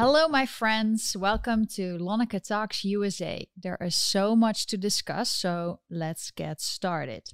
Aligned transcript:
Hello, 0.00 0.28
my 0.28 0.46
friends. 0.46 1.14
Welcome 1.14 1.66
to 1.76 1.98
Lonneke 1.98 2.42
Talks 2.42 2.86
USA. 2.86 3.46
There 3.54 3.76
is 3.82 3.94
so 3.94 4.34
much 4.34 4.64
to 4.68 4.78
discuss, 4.78 5.28
so 5.28 5.80
let's 5.90 6.30
get 6.30 6.62
started. 6.62 7.24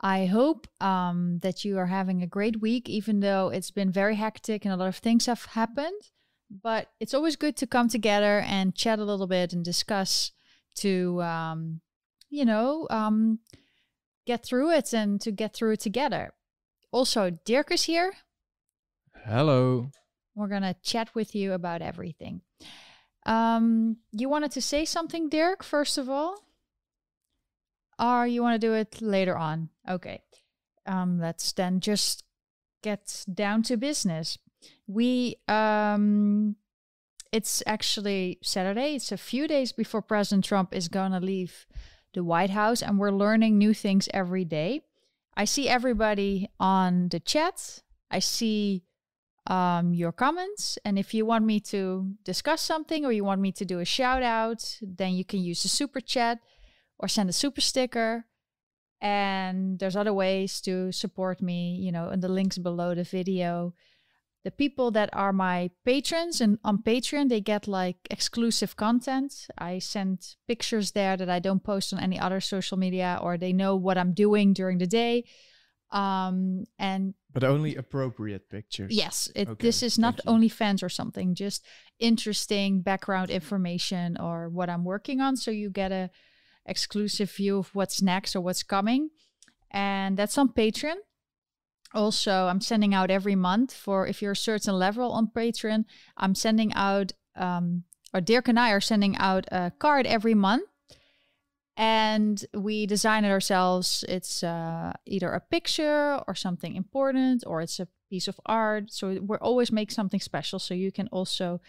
I 0.00 0.26
hope 0.26 0.66
um, 0.80 1.38
that 1.42 1.64
you 1.64 1.78
are 1.78 1.86
having 1.86 2.22
a 2.22 2.26
great 2.26 2.60
week, 2.60 2.88
even 2.88 3.20
though 3.20 3.50
it's 3.50 3.70
been 3.70 3.92
very 3.92 4.16
hectic 4.16 4.64
and 4.64 4.74
a 4.74 4.76
lot 4.76 4.88
of 4.88 4.96
things 4.96 5.26
have 5.26 5.44
happened. 5.44 6.02
But 6.50 6.88
it's 6.98 7.14
always 7.14 7.36
good 7.36 7.56
to 7.58 7.68
come 7.68 7.88
together 7.88 8.40
and 8.40 8.74
chat 8.74 8.98
a 8.98 9.04
little 9.04 9.28
bit 9.28 9.52
and 9.52 9.64
discuss 9.64 10.32
to, 10.78 11.22
um, 11.22 11.82
you 12.30 12.44
know, 12.44 12.88
um, 12.90 13.38
get 14.26 14.44
through 14.44 14.72
it 14.72 14.92
and 14.92 15.20
to 15.20 15.30
get 15.30 15.54
through 15.54 15.74
it 15.74 15.80
together. 15.80 16.32
Also, 16.90 17.38
Dirk 17.44 17.70
is 17.70 17.84
here. 17.84 18.12
Hello. 19.24 19.92
We're 20.34 20.48
going 20.48 20.62
to 20.62 20.76
chat 20.82 21.14
with 21.14 21.34
you 21.34 21.52
about 21.52 21.82
everything. 21.82 22.42
Um, 23.26 23.98
you 24.12 24.28
wanted 24.28 24.50
to 24.52 24.60
say 24.60 24.84
something, 24.84 25.28
Dirk, 25.28 25.62
first 25.62 25.98
of 25.98 26.08
all? 26.10 26.40
Or 27.98 28.26
you 28.26 28.42
want 28.42 28.60
to 28.60 28.66
do 28.66 28.74
it 28.74 29.00
later 29.00 29.36
on? 29.36 29.70
Okay. 29.88 30.22
Um, 30.86 31.20
let's 31.20 31.52
then 31.52 31.80
just 31.80 32.24
get 32.82 33.24
down 33.32 33.62
to 33.62 33.76
business. 33.76 34.38
We 34.86 35.36
um 35.48 36.56
it's 37.32 37.62
actually 37.66 38.38
Saturday. 38.42 38.94
It's 38.94 39.10
a 39.10 39.16
few 39.16 39.48
days 39.48 39.72
before 39.72 40.02
President 40.02 40.44
Trump 40.44 40.72
is 40.72 40.88
going 40.88 41.10
to 41.12 41.18
leave 41.18 41.66
the 42.12 42.22
White 42.22 42.50
House 42.50 42.80
and 42.80 42.98
we're 42.98 43.10
learning 43.10 43.58
new 43.58 43.74
things 43.74 44.08
every 44.14 44.44
day. 44.44 44.82
I 45.36 45.46
see 45.46 45.68
everybody 45.68 46.48
on 46.60 47.08
the 47.08 47.18
chat. 47.18 47.82
I 48.10 48.20
see 48.20 48.84
um, 49.46 49.92
your 49.92 50.12
comments. 50.12 50.78
And 50.84 50.98
if 50.98 51.12
you 51.14 51.26
want 51.26 51.44
me 51.44 51.60
to 51.60 52.14
discuss 52.24 52.62
something 52.62 53.04
or 53.04 53.12
you 53.12 53.24
want 53.24 53.40
me 53.40 53.52
to 53.52 53.64
do 53.64 53.80
a 53.80 53.84
shout 53.84 54.22
out, 54.22 54.78
then 54.80 55.12
you 55.14 55.24
can 55.24 55.40
use 55.40 55.62
the 55.62 55.68
super 55.68 56.00
chat 56.00 56.38
or 56.98 57.08
send 57.08 57.28
a 57.28 57.32
super 57.32 57.60
sticker. 57.60 58.26
And 59.00 59.78
there's 59.78 59.96
other 59.96 60.14
ways 60.14 60.60
to 60.62 60.90
support 60.92 61.42
me, 61.42 61.76
you 61.76 61.92
know, 61.92 62.08
in 62.08 62.20
the 62.20 62.28
links 62.28 62.56
below 62.56 62.94
the 62.94 63.04
video. 63.04 63.74
The 64.44 64.50
people 64.50 64.90
that 64.92 65.10
are 65.12 65.32
my 65.32 65.70
patrons 65.84 66.40
and 66.40 66.58
on 66.64 66.78
Patreon, 66.78 67.28
they 67.28 67.40
get 67.40 67.66
like 67.66 67.96
exclusive 68.10 68.76
content. 68.76 69.46
I 69.56 69.78
send 69.78 70.36
pictures 70.46 70.92
there 70.92 71.16
that 71.16 71.30
I 71.30 71.38
don't 71.38 71.64
post 71.64 71.92
on 71.92 72.00
any 72.00 72.18
other 72.18 72.40
social 72.40 72.76
media, 72.78 73.18
or 73.22 73.36
they 73.36 73.52
know 73.52 73.74
what 73.76 73.98
I'm 73.98 74.12
doing 74.12 74.52
during 74.52 74.78
the 74.78 74.86
day. 74.86 75.24
Um, 75.90 76.64
and 76.78 77.14
but 77.34 77.44
only 77.44 77.74
appropriate 77.74 78.48
pictures. 78.48 78.94
Yes, 78.94 79.30
it, 79.34 79.48
okay, 79.48 79.66
this 79.66 79.82
is 79.82 79.98
not 79.98 80.20
only 80.26 80.48
fans 80.48 80.82
or 80.82 80.88
something, 80.88 81.34
just 81.34 81.66
interesting 81.98 82.80
background 82.80 83.28
information 83.28 84.16
or 84.18 84.48
what 84.48 84.70
I'm 84.70 84.84
working 84.84 85.20
on. 85.20 85.36
So 85.36 85.50
you 85.50 85.68
get 85.68 85.90
a 85.90 86.10
exclusive 86.64 87.30
view 87.30 87.58
of 87.58 87.74
what's 87.74 88.00
next 88.00 88.36
or 88.36 88.40
what's 88.40 88.62
coming. 88.62 89.10
And 89.70 90.16
that's 90.16 90.38
on 90.38 90.50
Patreon. 90.50 90.94
Also, 91.92 92.46
I'm 92.46 92.60
sending 92.60 92.94
out 92.94 93.10
every 93.10 93.34
month 93.34 93.74
for 93.74 94.06
if 94.06 94.22
you're 94.22 94.32
a 94.32 94.36
certain 94.36 94.74
level 94.74 95.12
on 95.12 95.30
Patreon, 95.34 95.84
I'm 96.16 96.34
sending 96.34 96.72
out, 96.74 97.12
um, 97.36 97.82
or 98.12 98.20
Dirk 98.20 98.48
and 98.48 98.58
I 98.58 98.70
are 98.70 98.80
sending 98.80 99.16
out 99.16 99.46
a 99.50 99.72
card 99.78 100.06
every 100.06 100.34
month. 100.34 100.68
And 101.76 102.44
we 102.54 102.86
design 102.86 103.24
it 103.24 103.30
ourselves. 103.30 104.04
It's 104.08 104.42
uh, 104.44 104.92
either 105.06 105.32
a 105.32 105.40
picture 105.40 106.20
or 106.26 106.34
something 106.34 106.76
important, 106.76 107.42
or 107.46 107.62
it's 107.62 107.80
a 107.80 107.88
piece 108.08 108.28
of 108.28 108.40
art. 108.46 108.92
So 108.92 109.18
we 109.20 109.36
always 109.38 109.72
make 109.72 109.90
something 109.90 110.20
special. 110.20 110.58
So 110.58 110.74
you 110.74 110.92
can 110.92 111.08
also 111.08 111.60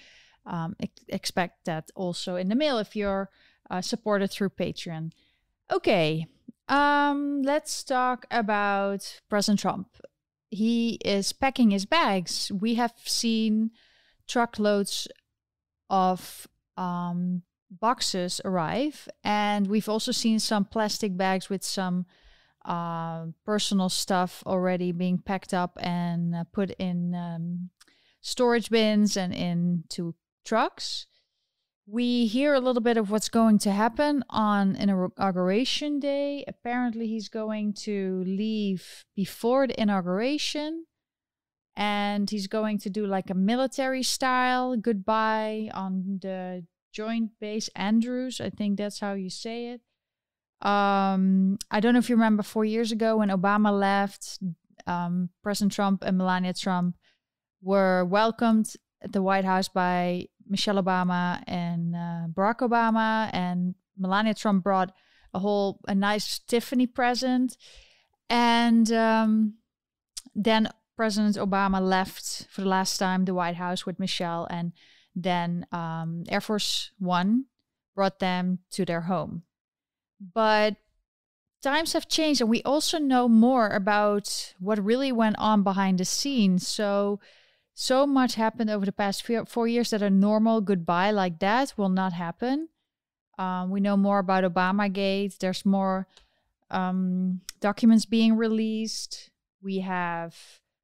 um, 0.45 0.75
ex 0.79 0.93
expect 1.09 1.65
that 1.65 1.89
also 1.95 2.35
in 2.35 2.49
the 2.49 2.55
mail 2.55 2.77
if 2.77 2.95
you're 2.95 3.29
uh, 3.69 3.81
supported 3.81 4.29
through 4.29 4.49
Patreon. 4.49 5.11
Okay, 5.71 6.27
um, 6.67 7.41
let's 7.41 7.83
talk 7.83 8.25
about 8.29 9.21
President 9.29 9.59
Trump. 9.59 9.87
He 10.51 10.99
is 11.03 11.33
packing 11.33 11.71
his 11.71 11.85
bags. 11.85 12.51
We 12.51 12.75
have 12.75 12.93
seen 13.03 13.71
truckloads 14.27 15.07
of 15.89 16.47
um, 16.77 17.43
boxes 17.69 18.41
arrive, 18.45 19.07
and 19.23 19.67
we've 19.67 19.89
also 19.89 20.11
seen 20.11 20.39
some 20.39 20.65
plastic 20.65 21.15
bags 21.17 21.49
with 21.49 21.63
some 21.63 22.05
uh, 22.65 23.25
personal 23.45 23.89
stuff 23.89 24.43
already 24.45 24.91
being 24.91 25.17
packed 25.17 25.53
up 25.53 25.77
and 25.81 26.35
uh, 26.35 26.43
put 26.51 26.71
in 26.71 27.13
um, 27.13 27.69
storage 28.21 28.69
bins 28.69 29.15
and 29.15 29.33
into 29.33 30.15
trucks. 30.45 31.05
We 31.87 32.25
hear 32.25 32.55
a 32.55 32.59
little 32.59 32.81
bit 32.81 32.97
of 32.97 33.11
what's 33.11 33.29
going 33.29 33.59
to 33.59 33.71
happen 33.71 34.23
on 34.29 34.75
inauguration 34.75 35.99
day. 35.99 36.43
Apparently, 36.47 37.05
he's 37.05 37.29
going 37.29 37.73
to 37.83 38.23
leave 38.25 39.05
before 39.15 39.67
the 39.67 39.79
inauguration 39.79 40.85
and 41.75 42.29
he's 42.29 42.47
going 42.47 42.79
to 42.79 42.89
do 42.89 43.05
like 43.05 43.29
a 43.29 43.33
military 43.33 44.03
style 44.03 44.77
goodbye 44.77 45.69
on 45.73 46.19
the 46.21 46.65
joint 46.95 47.31
base 47.41 47.69
Andrews. 47.75 48.39
I 48.39 48.49
think 48.49 48.77
that's 48.77 48.99
how 49.01 49.13
you 49.13 49.29
say 49.29 49.67
it. 49.73 49.81
Um, 50.65 51.57
I 51.69 51.81
don't 51.81 51.93
know 51.93 51.99
if 51.99 52.09
you 52.09 52.15
remember 52.15 52.41
four 52.41 52.63
years 52.63 52.91
ago 52.93 53.17
when 53.17 53.29
Obama 53.29 53.77
left, 53.77 54.39
um, 54.87 55.29
President 55.43 55.73
Trump 55.73 56.03
and 56.03 56.17
Melania 56.17 56.53
Trump 56.53 56.95
were 57.61 58.05
welcomed 58.05 58.73
at 59.01 59.11
the 59.11 59.21
White 59.21 59.43
House 59.43 59.67
by 59.67 60.27
Michelle 60.47 60.81
Obama 60.81 61.43
and 61.47 61.95
uh, 61.95 62.27
Barack 62.33 62.59
Obama, 62.59 63.29
and 63.33 63.75
Melania 63.97 64.33
Trump 64.33 64.63
brought 64.63 64.93
a 65.33 65.39
whole 65.39 65.79
a 65.87 65.93
nice 65.93 66.39
Tiffany 66.39 66.87
present, 66.87 67.57
and 68.29 68.89
um, 68.91 69.55
then 70.33 70.69
President 70.95 71.35
Obama 71.35 71.81
left 71.81 72.47
for 72.49 72.61
the 72.61 72.69
last 72.69 72.97
time 72.97 73.25
the 73.25 73.33
White 73.33 73.55
House 73.55 73.85
with 73.85 73.99
Michelle, 73.99 74.47
and 74.49 74.71
then 75.15 75.65
um, 75.71 76.23
Air 76.27 76.41
Force 76.41 76.91
One 76.99 77.45
brought 77.95 78.19
them 78.19 78.59
to 78.71 78.85
their 78.85 79.01
home. 79.01 79.43
But 80.19 80.75
times 81.61 81.93
have 81.93 82.07
changed, 82.07 82.41
and 82.41 82.49
we 82.49 82.61
also 82.63 82.99
know 82.99 83.27
more 83.27 83.69
about 83.69 84.53
what 84.59 84.83
really 84.83 85.11
went 85.11 85.37
on 85.39 85.63
behind 85.63 85.99
the 85.99 86.05
scenes. 86.05 86.67
So 86.67 87.19
so 87.73 88.07
much 88.07 88.35
happened 88.35 88.69
over 88.69 88.85
the 88.85 88.91
past 88.93 89.29
four 89.47 89.67
years 89.67 89.89
that 89.89 90.01
a 90.01 90.09
normal 90.09 90.61
goodbye 90.61 91.11
like 91.11 91.39
that 91.39 91.73
will 91.75 91.89
not 91.89 92.13
happen. 92.13 92.69
Um, 93.37 93.69
we 93.69 93.81
know 93.81 93.97
more 93.97 94.19
about 94.19 94.45
Obama 94.45 94.91
Gate. 94.91 95.35
There's 95.39 95.65
more 95.65 96.07
um, 96.71 97.41
documents 97.59 98.05
being 98.05 98.37
released. 98.37 99.29
We 99.61 99.79
have 99.79 100.35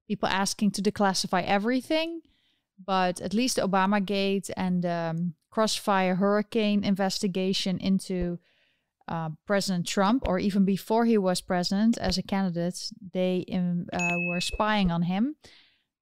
people 0.06 0.28
asking 0.28 0.72
to 0.72 0.82
declassify 0.82 1.44
everything, 1.46 2.20
but 2.84 3.20
at 3.20 3.34
least 3.34 3.58
Obama 3.58 4.04
Gate 4.04 4.50
and 4.56 4.84
um, 4.86 5.34
Crossfire 5.50 6.16
Hurricane 6.16 6.84
investigation 6.84 7.78
into 7.78 8.38
uh, 9.08 9.30
President 9.46 9.86
Trump, 9.86 10.22
or 10.26 10.38
even 10.38 10.64
before 10.64 11.04
he 11.04 11.18
was 11.18 11.40
president 11.40 11.98
as 11.98 12.18
a 12.18 12.22
candidate, 12.22 12.90
they 13.12 13.44
um, 13.52 13.86
uh, 13.92 14.16
were 14.28 14.40
spying 14.40 14.90
on 14.90 15.02
him 15.02 15.36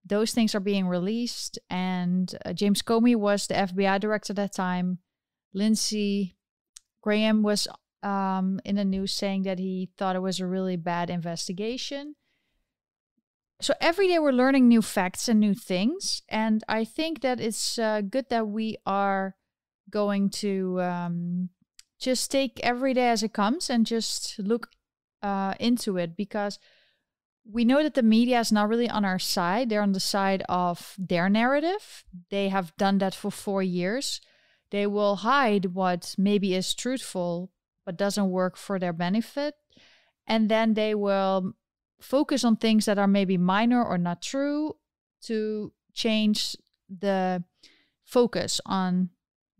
those 0.05 0.32
things 0.32 0.55
are 0.55 0.61
being 0.61 0.87
released. 0.87 1.59
And 1.69 2.32
uh, 2.44 2.53
James 2.53 2.83
Comey 2.83 3.17
was 3.17 3.47
the 3.47 3.55
FBI 3.55 4.00
director 4.00 4.33
at 4.33 4.37
that 4.37 4.55
time. 4.55 4.99
Lindsey 5.53 6.37
Graham 7.03 7.43
was 7.43 7.69
um, 8.03 8.61
in 8.65 8.76
the 8.76 8.85
news 8.85 9.12
saying 9.12 9.43
that 9.43 9.59
he 9.59 9.91
thought 9.97 10.17
it 10.17 10.21
was 10.23 10.41
a 10.41 10.47
really 10.47 10.76
bad 10.76 11.11
investigation. 11.11 12.15
So 13.62 13.75
every 13.79 14.09
day 14.09 14.19
we're 14.19 14.33
learning 14.33 14.69
new 14.69 14.81
facts 14.81 15.29
and 15.29 15.39
new 15.39 15.55
things. 15.55 16.23
And 16.31 16.65
I 16.67 16.85
think 16.85 17.21
that 17.21 17.41
it's 17.41 17.79
uh, 17.79 18.01
good 18.01 18.31
that 18.31 18.49
we 18.49 18.79
are 18.87 19.37
going 19.91 20.31
to 20.31 20.81
um, 20.81 21.51
just 21.99 22.31
take 22.31 22.59
every 22.62 22.95
day 22.95 23.09
as 23.09 23.23
it 23.23 23.35
comes 23.35 23.69
and 23.69 23.85
just 23.85 24.39
look 24.39 24.69
uh, 25.23 25.53
into 25.61 25.99
it 25.99 26.17
because 26.17 26.59
we 27.45 27.67
know 27.67 27.83
that 27.83 27.95
the 27.95 28.03
media 28.03 28.41
is 28.41 28.51
not 28.51 28.69
really 28.69 28.89
on 28.89 29.05
our 29.05 29.19
side. 29.19 29.69
They're 29.69 29.83
on 29.83 29.93
the 29.93 30.01
side 30.01 30.43
of 30.49 30.95
their 30.99 31.29
narrative. 31.29 32.05
They 32.31 32.49
have 32.49 32.75
done 32.79 32.97
that 32.99 33.15
for 33.15 33.31
four 33.31 33.62
years. 33.62 34.23
They 34.71 34.87
will 34.87 35.17
hide 35.17 35.75
what 35.75 36.15
maybe 36.17 36.55
is 36.55 36.75
truthful 36.75 37.51
but 37.85 37.99
doesn't 37.99 38.31
work 38.31 38.57
for 38.57 38.79
their 38.79 38.93
benefit. 38.95 39.55
And 40.27 40.49
then 40.49 40.75
they 40.75 40.95
will 40.95 41.55
focus 42.00 42.44
on 42.44 42.56
things 42.56 42.87
that 42.87 42.99
are 42.99 43.06
maybe 43.06 43.37
minor 43.37 43.85
or 43.85 43.99
not 43.99 44.23
true 44.23 44.76
to 45.23 45.73
change 45.93 46.56
the 46.88 47.44
focus 48.05 48.61
on 48.67 49.11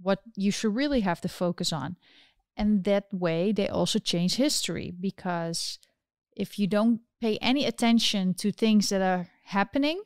what 0.01 0.21
you 0.35 0.51
should 0.51 0.75
really 0.75 1.01
have 1.01 1.21
to 1.21 1.29
focus 1.29 1.73
on. 1.73 1.97
And 2.57 2.85
that 2.85 3.07
way, 3.13 3.53
they 3.53 3.69
also 3.69 3.99
change 3.99 4.37
history 4.37 4.93
because 4.99 5.79
if 6.37 6.59
you 6.59 6.67
don't 6.67 7.01
pay 7.21 7.37
any 7.39 7.67
attention 7.67 8.35
to 8.35 8.51
things 8.51 8.89
that 8.89 9.03
are 9.03 9.29
happening 9.45 10.03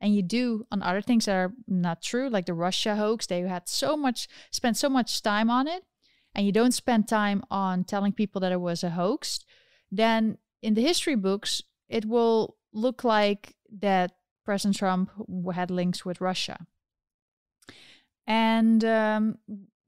and 0.00 0.14
you 0.14 0.22
do 0.22 0.66
on 0.70 0.82
other 0.82 1.00
things 1.00 1.26
that 1.26 1.36
are 1.36 1.52
not 1.66 2.02
true, 2.02 2.28
like 2.28 2.46
the 2.46 2.54
Russia 2.54 2.96
hoax. 2.96 3.26
They 3.26 3.40
had 3.42 3.68
so 3.68 3.96
much, 3.96 4.28
spent 4.50 4.76
so 4.76 4.88
much 4.88 5.22
time 5.22 5.50
on 5.50 5.68
it, 5.68 5.84
and 6.34 6.44
you 6.44 6.52
don't 6.52 6.72
spend 6.72 7.08
time 7.08 7.42
on 7.50 7.84
telling 7.84 8.12
people 8.12 8.40
that 8.40 8.52
it 8.52 8.60
was 8.60 8.82
a 8.82 8.90
hoax, 8.90 9.40
then 9.90 10.38
in 10.60 10.74
the 10.74 10.82
history 10.82 11.14
books, 11.14 11.62
it 11.92 12.06
will 12.06 12.56
look 12.72 13.04
like 13.04 13.54
that 13.80 14.12
President 14.44 14.76
Trump 14.76 15.10
had 15.54 15.70
links 15.70 16.04
with 16.04 16.20
Russia. 16.20 16.66
And 18.26 18.84
um, 18.84 19.38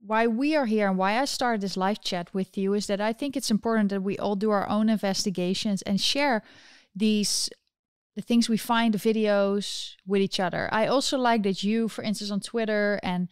why 0.01 0.27
we 0.27 0.55
are 0.55 0.67
here 0.67 0.89
and 0.89 0.99
why 0.99 1.19
I 1.19 1.25
started 1.25 1.61
this 1.61 1.77
live 1.77 2.01
chat 2.01 2.33
with 2.35 2.59
you 2.59 2.75
is 2.75 2.87
that 2.87 3.01
I 3.01 3.13
think 3.13 3.37
it's 3.37 3.51
important 3.51 3.89
that 3.91 4.03
we 4.03 4.19
all 4.19 4.37
do 4.37 4.51
our 4.51 4.69
own 4.69 4.89
investigations 4.89 5.83
and 5.83 6.01
share 6.01 6.43
these 6.95 7.51
the 8.17 8.23
things 8.23 8.49
we 8.49 8.57
find 8.57 8.95
the 8.95 8.99
videos 8.99 9.95
with 10.07 10.21
each 10.23 10.39
other. 10.39 10.69
I 10.71 10.87
also 10.87 11.19
like 11.19 11.43
that 11.43 11.65
you, 11.65 11.89
for 11.89 12.05
instance, 12.05 12.31
on 12.31 12.39
Twitter 12.39 13.01
and 13.03 13.29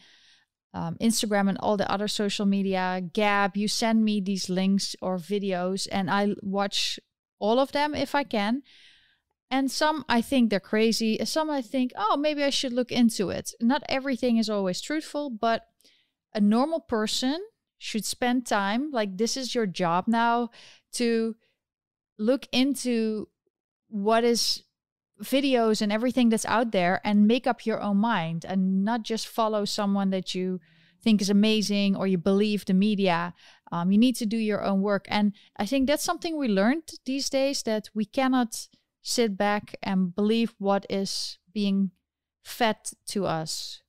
um, 0.74 0.96
Instagram 1.00 1.48
and 1.48 1.58
all 1.58 1.76
the 1.76 1.88
other 1.88 2.08
social 2.08 2.46
media, 2.46 3.00
Gab, 3.12 3.56
you 3.56 3.69
send 3.69 4.04
me 4.04 4.20
these 4.20 4.48
links 4.48 4.96
or 5.00 5.19
videos, 5.19 5.86
and 5.92 6.10
I 6.10 6.34
watch 6.42 6.98
all 7.42 7.58
of 7.58 7.72
them 7.72 7.94
if 7.94 8.14
I 8.14 8.24
can. 8.24 8.62
And 9.50 9.70
some 9.70 10.06
I 10.08 10.22
think 10.22 10.48
they're 10.48 10.60
crazy. 10.60 11.22
Some 11.24 11.50
I 11.50 11.60
think, 11.60 11.92
oh, 11.96 12.16
maybe 12.16 12.42
I 12.42 12.50
should 12.50 12.72
look 12.72 12.90
into 12.90 13.28
it. 13.28 13.52
Not 13.60 13.82
everything 13.88 14.38
is 14.38 14.48
always 14.48 14.80
truthful, 14.80 15.28
but 15.28 15.66
a 16.32 16.40
normal 16.40 16.80
person 16.80 17.38
should 17.78 18.04
spend 18.04 18.46
time, 18.46 18.90
like 18.92 19.18
this 19.18 19.36
is 19.36 19.54
your 19.54 19.66
job 19.66 20.04
now, 20.06 20.50
to 20.92 21.34
look 22.16 22.46
into 22.52 23.28
what 23.88 24.24
is 24.24 24.62
videos 25.20 25.82
and 25.82 25.92
everything 25.92 26.28
that's 26.28 26.46
out 26.46 26.72
there 26.72 27.00
and 27.04 27.26
make 27.26 27.46
up 27.46 27.66
your 27.66 27.80
own 27.80 27.96
mind 27.96 28.44
and 28.48 28.84
not 28.84 29.02
just 29.02 29.26
follow 29.26 29.64
someone 29.64 30.10
that 30.10 30.34
you 30.34 30.60
think 31.02 31.20
is 31.20 31.31
amazing 31.31 31.96
or 31.96 32.06
you 32.06 32.19
believe 32.19 32.64
the 32.64 32.75
media. 32.75 33.34
Um, 33.70 33.90
you 33.90 33.99
need 33.99 34.16
to 34.16 34.26
do 34.26 34.37
your 34.37 34.62
own 34.62 34.82
work. 34.82 35.06
And 35.08 35.32
I 35.56 35.66
think 35.66 35.87
that's 35.87 36.04
something 36.04 36.37
we 36.37 36.49
learned 36.49 36.84
these 37.04 37.28
days 37.28 37.62
that 37.64 37.90
we 37.94 38.04
cannot 38.04 38.69
sit 39.02 39.37
back 39.37 39.76
and 39.82 40.14
believe 40.14 40.54
what 40.58 40.87
is 40.88 41.38
being 41.52 41.90
fed 42.44 42.76
to 43.06 43.26
us 43.26 43.82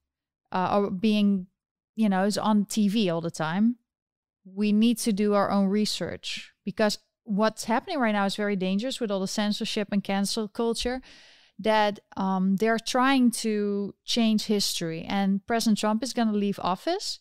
uh, 0.51 0.69
or 0.79 0.91
being, 0.91 1.47
you 1.95 2.09
know, 2.09 2.23
is 2.23 2.37
on 2.37 2.65
TV 2.65 3.13
all 3.13 3.21
the 3.21 3.31
time. 3.31 3.77
We 4.45 4.71
need 4.71 4.97
to 4.99 5.13
do 5.13 5.33
our 5.33 5.51
own 5.51 5.67
research 5.67 6.53
because 6.65 6.99
what's 7.23 7.65
happening 7.65 7.99
right 7.99 8.11
now 8.11 8.25
is 8.25 8.35
very 8.35 8.55
dangerous 8.55 8.99
with 8.99 9.11
all 9.11 9.19
the 9.19 9.27
censorship 9.27 9.89
and 9.91 10.03
cancel 10.03 10.47
culture 10.47 11.01
that 11.59 11.99
um, 12.17 12.55
they're 12.57 12.79
trying 12.79 13.31
to 13.31 13.93
change 14.03 14.45
history 14.45 15.05
and 15.07 15.45
president 15.45 15.77
trump 15.77 16.03
is 16.03 16.13
going 16.13 16.27
to 16.27 16.33
leave 16.33 16.59
office 16.61 17.19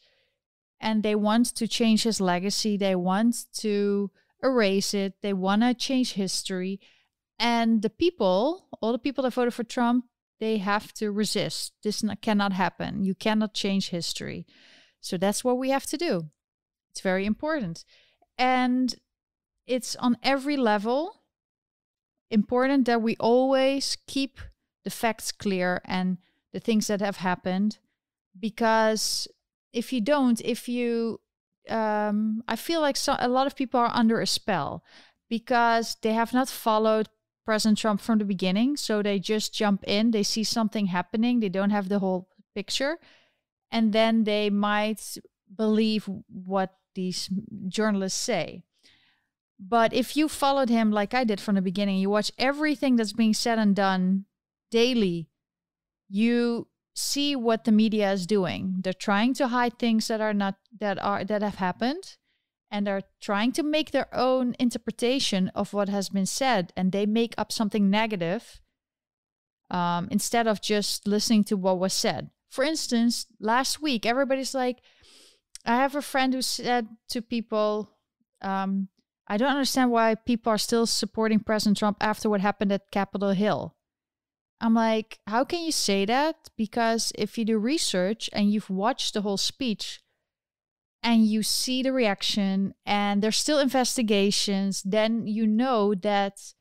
and 0.81 1.03
they 1.03 1.15
want 1.15 1.47
to 1.47 1.69
change 1.69 2.03
his 2.03 2.21
legacy 2.21 2.77
they 2.77 2.95
want 2.95 3.37
to 3.53 4.11
erase 4.43 4.95
it 4.95 5.15
they 5.23 5.33
want 5.33 5.63
to 5.63 5.75
change 5.75 6.15
history 6.15 6.81
and 7.43 7.83
the 7.83 7.91
people, 7.91 8.69
all 8.81 8.93
the 8.93 9.01
people 9.01 9.25
that 9.25 9.35
voted 9.35 9.53
for 9.53 9.65
Trump, 9.65 10.05
they 10.39 10.59
have 10.59 10.93
to 10.95 11.11
resist. 11.11 11.73
This 11.83 12.01
not, 12.01 12.23
cannot 12.23 12.53
happen. 12.53 13.05
You 13.05 13.17
cannot 13.17 13.53
change 13.53 13.89
history. 13.89 14.47
So 15.01 15.17
that's 15.17 15.43
what 15.43 15.59
we 15.59 15.71
have 15.71 15.85
to 15.87 15.97
do. 15.97 16.31
It's 16.93 17.01
very 17.01 17.27
important. 17.27 17.85
And 18.39 18.95
it's 19.67 19.97
on 19.97 20.19
every 20.23 20.57
level 20.57 21.22
important 22.33 22.87
that 22.87 23.03
we 23.03 23.17
always 23.21 23.97
keep 24.07 24.41
the 24.85 24.91
facts 24.91 25.31
clear 25.31 25.81
and 25.85 26.19
the 26.53 26.61
things 26.61 26.87
that 26.89 27.01
have 27.01 27.19
happened. 27.19 27.79
Because 28.39 29.29
if 29.73 29.93
you 29.93 30.01
don't, 30.01 30.41
if 30.41 30.69
you, 30.69 31.21
um, 31.69 32.43
I 32.49 32.57
feel 32.57 32.81
like 32.81 32.97
so, 32.97 33.17
a 33.19 33.29
lot 33.29 33.47
of 33.47 33.55
people 33.55 33.79
are 33.79 33.91
under 33.93 34.21
a 34.21 34.27
spell 34.27 34.83
because 35.29 35.97
they 36.03 36.15
have 36.15 36.33
not 36.33 36.49
followed 36.49 37.09
President 37.45 37.79
Trump 37.79 38.01
from 38.01 38.19
the 38.19 38.25
beginning. 38.25 38.77
So 38.77 39.03
they 39.03 39.19
just 39.19 39.55
jump 39.55 39.85
in, 39.85 40.11
they 40.11 40.23
see 40.23 40.45
something 40.45 40.87
happening, 40.87 41.41
they 41.41 41.49
don't 41.49 41.71
have 41.71 41.89
the 41.89 41.99
whole 41.99 42.29
picture. 42.55 42.99
And 43.71 43.93
then 43.93 44.25
they 44.25 44.51
might 44.51 45.17
believe 45.55 46.09
what 46.29 46.75
these 46.95 47.31
journalists 47.69 48.21
say. 48.21 48.65
But 49.69 49.93
if 49.93 50.17
you 50.17 50.29
followed 50.29 50.69
him 50.69 50.91
like 50.91 51.15
I 51.15 51.25
did 51.25 51.41
from 51.41 51.55
the 51.55 51.63
beginning, 51.63 51.99
you 51.99 52.11
watch 52.11 52.33
everything 52.37 52.97
that's 52.97 53.13
being 53.13 53.35
said 53.35 53.59
and 53.59 53.77
done 53.77 54.25
daily, 54.71 55.29
you 56.09 56.69
see 56.95 57.37
what 57.37 57.65
the 57.65 57.73
media 57.73 58.13
is 58.13 58.27
doing. 58.27 58.77
They're 58.81 58.93
trying 58.93 59.35
to 59.35 59.49
hide 59.49 59.79
things 59.79 60.09
that 60.09 60.21
are 60.21 60.35
not 60.35 60.57
that 60.81 61.01
are 61.01 61.25
that 61.25 61.43
have 61.43 61.57
happened 61.57 62.17
and 62.71 62.89
are 62.89 63.03
trying 63.21 63.53
to 63.53 63.63
make 63.63 63.91
their 63.91 64.13
own 64.15 64.57
interpretation 64.59 65.49
of 65.55 65.73
what 65.73 65.89
has 65.89 66.09
been 66.09 66.27
said 66.27 66.73
and 66.77 66.91
they 66.91 67.07
make 67.07 67.35
up 67.39 67.53
something 67.53 67.89
negative 67.91 68.61
um, 69.71 70.09
instead 70.11 70.47
of 70.47 70.61
just 70.61 71.07
listening 71.07 71.45
to 71.45 71.57
what 71.57 71.79
was 71.79 71.93
said. 71.93 72.31
For 72.51 72.65
instance, 72.65 73.27
last 73.39 73.81
week, 73.81 74.05
everybody's 74.05 74.55
like, 74.55 74.81
I 75.65 75.77
have 75.77 75.95
a 75.95 76.03
friend 76.03 76.35
who 76.35 76.43
said 76.43 76.89
to 77.11 77.23
people, 77.23 77.91
um, 78.41 78.89
I 79.29 79.37
don't 79.37 79.51
understand 79.51 79.91
why 79.91 80.15
people 80.15 80.53
are 80.53 80.59
still 80.59 80.87
supporting 80.87 81.41
President 81.41 81.79
Trump 81.79 81.99
after 82.01 82.29
what 82.29 82.41
happened 82.41 82.73
at 82.73 82.91
Capitol 82.91 83.31
Hill. 83.31 83.75
I'm 84.61 84.75
like, 84.75 85.19
how 85.27 85.45
can 85.45 85.61
you 85.61 85.73
say 85.73 86.05
that? 86.05 86.51
Because 86.57 87.13
if 87.17 87.37
you 87.37 87.45
do 87.45 87.59
research 87.59 88.31
and 88.33 88.53
you've 88.53 88.71
watched 88.71 89.15
the 89.15 89.23
whole 89.23 89.37
speech, 89.37 90.01
and 91.03 91.27
you 91.27 91.43
see 91.43 91.83
the 91.83 91.93
reaction 91.93 92.75
and 92.87 93.23
there's 93.23 93.37
still 93.37 93.59
investigations, 93.59 94.83
then 94.85 95.27
you 95.27 95.47
know 95.47 95.95
that 95.95 96.55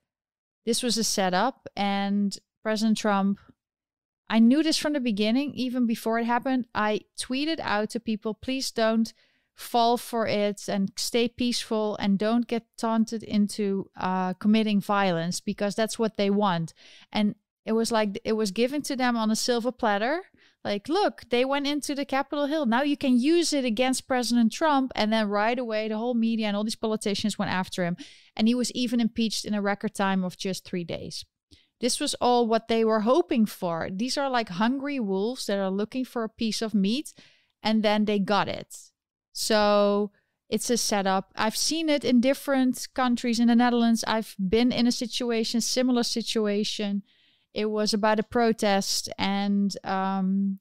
this 0.66 0.82
was 0.82 0.98
a 0.98 1.04
setup 1.04 1.68
and 1.76 2.38
President 2.64 2.98
Trump. 2.98 3.40
I 4.30 4.40
knew 4.40 4.64
this 4.64 4.78
from 4.78 4.94
the 4.94 5.00
beginning, 5.00 5.54
even 5.54 5.86
before 5.86 6.18
it 6.18 6.26
happened. 6.26 6.66
I 6.74 7.02
tweeted 7.20 7.60
out 7.60 7.92
to 7.92 8.00
people, 8.00 8.34
please 8.34 8.72
don't 8.72 9.14
fall 9.56 9.98
for 9.98 10.28
it 10.28 10.68
and 10.68 10.92
stay 10.98 11.28
peaceful 11.28 11.96
and 11.98 12.18
don't 12.18 12.48
get 12.48 12.66
taunted 12.78 13.24
into 13.24 13.90
uh, 13.96 14.34
committing 14.34 14.82
violence 14.82 15.40
because 15.40 15.76
that's 15.76 16.00
what 16.00 16.18
they 16.18 16.30
want. 16.30 16.74
And 17.12 17.36
it 17.66 17.74
was 17.74 17.92
like 17.92 18.20
it 18.24 18.34
was 18.34 18.52
given 18.52 18.82
to 18.84 18.96
them 18.96 19.16
on 19.16 19.30
a 19.30 19.36
silver 19.36 19.72
platter 19.72 20.24
like, 20.64 20.88
look, 20.88 21.24
they 21.30 21.44
went 21.44 21.66
into 21.66 21.96
the 21.96 22.06
Capitol 22.06 22.46
Hill. 22.46 22.66
Now 22.66 22.84
you 22.84 22.96
can 22.96 23.20
use 23.20 23.52
it 23.52 23.66
against 23.66 24.08
President 24.08 24.52
Trump. 24.52 24.92
And 24.96 25.12
then 25.12 25.28
right 25.28 25.58
away, 25.58 25.88
the 25.88 25.98
whole 25.98 26.14
media 26.14 26.48
and 26.48 26.56
all 26.56 26.64
these 26.64 26.76
politicians 26.76 27.40
went 27.40 27.52
after 27.52 27.84
him. 27.84 27.98
And 28.36 28.48
he 28.48 28.54
was 28.54 28.72
even 28.74 29.00
impeached 29.00 29.44
in 29.44 29.56
a 29.56 29.62
record 29.62 29.96
time 29.96 30.24
of 30.24 30.38
just 30.38 30.64
three 30.64 30.84
days. 30.84 31.26
This 31.80 32.00
was 32.00 32.14
all 32.16 32.46
what 32.46 32.68
they 32.68 32.86
were 32.86 33.02
hoping 33.02 33.48
for. 33.48 33.90
These 33.92 34.18
are 34.18 34.30
like 34.30 34.50
hungry 34.50 35.00
wolves 35.00 35.48
that 35.48 35.58
are 35.58 35.72
looking 35.72 36.06
for 36.06 36.24
a 36.24 36.30
piece 36.30 36.62
of 36.62 36.76
meat, 36.76 37.12
and 37.64 37.82
then 37.82 38.06
they 38.06 38.20
got 38.20 38.48
it. 38.48 38.91
So 39.34 40.12
it's 40.50 40.70
a 40.70 40.78
setup. 40.78 41.32
I've 41.36 41.58
seen 41.58 41.90
it 41.90 42.04
in 42.04 42.22
different 42.22 42.88
countries 42.94 43.40
in 43.40 43.48
the 43.48 43.56
Netherlands. 43.56 44.04
I've 44.08 44.36
been 44.38 44.72
in 44.72 44.88
a 44.88 44.92
situation, 44.92 45.62
similar 45.62 46.04
situation 46.04 47.04
it 47.54 47.70
was 47.70 47.94
about 47.94 48.20
a 48.20 48.24
protest, 48.24 49.10
and 49.18 49.76
um, 49.84 50.60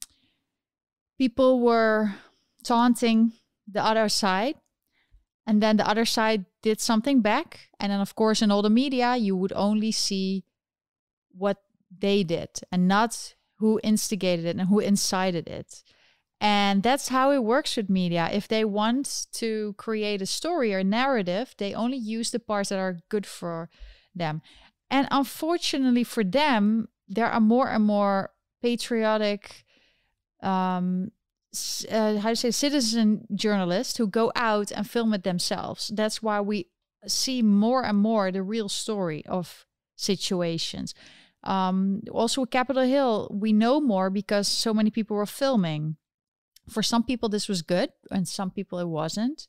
people 1.17 1.61
were 1.61 2.15
taunting 2.63 3.33
the 3.67 3.83
other 3.83 4.09
side. 4.09 4.55
And 5.47 5.61
then 5.61 5.77
the 5.77 5.87
other 5.87 6.05
side 6.05 6.45
did 6.61 6.79
something 6.79 7.21
back. 7.21 7.69
And 7.79 7.91
then, 7.91 7.99
of 7.99 8.15
course, 8.15 8.41
in 8.41 8.51
all 8.51 8.61
the 8.61 8.69
media, 8.69 9.15
you 9.15 9.35
would 9.35 9.53
only 9.53 9.91
see 9.91 10.43
what 11.31 11.57
they 11.97 12.23
did 12.23 12.49
and 12.71 12.87
not 12.87 13.35
who 13.55 13.79
instigated 13.83 14.45
it 14.45 14.57
and 14.57 14.69
who 14.69 14.79
incited 14.79 15.47
it. 15.47 15.83
And 16.41 16.81
that's 16.81 17.09
how 17.09 17.29
it 17.31 17.43
works 17.43 17.77
with 17.77 17.87
media. 17.87 18.27
If 18.33 18.47
they 18.47 18.65
want 18.65 19.27
to 19.33 19.75
create 19.77 20.23
a 20.23 20.25
story 20.25 20.73
or 20.73 20.83
narrative, 20.83 21.53
they 21.59 21.75
only 21.75 21.97
use 21.97 22.31
the 22.31 22.39
parts 22.39 22.69
that 22.69 22.79
are 22.79 22.97
good 23.09 23.27
for 23.27 23.69
them. 24.15 24.41
And 24.89 25.07
unfortunately 25.11 26.03
for 26.03 26.23
them, 26.23 26.89
there 27.07 27.27
are 27.27 27.39
more 27.39 27.69
and 27.69 27.85
more 27.85 28.31
patriotic, 28.59 29.65
um, 30.41 31.11
uh, 31.91 32.17
how 32.17 32.29
to 32.29 32.35
say, 32.35 32.49
citizen 32.49 33.27
journalists 33.35 33.97
who 33.97 34.07
go 34.07 34.31
out 34.35 34.71
and 34.71 34.89
film 34.89 35.13
it 35.13 35.23
themselves. 35.23 35.91
That's 35.93 36.23
why 36.23 36.41
we 36.41 36.69
see 37.05 37.43
more 37.43 37.85
and 37.85 37.99
more 37.99 38.31
the 38.31 38.41
real 38.41 38.67
story 38.67 39.23
of 39.27 39.67
situations. 39.95 40.95
Um, 41.43 42.01
also, 42.11 42.45
Capitol 42.45 42.83
Hill, 42.83 43.29
we 43.31 43.53
know 43.53 43.79
more 43.79 44.09
because 44.09 44.47
so 44.47 44.73
many 44.73 44.89
people 44.89 45.15
were 45.15 45.27
filming. 45.27 45.97
For 46.71 46.81
some 46.83 47.03
people, 47.03 47.29
this 47.29 47.47
was 47.47 47.61
good, 47.61 47.89
and 48.09 48.27
some 48.27 48.51
people 48.51 48.79
it 48.79 48.87
wasn't. 48.87 49.47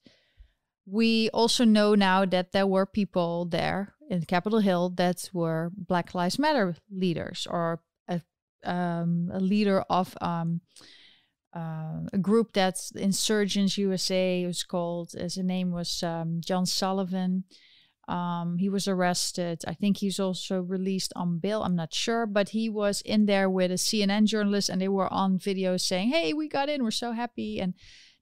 We 0.85 1.31
also 1.31 1.65
know 1.65 1.95
now 1.95 2.25
that 2.25 2.53
there 2.53 2.67
were 2.67 2.87
people 2.87 3.45
there 3.45 3.95
in 4.11 4.25
Capitol 4.25 4.59
Hill 4.59 4.91
that 4.97 5.31
were 5.33 5.71
Black 5.77 6.15
Lives 6.15 6.39
Matter 6.39 6.75
leaders 6.91 7.47
or 7.49 7.81
a, 8.09 8.21
um, 8.65 9.31
a 9.33 9.39
leader 9.39 9.83
of 9.89 10.17
um, 10.21 10.61
uh, 11.55 12.01
a 12.13 12.19
group 12.21 12.53
that's 12.53 12.91
Insurgence 12.91 13.79
USA. 13.79 14.45
Was 14.47 14.65
called. 14.65 15.13
His 15.13 15.39
name 15.39 15.71
was 15.71 16.03
um, 16.03 16.41
John 16.45 16.67
Sullivan. 16.67 17.45
Um, 18.13 18.59
he 18.59 18.69
was 18.69 18.87
arrested. 18.87 19.63
I 19.67 19.73
think 19.73 19.97
he's 19.97 20.21
also 20.21 20.61
released 20.61 21.15
on 21.17 21.39
bail. 21.39 21.63
I'm 21.63 21.75
not 21.75 21.95
sure, 21.95 22.27
but 22.27 22.51
he 22.51 22.69
was 22.69 23.01
in 23.01 23.25
there 23.25 23.49
with 23.49 23.71
a 23.71 23.79
CNN 23.79 24.27
journalist, 24.27 24.69
and 24.69 24.83
they 24.83 24.89
were 24.89 25.11
on 25.11 25.39
video 25.39 25.79
saying, 25.79 26.11
"Hey, 26.11 26.35
we 26.35 26.47
got 26.47 26.69
in. 26.69 26.83
We're 26.85 26.91
so 26.91 27.13
happy." 27.13 27.59
And 27.59 27.73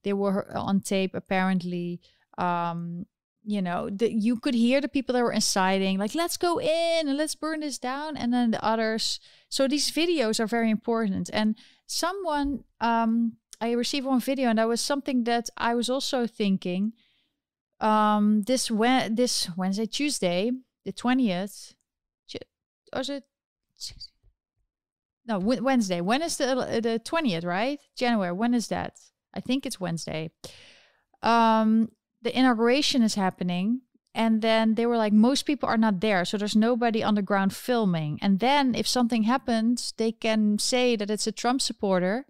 they 0.04 0.12
were 0.12 0.56
on 0.56 0.80
tape 0.80 1.12
apparently. 1.12 2.00
Um, 2.38 3.06
you 3.42 3.60
know, 3.60 3.90
the, 3.90 4.12
you 4.12 4.36
could 4.36 4.54
hear 4.54 4.80
the 4.80 4.88
people 4.96 5.12
that 5.14 5.24
were 5.24 5.32
inciting, 5.32 5.98
like, 5.98 6.14
"Let's 6.14 6.36
go 6.36 6.60
in 6.60 7.08
and 7.08 7.16
let's 7.16 7.34
burn 7.34 7.58
this 7.58 7.78
down," 7.78 8.16
and 8.16 8.32
then 8.32 8.52
the 8.52 8.64
others. 8.64 9.18
So 9.48 9.66
these 9.66 9.90
videos 9.90 10.38
are 10.38 10.46
very 10.46 10.70
important. 10.70 11.30
And 11.32 11.56
someone, 11.86 12.62
um, 12.80 13.38
I 13.60 13.72
received 13.72 14.06
one 14.06 14.20
video, 14.20 14.50
and 14.50 14.58
that 14.60 14.68
was 14.68 14.80
something 14.80 15.24
that 15.24 15.50
I 15.56 15.74
was 15.74 15.90
also 15.90 16.28
thinking 16.28 16.92
um 17.80 18.42
this 18.42 18.70
when 18.70 19.14
this 19.14 19.48
Wednesday, 19.56 19.86
Tuesday, 19.86 20.52
the 20.84 20.92
twentieth. 20.92 21.74
Was 22.92 23.08
it? 23.08 23.22
No, 25.26 25.38
Wednesday. 25.38 26.00
When 26.00 26.22
is 26.22 26.38
the 26.38 26.80
the 26.82 26.98
twentieth? 26.98 27.44
Right, 27.44 27.78
January. 27.96 28.32
When 28.32 28.52
is 28.52 28.66
that? 28.68 28.98
I 29.32 29.40
think 29.40 29.64
it's 29.64 29.78
Wednesday. 29.78 30.30
Um, 31.22 31.92
the 32.22 32.36
inauguration 32.36 33.02
is 33.02 33.14
happening, 33.14 33.82
and 34.12 34.42
then 34.42 34.74
they 34.74 34.86
were 34.86 34.96
like, 34.96 35.12
most 35.12 35.44
people 35.44 35.68
are 35.68 35.76
not 35.76 36.00
there, 36.00 36.24
so 36.24 36.36
there's 36.36 36.56
nobody 36.56 37.02
on 37.04 37.14
the 37.14 37.22
ground 37.22 37.54
filming. 37.54 38.18
And 38.20 38.40
then 38.40 38.74
if 38.74 38.88
something 38.88 39.22
happens, 39.22 39.94
they 39.96 40.10
can 40.10 40.58
say 40.58 40.96
that 40.96 41.10
it's 41.10 41.28
a 41.28 41.32
Trump 41.32 41.60
supporter 41.60 42.26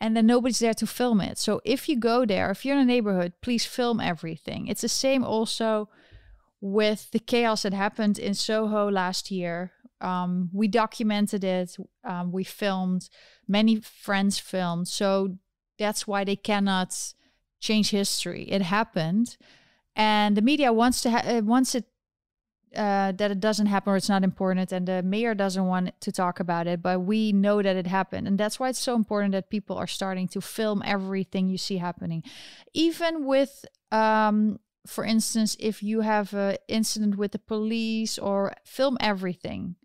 and 0.00 0.16
then 0.16 0.26
nobody's 0.26 0.60
there 0.60 0.74
to 0.74 0.86
film 0.86 1.20
it. 1.20 1.38
So 1.38 1.60
if 1.64 1.88
you 1.88 1.96
go 1.98 2.24
there, 2.24 2.50
if 2.50 2.64
you're 2.64 2.76
in 2.76 2.82
a 2.82 2.84
neighborhood, 2.84 3.32
please 3.40 3.66
film 3.66 4.00
everything. 4.00 4.68
It's 4.68 4.82
the 4.82 4.88
same 4.88 5.24
also 5.24 5.88
with 6.60 7.10
the 7.10 7.18
chaos 7.18 7.62
that 7.62 7.72
happened 7.72 8.18
in 8.18 8.34
Soho 8.34 8.90
last 8.90 9.30
year. 9.30 9.72
Um, 10.00 10.50
we 10.52 10.68
documented 10.68 11.42
it, 11.42 11.76
um, 12.04 12.30
we 12.30 12.44
filmed, 12.44 13.08
many 13.48 13.80
friends 13.80 14.38
filmed. 14.38 14.86
So 14.86 15.38
that's 15.78 16.06
why 16.06 16.24
they 16.24 16.36
cannot 16.36 16.96
change 17.60 17.90
history. 17.90 18.44
It 18.44 18.62
happened. 18.62 19.36
And 19.96 20.36
the 20.36 20.42
media 20.42 20.72
wants 20.72 21.00
to 21.02 21.10
ha- 21.10 21.24
uh, 21.26 21.40
wants 21.42 21.74
it 21.74 21.86
uh, 22.76 23.12
that 23.12 23.30
it 23.30 23.40
doesn't 23.40 23.66
happen 23.66 23.92
or 23.92 23.96
it's 23.96 24.08
not 24.08 24.24
important 24.24 24.72
and 24.72 24.86
the 24.86 25.02
mayor 25.02 25.34
doesn't 25.34 25.66
want 25.66 25.98
to 26.00 26.12
talk 26.12 26.40
about 26.40 26.66
it 26.66 26.82
but 26.82 27.00
we 27.00 27.32
know 27.32 27.62
that 27.62 27.76
it 27.76 27.86
happened. 27.86 28.26
And 28.26 28.38
that's 28.38 28.60
why 28.60 28.68
it's 28.68 28.78
so 28.78 28.94
important 28.94 29.32
that 29.32 29.50
people 29.50 29.76
are 29.76 29.86
starting 29.86 30.28
to 30.28 30.40
film 30.40 30.82
everything 30.84 31.48
you 31.48 31.58
see 31.58 31.78
happening. 31.78 32.22
Even 32.74 33.24
with 33.24 33.64
um, 33.90 34.58
for 34.86 35.04
instance 35.04 35.56
if 35.60 35.82
you 35.82 36.00
have 36.00 36.32
an 36.34 36.56
incident 36.68 37.16
with 37.16 37.32
the 37.32 37.38
police 37.38 38.18
or 38.18 38.54
film 38.64 38.96
everything 39.00 39.76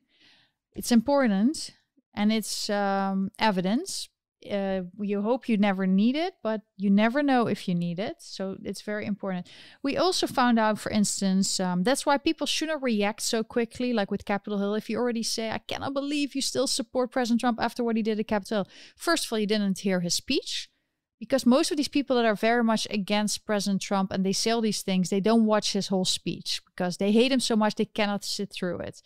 it's 0.75 0.91
important 0.91 1.71
and 2.13 2.31
it's 2.31 2.69
um, 2.69 3.31
evidence 3.39 4.09
uh, 4.51 4.83
you 4.99 5.21
hope 5.21 5.49
you 5.49 5.57
never 5.57 5.85
need 5.85 6.15
it, 6.15 6.35
but 6.41 6.61
you 6.77 6.89
never 6.89 7.23
know 7.23 7.47
if 7.47 7.67
you 7.67 7.75
need 7.75 7.99
it. 7.99 8.17
So 8.19 8.57
it's 8.63 8.81
very 8.81 9.05
important. 9.05 9.47
We 9.81 9.97
also 9.97 10.27
found 10.27 10.59
out, 10.59 10.79
for 10.79 10.91
instance, 10.91 11.59
um, 11.59 11.83
that's 11.83 12.05
why 12.05 12.17
people 12.17 12.47
shouldn't 12.47 12.83
react 12.83 13.21
so 13.21 13.43
quickly, 13.43 13.93
like 13.93 14.11
with 14.11 14.25
Capitol 14.25 14.59
Hill. 14.59 14.75
If 14.75 14.89
you 14.89 14.97
already 14.97 15.23
say, 15.23 15.51
I 15.51 15.59
cannot 15.59 15.93
believe 15.93 16.35
you 16.35 16.41
still 16.41 16.67
support 16.67 17.11
President 17.11 17.41
Trump 17.41 17.59
after 17.61 17.83
what 17.83 17.95
he 17.95 18.03
did 18.03 18.19
at 18.19 18.27
Capitol 18.27 18.57
Hill. 18.57 18.67
First 18.95 19.25
of 19.25 19.31
all, 19.31 19.39
you 19.39 19.47
didn't 19.47 19.79
hear 19.79 19.99
his 20.01 20.13
speech. 20.13 20.69
Because 21.19 21.45
most 21.45 21.71
of 21.71 21.77
these 21.77 21.87
people 21.87 22.17
that 22.17 22.25
are 22.25 22.35
very 22.35 22.65
much 22.65 22.85
against 22.89 23.45
President 23.45 23.81
Trump 23.81 24.11
and 24.11 24.25
they 24.25 24.33
say 24.33 24.51
all 24.51 24.59
these 24.59 24.81
things, 24.81 25.09
they 25.09 25.21
don't 25.21 25.45
watch 25.45 25.71
his 25.71 25.87
whole 25.87 26.03
speech 26.03 26.61
because 26.65 26.97
they 26.97 27.13
hate 27.13 27.31
him 27.31 27.39
so 27.39 27.55
much 27.55 27.75
they 27.75 27.85
cannot 27.85 28.25
sit 28.25 28.51
through 28.51 28.79
it. 28.79 29.01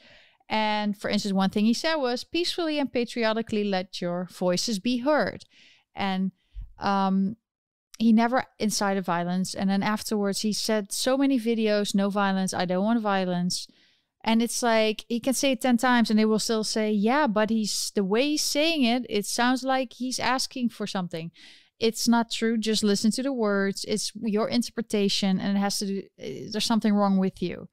And 0.50 0.98
for 0.98 1.10
instance, 1.10 1.34
one 1.34 1.50
thing 1.50 1.66
he 1.66 1.74
said 1.74 1.96
was 1.96 2.24
peacefully 2.24 2.80
and 2.80 2.92
patriotically 2.92 3.64
let 3.64 4.02
your 4.02 4.28
voices 4.32 4.80
be 4.80 5.00
heard. 5.00 5.44
And 5.94 6.32
um, 6.80 7.36
he 7.98 8.14
never 8.14 8.46
incited 8.60 9.04
violence. 9.04 9.54
And 9.54 9.70
then 9.70 9.84
afterwards, 9.84 10.42
he 10.42 10.54
said 10.54 10.92
so 10.92 11.18
many 11.18 11.40
videos 11.40 11.96
no 11.96 12.10
violence, 12.10 12.54
I 12.54 12.66
don't 12.66 12.86
want 12.86 13.02
violence. 13.02 13.68
And 14.24 14.42
it's 14.42 14.62
like 14.62 15.06
he 15.08 15.20
can 15.20 15.34
say 15.34 15.52
it 15.52 15.62
10 15.62 15.78
times 15.78 16.10
and 16.10 16.20
they 16.20 16.26
will 16.26 16.40
still 16.40 16.64
say, 16.64 16.92
yeah, 16.92 17.28
but 17.28 17.50
he's 17.50 17.92
the 17.96 18.04
way 18.04 18.32
he's 18.32 18.42
saying 18.42 18.84
it, 18.84 19.06
it 19.10 19.26
sounds 19.26 19.64
like 19.64 19.94
he's 19.94 20.20
asking 20.20 20.70
for 20.70 20.86
something. 20.86 21.32
It's 21.80 22.08
not 22.08 22.32
true. 22.32 22.58
Just 22.58 22.84
listen 22.84 23.12
to 23.12 23.24
the 23.24 23.32
words. 23.32 23.86
It's 23.88 24.12
your 24.16 24.50
interpretation 24.50 25.40
and 25.40 25.56
it 25.56 25.60
has 25.60 25.80
to 25.80 25.86
do, 25.86 26.02
eh, 26.20 26.48
there's 26.52 26.66
something 26.66 26.94
wrong 26.94 27.18
with 27.18 27.42
you. 27.42 27.70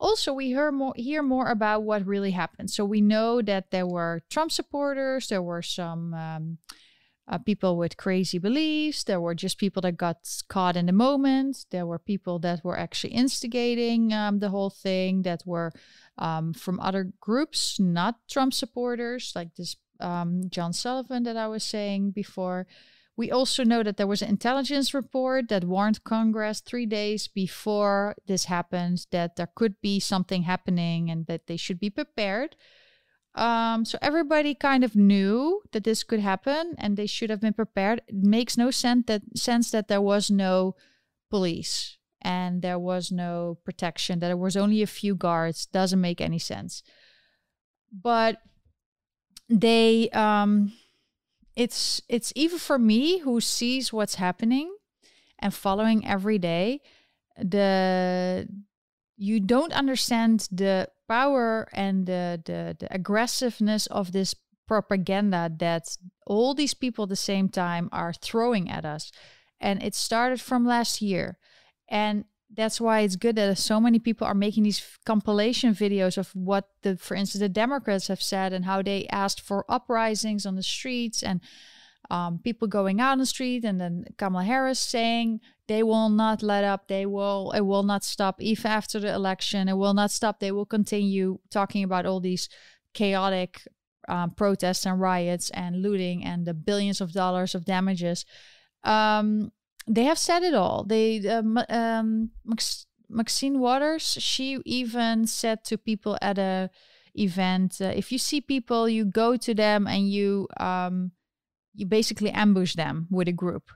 Also, 0.00 0.32
we 0.32 0.46
hear 0.46 0.70
more 0.70 0.94
hear 0.96 1.22
more 1.22 1.50
about 1.50 1.82
what 1.82 2.06
really 2.06 2.30
happened. 2.30 2.70
So 2.70 2.84
we 2.84 3.00
know 3.00 3.42
that 3.42 3.70
there 3.70 3.86
were 3.86 4.22
Trump 4.30 4.52
supporters, 4.52 5.28
there 5.28 5.42
were 5.42 5.62
some 5.62 6.14
um, 6.14 6.58
uh, 7.26 7.38
people 7.38 7.76
with 7.76 7.96
crazy 7.96 8.38
beliefs, 8.38 9.04
there 9.04 9.20
were 9.20 9.34
just 9.34 9.58
people 9.58 9.82
that 9.82 9.96
got 9.96 10.18
caught 10.48 10.76
in 10.76 10.86
the 10.86 10.92
moment, 10.92 11.66
there 11.70 11.84
were 11.86 11.98
people 11.98 12.38
that 12.38 12.64
were 12.64 12.78
actually 12.78 13.12
instigating 13.12 14.12
um, 14.12 14.38
the 14.38 14.48
whole 14.48 14.70
thing, 14.70 15.22
that 15.22 15.42
were 15.44 15.72
um, 16.16 16.52
from 16.54 16.80
other 16.80 17.12
groups, 17.20 17.78
not 17.80 18.16
Trump 18.28 18.54
supporters, 18.54 19.32
like 19.34 19.54
this 19.56 19.76
um, 20.00 20.42
John 20.48 20.72
Sullivan 20.72 21.24
that 21.24 21.36
I 21.36 21.48
was 21.48 21.64
saying 21.64 22.12
before. 22.12 22.66
We 23.18 23.32
also 23.32 23.64
know 23.64 23.82
that 23.82 23.96
there 23.96 24.06
was 24.06 24.22
an 24.22 24.28
intelligence 24.28 24.94
report 24.94 25.48
that 25.48 25.64
warned 25.64 26.04
Congress 26.04 26.60
three 26.60 26.86
days 26.86 27.26
before 27.26 28.14
this 28.28 28.44
happened 28.44 29.06
that 29.10 29.34
there 29.34 29.50
could 29.56 29.80
be 29.80 29.98
something 29.98 30.44
happening 30.44 31.10
and 31.10 31.26
that 31.26 31.48
they 31.48 31.56
should 31.56 31.80
be 31.80 31.90
prepared. 31.90 32.54
Um, 33.34 33.84
so 33.84 33.98
everybody 34.00 34.54
kind 34.54 34.84
of 34.84 34.94
knew 34.94 35.62
that 35.72 35.82
this 35.82 36.04
could 36.04 36.20
happen 36.20 36.76
and 36.78 36.96
they 36.96 37.06
should 37.06 37.28
have 37.28 37.40
been 37.40 37.54
prepared. 37.54 38.02
It 38.06 38.14
makes 38.14 38.56
no 38.56 38.70
sense 38.70 39.06
that 39.08 39.22
sense 39.36 39.72
that 39.72 39.88
there 39.88 40.00
was 40.00 40.30
no 40.30 40.76
police 41.28 41.98
and 42.22 42.62
there 42.62 42.78
was 42.78 43.10
no 43.10 43.58
protection, 43.64 44.20
that 44.20 44.28
there 44.28 44.36
was 44.36 44.56
only 44.56 44.80
a 44.80 44.86
few 44.86 45.16
guards. 45.16 45.66
Doesn't 45.66 46.00
make 46.00 46.20
any 46.20 46.38
sense. 46.38 46.84
But 47.90 48.38
they 49.48 50.08
um 50.10 50.72
it's 51.58 52.00
it's 52.08 52.32
even 52.36 52.58
for 52.58 52.78
me 52.78 53.18
who 53.18 53.40
sees 53.40 53.92
what's 53.92 54.14
happening 54.14 54.74
and 55.38 55.52
following 55.52 56.06
every 56.06 56.38
day 56.38 56.80
the 57.36 58.48
you 59.18 59.40
don't 59.40 59.72
understand 59.72 60.48
the 60.52 60.88
power 61.08 61.68
and 61.72 62.06
the, 62.06 62.40
the, 62.44 62.76
the 62.78 62.94
aggressiveness 62.94 63.86
of 63.88 64.12
this 64.12 64.34
propaganda 64.68 65.50
that 65.58 65.96
all 66.26 66.54
these 66.54 66.74
people 66.74 67.02
at 67.02 67.08
the 67.08 67.16
same 67.16 67.48
time 67.48 67.88
are 67.90 68.12
throwing 68.12 68.70
at 68.70 68.84
us. 68.84 69.10
And 69.60 69.82
it 69.82 69.96
started 69.96 70.40
from 70.40 70.64
last 70.64 71.02
year. 71.02 71.38
And 71.88 72.26
that's 72.54 72.80
why 72.80 73.00
it's 73.00 73.16
good 73.16 73.36
that 73.36 73.58
so 73.58 73.80
many 73.80 73.98
people 73.98 74.26
are 74.26 74.34
making 74.34 74.62
these 74.62 74.98
compilation 75.04 75.74
videos 75.74 76.16
of 76.16 76.30
what 76.34 76.68
the 76.82 76.96
for 76.96 77.14
instance 77.14 77.40
the 77.40 77.48
democrats 77.48 78.08
have 78.08 78.22
said 78.22 78.52
and 78.52 78.64
how 78.64 78.82
they 78.82 79.06
asked 79.08 79.40
for 79.40 79.64
uprisings 79.68 80.46
on 80.46 80.56
the 80.56 80.62
streets 80.62 81.22
and 81.22 81.40
um, 82.10 82.40
people 82.42 82.66
going 82.66 83.00
out 83.00 83.12
on 83.12 83.18
the 83.18 83.26
street 83.26 83.64
and 83.64 83.80
then 83.80 84.04
kamala 84.16 84.44
harris 84.44 84.78
saying 84.78 85.40
they 85.66 85.82
will 85.82 86.08
not 86.08 86.42
let 86.42 86.64
up 86.64 86.88
they 86.88 87.04
will 87.04 87.52
it 87.52 87.60
will 87.60 87.82
not 87.82 88.02
stop 88.02 88.40
even 88.40 88.70
after 88.70 88.98
the 88.98 89.12
election 89.12 89.68
it 89.68 89.76
will 89.76 89.94
not 89.94 90.10
stop 90.10 90.40
they 90.40 90.52
will 90.52 90.64
continue 90.66 91.38
talking 91.50 91.84
about 91.84 92.06
all 92.06 92.20
these 92.20 92.48
chaotic 92.94 93.60
um, 94.08 94.30
protests 94.30 94.86
and 94.86 95.00
riots 95.00 95.50
and 95.50 95.82
looting 95.82 96.24
and 96.24 96.46
the 96.46 96.54
billions 96.54 97.00
of 97.00 97.12
dollars 97.12 97.54
of 97.54 97.64
damages. 97.64 98.24
Um, 98.82 99.52
they 99.88 100.04
have 100.04 100.18
said 100.18 100.42
it 100.42 100.54
all. 100.54 100.84
They 100.84 101.26
um, 101.28 101.58
um, 101.68 102.30
Max, 102.44 102.86
Maxine 103.08 103.58
Waters, 103.58 104.18
she 104.20 104.58
even 104.64 105.26
said 105.26 105.64
to 105.64 105.78
people 105.78 106.18
at 106.20 106.38
a 106.38 106.70
event, 107.14 107.78
uh, 107.80 107.86
if 107.86 108.12
you 108.12 108.18
see 108.18 108.40
people, 108.40 108.88
you 108.88 109.04
go 109.04 109.36
to 109.36 109.54
them 109.54 109.86
and 109.86 110.08
you 110.08 110.46
um, 110.60 111.12
you 111.74 111.86
basically 111.86 112.30
ambush 112.30 112.74
them 112.74 113.06
with 113.10 113.28
a 113.28 113.32
group. 113.32 113.70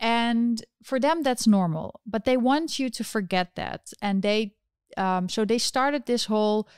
And 0.00 0.64
for 0.84 1.00
them, 1.00 1.22
that's 1.22 1.46
normal. 1.46 2.00
But 2.06 2.24
they 2.24 2.36
want 2.36 2.78
you 2.78 2.88
to 2.90 3.04
forget 3.04 3.56
that, 3.56 3.92
and 4.00 4.22
they 4.22 4.54
um, 4.96 5.28
so 5.28 5.44
they 5.44 5.58
started 5.58 6.06
this 6.06 6.26
whole 6.26 6.68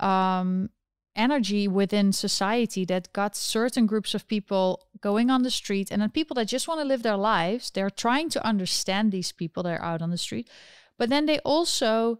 um, 0.00 0.70
energy 1.18 1.68
within 1.68 2.12
society 2.12 2.84
that 2.84 3.12
got 3.12 3.36
certain 3.36 3.84
groups 3.86 4.14
of 4.14 4.26
people 4.28 4.86
going 5.00 5.30
on 5.30 5.42
the 5.42 5.50
street 5.50 5.90
and 5.90 6.00
then 6.00 6.10
people 6.10 6.34
that 6.34 6.46
just 6.46 6.68
want 6.68 6.80
to 6.80 6.86
live 6.86 7.02
their 7.02 7.16
lives 7.16 7.70
they're 7.70 7.90
trying 7.90 8.30
to 8.30 8.46
understand 8.46 9.12
these 9.12 9.32
people 9.32 9.62
that 9.62 9.78
are 9.78 9.84
out 9.84 10.00
on 10.00 10.10
the 10.10 10.16
street 10.16 10.48
but 10.96 11.10
then 11.10 11.26
they 11.26 11.38
also 11.40 12.18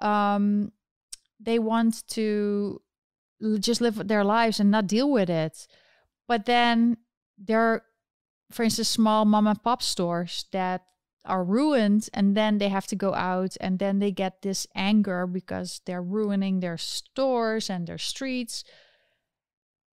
um, 0.00 0.72
they 1.40 1.58
want 1.58 2.06
to 2.08 2.80
just 3.60 3.80
live 3.80 4.08
their 4.08 4.24
lives 4.24 4.60
and 4.60 4.70
not 4.70 4.86
deal 4.86 5.10
with 5.10 5.28
it. 5.28 5.66
But 6.26 6.46
then 6.46 6.96
there 7.38 7.60
are, 7.60 7.82
for 8.50 8.62
instance, 8.62 8.88
small 8.88 9.24
mom 9.24 9.46
and 9.46 9.62
pop 9.62 9.82
stores 9.82 10.46
that 10.52 10.82
are 11.26 11.44
ruined 11.44 12.08
and 12.14 12.36
then 12.36 12.58
they 12.58 12.68
have 12.68 12.86
to 12.88 12.96
go 12.96 13.14
out 13.14 13.56
and 13.60 13.78
then 13.78 13.98
they 13.98 14.10
get 14.10 14.42
this 14.42 14.66
anger 14.74 15.26
because 15.26 15.80
they're 15.84 16.02
ruining 16.02 16.60
their 16.60 16.78
stores 16.78 17.68
and 17.70 17.86
their 17.86 17.98
streets. 17.98 18.64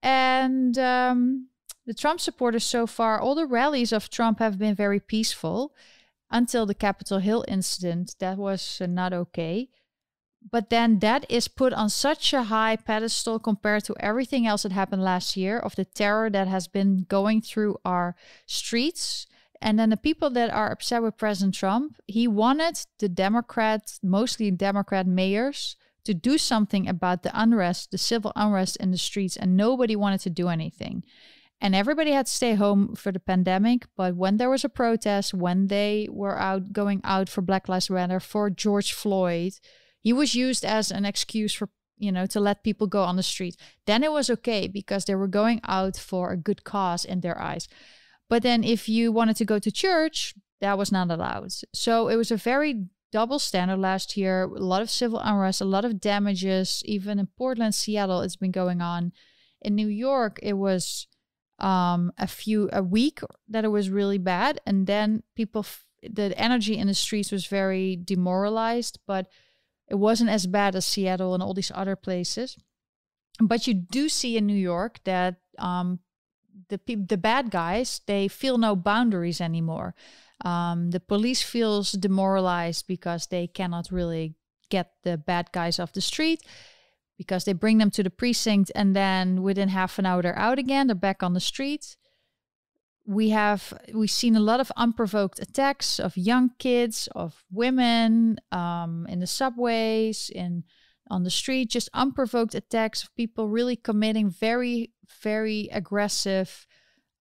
And 0.01 0.77
um, 0.77 1.47
the 1.85 1.93
Trump 1.93 2.19
supporters 2.19 2.63
so 2.63 2.87
far, 2.87 3.19
all 3.19 3.35
the 3.35 3.45
rallies 3.45 3.91
of 3.91 4.09
Trump 4.09 4.39
have 4.39 4.57
been 4.57 4.75
very 4.75 4.99
peaceful 4.99 5.73
until 6.29 6.65
the 6.65 6.73
Capitol 6.73 7.19
Hill 7.19 7.45
incident. 7.47 8.15
That 8.19 8.37
was 8.37 8.79
uh, 8.81 8.87
not 8.87 9.13
okay. 9.13 9.69
But 10.51 10.69
then 10.69 10.99
that 10.99 11.25
is 11.29 11.47
put 11.47 11.71
on 11.73 11.89
such 11.89 12.33
a 12.33 12.43
high 12.43 12.75
pedestal 12.75 13.39
compared 13.39 13.85
to 13.85 13.95
everything 13.99 14.45
else 14.45 14.63
that 14.63 14.73
happened 14.73 15.03
last 15.03 15.37
year 15.37 15.57
of 15.57 15.75
the 15.75 15.85
terror 15.85 16.29
that 16.29 16.47
has 16.47 16.67
been 16.67 17.05
going 17.07 17.41
through 17.41 17.77
our 17.85 18.15
streets. 18.45 19.25
And 19.63 19.79
then 19.79 19.89
the 19.89 19.97
people 19.97 20.29
that 20.31 20.51
are 20.51 20.71
upset 20.71 21.01
with 21.01 21.17
President 21.17 21.55
Trump, 21.55 21.95
he 22.05 22.27
wanted 22.27 22.79
the 22.99 23.09
Democrat, 23.09 23.97
mostly 24.03 24.51
Democrat 24.51 25.07
mayors, 25.07 25.75
to 26.05 26.13
do 26.13 26.37
something 26.37 26.87
about 26.87 27.23
the 27.23 27.31
unrest, 27.33 27.91
the 27.91 27.97
civil 27.97 28.33
unrest 28.35 28.75
in 28.77 28.91
the 28.91 28.97
streets, 28.97 29.37
and 29.37 29.55
nobody 29.55 29.95
wanted 29.95 30.19
to 30.21 30.29
do 30.29 30.49
anything 30.49 31.03
and 31.63 31.73
everybody 31.73 32.11
had 32.11 32.25
to 32.25 32.31
stay 32.31 32.55
home 32.55 32.93
for 32.93 33.13
the 33.13 33.21
pandemic. 33.21 33.87
But 33.95 34.17
when 34.17 34.35
there 34.35 34.49
was 34.49 34.65
a 34.65 34.69
protest, 34.69 35.33
when 35.33 35.67
they 35.67 36.09
were 36.11 36.37
out 36.37 36.73
going 36.73 36.99
out 37.05 37.29
for 37.29 37.41
Black 37.41 37.69
Lives 37.69 37.89
Matter, 37.89 38.19
for 38.19 38.49
George 38.49 38.91
Floyd, 38.91 39.53
he 40.01 40.11
was 40.11 40.35
used 40.35 40.65
as 40.65 40.91
an 40.91 41.05
excuse 41.05 41.53
for 41.53 41.69
you 41.97 42.11
know 42.11 42.25
to 42.25 42.41
let 42.41 42.65
people 42.65 42.87
go 42.87 43.03
on 43.03 43.15
the 43.15 43.23
street. 43.23 43.55
Then 43.87 44.03
it 44.03 44.11
was 44.11 44.29
okay 44.29 44.67
because 44.67 45.05
they 45.05 45.15
were 45.15 45.29
going 45.29 45.61
out 45.65 45.95
for 45.95 46.31
a 46.31 46.37
good 46.37 46.65
cause 46.65 47.05
in 47.05 47.21
their 47.21 47.39
eyes. 47.39 47.69
But 48.29 48.43
then 48.43 48.63
if 48.63 48.89
you 48.89 49.11
wanted 49.11 49.35
to 49.37 49.45
go 49.45 49.59
to 49.59 49.71
church, 49.71 50.33
that 50.61 50.77
was 50.77 50.91
not 50.91 51.11
allowed. 51.11 51.51
So 51.73 52.07
it 52.07 52.15
was 52.15 52.31
a 52.31 52.37
very 52.37 52.87
double 53.11 53.37
standard 53.39 53.77
last 53.77 54.17
year. 54.17 54.43
A 54.43 54.47
lot 54.47 54.81
of 54.81 54.89
civil 54.89 55.19
unrest, 55.19 55.61
a 55.61 55.65
lot 55.65 55.85
of 55.85 56.01
damages. 56.01 56.81
Even 56.85 57.19
in 57.19 57.27
Portland, 57.37 57.75
Seattle, 57.75 58.21
it's 58.21 58.35
been 58.35 58.51
going 58.51 58.81
on. 58.81 59.11
In 59.61 59.75
New 59.75 59.87
York, 59.87 60.39
it 60.41 60.53
was 60.53 61.07
um, 61.59 62.11
a 62.17 62.27
few 62.27 62.69
a 62.73 62.83
week 62.83 63.21
that 63.47 63.63
it 63.63 63.69
was 63.69 63.89
really 63.89 64.17
bad, 64.17 64.59
and 64.65 64.87
then 64.87 65.23
people 65.35 65.65
the 66.01 66.37
energy 66.37 66.77
in 66.77 66.87
the 66.87 66.93
streets 66.93 67.31
was 67.31 67.45
very 67.45 67.95
demoralized, 67.95 68.99
but 69.07 69.27
it 69.87 69.95
wasn't 69.95 70.29
as 70.29 70.47
bad 70.47 70.75
as 70.75 70.85
Seattle 70.85 71.33
and 71.33 71.41
all 71.41 71.53
these 71.53 71.71
other 71.73 71.95
places. 71.95 72.57
But 73.39 73.67
you 73.67 73.73
do 73.73 74.09
see 74.09 74.37
in 74.37 74.45
New 74.45 74.53
York 74.53 74.99
that 75.05 75.35
um, 75.57 75.99
the 76.69 76.77
pe- 76.77 76.95
the 76.95 77.17
bad 77.17 77.51
guys 77.51 78.01
they 78.05 78.27
feel 78.27 78.57
no 78.57 78.75
boundaries 78.75 79.41
anymore. 79.41 79.95
Um, 80.43 80.91
the 80.91 80.99
police 80.99 81.41
feels 81.41 81.91
demoralized 81.93 82.87
because 82.87 83.27
they 83.27 83.47
cannot 83.47 83.91
really 83.91 84.35
get 84.69 84.93
the 85.03 85.17
bad 85.17 85.51
guys 85.51 85.79
off 85.79 85.93
the 85.93 86.01
street 86.01 86.41
because 87.17 87.45
they 87.45 87.53
bring 87.53 87.77
them 87.77 87.91
to 87.91 88.03
the 88.03 88.09
precinct 88.09 88.71
and 88.75 88.95
then 88.95 89.43
within 89.43 89.69
half 89.69 89.99
an 89.99 90.05
hour 90.05 90.21
they're 90.21 90.37
out 90.37 90.57
again 90.57 90.87
they're 90.87 90.95
back 90.95 91.21
on 91.21 91.33
the 91.33 91.39
street 91.39 91.95
we 93.05 93.29
have 93.29 93.73
we've 93.93 94.11
seen 94.11 94.35
a 94.35 94.39
lot 94.39 94.59
of 94.59 94.71
unprovoked 94.77 95.39
attacks 95.39 95.99
of 95.99 96.17
young 96.17 96.51
kids 96.57 97.07
of 97.15 97.43
women 97.51 98.37
um, 98.51 99.05
in 99.09 99.19
the 99.19 99.27
subways 99.27 100.31
in 100.33 100.63
on 101.13 101.23
the 101.23 101.29
street 101.29 101.69
just 101.69 101.89
unprovoked 101.93 102.55
attacks 102.55 103.03
of 103.03 103.15
people 103.15 103.47
really 103.47 103.75
committing 103.75 104.29
very 104.29 104.91
very 105.21 105.69
aggressive 105.71 106.67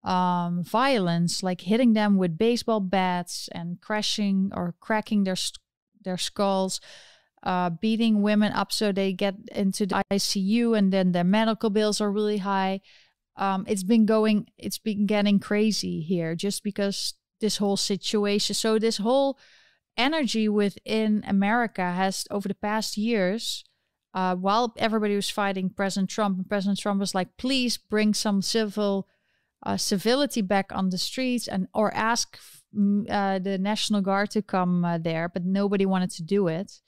um, 0.03 0.63
violence 0.63 1.43
like 1.43 1.61
hitting 1.61 1.93
them 1.93 2.17
with 2.17 2.37
baseball 2.37 2.79
bats 2.79 3.49
and 3.51 3.81
crashing 3.81 4.49
or 4.53 4.75
cracking 4.79 5.23
their 5.23 5.35
their 6.03 6.17
skulls 6.17 6.79
uh, 7.43 7.69
beating 7.69 8.21
women 8.21 8.51
up 8.53 8.71
so 8.71 8.91
they 8.91 9.13
get 9.13 9.35
into 9.51 9.85
the 9.85 10.01
ICU 10.11 10.77
and 10.77 10.91
then 10.91 11.11
their 11.11 11.23
medical 11.23 11.69
bills 11.69 12.01
are 12.01 12.11
really 12.11 12.39
high. 12.39 12.81
Um, 13.37 13.65
it's 13.67 13.83
been 13.83 14.05
going, 14.05 14.47
it's 14.57 14.77
been 14.77 15.05
getting 15.05 15.39
crazy 15.39 16.01
here 16.01 16.35
just 16.35 16.63
because 16.63 17.13
this 17.39 17.57
whole 17.57 17.77
situation. 17.77 18.53
So, 18.53 18.77
this 18.77 18.97
whole 18.97 19.39
energy 19.95 20.49
within 20.49 21.23
America 21.25 21.91
has, 21.91 22.25
over 22.29 22.49
the 22.49 22.55
past 22.55 22.97
years, 22.97 23.63
uh, 24.13 24.35
while 24.35 24.73
everybody 24.77 25.15
was 25.15 25.29
fighting 25.29 25.69
President 25.69 26.09
Trump, 26.09 26.37
and 26.37 26.49
President 26.49 26.79
Trump 26.79 26.99
was 26.99 27.13
like, 27.13 27.37
please 27.37 27.77
bring 27.77 28.13
some 28.13 28.41
civil 28.41 29.07
uh, 29.65 29.77
civility 29.77 30.41
back 30.41 30.71
on 30.71 30.89
the 30.89 30.97
streets 30.97 31.47
and 31.47 31.67
or 31.73 31.93
ask 31.93 32.37
uh, 33.09 33.39
the 33.39 33.57
National 33.59 34.01
Guard 34.01 34.31
to 34.31 34.41
come 34.41 34.85
uh, 34.85 34.97
there, 34.97 35.29
but 35.29 35.45
nobody 35.45 35.85
wanted 35.85 36.11
to 36.11 36.23
do 36.23 36.47
it. 36.47 36.79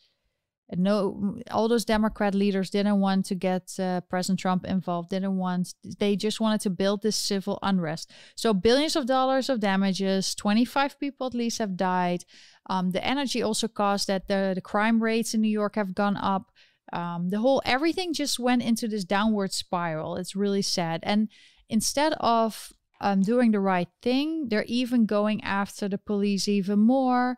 No 0.78 1.38
all 1.52 1.68
those 1.68 1.84
democrat 1.84 2.34
leaders 2.34 2.70
didn't 2.70 3.02
want 3.02 3.26
to 3.26 3.36
get 3.36 3.78
uh, 3.78 4.00
president 4.10 4.40
trump 4.40 4.66
involved 4.66 5.10
didn't 5.10 5.36
want 5.36 5.74
they 6.00 6.16
just 6.16 6.40
wanted 6.40 6.62
to 6.62 6.70
build 6.70 7.02
this 7.02 7.18
civil 7.18 7.60
unrest. 7.62 8.10
So 8.36 8.54
billions 8.54 8.96
of 8.96 9.06
dollars 9.06 9.50
of 9.50 9.60
damages 9.60 10.34
25 10.34 10.98
people 10.98 11.28
at 11.28 11.34
least 11.34 11.58
have 11.58 11.76
died. 11.76 12.24
Um, 12.68 12.92
the 12.92 13.06
energy 13.06 13.42
also 13.42 13.68
caused 13.68 14.08
that 14.08 14.30
the, 14.30 14.54
the 14.56 14.62
crime 14.62 15.04
rates 15.04 15.34
in 15.34 15.42
new 15.42 15.52
york 15.52 15.76
have 15.76 15.94
gone 15.94 16.16
up 16.16 16.54
um, 16.92 17.30
the 17.30 17.40
whole 17.40 17.62
everything 17.66 18.14
just 18.14 18.40
went 18.40 18.62
into 18.62 18.88
this 18.88 19.04
downward 19.06 19.54
spiral. 19.54 20.18
It's 20.18 20.36
really 20.36 20.62
sad. 20.62 21.00
And 21.04 21.30
instead 21.70 22.14
of 22.20 22.74
um, 23.02 23.22
doing 23.22 23.52
the 23.52 23.60
right 23.60 23.90
thing 24.02 24.48
they're 24.50 24.66
even 24.68 25.06
going 25.06 25.44
after 25.44 25.90
the 25.90 25.98
police 25.98 26.48
even 26.48 26.80
more. 26.80 27.38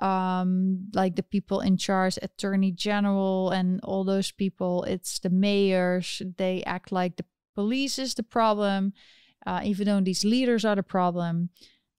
Um 0.00 0.88
like 0.92 1.14
the 1.14 1.22
people 1.22 1.60
in 1.60 1.76
charge 1.76 2.18
attorney 2.20 2.72
general 2.72 3.50
and 3.50 3.80
all 3.84 4.02
those 4.02 4.32
people 4.32 4.82
it's 4.82 5.20
the 5.20 5.30
mayors 5.30 6.20
they 6.36 6.64
act 6.64 6.90
like 6.90 7.14
the 7.14 7.24
police 7.54 7.96
is 8.00 8.14
the 8.14 8.24
problem 8.24 8.92
uh, 9.46 9.60
even 9.62 9.86
though 9.86 10.00
these 10.00 10.24
leaders 10.24 10.64
are 10.64 10.74
the 10.74 10.82
problem 10.82 11.50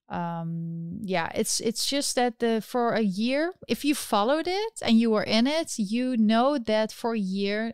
um 0.10 1.00
yeah 1.02 1.32
it's 1.34 1.60
it's 1.62 1.88
just 1.88 2.16
that 2.16 2.38
the 2.40 2.62
for 2.62 2.94
a 2.94 3.02
year 3.02 3.54
if 3.68 3.84
you 3.84 3.96
followed 3.96 4.48
it 4.48 4.74
and 4.84 5.00
you 5.00 5.10
were 5.10 5.24
in 5.24 5.48
it 5.48 5.80
you 5.80 6.16
know 6.16 6.60
that 6.60 6.92
for 6.92 7.14
a 7.16 7.20
year 7.20 7.74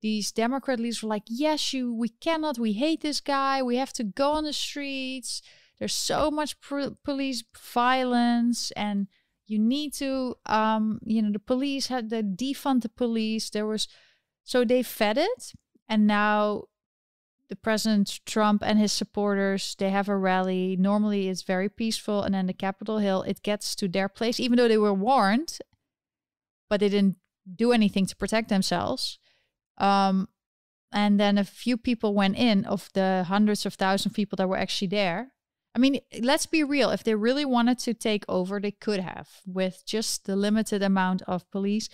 these 0.00 0.30
democrat 0.30 0.78
leaders 0.78 1.02
were 1.02 1.08
like 1.08 1.24
yes 1.26 1.72
you 1.72 1.92
we 1.92 2.08
cannot 2.08 2.58
we 2.58 2.74
hate 2.74 3.00
this 3.00 3.20
guy 3.20 3.60
we 3.60 3.76
have 3.76 3.92
to 3.92 4.04
go 4.04 4.32
on 4.32 4.44
the 4.44 4.52
streets. 4.52 5.42
There's 5.78 5.94
so 5.94 6.30
much 6.30 6.56
police 7.04 7.42
violence 7.58 8.70
and 8.76 9.08
you 9.46 9.58
need 9.58 9.92
to 9.94 10.36
um 10.46 11.00
you 11.04 11.20
know 11.22 11.32
the 11.32 11.38
police 11.38 11.88
had 11.88 12.10
the 12.10 12.22
defund 12.22 12.82
the 12.82 12.88
police. 12.88 13.50
There 13.50 13.66
was 13.66 13.88
so 14.44 14.64
they 14.64 14.82
fed 14.82 15.18
it 15.18 15.52
and 15.88 16.06
now 16.06 16.64
the 17.54 17.60
president 17.60 18.20
trump 18.26 18.62
and 18.64 18.80
his 18.80 18.92
supporters 18.92 19.76
they 19.78 19.90
have 19.90 20.08
a 20.08 20.16
rally 20.16 20.76
normally 20.76 21.28
it's 21.28 21.42
very 21.42 21.68
peaceful 21.68 22.22
and 22.22 22.34
then 22.34 22.46
the 22.46 22.52
capitol 22.52 22.98
hill 22.98 23.22
it 23.22 23.42
gets 23.42 23.76
to 23.76 23.86
their 23.86 24.08
place 24.08 24.40
even 24.40 24.56
though 24.56 24.66
they 24.66 24.78
were 24.78 24.92
warned 24.92 25.58
but 26.68 26.80
they 26.80 26.88
didn't 26.88 27.16
do 27.54 27.72
anything 27.72 28.06
to 28.06 28.16
protect 28.16 28.48
themselves 28.48 29.20
um 29.78 30.28
and 30.90 31.20
then 31.20 31.38
a 31.38 31.44
few 31.44 31.76
people 31.76 32.12
went 32.12 32.36
in 32.36 32.64
of 32.64 32.90
the 32.94 33.24
hundreds 33.28 33.64
of 33.64 33.74
thousands 33.74 34.06
of 34.06 34.16
people 34.16 34.36
that 34.36 34.48
were 34.48 34.58
actually 34.58 34.88
there 34.88 35.30
I 35.76 35.80
mean, 35.80 35.98
let's 36.20 36.46
be 36.46 36.62
real. 36.62 36.90
If 36.90 37.02
they 37.02 37.16
really 37.16 37.44
wanted 37.44 37.80
to 37.80 37.94
take 37.94 38.24
over, 38.28 38.60
they 38.60 38.70
could 38.70 39.00
have 39.00 39.28
with 39.44 39.82
just 39.84 40.24
the 40.24 40.36
limited 40.36 40.84
amount 40.84 41.22
of 41.22 41.50
police. 41.50 41.88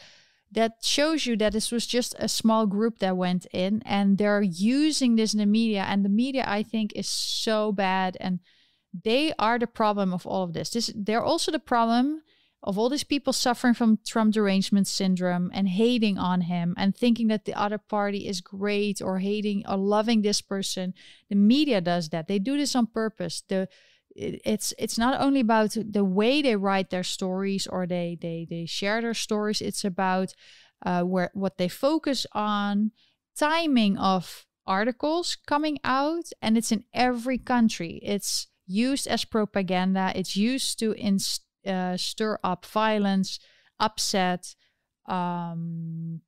That 0.52 0.78
shows 0.82 1.26
you 1.26 1.36
that 1.36 1.52
this 1.52 1.70
was 1.70 1.86
just 1.86 2.14
a 2.18 2.28
small 2.28 2.66
group 2.66 2.98
that 2.98 3.16
went 3.16 3.46
in 3.52 3.82
and 3.86 4.18
they're 4.18 4.42
using 4.42 5.14
this 5.14 5.32
in 5.32 5.38
the 5.38 5.46
media. 5.46 5.84
And 5.88 6.04
the 6.04 6.08
media, 6.08 6.44
I 6.46 6.64
think, 6.64 6.92
is 6.96 7.08
so 7.08 7.70
bad. 7.70 8.16
And 8.20 8.40
they 8.92 9.32
are 9.38 9.58
the 9.58 9.68
problem 9.68 10.12
of 10.12 10.26
all 10.26 10.42
of 10.42 10.52
this. 10.52 10.70
This 10.70 10.92
they're 10.96 11.22
also 11.22 11.52
the 11.52 11.60
problem 11.60 12.22
of 12.62 12.78
all 12.78 12.90
these 12.90 13.04
people 13.04 13.32
suffering 13.32 13.74
from 13.74 13.98
Trump 14.06 14.34
derangement 14.34 14.86
syndrome 14.86 15.50
and 15.54 15.68
hating 15.68 16.18
on 16.18 16.42
him 16.42 16.74
and 16.76 16.94
thinking 16.94 17.28
that 17.28 17.44
the 17.46 17.54
other 17.54 17.78
party 17.78 18.28
is 18.28 18.40
great 18.40 19.00
or 19.00 19.18
hating 19.18 19.64
or 19.66 19.76
loving 19.76 20.20
this 20.22 20.42
person. 20.42 20.92
The 21.30 21.36
media 21.36 21.80
does 21.80 22.10
that. 22.10 22.28
They 22.28 22.38
do 22.38 22.58
this 22.58 22.76
on 22.76 22.86
purpose. 22.86 23.42
The 23.48 23.68
it's 24.20 24.74
it's 24.78 24.98
not 24.98 25.20
only 25.20 25.40
about 25.40 25.76
the 25.80 26.04
way 26.04 26.42
they 26.42 26.56
write 26.56 26.90
their 26.90 27.02
stories 27.02 27.66
or 27.66 27.86
they 27.86 28.18
they 28.20 28.46
they 28.48 28.66
share 28.66 29.00
their 29.00 29.14
stories. 29.14 29.60
It's 29.60 29.84
about 29.84 30.34
uh, 30.84 31.02
where 31.02 31.30
what 31.34 31.58
they 31.58 31.68
focus 31.68 32.26
on, 32.32 32.92
timing 33.36 33.98
of 33.98 34.46
articles 34.66 35.36
coming 35.46 35.78
out, 35.84 36.30
and 36.42 36.56
it's 36.56 36.72
in 36.72 36.84
every 36.92 37.38
country. 37.38 38.00
It's 38.02 38.48
used 38.66 39.06
as 39.06 39.24
propaganda. 39.24 40.12
It's 40.14 40.36
used 40.36 40.78
to 40.80 40.92
inst 40.92 41.42
uh, 41.66 41.96
stir 41.96 42.38
up 42.42 42.66
violence, 42.66 43.38
upset, 43.78 44.54
um, 45.06 46.20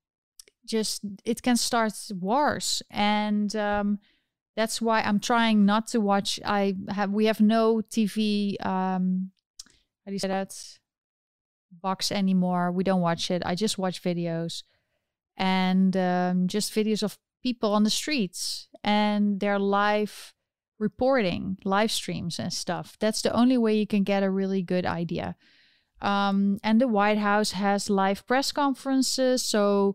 just 0.64 1.02
it 1.24 1.42
can 1.42 1.56
start 1.56 1.92
wars 2.10 2.82
and 2.90 3.54
um, 3.56 3.98
that's 4.56 4.82
why 4.82 5.00
i'm 5.00 5.20
trying 5.20 5.64
not 5.64 5.86
to 5.88 6.00
watch. 6.00 6.38
I 6.44 6.74
have 6.88 7.10
we 7.10 7.26
have 7.26 7.40
no 7.40 7.82
tv 7.90 8.64
um 8.64 9.30
how 10.04 10.10
do 10.10 10.14
you 10.14 10.18
say 10.18 10.28
that? 10.28 10.54
Box 11.80 12.10
anymore. 12.10 12.72
We 12.72 12.84
don't 12.84 13.00
watch 13.00 13.30
it. 13.30 13.42
I 13.46 13.54
just 13.54 13.78
watch 13.78 14.02
videos. 14.02 14.62
And 15.36 15.96
um, 15.96 16.48
just 16.48 16.74
videos 16.74 17.02
of 17.02 17.18
people 17.42 17.72
on 17.72 17.84
the 17.84 17.90
streets 17.90 18.68
and 18.84 19.40
their 19.40 19.58
live 19.58 20.34
reporting 20.78 21.56
live 21.64 21.90
streams 21.90 22.38
and 22.38 22.52
stuff. 22.52 22.96
That's 22.98 23.22
the 23.22 23.32
only 23.32 23.56
way 23.56 23.76
you 23.76 23.86
can 23.86 24.02
get 24.02 24.22
a 24.22 24.30
really 24.30 24.62
good 24.62 24.84
idea. 24.84 25.36
Um, 26.00 26.58
and 26.64 26.80
the 26.80 26.88
white 26.88 27.18
house 27.18 27.52
has 27.52 27.88
live 27.88 28.26
press 28.26 28.50
conferences 28.50 29.42
so 29.44 29.94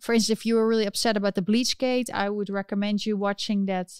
for 0.00 0.12
instance, 0.14 0.38
if 0.38 0.46
you 0.46 0.54
were 0.56 0.66
really 0.66 0.86
upset 0.86 1.16
about 1.16 1.34
the 1.34 1.42
Bleachgate, 1.42 2.10
I 2.12 2.30
would 2.30 2.50
recommend 2.50 3.06
you 3.06 3.16
watching 3.16 3.66
that 3.66 3.90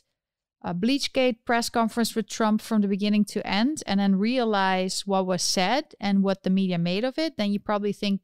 uh, 0.63 0.73
Bleachgate 0.73 1.45
press 1.45 1.69
conference 1.71 2.15
with 2.15 2.29
Trump 2.29 2.61
from 2.61 2.83
the 2.83 2.89
beginning 2.89 3.25
to 3.27 3.47
end 3.47 3.83
and 3.87 4.01
then 4.01 4.17
realize 4.17 5.07
what 5.07 5.27
was 5.27 5.43
said 5.43 5.95
and 6.01 6.23
what 6.23 6.43
the 6.43 6.51
media 6.51 6.79
made 6.79 7.05
of 7.05 7.19
it. 7.19 7.37
Then 7.37 7.53
you 7.53 7.61
probably 7.61 7.93
think 7.93 8.21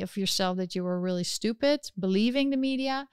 of 0.00 0.16
yourself 0.16 0.56
that 0.58 0.74
you 0.74 0.84
were 0.84 1.00
really 1.00 1.24
stupid 1.24 1.80
believing 1.98 2.50
the 2.50 2.56
media 2.56 3.08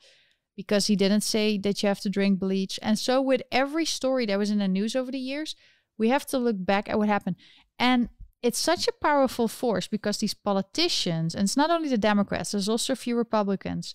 because 0.55 0.87
he 0.87 0.95
didn't 0.95 1.21
say 1.21 1.57
that 1.57 1.81
you 1.81 1.87
have 1.87 1.99
to 2.01 2.09
drink 2.09 2.39
bleach. 2.39 2.79
And 2.81 2.97
so, 2.97 3.21
with 3.21 3.41
every 3.51 3.85
story 3.85 4.25
that 4.25 4.39
was 4.39 4.51
in 4.51 4.59
the 4.59 4.67
news 4.67 4.95
over 4.95 5.11
the 5.11 5.19
years, 5.19 5.55
we 5.97 6.09
have 6.09 6.25
to 6.27 6.37
look 6.37 6.55
back 6.59 6.89
at 6.89 6.97
what 6.97 7.09
happened. 7.09 7.35
And 7.79 8.09
it's 8.41 8.59
such 8.59 8.87
a 8.87 8.91
powerful 8.91 9.47
force 9.47 9.87
because 9.87 10.17
these 10.17 10.33
politicians, 10.33 11.33
and 11.33 11.43
it's 11.43 11.57
not 11.57 11.71
only 11.71 11.89
the 11.89 11.97
Democrats, 11.97 12.51
there's 12.51 12.69
also 12.69 12.93
a 12.93 12.95
few 12.95 13.15
Republicans. 13.17 13.93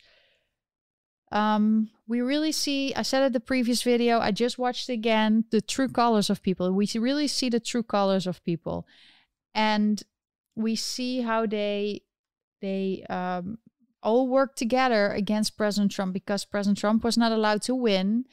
Um, 1.31 1.91
we 2.07 2.21
really 2.21 2.53
see, 2.53 2.95
I 2.95 3.03
said 3.03 3.23
at 3.23 3.33
the 3.33 3.41
previous 3.41 3.83
video, 3.83 4.19
I 4.19 4.33
just 4.33 4.59
watched 4.59 4.89
again 4.89 5.45
the 5.51 5.63
true 5.63 5.89
colors 5.89 6.29
of 6.29 6.43
people. 6.43 6.71
We 6.73 6.89
really 6.95 7.27
see 7.27 7.49
the 7.49 7.61
true 7.61 7.83
colors 7.83 8.27
of 8.27 8.45
people. 8.45 8.87
And 9.55 10.03
we 10.55 10.77
see 10.77 11.23
how 11.23 11.47
they 11.47 12.03
they 12.61 13.05
um, 13.09 13.59
all 14.03 14.29
work 14.29 14.57
together 14.57 15.11
against 15.11 15.57
President 15.57 15.93
Trump 15.93 16.13
because 16.13 16.45
President 16.45 16.79
Trump 16.79 17.03
was 17.03 17.17
not 17.17 17.33
allowed 17.33 17.63
to 17.63 17.75
win. 17.75 18.25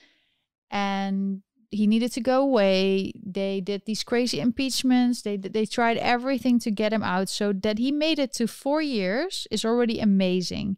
And 0.69 1.41
he 1.71 1.87
needed 1.87 2.11
to 2.13 2.21
go 2.21 2.41
away. 2.41 3.13
They 3.23 3.61
did 3.61 3.83
these 3.85 4.03
crazy 4.03 4.39
impeachments. 4.39 5.21
They 5.21 5.37
they 5.37 5.65
tried 5.65 5.97
everything 5.97 6.59
to 6.59 6.71
get 6.71 6.93
him 6.93 7.03
out. 7.03 7.29
So 7.29 7.53
that 7.53 7.77
he 7.77 7.91
made 7.91 8.19
it 8.19 8.33
to 8.33 8.47
four 8.47 8.81
years 8.81 9.47
is 9.51 9.63
already 9.63 9.99
amazing, 9.99 10.77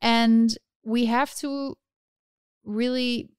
and 0.00 0.56
we 0.84 1.06
have 1.06 1.34
to 1.36 1.76
really 2.64 3.30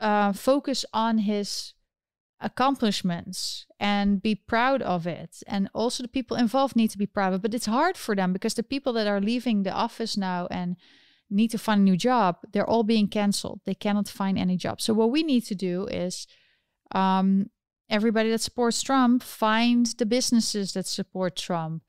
uh, 0.00 0.32
focus 0.32 0.84
on 0.92 1.18
his 1.18 1.72
accomplishments 2.40 3.66
and 3.80 4.22
be 4.22 4.34
proud 4.34 4.82
of 4.82 5.06
it. 5.06 5.42
And 5.46 5.70
also 5.72 6.02
the 6.02 6.08
people 6.08 6.36
involved 6.36 6.76
need 6.76 6.90
to 6.90 6.98
be 6.98 7.06
proud 7.06 7.32
of 7.32 7.40
it. 7.40 7.42
But 7.42 7.54
it's 7.54 7.66
hard 7.66 7.96
for 7.96 8.14
them 8.14 8.32
because 8.32 8.54
the 8.54 8.62
people 8.62 8.92
that 8.94 9.06
are 9.06 9.20
leaving 9.20 9.62
the 9.62 9.72
office 9.72 10.16
now 10.16 10.46
and 10.50 10.76
need 11.34 11.50
to 11.50 11.58
find 11.58 11.80
a 11.80 11.84
new 11.84 11.96
job, 11.96 12.36
they're 12.52 12.68
all 12.68 12.84
being 12.84 13.08
canceled. 13.08 13.60
They 13.64 13.74
cannot 13.74 14.08
find 14.08 14.38
any 14.38 14.56
job. 14.56 14.80
So 14.80 14.94
what 14.94 15.10
we 15.10 15.22
need 15.22 15.44
to 15.46 15.54
do 15.54 15.86
is 15.86 16.26
um, 16.92 17.50
everybody 17.90 18.30
that 18.30 18.40
supports 18.40 18.82
Trump 18.82 19.22
find 19.22 19.86
the 19.98 20.06
businesses 20.06 20.72
that 20.72 20.86
support 20.86 21.36
Trump. 21.36 21.82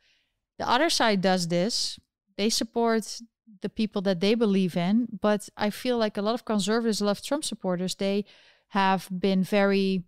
The 0.57 0.69
other 0.69 0.89
side 0.89 1.21
does 1.21 1.47
this. 1.47 1.99
They 2.37 2.49
support 2.49 3.21
the 3.61 3.69
people 3.69 4.01
that 4.03 4.19
they 4.19 4.35
believe 4.35 4.75
in, 4.75 5.07
but 5.21 5.47
I 5.55 5.69
feel 5.69 5.97
like 5.97 6.17
a 6.17 6.21
lot 6.21 6.33
of 6.33 6.45
conservatives, 6.45 7.01
of 7.01 7.21
Trump 7.21 7.43
supporters, 7.43 7.95
they 7.95 8.25
have 8.69 9.07
been 9.11 9.43
very 9.43 10.03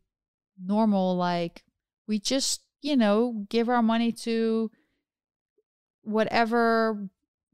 normal 0.62 1.16
like 1.16 1.64
we 2.08 2.20
just, 2.20 2.62
you 2.82 2.96
know, 2.96 3.46
give 3.50 3.70
our 3.70 3.82
money 3.82 4.12
to 4.12 4.72
whatever 6.04 7.10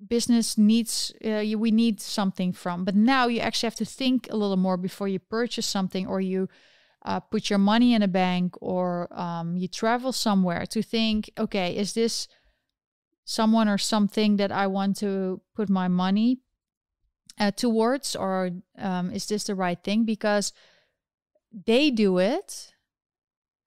business 0.07 0.57
needs 0.57 1.13
uh, 1.25 1.39
you, 1.39 1.57
we 1.57 1.71
need 1.71 2.01
something 2.01 2.53
from. 2.53 2.83
But 2.83 2.95
now 2.95 3.27
you 3.27 3.39
actually 3.39 3.67
have 3.67 3.75
to 3.75 3.85
think 3.85 4.27
a 4.29 4.35
little 4.35 4.57
more 4.57 4.77
before 4.77 5.07
you 5.07 5.19
purchase 5.19 5.65
something 5.65 6.07
or 6.07 6.21
you 6.21 6.49
uh, 7.05 7.19
put 7.19 7.49
your 7.49 7.59
money 7.59 7.93
in 7.93 8.01
a 8.01 8.07
bank 8.07 8.55
or 8.61 9.07
um, 9.11 9.57
you 9.57 9.67
travel 9.67 10.11
somewhere 10.13 10.65
to 10.65 10.81
think 10.81 11.29
okay 11.37 11.75
is 11.75 11.91
this 11.91 12.29
someone 13.25 13.67
or 13.67 13.77
something 13.77 14.37
that 14.37 14.53
i 14.53 14.65
want 14.65 14.95
to 14.95 15.41
put 15.53 15.69
my 15.69 15.89
money 15.89 16.39
uh, 17.39 17.51
towards? 17.51 18.15
Or 18.15 18.51
um, 18.77 19.11
is 19.11 19.25
this 19.27 19.45
the 19.45 19.55
right 19.55 19.81
thing? 19.81 20.05
Because 20.05 20.53
they 21.65 21.91
do 21.91 22.17
it 22.17 22.73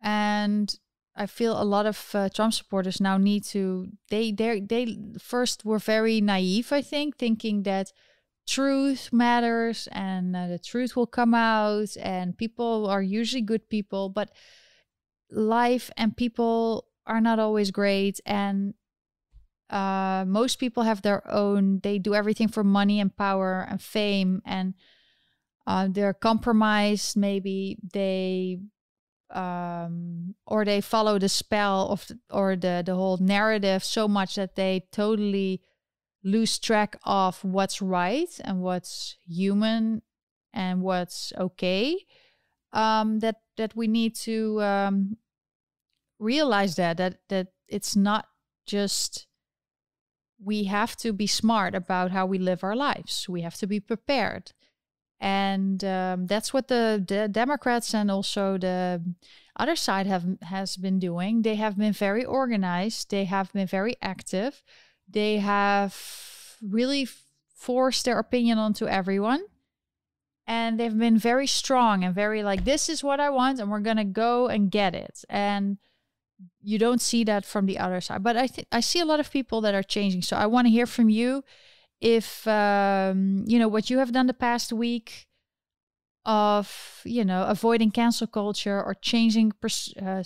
and 0.02 0.74
I 1.16 1.26
feel 1.26 1.61
a 1.61 1.64
lot 1.64 1.87
of 1.87 2.11
uh, 2.14 2.29
Trump 2.29 2.52
supporters 2.52 3.00
now 3.00 3.16
need 3.16 3.44
to 3.44 3.88
they 4.11 4.33
they 4.33 4.61
they 4.61 4.98
first 5.18 5.64
were 5.64 5.79
very 5.79 6.20
naive 6.20 6.72
I 6.72 6.83
think 6.83 7.16
thinking 7.16 7.62
that 7.62 7.92
truth 8.46 9.12
matters 9.12 9.88
and 9.92 10.37
uh, 10.37 10.46
the 10.46 10.59
truth 10.59 10.94
will 10.94 11.07
come 11.07 11.35
out 11.35 11.96
and 12.00 12.37
people 12.37 12.87
are 12.87 13.02
usually 13.02 13.42
good 13.42 13.68
people 13.68 14.09
but 14.09 14.31
life 15.31 15.90
and 15.96 16.16
people 16.16 16.87
are 17.07 17.20
not 17.20 17.38
always 17.38 17.70
great 17.70 18.20
and 18.24 18.74
uh, 19.70 20.24
most 20.29 20.61
people 20.61 20.85
have 20.85 21.02
their 21.02 21.29
own 21.29 21.81
they 21.83 21.98
do 21.98 22.14
everything 22.14 22.46
for 22.46 22.62
money 22.62 23.00
and 23.00 23.16
power 23.16 23.66
and 23.68 23.83
fame 23.83 24.40
and 24.44 24.74
uh, 25.66 25.88
they're 25.90 26.14
compromised. 26.14 27.16
Maybe 27.16 27.79
they 27.92 28.59
um, 29.30 30.34
or 30.46 30.64
they 30.64 30.80
follow 30.80 31.18
the 31.18 31.28
spell 31.28 31.88
of 31.88 32.06
the, 32.06 32.18
or 32.30 32.56
the 32.56 32.82
the 32.84 32.94
whole 32.94 33.18
narrative 33.18 33.82
so 33.82 34.06
much 34.06 34.36
that 34.36 34.54
they 34.54 34.86
totally 34.92 35.60
lose 36.22 36.58
track 36.58 36.96
of 37.04 37.42
what's 37.44 37.80
right 37.82 38.40
and 38.44 38.60
what's 38.60 39.16
human 39.26 40.02
and 40.52 40.82
what's 40.82 41.32
okay 41.38 41.98
um, 42.72 43.20
that 43.20 43.36
that 43.56 43.74
we 43.74 43.86
need 43.86 44.14
to 44.14 44.60
um, 44.62 45.16
realize 46.18 46.76
that 46.76 46.96
that 46.96 47.18
that 47.28 47.48
it's 47.68 47.96
not 47.96 48.26
just 48.66 49.26
we 50.42 50.64
have 50.64 50.96
to 50.96 51.12
be 51.12 51.26
smart 51.26 51.74
about 51.74 52.10
how 52.10 52.26
we 52.26 52.38
live 52.38 52.62
our 52.62 52.76
lives. 52.76 53.28
We 53.28 53.40
have 53.40 53.56
to 53.56 53.66
be 53.66 53.80
prepared 53.80 54.52
and 55.20 55.83
um, 55.85 56.26
that's 56.26 56.52
what 56.52 56.68
the, 56.68 57.02
the 57.07 57.29
Democrats 57.29 57.94
and 57.94 58.11
also 58.11 58.59
the 58.59 59.02
other 59.59 59.76
side 59.76 60.07
have 60.07 60.24
has 60.42 60.76
been 60.76 60.98
doing. 60.98 61.42
They 61.42 61.55
have 61.55 61.79
been 61.79 61.92
very 61.92 62.24
organized. 62.24 63.11
They 63.11 63.24
have 63.24 63.52
been 63.52 63.66
very 63.66 63.96
active. 64.02 64.62
They 65.09 65.38
have 65.38 65.96
really 66.61 67.09
forced 67.55 68.05
their 68.05 68.18
opinion 68.18 68.59
onto 68.59 68.87
everyone, 68.87 69.44
and 70.46 70.79
they've 70.79 70.96
been 70.96 71.18
very 71.18 71.46
strong 71.46 72.05
and 72.05 72.14
very 72.14 72.42
like, 72.42 72.64
"This 72.64 72.88
is 72.90 73.02
what 73.02 73.18
I 73.18 73.31
want, 73.31 73.59
and 73.59 73.70
we're 73.70 73.81
gonna 73.81 74.05
go 74.05 74.48
and 74.48 74.70
get 74.70 74.94
it." 74.94 75.24
And 75.31 75.79
you 76.61 76.79
don't 76.79 77.00
see 77.00 77.24
that 77.24 77.46
from 77.46 77.64
the 77.64 77.79
other 77.79 78.02
side. 78.02 78.22
But 78.22 78.37
I 78.37 78.46
think 78.46 78.68
I 78.70 78.81
see 78.81 79.00
a 79.00 79.07
lot 79.07 79.20
of 79.20 79.31
people 79.31 79.62
that 79.62 79.74
are 79.74 79.83
changing. 79.83 80.20
So 80.20 80.37
I 80.37 80.46
want 80.46 80.66
to 80.66 80.70
hear 80.70 80.87
from 80.87 81.09
you 81.09 81.44
if 82.00 82.46
um, 82.46 83.44
you 83.46 83.59
know 83.59 83.68
what 83.68 83.90
you 83.90 83.98
have 83.98 84.12
done 84.12 84.26
the 84.26 84.35
past 84.35 84.72
week 84.72 85.26
of 86.24 87.00
you 87.04 87.24
know 87.24 87.44
avoiding 87.44 87.90
cancel 87.90 88.26
culture 88.26 88.82
or 88.82 88.94
changing 88.94 89.52
pres- 89.61 89.94
uh, 89.96 90.22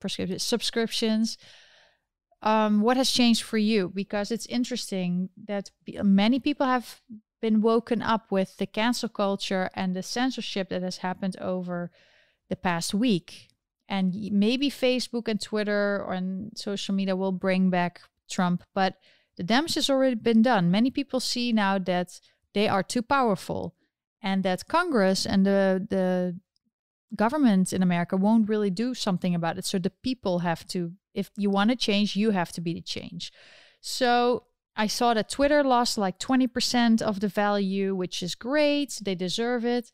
prescriptions 0.00 0.42
subscriptions 0.42 1.38
um, 2.42 2.80
what 2.82 2.96
has 2.96 3.10
changed 3.10 3.42
for 3.42 3.58
you? 3.58 3.90
Because 3.92 4.30
it's 4.30 4.46
interesting 4.46 5.30
that 5.46 5.70
many 6.02 6.38
people 6.38 6.66
have 6.66 7.00
been 7.40 7.60
woken 7.60 8.02
up 8.02 8.30
with 8.30 8.56
the 8.58 8.66
cancel 8.66 9.08
culture 9.08 9.70
and 9.74 9.94
the 9.94 10.02
censorship 10.02 10.68
that 10.68 10.82
has 10.82 10.98
happened 10.98 11.36
over 11.40 11.90
the 12.48 12.56
past 12.56 12.94
week. 12.94 13.48
And 13.88 14.14
maybe 14.32 14.70
facebook 14.70 15.28
and 15.28 15.40
twitter 15.40 16.04
and 16.10 16.52
social 16.54 16.94
media 16.94 17.16
will 17.16 17.32
bring 17.32 17.70
back 17.70 18.02
trump 18.28 18.62
but 18.74 18.96
the 19.38 19.44
damage 19.44 19.74
has 19.74 19.88
already 19.88 20.16
been 20.16 20.42
done. 20.42 20.70
Many 20.70 20.90
people 20.90 21.20
see 21.20 21.52
now 21.52 21.78
that 21.78 22.20
they 22.54 22.66
are 22.68 22.82
too 22.82 23.02
powerful 23.02 23.76
and 24.20 24.42
that 24.42 24.66
Congress 24.66 25.24
and 25.24 25.46
the, 25.46 25.86
the 25.88 26.36
government 27.14 27.72
in 27.72 27.80
America 27.80 28.16
won't 28.16 28.48
really 28.48 28.68
do 28.68 28.94
something 28.94 29.36
about 29.36 29.56
it. 29.56 29.64
So 29.64 29.78
the 29.78 29.92
people 30.02 30.40
have 30.40 30.66
to, 30.68 30.92
if 31.14 31.30
you 31.36 31.50
want 31.50 31.70
to 31.70 31.76
change, 31.76 32.16
you 32.16 32.32
have 32.32 32.50
to 32.52 32.60
be 32.60 32.74
the 32.74 32.80
change. 32.80 33.32
So 33.80 34.42
I 34.74 34.88
saw 34.88 35.14
that 35.14 35.30
Twitter 35.30 35.62
lost 35.62 35.96
like 35.96 36.18
20% 36.18 37.00
of 37.00 37.20
the 37.20 37.28
value, 37.28 37.94
which 37.94 38.24
is 38.24 38.34
great. 38.34 38.98
They 39.00 39.14
deserve 39.14 39.64
it. 39.64 39.92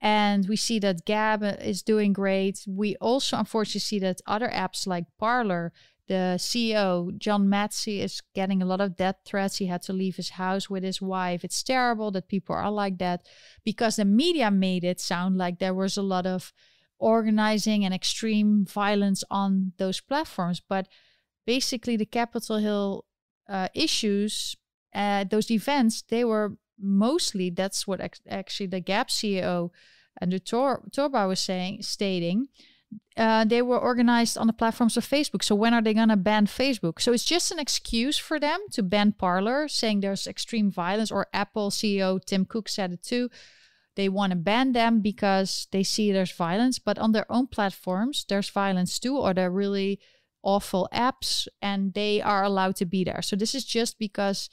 And 0.00 0.48
we 0.48 0.56
see 0.56 0.78
that 0.78 1.04
Gab 1.04 1.42
is 1.42 1.82
doing 1.82 2.14
great. 2.14 2.64
We 2.66 2.96
also 2.96 3.36
unfortunately 3.36 3.80
see 3.80 3.98
that 3.98 4.22
other 4.26 4.48
apps 4.48 4.86
like 4.86 5.04
Parler 5.18 5.74
the 6.08 6.36
CEO, 6.38 7.16
John 7.18 7.48
Matze, 7.48 8.00
is 8.00 8.22
getting 8.34 8.62
a 8.62 8.66
lot 8.66 8.80
of 8.80 8.96
death 8.96 9.16
threats. 9.24 9.58
He 9.58 9.66
had 9.66 9.82
to 9.82 9.92
leave 9.92 10.16
his 10.16 10.30
house 10.30 10.68
with 10.68 10.82
his 10.82 11.00
wife. 11.00 11.44
It's 11.44 11.62
terrible 11.62 12.10
that 12.12 12.28
people 12.28 12.54
are 12.54 12.70
like 12.70 12.98
that 12.98 13.26
because 13.64 13.96
the 13.96 14.04
media 14.04 14.50
made 14.50 14.84
it 14.84 15.00
sound 15.00 15.36
like 15.36 15.58
there 15.58 15.74
was 15.74 15.96
a 15.96 16.02
lot 16.02 16.26
of 16.26 16.52
organizing 16.98 17.84
and 17.84 17.94
extreme 17.94 18.64
violence 18.64 19.22
on 19.30 19.72
those 19.76 20.00
platforms. 20.00 20.60
But 20.66 20.88
basically, 21.46 21.96
the 21.96 22.06
Capitol 22.06 22.56
Hill 22.56 23.04
uh, 23.48 23.68
issues, 23.74 24.56
uh, 24.94 25.24
those 25.30 25.50
events, 25.50 26.02
they 26.08 26.24
were 26.24 26.56
mostly, 26.80 27.50
that's 27.50 27.86
what 27.86 28.00
actually 28.28 28.66
the 28.66 28.80
Gab 28.80 29.08
CEO 29.08 29.70
and 30.20 30.32
the 30.32 30.40
Tor- 30.40 30.84
Torba 30.90 31.28
was 31.28 31.40
saying, 31.40 31.82
stating 31.82 32.48
uh, 33.16 33.44
they 33.44 33.60
were 33.62 33.78
organized 33.78 34.38
on 34.38 34.46
the 34.46 34.52
platforms 34.52 34.96
of 34.96 35.06
Facebook. 35.06 35.42
So 35.42 35.54
when 35.54 35.74
are 35.74 35.82
they 35.82 35.94
going 35.94 36.08
to 36.08 36.16
ban 36.16 36.46
Facebook? 36.46 37.00
So 37.00 37.12
it's 37.12 37.24
just 37.24 37.50
an 37.50 37.58
excuse 37.58 38.16
for 38.16 38.38
them 38.38 38.60
to 38.72 38.82
ban 38.82 39.12
Parler, 39.12 39.68
saying 39.68 40.00
there's 40.00 40.26
extreme 40.26 40.70
violence. 40.70 41.10
Or 41.10 41.26
Apple 41.32 41.70
CEO 41.70 42.24
Tim 42.24 42.44
Cook 42.44 42.68
said 42.68 42.92
it 42.92 43.02
too. 43.02 43.28
They 43.96 44.08
want 44.08 44.30
to 44.30 44.36
ban 44.36 44.72
them 44.72 45.00
because 45.00 45.66
they 45.72 45.82
see 45.82 46.12
there's 46.12 46.30
violence, 46.30 46.78
but 46.78 46.98
on 46.98 47.10
their 47.10 47.26
own 47.28 47.48
platforms 47.48 48.24
there's 48.28 48.48
violence 48.48 48.98
too, 49.00 49.18
or 49.18 49.34
they're 49.34 49.50
really 49.50 49.98
awful 50.44 50.88
apps, 50.94 51.48
and 51.60 51.94
they 51.94 52.22
are 52.22 52.44
allowed 52.44 52.76
to 52.76 52.86
be 52.86 53.02
there. 53.02 53.22
So 53.22 53.34
this 53.34 53.56
is 53.56 53.64
just 53.64 53.98
because 53.98 54.48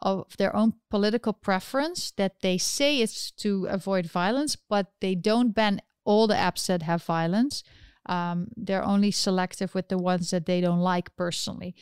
of 0.00 0.36
their 0.38 0.54
own 0.54 0.74
political 0.90 1.32
preference 1.32 2.10
that 2.12 2.40
they 2.40 2.58
say 2.58 3.00
it's 3.00 3.30
to 3.32 3.66
avoid 3.66 4.06
violence, 4.06 4.56
but 4.56 4.92
they 5.00 5.14
don't 5.14 5.54
ban 5.54 5.80
all 6.06 6.26
the 6.26 6.34
apps 6.34 6.66
that 6.66 6.82
have 6.82 7.02
violence. 7.02 7.62
Um, 8.06 8.48
they're 8.56 8.84
only 8.84 9.10
selective 9.10 9.74
with 9.74 9.88
the 9.88 9.98
ones 9.98 10.30
that 10.30 10.46
they 10.46 10.60
don't 10.60 10.80
like 10.80 11.14
personally. 11.16 11.74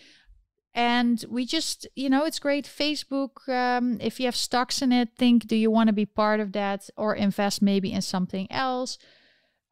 And 0.75 1.25
we 1.29 1.47
just, 1.47 1.87
you 1.95 2.11
know, 2.11 2.25
it's 2.25 2.41
great. 2.41 2.67
Facebook, 2.67 3.49
um, 3.49 3.99
if 4.01 4.19
you 4.19 4.27
have 4.27 4.35
stocks 4.35 4.83
in 4.83 4.91
it, 4.91 5.11
think 5.17 5.47
do 5.47 5.55
you 5.55 5.71
want 5.71 5.87
to 5.87 5.93
be 5.93 6.07
part 6.07 6.41
of 6.41 6.51
that 6.53 6.91
or 6.97 7.15
invest 7.15 7.63
maybe 7.63 7.93
in 7.93 8.03
something 8.03 8.51
else? 8.51 8.99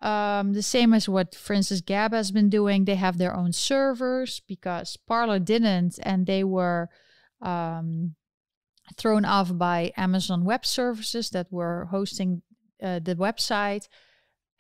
Um, 0.00 0.52
the 0.52 0.62
same 0.62 0.94
as 0.94 1.08
what, 1.08 1.34
for 1.34 1.54
instance, 1.54 1.80
Gab 1.80 2.12
has 2.12 2.30
been 2.30 2.48
doing. 2.48 2.84
They 2.84 2.94
have 2.96 3.18
their 3.18 3.34
own 3.34 3.52
servers 3.52 4.42
because 4.46 4.96
Parler 4.96 5.40
didn't, 5.40 5.98
and 6.02 6.26
they 6.26 6.44
were 6.44 6.88
um, 7.40 8.14
thrown 8.96 9.24
off 9.24 9.56
by 9.56 9.92
Amazon 9.96 10.44
Web 10.44 10.64
Services 10.66 11.30
that 11.30 11.46
were 11.50 11.88
hosting 11.90 12.42
uh, 12.82 13.00
the 13.02 13.14
website 13.14 13.88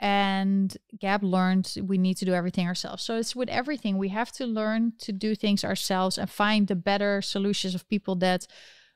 and 0.02 0.76
Gab 0.98 1.22
learned 1.22 1.76
we 1.80 1.96
need 1.96 2.16
to 2.16 2.24
do 2.24 2.34
everything 2.34 2.66
ourselves. 2.66 3.04
So 3.04 3.16
it's 3.18 3.36
with 3.36 3.48
everything. 3.48 3.96
We 3.96 4.08
have 4.08 4.32
to 4.32 4.46
learn 4.46 4.94
to 4.98 5.12
do 5.12 5.36
things 5.36 5.64
ourselves 5.64 6.18
and 6.18 6.28
find 6.28 6.66
the 6.66 6.74
better 6.74 7.22
solutions 7.22 7.76
of 7.76 7.88
people 7.88 8.16
that 8.16 8.48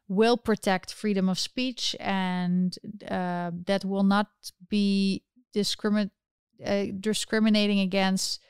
will 0.09 0.37
protect 0.37 0.93
freedom 0.93 1.29
of 1.29 1.39
speech 1.39 1.95
and 2.01 2.77
uh, 3.09 3.53
that 3.67 3.85
will 3.85 4.03
not 4.03 4.27
be 4.69 5.23
uh, 5.55 6.85
discriminating 6.99 7.81
against 7.81 8.41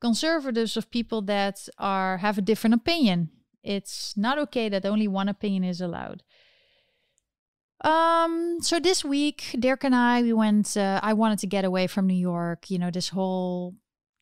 conservatives 0.00 0.78
of 0.78 0.90
people 0.90 1.20
that 1.20 1.68
are 1.78 2.16
have 2.16 2.38
a 2.38 2.42
different 2.42 2.74
opinion. 2.74 3.28
It's 3.62 4.16
not 4.16 4.38
okay 4.38 4.70
that 4.70 4.86
only 4.86 5.06
one 5.06 5.28
opinion 5.28 5.64
is 5.64 5.82
allowed. 5.82 6.22
Um, 7.82 8.58
so 8.62 8.80
this 8.80 9.04
week, 9.04 9.54
Dirk 9.58 9.84
and 9.84 9.94
I, 9.94 10.22
we 10.22 10.32
went, 10.32 10.76
uh, 10.76 11.00
I 11.02 11.12
wanted 11.12 11.38
to 11.40 11.46
get 11.46 11.64
away 11.64 11.86
from 11.86 12.06
New 12.06 12.14
York, 12.14 12.70
you 12.70 12.78
know, 12.78 12.90
this 12.90 13.10
whole, 13.10 13.74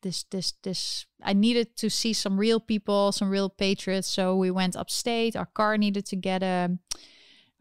this, 0.03 0.23
this, 0.29 0.53
this, 0.63 1.05
I 1.23 1.33
needed 1.33 1.75
to 1.77 1.89
see 1.89 2.13
some 2.13 2.37
real 2.37 2.59
people, 2.59 3.11
some 3.11 3.29
real 3.29 3.49
patriots. 3.49 4.07
So 4.07 4.35
we 4.35 4.51
went 4.51 4.75
upstate. 4.75 5.35
Our 5.35 5.45
car 5.45 5.77
needed 5.77 6.05
to 6.07 6.15
get 6.15 6.43
a, 6.43 6.77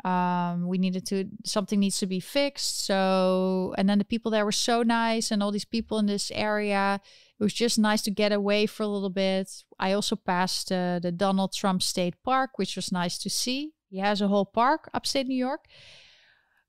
um, 0.04 0.66
we 0.66 0.78
needed 0.78 1.06
to, 1.06 1.26
something 1.44 1.80
needs 1.80 1.98
to 1.98 2.06
be 2.06 2.20
fixed. 2.20 2.84
So, 2.84 3.72
and 3.78 3.88
then 3.88 3.98
the 3.98 4.04
people 4.04 4.30
there 4.30 4.44
were 4.44 4.52
so 4.52 4.82
nice 4.82 5.30
and 5.30 5.42
all 5.42 5.52
these 5.52 5.64
people 5.64 5.98
in 5.98 6.06
this 6.06 6.30
area, 6.34 7.00
it 7.38 7.42
was 7.42 7.54
just 7.54 7.78
nice 7.78 8.02
to 8.02 8.10
get 8.10 8.32
away 8.32 8.66
for 8.66 8.82
a 8.82 8.88
little 8.88 9.10
bit. 9.10 9.50
I 9.78 9.92
also 9.92 10.16
passed 10.16 10.70
uh, 10.70 10.98
the 10.98 11.12
Donald 11.12 11.52
Trump 11.52 11.82
State 11.82 12.16
Park, 12.24 12.50
which 12.56 12.76
was 12.76 12.92
nice 12.92 13.16
to 13.18 13.30
see. 13.30 13.72
He 13.94 14.00
has 14.00 14.20
a 14.20 14.26
whole 14.26 14.44
park 14.44 14.90
upstate 14.92 15.28
New 15.28 15.36
York. 15.36 15.66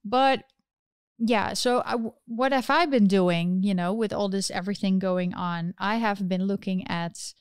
But 0.04 0.44
yeah, 1.18 1.54
so 1.54 1.82
I, 1.84 1.96
what 2.28 2.52
have 2.52 2.70
I 2.70 2.86
been 2.86 3.08
doing, 3.08 3.64
you 3.64 3.74
know, 3.74 3.94
with 3.94 4.14
all 4.14 4.30
this 4.30 4.52
everything 4.52 5.00
going 5.00 5.34
on? 5.34 5.74
I 5.80 5.96
have 5.96 6.30
been 6.30 6.46
looking 6.46 6.88
at, 6.88 7.34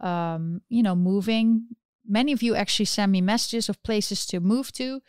um, 0.00 0.62
you 0.70 0.82
know, 0.82 0.96
moving. 0.96 1.66
Many 2.06 2.32
of 2.32 2.42
you 2.42 2.54
actually 2.54 2.86
send 2.86 3.12
me 3.12 3.20
messages 3.20 3.68
of 3.68 3.82
places 3.82 4.24
to 4.28 4.40
move 4.40 4.72
to. 4.72 5.02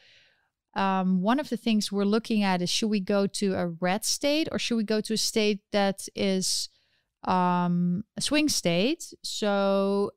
Um, 0.76 1.22
one 1.22 1.40
of 1.40 1.48
the 1.48 1.56
things 1.56 1.90
we're 1.90 2.04
looking 2.04 2.44
at 2.44 2.62
is 2.62 2.70
should 2.70 2.90
we 2.90 3.00
go 3.00 3.26
to 3.26 3.54
a 3.54 3.68
red 3.68 4.04
state 4.04 4.50
or 4.52 4.60
should 4.60 4.76
we 4.76 4.84
go 4.84 5.00
to 5.00 5.14
a 5.14 5.18
state 5.18 5.62
that 5.72 6.10
is 6.14 6.68
um, 7.24 8.04
a 8.18 8.22
swing 8.22 8.50
state? 8.50 9.14
So, 9.24 10.12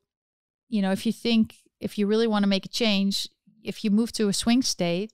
you 0.68 0.82
know, 0.82 0.90
if 0.90 1.06
you 1.06 1.12
think, 1.12 1.54
if 1.78 1.98
you 1.98 2.08
really 2.08 2.26
want 2.26 2.42
to 2.42 2.48
make 2.48 2.66
a 2.66 2.68
change, 2.68 3.28
if 3.64 3.84
you 3.84 3.90
move 3.90 4.12
to 4.12 4.28
a 4.28 4.32
swing 4.32 4.62
state 4.62 5.12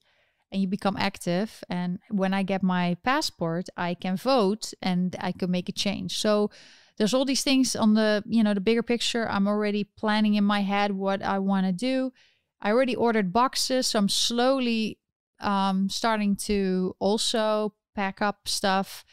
and 0.51 0.61
you 0.63 0.69
become 0.69 0.97
active 0.97 1.63
and 1.69 1.99
when 2.11 2.33
i 2.33 2.43
get 2.43 2.63
my 2.63 2.97
passport 3.03 3.69
i 3.77 3.95
can 3.95 4.17
vote 4.17 4.73
and 4.83 5.17
i 5.21 5.33
can 5.33 5.51
make 5.51 5.69
a 5.69 5.73
change. 5.73 6.19
So 6.19 6.51
there's 6.97 7.15
all 7.15 7.25
these 7.25 7.45
things 7.45 7.77
on 7.77 7.95
the 7.95 8.25
you 8.27 8.43
know 8.43 8.55
the 8.55 8.61
bigger 8.61 8.83
picture. 8.83 9.29
I'm 9.29 9.47
already 9.47 9.85
planning 9.85 10.35
in 10.35 10.45
my 10.45 10.63
head 10.63 10.93
what 10.93 11.23
i 11.23 11.39
want 11.39 11.67
to 11.67 11.73
do. 11.73 12.13
I 12.61 12.73
already 12.73 12.97
ordered 12.97 13.33
boxes 13.33 13.89
so 13.89 13.99
i'm 13.99 14.09
slowly 14.09 14.99
um, 15.41 15.89
starting 15.89 16.35
to 16.37 16.97
also 16.99 17.75
pack 17.95 18.21
up 18.21 18.49
stuff. 18.49 19.05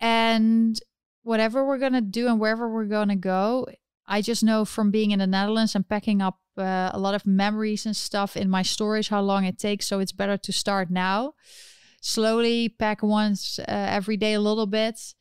And 0.00 0.78
whatever 1.26 1.66
we're 1.66 1.78
going 1.78 1.92
to 1.92 2.00
do 2.00 2.28
and 2.28 2.38
wherever 2.38 2.72
we're 2.72 2.84
going 2.84 3.08
to 3.08 3.16
go 3.16 3.66
i 4.06 4.22
just 4.22 4.44
know 4.44 4.64
from 4.64 4.92
being 4.92 5.10
in 5.10 5.18
the 5.18 5.26
netherlands 5.26 5.74
and 5.74 5.88
packing 5.88 6.22
up 6.22 6.38
uh, 6.58 6.90
a 6.92 6.98
lot 6.98 7.14
of 7.14 7.26
memories 7.26 7.86
and 7.86 7.96
stuff 7.96 8.36
in 8.36 8.48
my 8.48 8.62
storage, 8.62 9.08
how 9.08 9.20
long 9.20 9.44
it 9.44 9.58
takes. 9.58 9.86
So 9.86 10.00
it's 10.00 10.12
better 10.12 10.36
to 10.36 10.52
start 10.52 10.90
now. 10.90 11.34
Slowly 12.00 12.68
pack 12.68 13.02
once 13.02 13.58
uh, 13.58 13.64
every 13.68 14.16
day 14.16 14.34
a 14.34 14.40
little 14.40 14.66
bit. 14.66 15.14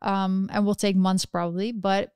Um, 0.00 0.50
and 0.52 0.66
will 0.66 0.74
take 0.74 0.96
months 0.96 1.24
probably. 1.24 1.70
But 1.70 2.12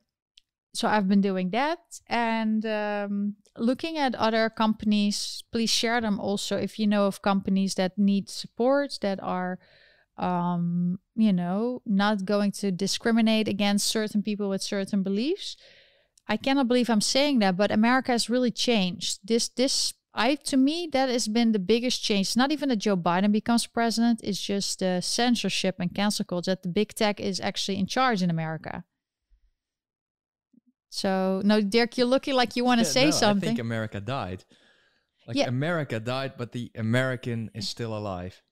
so 0.77 0.89
I've 0.89 1.09
been 1.09 1.23
doing 1.23 1.51
that 1.51 1.79
and 2.07 2.67
um, 2.67 3.37
looking 3.57 3.97
at 3.97 4.15
other 4.15 4.51
companies. 4.51 5.43
Please 5.51 5.71
share 5.71 6.01
them 6.01 6.21
also 6.21 6.57
if 6.57 6.79
you 6.79 6.87
know 6.87 7.07
of 7.07 7.23
companies 7.23 7.75
that 7.77 7.97
need 7.97 8.29
support 8.29 8.99
that 9.01 9.19
are, 9.23 9.59
um, 10.19 10.99
you 11.15 11.33
know, 11.33 11.81
not 11.87 12.25
going 12.25 12.53
to 12.53 12.71
discriminate 12.71 13.49
against 13.49 13.87
certain 13.87 14.23
people 14.23 14.49
with 14.49 14.63
certain 14.63 15.03
beliefs. 15.03 15.57
I 16.29 16.37
cannot 16.37 16.69
believe 16.69 16.91
I'm 16.91 17.01
saying 17.01 17.39
that, 17.41 17.57
but 17.57 17.71
America 17.71 18.13
has 18.13 18.29
really 18.29 18.51
changed. 18.51 19.21
This 19.25 19.49
this 19.49 19.95
I 20.13 20.35
to 20.35 20.57
me 20.57 20.89
that 20.93 21.09
has 21.09 21.29
been 21.29 21.53
the 21.53 21.59
biggest 21.59 22.03
change. 22.03 22.29
It's 22.29 22.37
not 22.37 22.51
even 22.51 22.69
that 22.71 22.77
Joe 22.77 22.97
Biden 22.97 23.33
becomes 23.33 23.67
president, 23.67 24.21
it's 24.25 24.41
just 24.41 24.79
the 24.81 25.01
censorship 25.01 25.77
and 25.79 25.95
cancel 25.95 26.25
culture 26.25 26.53
that 26.53 26.63
the 26.63 26.69
big 26.69 26.95
tech 26.95 27.21
is 27.21 27.41
actually 27.41 27.79
in 27.79 27.87
charge 27.87 28.23
in 28.23 28.31
America. 28.31 28.85
So 30.89 31.43
no, 31.45 31.61
Dirk, 31.61 31.99
you're 31.99 32.07
looking 32.07 32.35
like 32.35 32.57
you 32.57 32.65
want 32.65 32.81
to 32.81 32.87
Yeah, 32.87 32.91
say 32.93 33.05
no, 33.07 33.11
something. 33.11 33.49
I 33.49 33.51
think 33.51 33.59
America 33.61 34.01
died. 34.01 34.45
Like 35.27 35.37
Yeah. 35.37 35.49
America 35.49 36.01
died, 36.01 36.33
but 36.39 36.53
the 36.53 36.71
American 36.75 37.51
is 37.55 37.69
still 37.69 37.97
alive. 37.97 38.43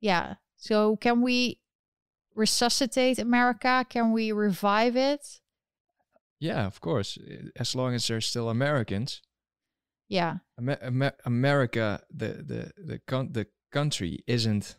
yeah. 0.00 0.34
So 0.56 0.96
can 0.96 1.20
we 1.22 1.60
resuscitate 2.34 3.18
America? 3.18 3.84
Can 3.88 4.12
we 4.12 4.32
revive 4.32 4.96
it? 4.96 5.40
Yeah, 6.40 6.66
of 6.66 6.80
course. 6.80 7.18
eh, 7.26 7.48
As 7.56 7.74
long 7.74 7.94
as 7.94 8.06
there's 8.06 8.26
still 8.26 8.48
Americans, 8.48 9.22
Yeah. 10.08 10.38
Amer- 10.58 10.78
Amer- 10.82 11.16
America, 11.24 12.02
the 12.10 12.28
the 12.42 12.72
the 12.76 12.98
con- 13.06 13.32
the 13.32 13.46
country 13.70 14.24
isn't 14.26 14.76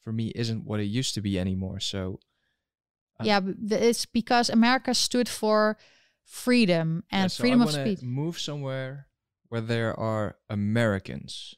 for 0.00 0.12
me 0.12 0.32
isn't 0.34 0.64
what 0.64 0.80
it 0.80 0.84
used 0.98 1.14
to 1.14 1.20
be 1.20 1.38
anymore. 1.38 1.80
So 1.80 2.18
Uh, 3.20 3.24
yeah, 3.24 3.40
but 3.40 3.82
it's 3.82 4.06
because 4.06 4.48
America 4.52 4.94
stood 4.94 5.28
for 5.28 5.76
freedom 6.24 7.04
and 7.10 7.24
yeah, 7.24 7.28
so 7.28 7.42
freedom 7.42 7.60
I 7.62 7.64
of 7.64 7.70
speech. 7.72 8.02
Move 8.02 8.38
somewhere 8.38 9.06
where 9.48 9.60
there 9.60 9.94
are 9.98 10.36
Americans. 10.48 11.54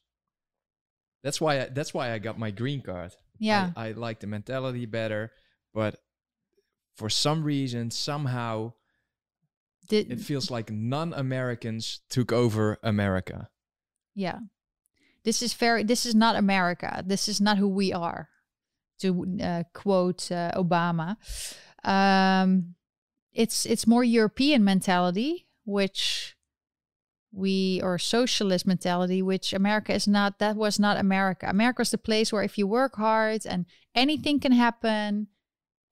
That's 1.22 1.40
why 1.40 1.60
I, 1.62 1.68
that's 1.68 1.94
why 1.94 2.12
I 2.12 2.18
got 2.18 2.38
my 2.38 2.50
green 2.50 2.82
card. 2.82 3.12
Yeah. 3.38 3.72
I, 3.76 3.88
I 3.88 3.92
like 3.92 4.20
the 4.20 4.26
mentality 4.26 4.86
better, 4.86 5.32
but 5.72 5.96
for 6.96 7.08
some 7.10 7.42
reason, 7.44 7.90
somehow, 7.90 8.72
Did, 9.88 10.10
it 10.10 10.20
feels 10.20 10.50
like 10.50 10.70
non-Americans 10.70 12.00
took 12.08 12.32
over 12.32 12.78
America. 12.82 13.48
Yeah. 14.14 14.38
This 15.24 15.42
is 15.42 15.54
very 15.54 15.82
this 15.82 16.06
is 16.06 16.14
not 16.14 16.36
America. 16.36 17.02
This 17.06 17.28
is 17.28 17.40
not 17.40 17.58
who 17.58 17.68
we 17.68 17.92
are. 17.92 18.28
To 19.00 19.26
uh, 19.42 19.64
quote 19.72 20.30
uh, 20.30 20.52
Obama. 20.56 21.16
Um 21.82 22.74
it's 23.32 23.66
it's 23.66 23.86
more 23.86 24.04
European 24.04 24.64
mentality, 24.64 25.48
which 25.64 26.36
we 27.32 27.80
or 27.82 27.98
socialist 27.98 28.66
mentality, 28.66 29.20
which 29.22 29.52
America 29.52 29.92
is 29.92 30.06
not. 30.06 30.38
That 30.38 30.56
was 30.56 30.78
not 30.78 30.98
America. 30.98 31.46
America 31.48 31.82
is 31.82 31.90
the 31.90 31.98
place 31.98 32.32
where 32.32 32.44
if 32.44 32.56
you 32.56 32.66
work 32.66 32.94
hard 32.96 33.44
and 33.44 33.66
anything 33.94 34.38
can 34.38 34.52
happen, 34.52 35.26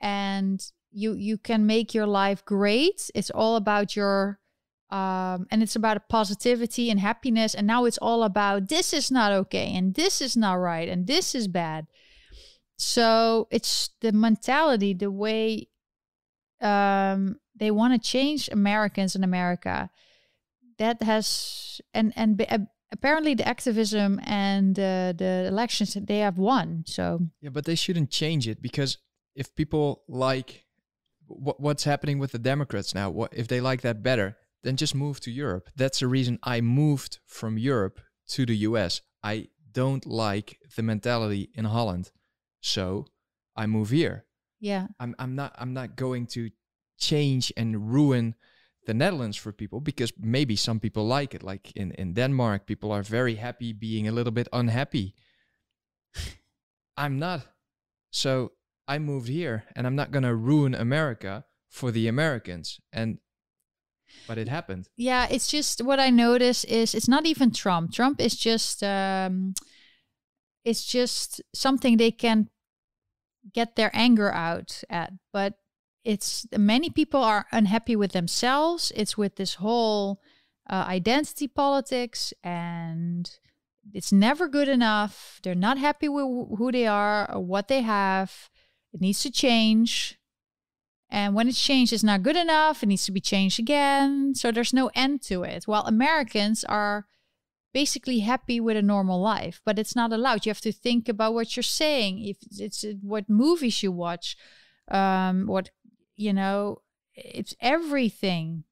and 0.01 0.65
you 0.93 1.15
you 1.15 1.39
can 1.39 1.67
make 1.67 1.95
your 1.95 2.07
life 2.07 2.45
great. 2.45 3.11
It's 3.15 3.31
all 3.31 3.57
about 3.57 3.97
your 3.97 4.39
um, 4.91 5.47
and 5.51 5.63
it's 5.63 5.75
about 5.75 6.09
positivity 6.11 6.91
and 6.91 7.01
happiness. 7.01 7.55
And 7.55 7.67
now 7.67 7.87
it's 7.87 7.99
all 7.99 8.23
about 8.23 8.69
this 8.69 8.93
is 8.93 9.11
not 9.11 9.33
okay 9.33 9.75
and 9.75 9.95
this 9.95 10.21
is 10.21 10.37
not 10.37 10.55
right 10.55 10.89
and 10.89 11.07
this 11.07 11.35
is 11.35 11.49
bad. 11.49 11.87
So 12.77 13.49
it's 13.51 13.91
the 14.01 14.13
mentality, 14.13 14.93
the 14.93 15.11
way 15.11 15.69
um, 16.61 17.37
they 17.57 17.71
want 17.71 17.95
to 17.95 18.11
change 18.11 18.49
Americans 18.53 19.17
in 19.17 19.25
America. 19.25 19.91
That 20.79 21.03
has 21.03 21.81
and 21.95 22.13
and 22.17 22.45
uh, 22.49 22.59
apparently 22.91 23.35
the 23.35 23.49
activism 23.49 24.21
and 24.25 24.79
uh, 24.79 25.15
the 25.17 25.47
elections 25.49 25.95
they 25.95 26.19
have 26.19 26.37
won. 26.37 26.85
So 26.87 27.29
yeah, 27.41 27.51
but 27.51 27.65
they 27.65 27.77
shouldn't 27.77 28.11
change 28.11 28.47
it 28.47 28.61
because 28.61 28.99
if 29.35 29.55
people 29.55 30.03
like 30.09 30.62
what, 31.39 31.61
what's 31.61 31.85
happening 31.85 32.19
with 32.19 32.33
the 32.33 32.39
Democrats 32.39 32.95
now, 32.95 33.11
what 33.11 33.33
if 33.35 33.49
they 33.49 33.61
like 33.61 33.83
that 33.83 34.03
better, 34.03 34.37
then 34.63 34.77
just 34.77 34.95
move 34.95 35.21
to 35.21 35.31
Europe. 35.31 35.69
That's 35.77 36.01
the 36.01 36.07
reason 36.07 36.39
I 36.43 36.61
moved 36.61 37.19
from 37.27 37.59
Europe 37.59 38.01
to 38.29 38.47
the 38.47 38.57
US. 38.69 39.01
I 39.23 39.49
don't 39.73 40.07
like 40.07 40.59
the 40.77 40.83
mentality 40.83 41.51
in 41.55 41.65
Holland. 41.65 42.11
So 42.61 43.07
I 43.57 43.67
move 43.67 43.91
here. 43.91 44.25
Yeah. 44.61 44.87
I'm 45.01 45.15
I'm 45.19 45.35
not 45.35 45.55
I'm 45.59 45.75
not 45.75 45.97
going 45.97 46.27
to 46.29 46.51
change 46.99 47.53
and 47.57 47.93
ruin 47.93 48.35
the 48.87 48.95
Netherlands 48.95 49.37
for 49.37 49.53
people 49.53 49.81
because 49.81 50.13
maybe 50.19 50.57
some 50.57 50.81
people 50.81 51.07
like 51.07 51.35
it. 51.35 51.43
Like 51.43 51.73
in, 51.77 51.93
in 51.93 52.15
Denmark, 52.15 52.67
people 52.67 52.93
are 52.93 53.03
very 53.03 53.37
happy 53.37 53.73
being 53.73 54.09
a 54.09 54.13
little 54.13 54.33
bit 54.33 54.49
unhappy. 54.53 55.15
I'm 56.97 57.19
not. 57.19 57.47
So 58.11 58.53
I 58.89 58.99
moved 58.99 59.29
here 59.29 59.65
and 59.75 59.87
I'm 59.87 59.97
not 59.97 60.11
going 60.11 60.25
to 60.25 60.35
ruin 60.35 60.75
America 60.75 61.45
for 61.69 61.91
the 61.91 62.09
Americans. 62.09 62.81
And 62.93 63.19
but 64.27 64.39
it 64.39 64.49
happened. 64.49 64.89
Yeah, 64.97 65.27
it's 65.31 65.49
just 65.49 65.81
what 65.81 65.99
I 65.99 66.11
notice 66.11 66.65
is 66.65 66.95
it's 66.95 67.09
not 67.09 67.27
even 67.27 67.51
Trump. 67.51 67.93
Trump 67.93 68.21
is 68.21 68.37
just 68.37 68.83
um 68.83 69.55
it's 70.65 70.85
just 70.85 71.41
something 71.55 71.97
they 71.97 72.11
can 72.11 72.49
get 73.53 73.77
their 73.77 73.91
anger 73.95 74.33
out 74.33 74.83
at. 74.91 75.13
But 75.33 75.55
it's 76.05 76.47
many 76.57 76.91
people 76.91 77.23
are 77.23 77.47
unhappy 77.53 77.97
with 77.97 78.13
themselves. 78.13 78.93
It's 78.95 79.17
with 79.17 79.37
this 79.37 79.55
whole 79.55 80.21
uh, 80.69 80.85
identity 80.89 81.49
politics, 81.49 82.33
and 82.43 83.31
it's 83.93 84.13
never 84.13 84.49
good 84.49 84.69
enough. 84.69 85.41
They're 85.43 85.55
not 85.55 85.79
happy 85.79 86.09
with 86.09 86.25
who 86.59 86.71
they 86.73 86.87
are 86.87 87.31
or 87.33 87.41
what 87.41 87.69
they 87.69 87.83
have. 87.83 88.51
It 88.93 89.01
needs 89.01 89.23
to 89.23 89.31
change. 89.31 90.19
And 91.11 91.35
when 91.35 91.49
it's 91.49 91.63
changed, 91.63 91.93
it's 91.93 92.03
not 92.03 92.23
good 92.23 92.37
enough. 92.37 92.83
It 92.83 92.87
needs 92.87 93.05
to 93.05 93.13
be 93.13 93.21
changed 93.21 93.59
again. 93.59 94.35
So 94.35 94.51
there's 94.51 94.73
no 94.73 94.91
end 94.95 95.23
to 95.23 95.43
it. 95.43 95.65
While 95.65 95.83
Americans 95.83 96.65
are 96.65 97.07
basically 97.75 98.21
happy 98.21 98.61
with 98.61 98.77
a 98.77 98.83
normal 98.83 99.21
life, 99.21 99.61
but 99.65 99.79
it's 99.79 99.97
not 99.97 100.13
allowed. 100.13 100.45
You 100.45 100.51
have 100.51 100.61
to 100.63 100.73
think 100.73 101.09
about 101.09 101.35
what 101.35 101.57
you're 101.57 101.63
saying. 101.63 102.25
If 102.25 102.37
it's 102.59 102.85
what 103.03 103.29
movies 103.29 103.83
you 103.83 103.93
watch, 103.93 104.37
um, 104.89 105.47
what 105.47 105.71
you 106.17 106.33
know, 106.33 106.83
it's 107.15 107.55
everything. 107.61 108.65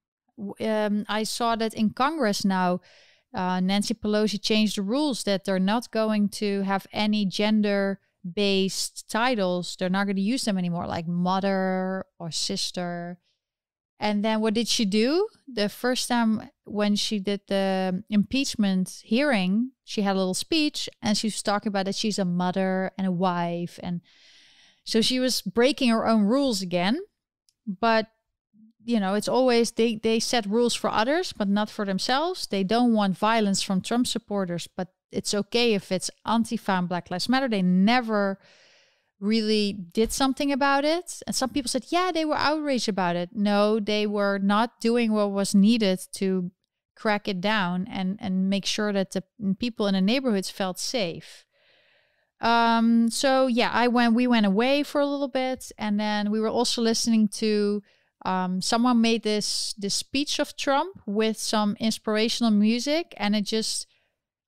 Um, 0.60 1.04
I 1.08 1.24
saw 1.24 1.56
that 1.56 1.74
in 1.74 1.90
Congress 1.90 2.44
now. 2.44 2.80
Uh, 3.32 3.60
Nancy 3.60 3.94
Pelosi 3.94 4.42
changed 4.42 4.76
the 4.76 4.82
rules 4.82 5.22
that 5.22 5.44
they're 5.44 5.60
not 5.60 5.90
going 5.90 6.28
to 6.28 6.62
have 6.62 6.86
any 6.92 7.24
gender 7.24 8.00
based 8.24 9.08
titles. 9.10 9.76
They're 9.78 9.88
not 9.88 10.04
going 10.04 10.16
to 10.16 10.22
use 10.22 10.44
them 10.44 10.58
anymore, 10.58 10.86
like 10.86 11.06
mother 11.06 12.04
or 12.18 12.30
sister. 12.30 13.18
And 13.98 14.24
then 14.24 14.40
what 14.40 14.54
did 14.54 14.66
she 14.66 14.86
do? 14.86 15.28
The 15.46 15.68
first 15.68 16.08
time 16.08 16.48
when 16.64 16.96
she 16.96 17.18
did 17.18 17.42
the 17.48 18.02
impeachment 18.08 19.02
hearing, 19.04 19.72
she 19.84 20.02
had 20.02 20.16
a 20.16 20.18
little 20.18 20.34
speech 20.34 20.88
and 21.02 21.18
she 21.18 21.26
was 21.26 21.42
talking 21.42 21.68
about 21.68 21.84
that 21.84 21.94
she's 21.94 22.18
a 22.18 22.24
mother 22.24 22.92
and 22.96 23.06
a 23.06 23.12
wife. 23.12 23.78
And 23.82 24.00
so 24.84 25.02
she 25.02 25.20
was 25.20 25.42
breaking 25.42 25.90
her 25.90 26.06
own 26.06 26.22
rules 26.22 26.62
again. 26.62 26.98
But 27.66 28.06
you 28.82 28.98
know, 28.98 29.14
it's 29.14 29.28
always 29.28 29.72
they 29.72 29.96
they 29.96 30.18
set 30.18 30.46
rules 30.46 30.74
for 30.74 30.88
others, 30.88 31.34
but 31.34 31.48
not 31.48 31.68
for 31.68 31.84
themselves. 31.84 32.46
They 32.46 32.64
don't 32.64 32.94
want 32.94 33.18
violence 33.18 33.60
from 33.60 33.82
Trump 33.82 34.06
supporters, 34.06 34.66
but 34.74 34.88
it's 35.12 35.34
okay 35.34 35.74
if 35.74 35.90
it's 35.92 36.10
Antifa 36.26 36.78
and 36.78 36.88
Black 36.88 37.10
Lives 37.10 37.28
Matter. 37.28 37.48
They 37.48 37.62
never 37.62 38.38
really 39.20 39.72
did 39.72 40.12
something 40.12 40.50
about 40.50 40.84
it. 40.84 41.22
And 41.26 41.36
some 41.36 41.50
people 41.50 41.68
said, 41.68 41.86
yeah, 41.88 42.10
they 42.12 42.24
were 42.24 42.36
outraged 42.36 42.88
about 42.88 43.16
it. 43.16 43.30
No, 43.34 43.78
they 43.78 44.06
were 44.06 44.38
not 44.38 44.80
doing 44.80 45.12
what 45.12 45.30
was 45.30 45.54
needed 45.54 46.00
to 46.14 46.50
crack 46.96 47.28
it 47.28 47.40
down 47.40 47.86
and, 47.90 48.18
and 48.20 48.48
make 48.48 48.66
sure 48.66 48.92
that 48.92 49.12
the 49.12 49.22
people 49.58 49.86
in 49.86 49.94
the 49.94 50.00
neighborhoods 50.00 50.50
felt 50.50 50.78
safe. 50.78 51.44
Um, 52.40 53.10
so 53.10 53.46
yeah, 53.46 53.70
I 53.72 53.88
went, 53.88 54.14
we 54.14 54.26
went 54.26 54.46
away 54.46 54.82
for 54.82 55.00
a 55.00 55.06
little 55.06 55.28
bit 55.28 55.70
and 55.76 56.00
then 56.00 56.30
we 56.30 56.40
were 56.40 56.48
also 56.48 56.80
listening 56.80 57.28
to 57.28 57.82
um, 58.24 58.60
someone 58.60 59.00
made 59.00 59.22
this 59.22 59.74
this 59.78 59.94
speech 59.94 60.38
of 60.38 60.56
Trump 60.56 61.00
with 61.06 61.38
some 61.38 61.76
inspirational 61.80 62.50
music 62.50 63.14
and 63.16 63.34
it 63.34 63.44
just 63.44 63.86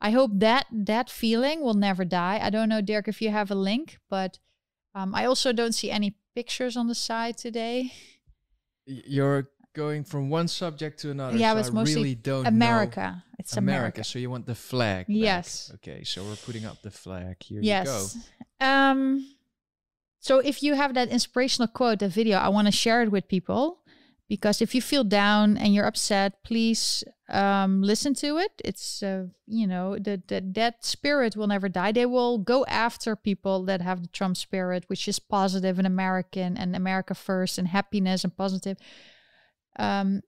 I 0.02 0.10
hope 0.10 0.32
that 0.34 0.66
that 0.72 1.08
feeling 1.08 1.62
will 1.62 1.74
never 1.74 2.04
die. 2.04 2.40
I 2.42 2.50
don't 2.50 2.68
know, 2.68 2.80
Dirk, 2.80 3.06
if 3.06 3.22
you 3.22 3.30
have 3.30 3.52
a 3.52 3.54
link, 3.54 3.98
but 4.10 4.40
um, 4.96 5.14
I 5.14 5.26
also 5.26 5.52
don't 5.52 5.72
see 5.72 5.92
any 5.92 6.16
pictures 6.34 6.76
on 6.76 6.88
the 6.88 6.94
side 6.94 7.38
today. 7.38 7.92
You're 8.84 9.48
going 9.74 10.02
from 10.02 10.28
one 10.28 10.48
subject 10.48 10.98
to 11.02 11.12
another. 11.12 11.36
Yeah, 11.36 11.52
so 11.52 11.58
it's 11.60 11.68
I 11.68 11.72
mostly 11.72 11.94
really 11.94 12.14
don't 12.16 12.46
America. 12.46 13.22
know. 13.24 13.34
It's 13.38 13.56
America. 13.56 13.80
America. 13.80 14.04
So 14.04 14.18
you 14.18 14.28
want 14.28 14.46
the 14.46 14.56
flag? 14.56 15.06
back. 15.06 15.14
Yes. 15.14 15.70
Okay, 15.76 16.02
so 16.02 16.24
we're 16.24 16.34
putting 16.34 16.66
up 16.66 16.82
the 16.82 16.90
flag. 16.90 17.36
Here 17.40 17.60
yes. 17.62 18.16
you 18.16 18.20
go. 18.60 18.66
Um. 18.66 19.36
So 20.18 20.38
if 20.38 20.64
you 20.64 20.74
have 20.74 20.94
that 20.94 21.08
inspirational 21.10 21.68
quote, 21.68 22.00
the 22.00 22.08
video, 22.08 22.38
I 22.38 22.48
want 22.48 22.66
to 22.66 22.72
share 22.72 23.02
it 23.02 23.10
with 23.10 23.28
people 23.28 23.81
because 24.32 24.62
if 24.62 24.74
you 24.74 24.80
feel 24.80 25.04
down 25.04 25.58
and 25.58 25.74
you're 25.74 25.84
upset, 25.84 26.42
please 26.42 27.04
um, 27.28 27.82
listen 27.82 28.14
to 28.14 28.38
it. 28.38 28.62
It's 28.64 29.02
uh, 29.02 29.26
you 29.46 29.66
know 29.66 29.98
the, 29.98 30.22
the 30.26 30.40
that 30.54 30.86
spirit 30.86 31.36
will 31.36 31.48
never 31.48 31.68
die. 31.68 31.92
They 31.92 32.06
will 32.06 32.38
go 32.38 32.64
after 32.64 33.14
people 33.14 33.62
that 33.66 33.82
have 33.82 34.00
the 34.00 34.08
Trump 34.08 34.38
spirit, 34.38 34.84
which 34.86 35.06
is 35.06 35.18
positive 35.18 35.76
and 35.76 35.86
American 35.86 36.56
and 36.56 36.74
America 36.74 37.14
first 37.14 37.58
and 37.58 37.68
happiness 37.68 38.24
and 38.24 38.34
positive. 38.34 38.78
Um, 39.78 40.22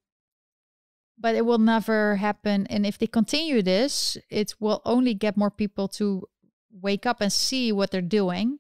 but 1.19 1.35
it 1.35 1.47
will 1.47 1.63
never 1.75 2.17
happen. 2.17 2.67
And 2.67 2.85
if 2.85 2.99
they 2.99 3.07
continue 3.07 3.63
this, 3.63 4.19
it 4.29 4.53
will 4.61 4.83
only 4.85 5.15
get 5.15 5.39
more 5.39 5.51
people 5.51 5.89
to 5.97 6.29
wake 6.71 7.07
up 7.07 7.23
and 7.23 7.33
see 7.33 7.73
what 7.73 7.91
they're 7.91 8.03
doing 8.03 8.59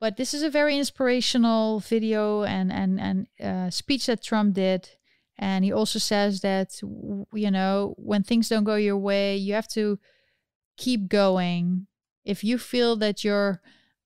but 0.00 0.16
this 0.16 0.32
is 0.32 0.42
a 0.42 0.50
very 0.50 0.78
inspirational 0.78 1.80
video 1.80 2.42
and 2.42 2.72
and 2.72 3.00
and 3.00 3.26
uh, 3.42 3.70
speech 3.70 4.06
that 4.06 4.22
Trump 4.22 4.54
did, 4.54 4.88
and 5.38 5.64
he 5.64 5.72
also 5.72 5.98
says 5.98 6.40
that 6.40 6.80
you 6.82 7.50
know 7.50 7.94
when 7.98 8.22
things 8.22 8.48
don't 8.48 8.64
go 8.64 8.76
your 8.76 8.96
way, 8.96 9.36
you 9.36 9.54
have 9.54 9.68
to 9.68 9.98
keep 10.76 11.08
going. 11.08 11.86
If 12.24 12.42
you 12.42 12.58
feel 12.58 12.96
that 12.96 13.22
your 13.22 13.60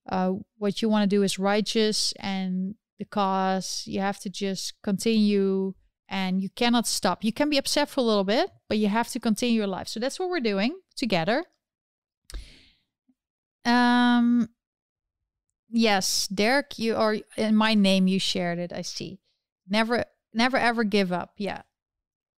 uh, 0.09 0.33
what 0.57 0.81
you 0.81 0.89
want 0.89 1.09
to 1.09 1.15
do 1.15 1.23
is 1.23 1.39
righteous 1.39 2.13
and 2.19 2.75
the 2.99 3.05
cause, 3.05 3.83
you 3.85 4.01
have 4.01 4.19
to 4.19 4.29
just 4.29 4.73
continue 4.83 5.73
and 6.07 6.41
you 6.41 6.49
cannot 6.49 6.85
stop. 6.87 7.23
You 7.23 7.33
can 7.33 7.49
be 7.49 7.57
upset 7.57 7.89
for 7.89 8.01
a 8.01 8.03
little 8.03 8.23
bit, 8.23 8.51
but 8.69 8.77
you 8.77 8.87
have 8.87 9.09
to 9.09 9.19
continue 9.19 9.55
your 9.55 9.67
life. 9.67 9.87
So 9.87 9.99
that's 9.99 10.19
what 10.19 10.29
we're 10.29 10.39
doing 10.39 10.75
together. 10.95 11.45
Um, 13.65 14.49
Yes, 15.77 16.27
Derek, 16.27 16.79
you 16.79 16.95
are 16.95 17.17
in 17.35 17.53
my 17.53 17.73
name. 17.73 18.07
You 18.07 18.17
shared 18.17 18.59
it. 18.59 18.71
I 18.71 18.81
see. 18.81 19.19
Never, 19.67 20.05
never, 20.33 20.55
ever 20.55 20.85
give 20.85 21.11
up. 21.11 21.33
Yeah. 21.35 21.63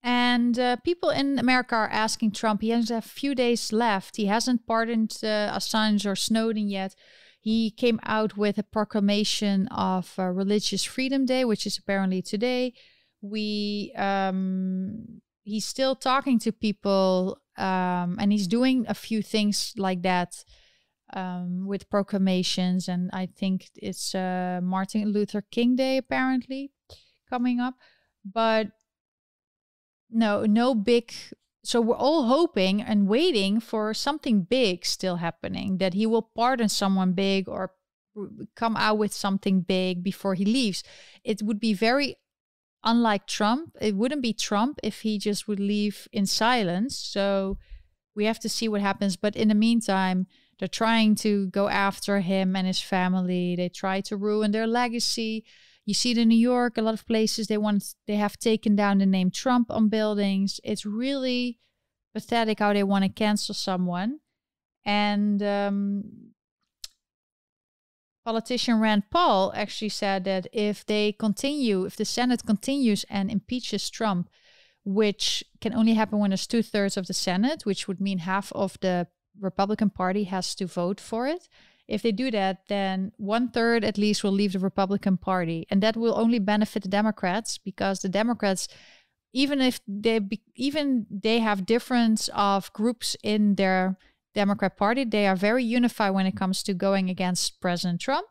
And 0.01 0.57
uh, 0.57 0.77
people 0.77 1.11
in 1.11 1.38
America 1.38 1.75
are 1.75 1.88
asking 1.88 2.31
Trump. 2.31 2.61
He 2.61 2.69
has 2.69 2.89
a 2.89 2.99
few 2.99 3.35
days 3.35 3.71
left. 3.71 4.15
He 4.15 4.25
hasn't 4.25 4.65
pardoned 4.65 5.19
uh, 5.21 5.53
Assange 5.55 6.03
or 6.09 6.15
Snowden 6.15 6.67
yet. 6.67 6.95
He 7.39 7.69
came 7.69 7.99
out 8.01 8.38
with 8.38 8.57
a 8.57 8.63
proclamation 8.63 9.67
of 9.67 10.15
uh, 10.17 10.23
Religious 10.23 10.83
Freedom 10.83 11.23
Day, 11.23 11.45
which 11.45 11.67
is 11.67 11.77
apparently 11.77 12.23
today. 12.23 12.73
We 13.21 13.93
um, 13.95 15.21
he's 15.43 15.65
still 15.65 15.95
talking 15.95 16.39
to 16.39 16.51
people, 16.51 17.39
um, 17.55 18.17
and 18.19 18.31
he's 18.31 18.47
doing 18.47 18.88
a 18.89 18.95
few 18.95 19.21
things 19.21 19.73
like 19.77 20.01
that 20.01 20.43
um, 21.14 21.66
with 21.66 21.89
proclamations, 21.89 22.88
and 22.88 23.10
I 23.14 23.28
think 23.28 23.70
it's 23.76 24.14
uh, 24.14 24.60
Martin 24.62 25.12
Luther 25.12 25.41
King 25.51 25.76
Day 25.76 25.97
apparently 25.97 26.72
coming 27.30 27.60
up. 27.60 27.76
but 28.24 28.68
no, 30.10 30.45
no 30.45 30.74
big. 30.76 31.14
So 31.64 31.82
we're 31.82 31.95
all 31.95 32.28
hoping 32.28 32.82
and 32.82 33.08
waiting 33.08 33.60
for 33.60 33.93
something 33.93 34.43
big 34.43 34.86
still 34.86 35.18
happening 35.18 35.78
that 35.80 35.93
he 35.93 36.05
will 36.05 36.22
pardon 36.22 36.70
someone 36.70 37.12
big 37.14 37.49
or 37.49 37.72
come 38.55 38.78
out 38.78 38.97
with 38.97 39.14
something 39.14 39.62
big 39.62 40.01
before 40.01 40.34
he 40.34 40.45
leaves. 40.45 40.84
It 41.24 41.41
would 41.41 41.60
be 41.60 41.74
very 41.74 42.16
unlike 42.84 43.28
Trump. 43.28 43.76
It 43.82 43.95
wouldn't 43.95 44.22
be 44.22 44.34
Trump 44.34 44.80
if 44.82 45.01
he 45.01 45.20
just 45.20 45.47
would 45.47 45.60
leave 45.60 46.08
in 46.14 46.26
silence. 46.26 46.97
So 46.97 47.58
we 48.16 48.26
have 48.26 48.39
to 48.39 48.49
see 48.49 48.70
what 48.70 48.82
happens. 48.82 49.18
But 49.18 49.36
in 49.36 49.49
the 49.49 49.55
meantime, 49.55 50.28
they're 50.60 50.68
trying 50.68 51.16
to 51.16 51.47
go 51.47 51.70
after 51.70 52.20
him 52.20 52.55
and 52.55 52.66
his 52.66 52.82
family. 52.82 53.55
They 53.55 53.70
try 53.70 54.01
to 54.01 54.18
ruin 54.18 54.51
their 54.51 54.68
legacy. 54.68 55.45
You 55.86 55.93
see 55.93 56.12
it 56.12 56.18
in 56.18 56.30
New 56.30 56.38
York, 56.38 56.78
a 56.78 56.82
lot 56.82 56.95
of 56.95 57.05
places 57.05 57.47
they 57.47 57.58
want 57.58 57.95
they 58.08 58.16
have 58.16 58.38
taken 58.38 58.76
down 58.76 58.97
the 58.97 59.05
name 59.05 59.32
Trump 59.32 59.72
on 59.72 59.89
buildings. 59.89 60.60
It's 60.64 60.86
really 60.86 61.60
pathetic 62.14 62.60
how 62.60 62.74
they 62.74 62.84
want 62.84 63.03
to 63.03 63.10
cancel 63.10 63.53
someone. 63.53 64.20
And 64.84 65.43
um, 65.43 66.03
politician 68.26 68.80
Rand 68.80 69.03
Paul 69.12 69.53
actually 69.55 69.89
said 69.89 70.24
that 70.24 70.47
if 70.51 70.86
they 70.86 71.12
continue, 71.12 71.86
if 71.86 71.95
the 71.95 72.05
Senate 72.05 72.45
continues 72.45 73.05
and 73.10 73.30
impeaches 73.30 73.89
Trump, 73.89 74.30
which 74.84 75.43
can 75.62 75.74
only 75.74 75.93
happen 75.93 76.20
when 76.20 76.32
there's 76.32 76.47
two 76.47 76.64
thirds 76.64 76.97
of 76.97 77.08
the 77.08 77.14
Senate, 77.14 77.66
which 77.66 77.88
would 77.88 78.01
mean 78.01 78.20
half 78.20 78.51
of 78.53 78.78
the 78.82 79.08
Republican 79.39 79.89
Party 79.89 80.25
has 80.25 80.55
to 80.55 80.67
vote 80.67 80.99
for 80.99 81.27
it. 81.27 81.47
If 81.88 82.01
they 82.01 82.11
do 82.11 82.29
that, 82.31 82.67
then 82.67 83.13
one 83.17 83.49
third 83.49 83.83
at 83.83 83.97
least 83.97 84.23
will 84.23 84.31
leave 84.31 84.53
the 84.53 84.59
Republican 84.59 85.17
Party, 85.17 85.65
and 85.69 85.81
that 85.81 85.95
will 85.95 86.17
only 86.19 86.39
benefit 86.39 86.83
the 86.83 86.89
Democrats 86.89 87.57
because 87.57 88.01
the 88.01 88.09
Democrats, 88.09 88.67
even 89.31 89.61
if 89.61 89.79
they 89.88 90.19
be, 90.19 90.41
even 90.55 91.05
they 91.09 91.39
have 91.39 91.65
difference 91.65 92.29
of 92.33 92.73
groups 92.73 93.15
in 93.23 93.55
their 93.55 93.97
Democrat 94.35 94.75
Party, 94.75 95.05
they 95.05 95.27
are 95.27 95.35
very 95.35 95.63
unified 95.63 96.13
when 96.13 96.25
it 96.25 96.35
comes 96.35 96.61
to 96.63 96.73
going 96.73 97.09
against 97.09 97.61
President 97.61 98.01
Trump, 98.01 98.27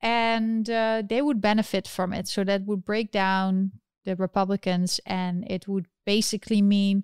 and 0.00 0.70
uh, 0.70 1.02
they 1.04 1.20
would 1.20 1.40
benefit 1.40 1.88
from 1.88 2.12
it. 2.12 2.28
So 2.28 2.44
that 2.44 2.66
would 2.66 2.84
break 2.84 3.10
down 3.10 3.72
the 4.04 4.14
Republicans, 4.14 5.00
and 5.04 5.44
it 5.50 5.66
would 5.66 5.86
basically 6.06 6.62
mean 6.62 7.02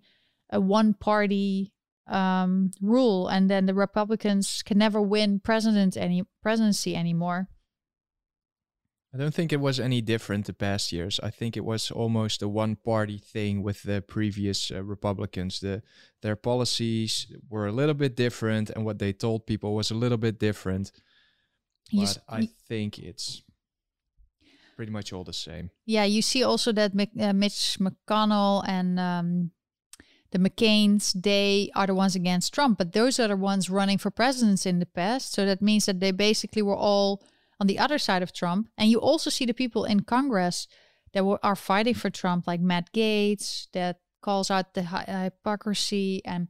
a 0.50 0.60
one 0.60 0.94
party 0.94 1.72
um, 2.06 2.70
rule, 2.80 3.28
and 3.28 3.50
then 3.50 3.66
the 3.66 3.74
Republicans 3.74 4.62
can 4.62 4.78
never 4.78 5.00
win 5.00 5.40
president 5.40 5.96
any 5.96 6.24
presidency 6.42 6.94
anymore. 6.94 7.48
I 9.14 9.18
don't 9.18 9.34
think 9.34 9.52
it 9.52 9.60
was 9.60 9.80
any 9.80 10.02
different 10.02 10.44
the 10.44 10.52
past 10.52 10.92
years. 10.92 11.18
I 11.22 11.30
think 11.30 11.56
it 11.56 11.64
was 11.64 11.90
almost 11.90 12.42
a 12.42 12.48
one-party 12.48 13.18
thing 13.18 13.62
with 13.62 13.82
the 13.82 14.02
previous 14.02 14.70
uh, 14.70 14.82
Republicans. 14.82 15.60
The 15.60 15.82
their 16.20 16.36
policies 16.36 17.26
were 17.48 17.66
a 17.66 17.72
little 17.72 17.94
bit 17.94 18.14
different, 18.14 18.68
and 18.70 18.84
what 18.84 18.98
they 18.98 19.12
told 19.12 19.46
people 19.46 19.74
was 19.74 19.90
a 19.90 19.94
little 19.94 20.18
bit 20.18 20.38
different. 20.38 20.92
But 21.92 22.18
I 22.28 22.48
think 22.68 22.98
it's 22.98 23.42
pretty 24.76 24.92
much 24.92 25.12
all 25.12 25.24
the 25.24 25.32
same. 25.32 25.70
Yeah, 25.86 26.04
you 26.04 26.20
see 26.20 26.44
also 26.44 26.72
that 26.72 26.92
uh, 26.92 27.32
Mitch 27.32 27.78
McConnell 27.80 28.64
and 28.68 29.00
um, 29.00 29.50
the 30.32 30.38
McCains, 30.38 31.12
they 31.20 31.70
are 31.74 31.86
the 31.86 31.94
ones 31.94 32.16
against 32.16 32.52
Trump, 32.52 32.78
but 32.78 32.92
those 32.92 33.20
are 33.20 33.28
the 33.28 33.36
ones 33.36 33.70
running 33.70 33.98
for 33.98 34.10
presidents 34.10 34.66
in 34.66 34.78
the 34.78 34.86
past. 34.86 35.32
So 35.32 35.46
that 35.46 35.62
means 35.62 35.86
that 35.86 36.00
they 36.00 36.10
basically 36.10 36.62
were 36.62 36.76
all 36.76 37.22
on 37.60 37.66
the 37.66 37.78
other 37.78 37.98
side 37.98 38.22
of 38.22 38.32
Trump. 38.32 38.68
And 38.76 38.90
you 38.90 38.98
also 38.98 39.30
see 39.30 39.46
the 39.46 39.54
people 39.54 39.84
in 39.84 40.00
Congress 40.00 40.66
that 41.12 41.24
were, 41.24 41.38
are 41.42 41.56
fighting 41.56 41.94
for 41.94 42.10
Trump, 42.10 42.46
like 42.46 42.60
Matt 42.60 42.92
Gaetz, 42.92 43.68
that 43.72 44.00
calls 44.20 44.50
out 44.50 44.74
the 44.74 44.82
hypocrisy, 44.82 46.20
and 46.24 46.48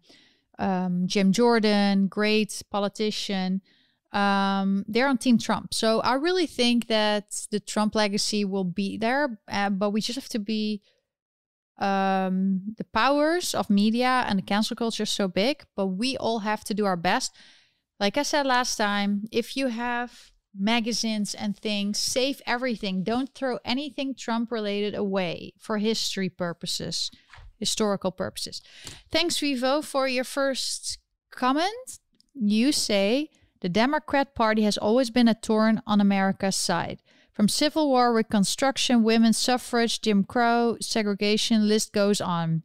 um, 0.59 1.07
Jim 1.07 1.33
Jordan, 1.33 2.09
great 2.09 2.63
politician. 2.71 3.61
Um, 4.13 4.85
they're 4.89 5.09
on 5.09 5.19
Team 5.19 5.37
Trump. 5.37 5.75
So 5.75 6.01
I 6.01 6.15
really 6.15 6.47
think 6.47 6.87
that 6.87 7.47
the 7.51 7.61
Trump 7.61 7.95
legacy 7.95 8.45
will 8.45 8.65
be 8.65 8.97
there, 8.97 9.39
uh, 9.49 9.71
but 9.71 9.91
we 9.91 10.01
just 10.01 10.17
have 10.17 10.31
to 10.31 10.39
be 10.39 10.81
um, 11.79 12.63
the 12.79 12.85
powers 12.85 13.55
of 13.55 13.69
media 13.69 14.25
and 14.27 14.39
the 14.39 14.43
cancel 14.43 14.77
culture 14.77 15.03
is 15.03 15.11
so 15.11 15.29
big, 15.29 15.65
but 15.77 15.89
we 15.89 16.17
all 16.17 16.41
have 16.41 16.65
to 16.65 16.75
do 16.75 16.85
our 16.85 16.97
best. 16.97 17.35
Like 18.01 18.17
I 18.17 18.23
said 18.23 18.47
last 18.47 18.77
time, 18.77 19.25
if 19.31 19.57
you 19.57 19.69
have 19.69 20.31
magazines 20.59 21.35
and 21.35 21.57
things, 21.57 21.99
save 21.99 22.41
everything. 22.47 23.03
Don't 23.03 23.35
throw 23.35 23.59
anything 23.65 24.15
Trump 24.15 24.51
related 24.51 24.95
away 24.95 25.53
for 25.59 25.79
history 25.79 26.29
purposes, 26.29 27.11
historical 27.59 28.11
purposes. 28.11 28.63
Thanks, 29.11 29.39
Vivo, 29.39 29.83
for 29.83 30.09
your 30.09 30.25
first 30.25 30.99
comment. 31.31 31.99
You 32.35 32.73
say 32.73 33.31
the 33.61 33.69
Democrat 33.69 34.35
Party 34.35 34.63
has 34.63 34.79
always 34.79 35.11
been 35.11 35.29
a 35.29 35.35
thorn 35.35 35.83
on 35.87 36.01
America's 36.01 36.57
side. 36.57 37.03
From 37.37 37.49
Civil 37.49 37.91
War, 37.91 38.15
Reconstruction, 38.15 39.03
women's 39.03 39.37
suffrage, 39.37 40.01
Jim 40.01 40.25
Crow, 40.25 40.79
segregation, 40.81 41.69
list 41.69 41.93
goes 41.93 42.19
on. 42.19 42.63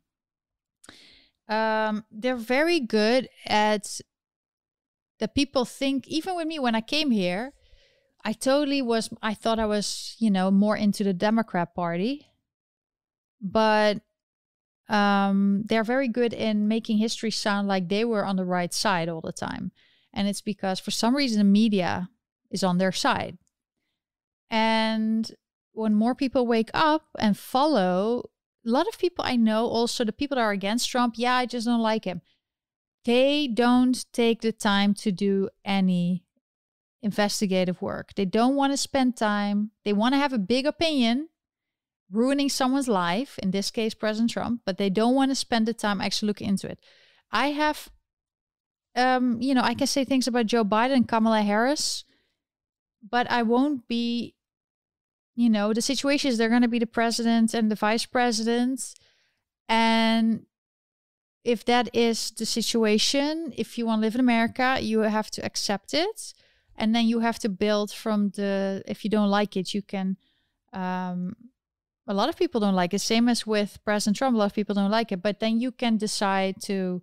Um, 1.50 2.06
they're 2.10 2.38
very 2.38 2.80
good 2.80 3.28
at 3.46 4.00
the 5.20 5.28
people 5.28 5.66
think, 5.66 6.08
even 6.08 6.38
with 6.38 6.48
me 6.48 6.58
when 6.58 6.74
I 6.74 6.80
came 6.80 7.12
here, 7.12 7.52
I 8.24 8.32
totally 8.32 8.82
was, 8.82 9.10
I 9.22 9.34
thought 9.34 9.60
I 9.60 9.66
was, 9.66 10.16
you 10.20 10.32
know, 10.32 10.50
more 10.50 10.78
into 10.78 11.04
the 11.04 11.14
Democrat 11.14 11.76
Party. 11.76 12.28
But 13.42 14.00
um, 14.88 15.64
they're 15.66 15.84
very 15.84 16.08
good 16.08 16.32
in 16.32 16.70
making 16.70 17.00
history 17.00 17.32
sound 17.32 17.68
like 17.68 17.90
they 17.90 18.06
were 18.06 18.24
on 18.24 18.38
the 18.38 18.46
right 18.46 18.74
side 18.74 19.10
all 19.10 19.20
the 19.20 19.34
time. 19.34 19.74
And 20.14 20.30
it's 20.30 20.42
because 20.42 20.80
for 20.80 20.92
some 20.92 21.14
reason 21.14 21.40
the 21.40 21.44
media 21.44 22.08
is 22.50 22.64
on 22.64 22.78
their 22.78 22.94
side. 22.94 23.38
And 24.52 25.32
when 25.72 25.96
more 25.96 26.14
people 26.14 26.46
wake 26.46 26.70
up 26.74 27.08
and 27.18 27.38
follow, 27.38 28.30
a 28.66 28.70
lot 28.70 28.88
of 28.88 29.00
people 29.00 29.24
I 29.26 29.38
know, 29.38 29.66
also 29.66 30.04
the 30.04 30.12
people 30.12 30.36
that 30.36 30.42
are 30.42 30.52
against 30.52 30.90
Trump, 30.90 31.16
yeah, 31.18 31.36
I 31.36 31.46
just 31.46 31.66
don't 31.66 31.82
like 31.82 32.04
him. 32.04 32.22
They 33.06 33.48
don't 33.48 34.06
take 34.12 34.42
the 34.42 34.52
time 34.52 34.94
to 34.96 35.12
do 35.12 35.50
any 35.66 36.26
investigative 37.02 37.82
work. 37.82 38.14
They 38.16 38.26
don't 38.26 38.56
want 38.56 38.74
to 38.74 38.78
spend 38.78 39.16
time. 39.16 39.72
They 39.86 39.94
want 39.94 40.14
to 40.14 40.20
have 40.20 40.34
a 40.34 40.38
big 40.38 40.68
opinion, 40.68 41.30
ruining 42.12 42.50
someone's 42.50 42.90
life, 42.90 43.40
in 43.40 43.52
this 43.52 43.72
case, 43.72 43.94
President 43.94 44.32
Trump, 44.32 44.62
but 44.66 44.78
they 44.78 44.90
don't 44.90 45.16
want 45.16 45.32
to 45.32 45.36
spend 45.36 45.66
the 45.66 45.74
time 45.74 46.02
actually 46.02 46.28
looking 46.28 46.50
into 46.50 46.70
it. 46.70 46.80
I 47.32 47.48
have, 47.52 47.90
um, 48.96 49.42
you 49.42 49.56
know, 49.56 49.64
I 49.64 49.74
can 49.74 49.88
say 49.88 50.04
things 50.04 50.28
about 50.28 50.46
Joe 50.46 50.66
Biden, 50.66 51.08
Kamala 51.08 51.42
Harris, 51.42 52.04
but 53.10 53.32
I 53.32 53.42
won't 53.42 53.88
be 53.88 54.36
you 55.36 55.50
know, 55.50 55.74
the 55.74 55.82
situation 55.82 56.30
is 56.30 56.38
they're 56.38 56.50
going 56.50 56.62
to 56.62 56.68
be 56.68 56.80
the 56.80 56.86
president 56.86 57.54
and 57.54 57.72
the 57.72 57.76
vice 57.76 58.06
president. 58.06 58.94
And 59.70 60.46
if 61.44 61.66
that 61.66 61.90
is 61.94 62.32
the 62.32 62.46
situation, 62.46 63.54
if 63.56 63.78
you 63.78 63.86
want 63.86 64.00
to 64.00 64.06
live 64.06 64.16
in 64.16 64.20
America, 64.20 64.78
you 64.82 65.00
have 65.00 65.32
to 65.32 65.46
accept 65.46 65.94
it. 65.94 66.34
And 66.76 66.94
then 66.96 67.08
you 67.08 67.20
have 67.20 67.40
to 67.40 67.50
build 67.50 67.92
from 67.92 68.30
the, 68.32 68.84
if 68.88 69.04
you 69.04 69.10
don't 69.10 69.30
like 69.30 69.56
it, 69.56 69.74
you 69.74 69.82
can, 69.82 70.18
um, 70.74 71.36
a 72.08 72.14
lot 72.14 72.30
of 72.30 72.38
people 72.38 72.60
don't 72.60 72.76
like 72.76 72.94
it. 72.94 73.00
Same 73.00 73.30
as 73.30 73.48
with 73.48 73.80
President 73.86 74.18
Trump, 74.18 74.36
a 74.36 74.40
lot 74.40 74.46
of 74.46 74.54
people 74.54 74.76
don't 74.76 74.92
like 74.92 75.12
it. 75.12 75.22
But 75.22 75.40
then 75.40 75.60
you 75.60 75.72
can 75.72 75.98
decide 75.98 76.62
to 76.64 77.02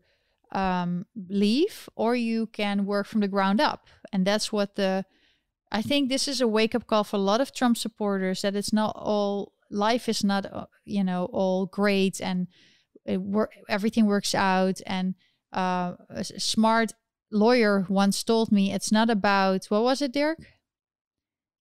um, 0.53 1.07
leave 1.29 1.89
or 1.95 2.15
you 2.17 2.47
can 2.47 2.87
work 2.87 3.07
from 3.07 3.21
the 3.21 3.29
ground 3.29 3.61
up. 3.61 3.87
And 4.13 4.27
that's 4.27 4.53
what 4.53 4.75
the, 4.77 5.05
I 5.71 5.83
think 5.83 6.09
this 6.09 6.29
is 6.29 6.41
a 6.41 6.49
wake 6.49 6.75
up 6.75 6.87
call 6.87 7.05
for 7.05 7.17
a 7.17 7.21
lot 7.21 7.41
of 7.41 7.53
Trump 7.53 7.77
supporters 7.77 8.43
that 8.43 8.57
it's 8.57 8.73
not 8.73 8.95
all 8.97 9.53
life 9.71 10.09
is 10.09 10.25
not 10.25 10.47
uh, 10.51 10.67
you 10.85 11.05
know 11.05 11.27
all 11.33 11.67
great 11.67 12.21
and 12.21 12.47
it 13.05 13.21
work 13.21 13.53
everything 13.69 14.07
works 14.07 14.35
out. 14.35 14.81
And 14.87 15.15
uh, 15.53 15.95
a 16.11 16.25
smart 16.25 16.93
lawyer 17.31 17.87
once 17.89 18.23
told 18.25 18.51
me 18.51 18.73
it's 18.73 18.91
not 18.91 19.11
about 19.11 19.67
what 19.67 19.83
was 19.83 20.01
it 20.01 20.13
Dirk 20.13 20.39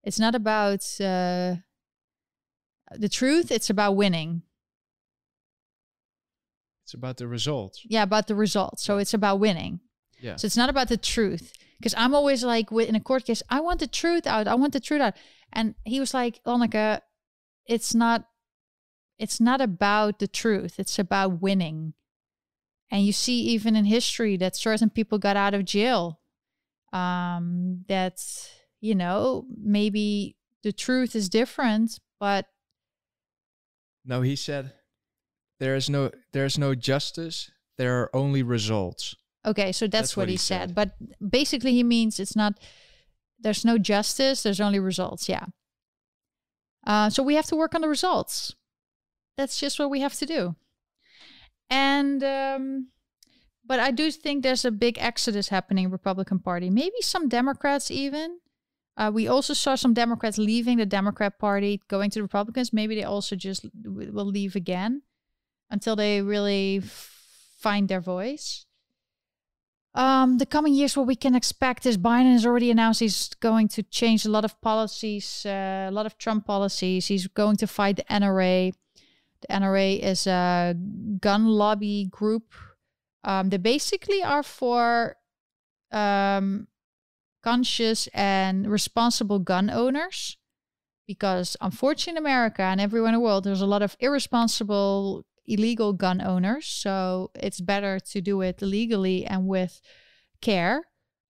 it's 0.03 0.19
not 0.19 0.35
about 0.35 0.79
uh, 1.01 1.57
the 2.91 3.09
truth 3.11 3.51
it's 3.51 3.69
about 3.69 3.97
winning. 3.97 4.43
It's 6.85 6.93
about 6.93 7.17
the 7.17 7.27
results. 7.27 7.81
Yeah 7.83 8.03
about 8.03 8.27
the 8.27 8.35
results. 8.35 8.83
So 8.83 8.99
it's 8.99 9.13
about 9.13 9.41
winning. 9.41 9.81
Yeah. 10.21 10.37
So 10.37 10.45
it's 10.45 10.55
not 10.55 10.69
about 10.69 10.87
the 10.87 10.95
truth 10.95 11.51
because 11.79 11.93
I'm 11.97 12.13
always 12.13 12.43
like 12.43 12.71
in 12.71 12.95
a 12.95 12.99
court 12.99 13.25
case, 13.25 13.43
I 13.49 13.61
want 13.61 13.79
the 13.79 13.87
truth 13.87 14.25
out. 14.25 14.47
I 14.47 14.55
want 14.55 14.73
the 14.73 14.79
truth 14.79 15.01
out. 15.01 15.15
And 15.53 15.75
he 15.85 15.99
was 15.99 16.13
like, 16.13 16.43
Lonneke, 16.45 17.01
it's 17.65 17.93
not 17.93 18.25
it's 19.19 19.39
not 19.39 19.61
about 19.61 20.19
the 20.19 20.27
truth. 20.27 20.79
It's 20.79 20.99
about 20.99 21.41
winning. 21.41 21.93
And 22.91 23.03
you 23.03 23.11
see 23.11 23.41
even 23.41 23.75
in 23.75 23.85
history 23.85 24.37
that 24.37 24.55
certain 24.55 24.89
people 24.89 25.17
got 25.17 25.37
out 25.37 25.53
of 25.53 25.65
jail. 25.65 26.19
Um 26.93 27.83
that, 27.87 28.19
you 28.79 28.95
know, 28.95 29.45
maybe 29.57 30.37
the 30.63 30.71
truth 30.71 31.15
is 31.15 31.29
different, 31.29 31.99
but 32.19 32.45
No, 34.03 34.21
he 34.21 34.35
said 34.35 34.73
there 35.59 35.75
is 35.75 35.89
no 35.89 36.11
there 36.33 36.45
is 36.45 36.57
no 36.57 36.73
justice. 36.75 37.51
There 37.77 38.01
are 38.01 38.15
only 38.15 38.41
results. 38.41 39.15
Okay, 39.47 39.71
so 39.71 39.85
that's, 39.85 40.09
That's 40.09 40.17
what, 40.17 40.23
what 40.23 40.29
he, 40.29 40.37
said. 40.37 40.69
said. 40.69 40.75
But 40.75 40.91
basically, 41.27 41.71
he 41.71 41.83
means 41.83 42.19
it's 42.19 42.35
not. 42.35 42.59
There's 43.39 43.63
no 43.63 43.77
justice. 43.77 44.43
There's 44.43 44.59
only 44.59 44.79
results. 44.79 45.29
Yeah. 45.29 45.45
Uh, 46.85 47.09
so 47.09 47.23
we 47.23 47.35
have 47.35 47.45
to 47.47 47.55
work 47.55 47.73
on 47.73 47.81
the 47.81 47.87
results. 47.87 48.55
That's 49.37 49.59
just 49.59 49.79
what 49.79 49.89
we 49.89 50.01
have 50.01 50.15
to 50.15 50.25
do. 50.25 50.55
And 51.69 52.23
um, 52.23 52.87
but 53.65 53.79
I 53.79 53.91
do 53.91 54.11
think 54.11 54.43
there's 54.43 54.65
a 54.65 54.71
big 54.71 54.97
exodus 54.99 55.49
happening 55.49 55.89
Republican 55.89 56.39
Party. 56.39 56.69
Maybe 56.69 57.01
some 57.01 57.29
Democrats 57.29 57.89
even. 57.89 58.39
Uh, 58.97 59.11
we 59.13 59.27
also 59.27 59.53
saw 59.53 59.75
some 59.75 59.93
Democrats 59.93 60.37
leaving 60.37 60.77
the 60.77 60.85
Democrat 60.85 61.37
Party, 61.37 61.81
going 61.87 62.09
to 62.09 62.19
the 62.19 62.23
Republicans. 62.23 62.73
Maybe 62.73 62.95
they 62.95 63.03
also 63.03 63.35
just 63.35 63.65
will 63.83 64.25
leave 64.25 64.55
again 64.55 65.03
until 65.69 65.95
they 65.95 66.21
really 66.21 66.81
find 67.59 67.87
their 67.87 68.01
voice. 68.01 68.65
Um, 69.97 70.37
the 70.37 70.45
coming 70.45 70.75
years, 70.75 70.95
what 70.95 71.07
we 71.07 71.15
can 71.15 71.33
expect 71.33 71.87
is 71.87 71.97
Biden 71.97 72.31
has 72.31 72.45
already 72.45 72.69
announced 72.69 72.99
he's 72.99 73.29
going 73.39 73.67
to 73.69 73.81
change 73.81 74.25
a 74.25 74.29
lot 74.29 74.45
of 74.45 74.61
policies, 74.61 75.43
uh, 75.43 75.87
a 75.89 75.91
lot 75.91 76.05
of 76.05 76.19
Trump 76.19 76.45
policies. 76.45 77.07
He's 77.07 77.25
going 77.25 77.55
to 77.57 77.65
fight 77.65 77.95
the 77.95 78.03
NRA. 78.03 78.73
The 79.41 79.47
NRA 79.47 79.99
is 79.99 80.27
a 80.27 80.75
gun 81.19 81.47
lobby 81.47 82.05
group. 82.11 82.53
Um, 83.23 83.49
they 83.49 83.57
basically 83.57 84.21
are 84.21 84.43
for 84.43 85.15
um, 85.91 86.67
conscious 87.43 88.07
and 88.13 88.69
responsible 88.69 89.39
gun 89.39 89.71
owners. 89.71 90.37
Because 91.07 91.57
unfortunately, 91.59 92.19
in 92.19 92.23
America 92.23 92.61
and 92.61 92.79
everywhere 92.79 93.09
in 93.09 93.15
the 93.15 93.19
world, 93.19 93.45
there's 93.45 93.61
a 93.61 93.65
lot 93.65 93.81
of 93.81 93.97
irresponsible 93.99 95.25
illegal 95.47 95.93
gun 95.93 96.21
owners. 96.21 96.65
So 96.67 97.31
it's 97.35 97.61
better 97.61 97.99
to 97.99 98.21
do 98.21 98.41
it 98.41 98.61
legally 98.61 99.25
and 99.25 99.47
with 99.47 99.81
care. 100.41 100.83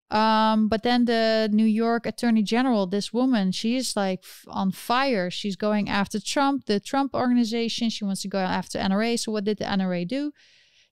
Um, 0.09 0.69
but 0.69 0.83
then 0.83 1.03
the 1.05 1.49
New 1.51 1.65
York 1.65 2.05
Attorney 2.05 2.41
General, 2.41 2.87
this 2.87 3.11
woman, 3.11 3.51
she's 3.51 3.95
like 3.95 4.23
on 4.47 4.71
fire. 4.71 5.29
She's 5.29 5.57
going 5.57 5.89
after 5.89 6.19
Trump, 6.19 6.65
the 6.65 6.79
Trump 6.79 7.13
organization. 7.13 7.89
She 7.89 8.05
wants 8.05 8.21
to 8.21 8.29
go 8.29 8.39
after 8.39 8.79
NRA. 8.79 9.19
So 9.19 9.33
what 9.33 9.43
did 9.43 9.57
the 9.57 9.65
NRA 9.65 10.07
do? 10.07 10.31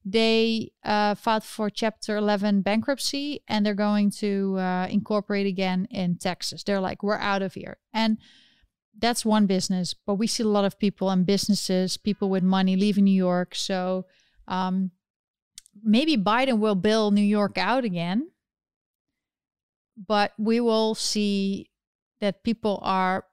They 0.04 0.72
uh, 0.84 1.16
filed 1.16 1.44
for 1.44 1.70
Chapter 1.72 2.18
11 2.18 2.62
bankruptcy, 2.62 3.42
and 3.48 3.66
they're 3.66 3.74
going 3.74 4.12
to 4.20 4.56
uh, 4.60 4.88
incorporate 4.88 5.48
again 5.48 5.88
in 5.90 6.18
Texas. 6.18 6.64
They're 6.64 6.80
like, 6.80 7.02
we're 7.02 7.18
out 7.18 7.42
of 7.42 7.56
here, 7.56 7.78
and 7.92 8.20
that's 8.98 9.26
one 9.26 9.46
business, 9.46 9.94
but 9.94 10.16
we 10.16 10.28
see 10.28 10.44
a 10.44 10.48
lot 10.48 10.66
of 10.66 10.80
people 10.80 11.10
and 11.10 11.26
businesses, 11.26 11.98
people 11.98 12.30
with 12.30 12.44
money 12.44 12.76
leaving 12.76 13.04
New 13.04 13.12
York. 13.12 13.56
So 13.56 14.06
um, 14.48 14.92
maybe 15.84 16.18
Biden 16.18 16.60
will 16.60 16.76
bail 16.76 17.12
New 17.12 17.22
York 17.22 17.58
out 17.58 17.84
again, 17.84 18.30
but 19.98 20.34
we 20.38 20.60
will 20.60 20.96
see 20.96 21.70
that 22.22 22.44
people 22.44 22.80
are, 22.84 23.26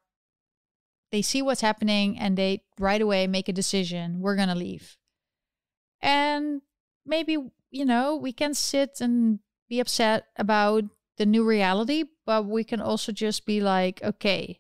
they 1.11 1.23
see 1.23 1.43
what's 1.43 1.61
happening 1.61 2.19
and 2.19 2.37
they 2.37 2.65
right 2.79 3.01
away 3.01 3.27
make 3.27 3.49
a 3.49 3.53
decision 3.53 4.21
we're 4.21 4.37
going 4.37 4.49
to 4.49 4.55
leave. 4.55 4.97
And 6.01 6.63
maybe, 7.07 7.37
you 7.71 7.85
know, 7.85 8.17
we 8.17 8.33
can 8.33 8.55
sit 8.55 9.01
and 9.01 9.39
be 9.69 9.79
upset 9.79 10.27
about 10.37 10.85
the 11.19 11.27
new 11.27 11.45
reality, 11.45 12.05
but 12.27 12.47
we 12.47 12.65
can 12.65 12.81
also 12.81 13.13
just 13.13 13.47
be 13.47 13.61
like, 13.61 14.03
okay, 14.03 14.59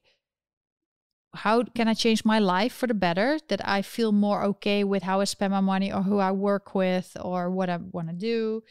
how 1.34 1.62
can 1.62 1.88
I 1.88 1.94
change 1.94 2.24
my 2.24 2.38
life 2.38 2.72
for 2.72 2.86
the 2.86 2.94
better? 2.94 3.38
That 3.48 3.66
I 3.66 3.82
feel 3.82 4.12
more 4.12 4.44
okay 4.44 4.84
with 4.84 5.02
how 5.02 5.20
I 5.20 5.24
spend 5.24 5.52
my 5.52 5.60
money 5.60 5.92
or 5.92 6.02
who 6.02 6.18
I 6.18 6.30
work 6.32 6.74
with 6.74 7.16
or 7.20 7.50
what 7.50 7.70
I 7.70 7.78
want 7.78 8.08
to 8.08 8.14
do. 8.14 8.62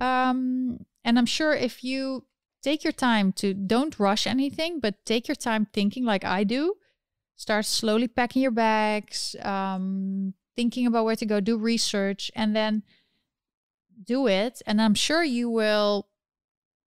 Um, 0.00 0.84
and 1.04 1.18
I'm 1.18 1.26
sure 1.26 1.54
if 1.54 1.84
you 1.84 2.26
take 2.62 2.82
your 2.82 2.92
time 2.92 3.32
to 3.32 3.54
don't 3.54 3.98
rush 3.98 4.26
anything, 4.26 4.80
but 4.80 5.04
take 5.04 5.28
your 5.28 5.36
time 5.36 5.68
thinking 5.72 6.04
like 6.04 6.24
I 6.24 6.42
do, 6.42 6.74
start 7.36 7.64
slowly 7.64 8.08
packing 8.08 8.42
your 8.42 8.50
bags, 8.50 9.36
um, 9.42 10.34
thinking 10.56 10.86
about 10.86 11.04
where 11.04 11.16
to 11.16 11.26
go, 11.26 11.40
do 11.40 11.56
research, 11.56 12.30
and 12.34 12.56
then 12.56 12.82
do 14.04 14.26
it. 14.26 14.62
And 14.66 14.82
I'm 14.82 14.94
sure 14.94 15.22
you 15.22 15.48
will 15.48 16.08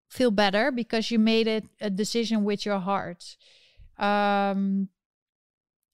feel 0.09 0.31
better 0.31 0.71
because 0.71 1.11
you 1.11 1.19
made 1.19 1.47
it 1.47 1.65
a 1.79 1.89
decision 1.89 2.43
with 2.43 2.65
your 2.65 2.79
heart. 2.79 3.37
Um, 3.97 4.89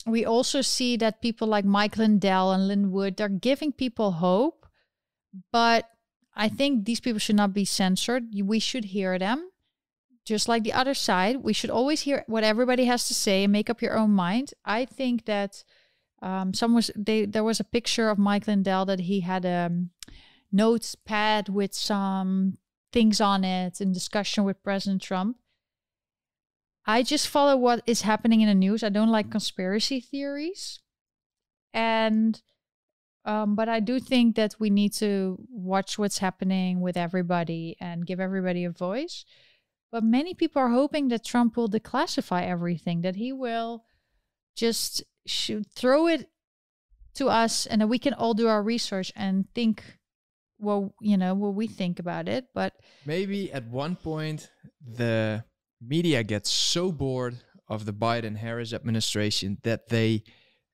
we 0.05 0.25
also 0.25 0.61
see 0.61 0.97
that 0.97 1.21
people 1.21 1.47
like 1.47 1.65
Mike 1.65 1.97
Lindell 1.97 2.51
and 2.51 2.67
Lin 2.67 2.91
Wood 2.91 3.21
are 3.21 3.29
giving 3.29 3.71
people 3.71 4.13
hope, 4.13 4.65
but 5.51 5.89
I 6.35 6.49
think 6.49 6.85
these 6.85 6.99
people 6.99 7.19
should 7.19 7.35
not 7.35 7.53
be 7.53 7.65
censored. 7.65 8.25
We 8.43 8.59
should 8.59 8.85
hear 8.85 9.17
them. 9.17 9.49
Just 10.25 10.47
like 10.47 10.63
the 10.63 10.73
other 10.73 10.93
side, 10.93 11.37
we 11.37 11.53
should 11.53 11.69
always 11.69 12.01
hear 12.01 12.23
what 12.27 12.43
everybody 12.43 12.85
has 12.85 13.07
to 13.07 13.13
say 13.13 13.43
and 13.43 13.51
make 13.51 13.69
up 13.69 13.81
your 13.81 13.97
own 13.97 14.11
mind. 14.11 14.53
I 14.63 14.85
think 14.85 15.25
that 15.25 15.63
um, 16.21 16.53
some 16.53 16.73
was 16.73 16.89
they 16.95 17.25
there 17.25 17.43
was 17.43 17.59
a 17.59 17.65
picture 17.65 18.09
of 18.09 18.17
Mike 18.17 18.47
Lindell 18.47 18.85
that 18.85 19.01
he 19.01 19.19
had 19.19 19.43
a 19.43 19.67
um, 19.67 19.89
notepad 20.51 21.49
with 21.49 21.73
some 21.73 22.57
things 22.93 23.19
on 23.19 23.43
it 23.43 23.81
in 23.81 23.91
discussion 23.91 24.45
with 24.45 24.63
President 24.63 25.01
Trump. 25.01 25.37
I 26.85 27.03
just 27.03 27.27
follow 27.27 27.55
what 27.55 27.81
is 27.85 28.01
happening 28.01 28.41
in 28.41 28.47
the 28.47 28.55
news. 28.55 28.83
I 28.83 28.89
don't 28.89 29.11
like 29.11 29.31
conspiracy 29.31 29.99
theories. 29.99 30.79
And 31.73 32.41
um, 33.25 33.55
but 33.55 33.69
I 33.69 33.79
do 33.79 33.99
think 34.01 34.35
that 34.35 34.55
we 34.59 34.69
need 34.69 34.93
to 34.95 35.37
watch 35.49 35.97
what's 35.97 36.17
happening 36.17 36.81
with 36.81 36.97
everybody 36.97 37.77
and 37.79 38.05
give 38.05 38.19
everybody 38.19 38.65
a 38.65 38.69
voice. 38.69 39.23
But 39.91 40.03
many 40.03 40.33
people 40.33 40.61
are 40.61 40.69
hoping 40.69 41.07
that 41.07 41.23
Trump 41.23 41.55
will 41.55 41.69
declassify 41.69 42.45
everything, 42.45 43.01
that 43.01 43.15
he 43.15 43.31
will 43.31 43.85
just 44.55 45.03
shoot, 45.25 45.65
throw 45.73 46.07
it 46.07 46.29
to 47.15 47.29
us 47.29 47.65
and 47.65 47.79
that 47.79 47.87
we 47.87 47.99
can 47.99 48.13
all 48.13 48.33
do 48.33 48.47
our 48.47 48.61
research 48.61 49.11
and 49.15 49.45
think 49.53 49.83
well, 50.59 50.93
you 51.01 51.17
know, 51.17 51.33
what 51.33 51.53
we 51.53 51.67
think 51.67 51.99
about 51.99 52.27
it. 52.27 52.45
But 52.53 52.73
Maybe 53.05 53.51
at 53.51 53.67
one 53.67 53.95
point 53.95 54.49
the 54.85 55.43
media 55.85 56.23
gets 56.23 56.49
so 56.49 56.91
bored 56.91 57.37
of 57.67 57.85
the 57.85 57.93
Biden 57.93 58.37
Harris 58.37 58.73
administration 58.73 59.57
that 59.63 59.89
they 59.89 60.23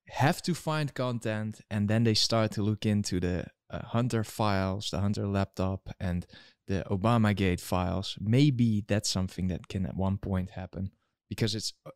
have 0.08 0.42
to 0.42 0.56
find 0.56 0.94
content 0.94 1.62
and 1.70 1.88
then 1.88 2.04
they 2.04 2.14
start 2.14 2.52
to 2.52 2.64
look 2.64 2.86
into 2.86 3.20
the 3.20 3.46
uh, 3.70 3.80
Hunter 3.86 4.24
files, 4.24 4.90
the 4.90 5.00
Hunter 5.00 5.28
laptop, 5.28 5.90
and 6.00 6.26
the 6.68 6.84
Obama 6.90 7.36
Gate 7.36 7.62
files. 7.62 8.18
Maybe 8.20 8.84
that's 8.88 9.10
something 9.10 9.48
that 9.48 9.68
can 9.68 9.86
at 9.86 9.96
one 9.96 10.18
point 10.18 10.52
happen 10.52 10.92
because 11.30 11.54
it's 11.54 11.74
uh, 11.86 11.92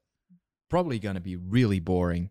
probably 0.70 1.00
going 1.00 1.16
to 1.16 1.22
be 1.22 1.36
really 1.36 1.80
boring. 1.80 2.30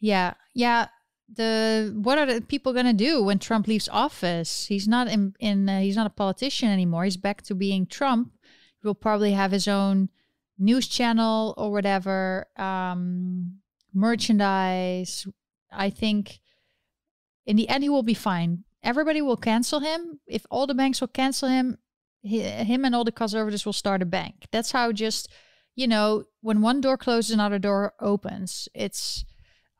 Yeah, 0.00 0.34
yeah. 0.54 0.88
The 1.34 1.94
what 1.96 2.18
are 2.18 2.26
the 2.26 2.42
people 2.42 2.74
gonna 2.74 2.92
do 2.92 3.22
when 3.22 3.38
Trump 3.38 3.66
leaves 3.66 3.88
office? 3.90 4.66
He's 4.66 4.86
not 4.86 5.08
in 5.08 5.34
in 5.38 5.66
uh, 5.66 5.80
he's 5.80 5.96
not 5.96 6.06
a 6.06 6.10
politician 6.10 6.68
anymore. 6.68 7.04
He's 7.04 7.16
back 7.16 7.40
to 7.42 7.54
being 7.54 7.86
Trump. 7.86 8.32
Will 8.82 8.94
probably 8.94 9.32
have 9.32 9.52
his 9.52 9.68
own 9.68 10.08
news 10.58 10.88
channel 10.88 11.54
or 11.56 11.70
whatever, 11.70 12.46
um, 12.56 13.58
merchandise. 13.94 15.26
I 15.70 15.90
think 15.90 16.40
in 17.46 17.56
the 17.56 17.68
end 17.68 17.82
he 17.82 17.88
will 17.88 18.02
be 18.02 18.14
fine. 18.14 18.64
Everybody 18.82 19.22
will 19.22 19.36
cancel 19.36 19.80
him. 19.80 20.20
If 20.26 20.44
all 20.50 20.66
the 20.66 20.74
banks 20.74 21.00
will 21.00 21.08
cancel 21.08 21.48
him, 21.48 21.78
he, 22.22 22.40
him 22.40 22.84
and 22.84 22.94
all 22.94 23.04
the 23.04 23.12
conservatives 23.12 23.64
will 23.64 23.72
start 23.72 24.02
a 24.02 24.06
bank. 24.06 24.46
That's 24.50 24.72
how 24.72 24.92
just 24.92 25.28
you 25.74 25.86
know 25.86 26.24
when 26.40 26.60
one 26.60 26.80
door 26.80 26.96
closes, 26.96 27.30
another 27.30 27.58
door 27.58 27.94
opens. 28.00 28.68
It's 28.74 29.24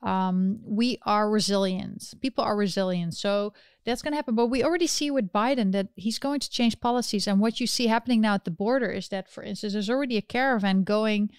um, 0.03 0.61
we 0.64 0.98
are 1.03 1.30
resilient. 1.30 2.14
People 2.20 2.44
are 2.44 2.57
resilient. 2.57 3.14
So 3.14 3.53
that's 3.85 4.03
going 4.03 4.12
to 4.12 4.16
happen. 4.16 4.35
But 4.35 4.47
we 4.47 4.62
already 4.62 4.87
see 4.87 5.11
with 5.11 5.33
Biden 5.33 5.72
that 5.72 5.89
he's 5.97 6.18
going 6.18 6.41
to 6.41 6.51
change 6.51 6.80
policies. 6.80 7.26
And 7.26 7.41
what 7.41 7.61
you 7.61 7.66
see 7.66 7.87
happening 7.87 8.20
now 8.20 8.35
at 8.35 8.45
the 8.45 8.51
border 8.51 8.91
is 8.91 9.09
that, 9.09 9.28
for 9.28 9.43
instance, 9.43 9.72
there's 9.72 9.91
already 9.91 10.16
a 10.16 10.22
caravan 10.22 10.85
going, 10.85 11.30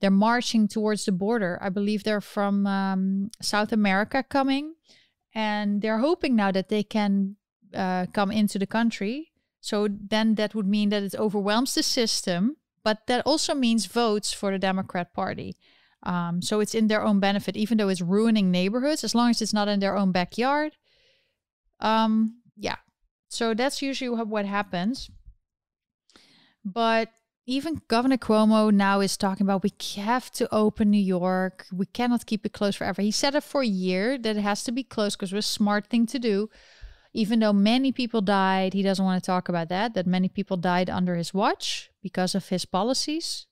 they're 0.00 0.10
marching 0.10 0.68
towards 0.68 1.04
the 1.04 1.12
border. 1.12 1.58
I 1.62 1.68
believe 1.68 2.02
they're 2.02 2.20
from 2.20 2.66
um, 2.66 3.30
South 3.40 3.72
America 3.72 4.22
coming. 4.22 4.74
And 5.34 5.80
they're 5.80 5.98
hoping 5.98 6.36
now 6.36 6.50
that 6.52 6.68
they 6.68 6.82
can 6.82 7.36
uh, 7.74 8.06
come 8.12 8.30
into 8.30 8.58
the 8.58 8.66
country. 8.66 9.32
So 9.60 9.88
then 9.88 10.34
that 10.34 10.54
would 10.54 10.66
mean 10.66 10.88
that 10.90 11.02
it 11.02 11.14
overwhelms 11.14 11.74
the 11.74 11.82
system. 11.82 12.56
But 12.84 13.06
that 13.06 13.24
also 13.24 13.54
means 13.54 13.86
votes 13.86 14.32
for 14.32 14.50
the 14.50 14.58
Democrat 14.58 15.14
Party. 15.14 15.56
Um, 16.02 16.42
so 16.42 16.58
it's 16.60 16.74
in 16.74 16.88
their 16.88 17.04
own 17.04 17.20
benefit, 17.20 17.56
even 17.56 17.78
though 17.78 17.88
it's 17.88 18.00
ruining 18.00 18.50
neighborhoods, 18.50 19.04
as 19.04 19.14
long 19.14 19.30
as 19.30 19.40
it's 19.40 19.52
not 19.52 19.68
in 19.68 19.78
their 19.78 19.96
own 19.96 20.10
backyard. 20.10 20.76
Um, 21.82 22.40
yeah. 22.56 22.76
So 23.28 23.52
that's 23.52 23.82
usually 23.82 24.08
what, 24.08 24.46
happens. 24.46 25.10
But 26.64 27.10
even 27.44 27.82
Governor 27.88 28.18
Cuomo 28.18 28.72
now 28.72 29.00
is 29.00 29.16
talking 29.16 29.44
about 29.44 29.64
we 29.64 29.72
have 29.96 30.30
to 30.32 30.48
open 30.54 30.90
New 30.90 30.98
York. 30.98 31.66
We 31.72 31.86
cannot 31.86 32.24
keep 32.24 32.46
it 32.46 32.52
closed 32.52 32.78
forever. 32.78 33.02
He 33.02 33.10
said 33.10 33.34
it 33.34 33.42
for 33.42 33.62
a 33.62 33.66
year 33.66 34.16
that 34.16 34.36
it 34.36 34.42
has 34.42 34.62
to 34.64 34.72
be 34.72 34.84
closed 34.84 35.18
because 35.18 35.32
it 35.32 35.36
was 35.36 35.46
a 35.46 35.48
smart 35.48 35.88
thing 35.88 36.06
to 36.06 36.18
do. 36.18 36.48
Even 37.14 37.40
though 37.40 37.52
many 37.52 37.90
people 37.92 38.22
died, 38.22 38.72
he 38.72 38.82
doesn't 38.82 39.04
want 39.04 39.22
to 39.22 39.26
talk 39.26 39.48
about 39.48 39.68
that, 39.68 39.92
that 39.94 40.06
many 40.06 40.28
people 40.28 40.56
died 40.56 40.88
under 40.88 41.16
his 41.16 41.34
watch 41.34 41.90
because 42.02 42.34
of 42.34 42.48
his 42.48 42.64
policies. 42.64 43.46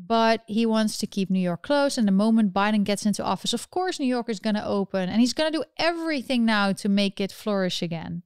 But 0.00 0.42
he 0.46 0.64
wants 0.64 0.96
to 0.98 1.08
keep 1.08 1.28
New 1.28 1.40
York 1.40 1.62
closed. 1.62 1.98
And 1.98 2.06
the 2.06 2.12
moment 2.12 2.54
Biden 2.54 2.84
gets 2.84 3.04
into 3.04 3.24
office, 3.24 3.52
of 3.52 3.68
course, 3.70 3.98
New 3.98 4.06
York 4.06 4.28
is 4.28 4.38
going 4.38 4.54
to 4.54 4.64
open. 4.64 5.08
And 5.08 5.20
he's 5.20 5.32
going 5.32 5.50
to 5.50 5.58
do 5.58 5.64
everything 5.76 6.44
now 6.44 6.72
to 6.72 6.88
make 6.88 7.20
it 7.20 7.32
flourish 7.32 7.82
again 7.82 8.22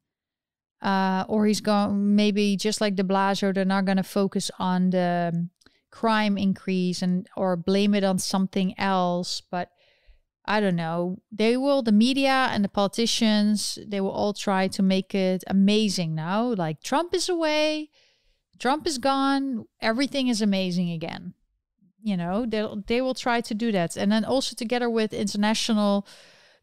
uh, 0.83 1.25
or 1.29 1.47
he's 1.47 1.61
going 1.61 2.17
maybe 2.17 2.57
just 2.57 2.81
like 2.81 2.97
De 2.97 3.05
Blasio, 3.05 3.55
they're 3.55 3.65
not 3.65 3.85
going 3.85 3.97
to 3.97 4.03
focus 4.03 4.51
on 4.59 4.91
the 4.91 5.31
um, 5.33 5.51
crime 5.91 6.37
increase 6.37 7.03
and 7.03 7.29
or 7.37 7.57
blame 7.57 7.95
it 7.95 8.03
on 8.03 8.19
something 8.19 8.79
else. 8.79 9.41
But 9.41 9.71
I 10.45 10.59
don't 10.59 10.77
know. 10.77 11.19
They 11.31 11.57
will, 11.57 11.83
the 11.83 11.93
media 11.93 12.49
and 12.51 12.65
the 12.65 12.69
politicians, 12.69 13.79
they 13.87 14.01
will 14.01 14.11
all 14.11 14.33
try 14.33 14.67
to 14.69 14.83
make 14.83 15.15
it 15.15 15.45
amazing 15.47 16.17
now. 16.17 16.53
Like 16.55 16.83
Trump 16.83 17.15
is 17.15 17.29
away, 17.29 17.91
Trump 18.59 18.87
is 18.87 18.99
gone, 18.99 19.67
everything 19.81 20.27
is 20.27 20.43
amazing 20.43 20.91
again. 20.91 21.35
You 22.03 22.17
know, 22.17 22.47
they 22.47 22.67
they 22.87 23.01
will 23.01 23.15
try 23.15 23.41
to 23.41 23.55
do 23.55 23.71
that, 23.73 23.97
and 23.97 24.11
then 24.11 24.25
also 24.25 24.57
together 24.57 24.91
with 24.91 25.13
international 25.13 26.07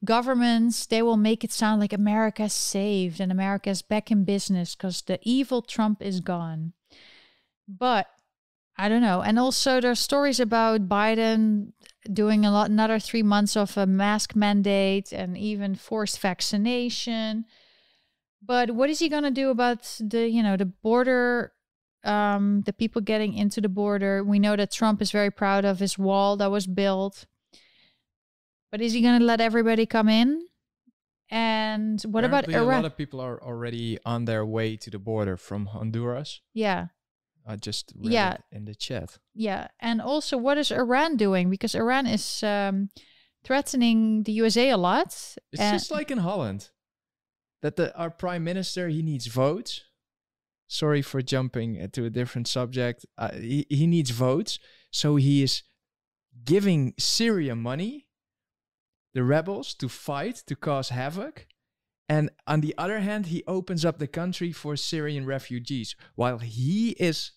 governments 0.06 0.86
they 0.86 1.02
will 1.02 1.18
make 1.18 1.44
it 1.44 1.52
sound 1.52 1.82
like 1.82 1.94
America's 1.94 2.54
saved 2.54 3.20
and 3.20 3.32
America's 3.32 3.82
back 3.82 4.12
in 4.12 4.24
business 4.24 4.76
because 4.76 5.02
the 5.02 5.20
evil 5.24 5.62
Trump 5.62 6.02
is 6.02 6.22
gone. 6.22 6.74
But 7.68 8.08
I 8.78 8.88
don't 8.88 9.02
know. 9.02 9.22
And 9.22 9.38
also 9.38 9.82
there's 9.82 10.00
stories 10.00 10.40
about 10.40 10.88
Biden 10.88 11.74
doing 12.12 12.46
a 12.46 12.52
lot 12.52 12.70
another 12.70 12.98
three 12.98 13.24
months 13.24 13.58
of 13.58 13.78
a 13.78 13.86
mask 13.86 14.36
mandate 14.36 15.12
and 15.12 15.38
even 15.38 15.76
forced 15.76 16.20
vaccination. 16.20 17.46
But 18.42 18.72
what 18.72 18.90
is 18.90 19.00
he 19.00 19.10
gonna 19.10 19.32
do 19.32 19.50
about 19.50 19.84
the, 20.00 20.30
you 20.30 20.42
know, 20.42 20.56
the 20.56 20.66
border 20.66 21.52
um, 22.04 22.62
the 22.66 22.74
people 22.74 23.02
getting 23.02 23.34
into 23.34 23.62
the 23.62 23.70
border. 23.70 24.24
We 24.24 24.40
know 24.40 24.56
that 24.56 24.72
Trump 24.72 25.02
is 25.02 25.12
very 25.12 25.32
proud 25.32 25.66
of 25.66 25.80
his 25.80 25.98
wall 25.98 26.38
that 26.38 26.52
was 26.52 26.68
built. 26.68 27.26
But 28.72 28.82
is 28.82 28.94
he 28.94 29.02
going 29.02 29.20
to 29.20 29.26
let 29.26 29.42
everybody 29.42 29.86
come 29.86 30.10
in? 30.10 30.46
And 31.32 32.02
what 32.04 32.24
Apparently 32.24 32.56
about 32.56 32.64
Iran? 32.64 32.80
A 32.80 32.82
lot 32.82 32.86
of 32.86 32.98
people 32.98 33.20
are 33.22 33.42
already 33.42 34.00
on 34.06 34.26
their 34.26 34.46
way 34.46 34.76
to 34.78 34.90
the 34.90 35.00
border 35.00 35.38
from 35.38 35.68
Honduras. 35.68 36.42
Yeah. 36.54 36.88
I 37.46 37.56
just 37.56 37.94
read 37.96 38.12
yeah. 38.12 38.34
it 38.34 38.42
in 38.52 38.66
the 38.66 38.76
chat. 38.76 39.18
Yeah. 39.34 39.68
And 39.80 40.02
also, 40.02 40.38
what 40.38 40.58
is 40.58 40.72
Iran 40.72 41.18
doing? 41.18 41.50
Because 41.50 41.76
Iran 41.76 42.06
is 42.06 42.44
um, 42.44 42.90
threatening 43.44 44.24
the 44.24 44.32
USA 44.34 44.70
a 44.70 44.78
lot. 44.78 45.08
It's 45.52 45.72
just 45.72 45.92
like 45.92 46.12
in 46.12 46.20
Holland 46.20 46.70
that 47.62 47.76
the 47.76 47.96
our 47.98 48.10
prime 48.10 48.44
minister 48.44 48.88
he 48.88 49.02
needs 49.02 49.28
votes. 49.28 49.84
Sorry 50.72 51.02
for 51.02 51.22
jumping 51.24 51.90
to 51.90 52.06
a 52.06 52.10
different 52.12 52.48
subject. 52.48 53.06
Uh, 53.18 53.32
he, 53.32 53.66
he 53.70 53.88
needs 53.88 54.12
votes, 54.12 54.60
so 54.92 55.16
he 55.16 55.42
is 55.44 55.64
giving 56.46 56.94
Syria 57.00 57.56
money 57.56 58.06
the 59.16 59.24
rebels 59.24 59.74
to 59.74 59.90
fight, 59.90 60.44
to 60.46 60.56
cause 60.56 60.90
havoc. 60.90 61.48
And 62.08 62.30
on 62.46 62.62
the 62.62 62.76
other 62.78 63.00
hand, 63.00 63.26
he 63.26 63.44
opens 63.48 63.84
up 63.84 63.98
the 63.98 64.08
country 64.08 64.52
for 64.52 64.76
Syrian 64.76 65.26
refugees, 65.26 65.96
while 66.14 66.38
he 66.38 66.92
is 66.92 67.32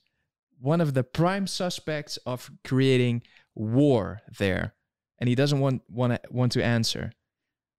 one 0.61 0.83
of 0.83 0.93
the 0.93 1.03
prime 1.03 1.47
suspects 1.47 2.18
of 2.26 2.51
creating 2.64 3.22
war 3.55 4.20
there. 4.39 4.74
And 5.18 5.28
he 5.28 5.35
doesn't 5.35 5.61
want 5.61 5.83
want 5.89 6.12
to, 6.12 6.20
want 6.30 6.53
to 6.53 6.62
answer. 6.62 7.12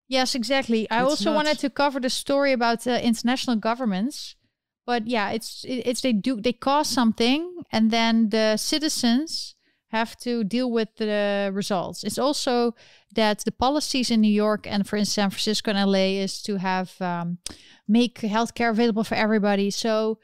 Yes, 0.07 0.33
exactly. 0.33 0.89
I 0.89 1.01
It's 1.01 1.09
also 1.09 1.33
wanted 1.33 1.59
to 1.59 1.69
cover 1.69 1.99
the 1.99 2.09
story 2.09 2.53
about 2.53 2.87
uh, 2.87 2.99
international 3.03 3.57
governments, 3.57 4.35
but 4.85 5.07
yeah, 5.07 5.31
it's 5.31 5.63
it- 5.65 5.83
it's 5.87 6.01
they 6.01 6.13
do 6.13 6.39
they 6.41 6.53
cause 6.53 6.87
something, 6.89 7.63
and 7.71 7.91
then 7.91 8.29
the 8.29 8.57
citizens 8.57 9.55
have 9.89 10.17
to 10.17 10.43
deal 10.43 10.71
with 10.71 10.89
the 10.97 11.51
results. 11.53 12.03
It's 12.03 12.17
also 12.17 12.73
that 13.13 13.43
the 13.45 13.51
policies 13.51 14.09
in 14.09 14.21
New 14.21 14.31
York 14.33 14.65
and, 14.65 14.87
for 14.87 14.95
instance, 14.97 15.13
San 15.13 15.29
Francisco 15.29 15.69
and 15.71 15.79
LA 15.91 16.19
is 16.23 16.41
to 16.41 16.57
have 16.57 16.99
um, 16.99 17.37
make 17.87 18.15
healthcare 18.21 18.71
available 18.71 19.03
for 19.03 19.13
everybody. 19.13 19.69
So 19.69 20.17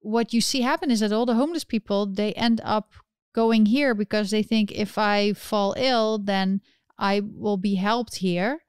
what 0.00 0.32
you 0.32 0.40
see 0.40 0.62
happen 0.62 0.90
is 0.90 1.00
that 1.00 1.12
all 1.12 1.24
the 1.26 1.34
homeless 1.34 1.64
people 1.64 2.06
they 2.06 2.32
end 2.32 2.60
up 2.64 2.92
going 3.32 3.66
here 3.66 3.94
because 3.94 4.30
they 4.30 4.42
think 4.42 4.72
if 4.72 4.98
I 4.98 5.32
fall 5.34 5.74
ill, 5.76 6.18
then 6.18 6.60
I 6.98 7.20
will 7.20 7.58
be 7.58 7.76
helped 7.76 8.16
here. 8.16 8.62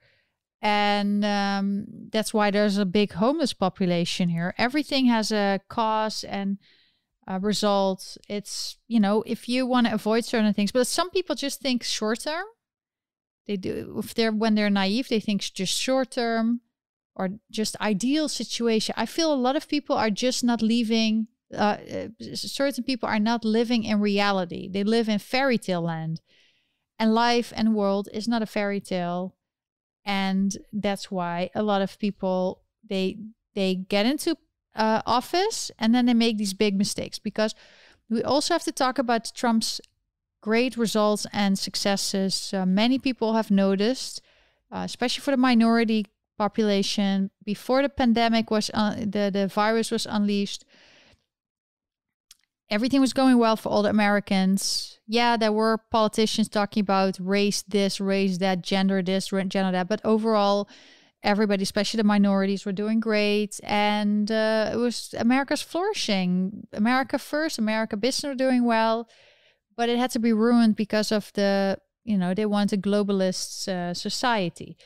And 0.62 1.24
um, 1.24 1.86
that's 2.12 2.34
why 2.34 2.50
there's 2.50 2.78
a 2.78 2.86
big 2.86 3.14
homeless 3.14 3.54
population 3.54 4.30
here. 4.30 4.56
Everything 4.58 5.06
has 5.06 5.32
a 5.32 5.60
cause 5.70 6.24
and 6.24 6.58
a 7.28 7.40
result. 7.40 8.18
It's, 8.28 8.78
you 8.88 9.00
know, 9.00 9.24
if 9.26 9.48
you 9.48 9.66
want 9.66 9.88
to 9.88 9.94
avoid 9.94 10.26
certain 10.26 10.54
things, 10.54 10.72
but 10.72 10.88
some 10.88 11.12
people 11.12 11.36
just 11.36 11.62
think 11.62 11.84
short 11.84 12.22
term. 12.22 12.46
They 13.46 13.56
do, 13.56 13.96
if 14.00 14.14
they're, 14.14 14.32
when 14.32 14.56
they're 14.56 14.70
naive, 14.70 15.08
they 15.08 15.20
think 15.20 15.42
just 15.42 15.80
short 15.80 16.12
term 16.12 16.62
or 17.16 17.30
just 17.50 17.80
ideal 17.80 18.28
situation. 18.28 18.94
I 18.98 19.06
feel 19.06 19.34
a 19.34 19.36
lot 19.36 19.56
of 19.56 19.68
people 19.68 19.96
are 19.96 20.10
just 20.10 20.44
not 20.44 20.62
leaving. 20.62 21.28
Uh, 21.54 21.78
uh, 21.92 22.08
certain 22.36 22.84
people 22.84 23.08
are 23.08 23.20
not 23.20 23.46
living 23.46 23.84
in 23.84 24.02
reality. 24.02 24.68
They 24.68 24.84
live 24.84 25.08
in 25.08 25.20
fairy 25.20 25.58
tale 25.58 25.82
land, 25.82 26.20
and 27.00 27.16
life 27.16 27.54
and 27.56 27.74
world 27.74 28.10
is 28.12 28.28
not 28.28 28.42
a 28.42 28.46
fairy 28.46 28.82
tale, 28.82 29.37
and 30.08 30.58
that's 30.72 31.12
why 31.12 31.50
a 31.54 31.62
lot 31.62 31.82
of 31.82 32.00
people 32.00 32.62
they 32.90 33.18
they 33.54 33.76
get 33.76 34.06
into 34.06 34.38
uh, 34.76 35.02
office 35.06 35.70
and 35.78 35.94
then 35.94 36.06
they 36.06 36.14
make 36.14 36.38
these 36.38 36.54
big 36.54 36.76
mistakes 36.78 37.20
because 37.20 37.54
we 38.10 38.24
also 38.24 38.54
have 38.54 38.64
to 38.64 38.72
talk 38.72 38.98
about 38.98 39.32
Trump's 39.36 39.82
great 40.42 40.78
results 40.78 41.28
and 41.34 41.60
successes. 41.60 42.54
Uh, 42.54 42.66
many 42.66 42.98
people 42.98 43.34
have 43.34 43.52
noticed, 43.52 44.22
uh, 44.72 44.84
especially 44.86 45.22
for 45.22 45.32
the 45.32 45.38
minority 45.38 46.06
population, 46.38 47.30
before 47.44 47.82
the 47.82 47.90
pandemic 47.90 48.50
was 48.50 48.72
uh, 48.74 48.96
the 48.96 49.30
the 49.34 49.48
virus 49.48 49.92
was 49.92 50.06
unleashed. 50.06 50.64
Everything 52.70 53.00
was 53.00 53.14
going 53.14 53.38
well 53.38 53.56
for 53.56 53.70
all 53.70 53.82
the 53.82 53.90
Americans. 53.90 55.00
Yeah, 55.08 55.38
there 55.38 55.54
were 55.54 55.78
politicians 55.90 56.50
talking 56.50 56.82
about 56.82 57.18
race 57.20 57.62
this, 57.62 58.02
race 58.02 58.40
that, 58.40 58.62
gender 58.62 59.02
this, 59.02 59.28
gender 59.28 59.72
that, 59.72 59.88
but 59.88 60.02
overall, 60.04 60.68
everybody, 61.24 61.64
especially 61.64 61.98
the 61.98 62.04
minorities, 62.04 62.66
were 62.66 62.74
doing 62.74 63.00
great, 63.00 63.60
and 63.64 64.30
uh, 64.30 64.72
it 64.74 64.76
was 64.76 65.16
America's 65.18 65.62
flourishing. 65.62 66.68
America 66.74 67.18
first, 67.18 67.58
America 67.58 67.96
business 67.96 68.30
were 68.30 68.36
doing 68.36 68.66
well, 68.66 69.08
but 69.78 69.88
it 69.88 69.98
had 69.98 70.12
to 70.12 70.20
be 70.20 70.34
ruined 70.34 70.76
because 70.76 71.12
of 71.12 71.32
the 71.34 71.78
you 72.04 72.18
know 72.18 72.34
they 72.34 72.46
want 72.46 72.74
a 72.74 72.78
globalist 72.78 73.68
uh, 73.68 73.94
society. 73.94 74.78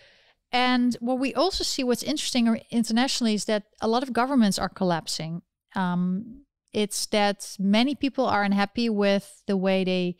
And 0.51 0.97
what 0.99 1.17
we 1.17 1.33
also 1.33 1.63
see, 1.63 1.83
what's 1.83 2.03
interesting 2.03 2.61
internationally, 2.69 3.33
is 3.33 3.45
that 3.45 3.63
a 3.79 3.87
lot 3.87 4.03
of 4.03 4.11
governments 4.11 4.59
are 4.59 4.67
collapsing. 4.69 5.41
Um, 5.75 6.43
it's 6.73 7.05
that 7.07 7.55
many 7.59 7.95
people 7.95 8.25
are 8.25 8.43
unhappy 8.43 8.89
with 8.89 9.43
the 9.47 9.57
way 9.57 9.83
they 9.83 10.17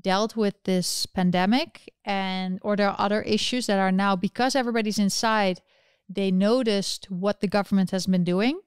dealt 0.00 0.36
with 0.36 0.54
this 0.64 1.06
pandemic 1.06 1.92
and 2.04 2.58
or 2.62 2.74
there 2.74 2.88
are 2.88 2.96
other 2.98 3.22
issues 3.22 3.66
that 3.66 3.78
are 3.78 3.92
now 3.92 4.16
because 4.16 4.56
everybody's 4.56 4.98
inside 4.98 5.60
they 6.08 6.30
noticed 6.30 7.10
what 7.10 7.40
the 7.40 7.48
government 7.48 7.90
has 7.90 8.06
been 8.06 8.24
doing. 8.24 8.60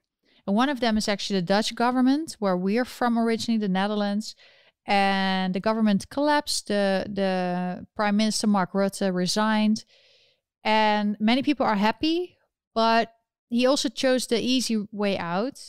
And 0.48 0.56
one 0.56 0.70
of 0.70 0.80
them 0.80 0.98
is 0.98 1.08
actually 1.08 1.40
the 1.40 1.46
dutch 1.46 1.76
government 1.76 2.38
where 2.40 2.58
we're 2.58 2.86
from 2.86 3.20
originally 3.20 3.60
the 3.60 3.68
netherlands 3.68 4.36
and 4.86 5.54
the 5.54 5.60
government 5.60 6.10
collapsed 6.10 6.68
the 6.68 7.06
the 7.14 7.86
prime 7.96 8.18
minister 8.18 8.48
mark 8.48 8.72
rutte 8.72 9.14
resigned. 9.14 9.84
And 10.64 11.18
many 11.20 11.44
people 11.44 11.66
are 11.66 11.76
happy 11.76 12.38
but 12.74 13.14
he 13.50 13.66
also 13.66 13.90
chose 13.90 14.28
the 14.28 14.40
easy 14.40 14.86
way 14.92 15.18
out 15.18 15.60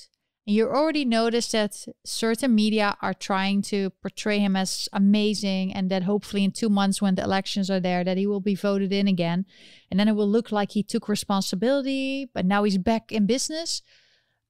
and 0.48 0.56
you 0.56 0.66
already 0.66 1.04
noticed 1.04 1.52
that 1.52 1.84
certain 2.06 2.54
media 2.54 2.96
are 3.02 3.12
trying 3.12 3.60
to 3.60 3.90
portray 4.00 4.38
him 4.38 4.56
as 4.56 4.88
amazing 4.94 5.74
and 5.74 5.90
that 5.90 6.04
hopefully 6.04 6.42
in 6.42 6.52
two 6.52 6.70
months 6.70 7.02
when 7.02 7.16
the 7.16 7.22
elections 7.22 7.68
are 7.70 7.80
there 7.80 8.02
that 8.02 8.16
he 8.16 8.26
will 8.26 8.40
be 8.40 8.54
voted 8.54 8.90
in 8.90 9.06
again. 9.06 9.44
And 9.90 10.00
then 10.00 10.08
it 10.08 10.16
will 10.16 10.26
look 10.26 10.50
like 10.50 10.72
he 10.72 10.82
took 10.82 11.06
responsibility, 11.06 12.30
but 12.32 12.46
now 12.46 12.64
he's 12.64 12.78
back 12.78 13.12
in 13.12 13.26
business. 13.26 13.82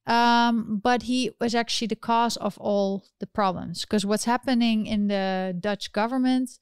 Um, 0.07 0.79
but 0.81 1.03
he 1.03 1.31
was 1.41 1.53
actually 1.53 1.87
the 1.87 1.97
cause 1.97 2.37
of 2.37 2.57
all 2.59 3.03
the 3.19 3.27
problems. 3.27 3.81
Because 3.81 4.05
what's 4.05 4.23
happening 4.23 4.85
in 4.85 5.09
the 5.09 5.53
Dutch 5.59 5.91
government 5.91 6.59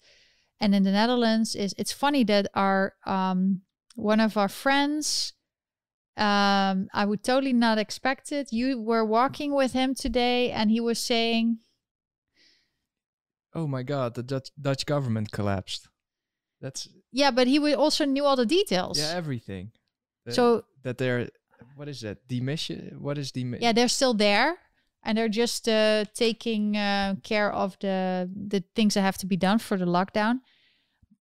and 0.60 0.74
in 0.74 0.82
the 0.82 0.92
Netherlands 0.92 1.54
is 1.54 1.76
it's 1.78 1.94
funny 1.94 2.24
that 2.24 2.48
our 2.56 2.96
um, 3.06 3.62
one 3.94 4.20
of 4.20 4.36
our 4.36 4.50
friends 4.50 5.34
um, 6.18 6.90
I 6.94 7.06
would 7.06 7.24
totally 7.24 7.54
not 7.54 7.78
expect 7.78 8.32
it. 8.32 8.52
You 8.52 8.82
were 8.82 9.06
walking 9.06 9.54
with 9.54 9.74
him 9.74 9.94
today, 9.96 10.52
and 10.52 10.72
he 10.72 10.80
was 10.80 11.00
saying, 11.00 11.60
oh 13.54 13.68
my 13.68 13.84
god, 13.84 14.16
the 14.16 14.24
Dutch 14.24 14.50
Dutch 14.60 14.86
government 14.86 15.32
collapsed. 15.32 15.88
That's 16.62 16.90
Yeah, 17.12 17.32
but 17.32 17.48
he 17.48 17.60
would 17.60 17.76
also 17.76 18.06
knew 18.06 18.26
all 18.26 18.36
the 18.36 18.46
details. 18.46 18.98
yeah 19.00 19.14
everything. 19.16 19.72
So 20.30 20.66
that 20.84 20.98
they're 20.98 21.30
what 21.76 21.88
is 21.88 22.02
that 22.02 22.28
demission? 22.28 22.98
What 23.00 23.18
is 23.18 23.32
demission? 23.32 23.64
yeah, 23.64 23.72
they're 23.72 23.88
still 23.88 24.14
there, 24.14 24.58
and 25.04 25.18
they're 25.18 25.30
just 25.30 25.70
uh, 25.70 26.06
taking 26.14 26.76
uh, 26.76 27.16
care 27.24 27.52
of 27.52 27.78
the 27.80 28.30
the 28.36 28.64
things 28.76 28.96
that 28.96 29.02
have 29.02 29.18
to 29.20 29.26
be 29.26 29.38
done 29.38 29.60
for 29.60 29.78
the 29.78 29.86
lockdown. 29.86 30.40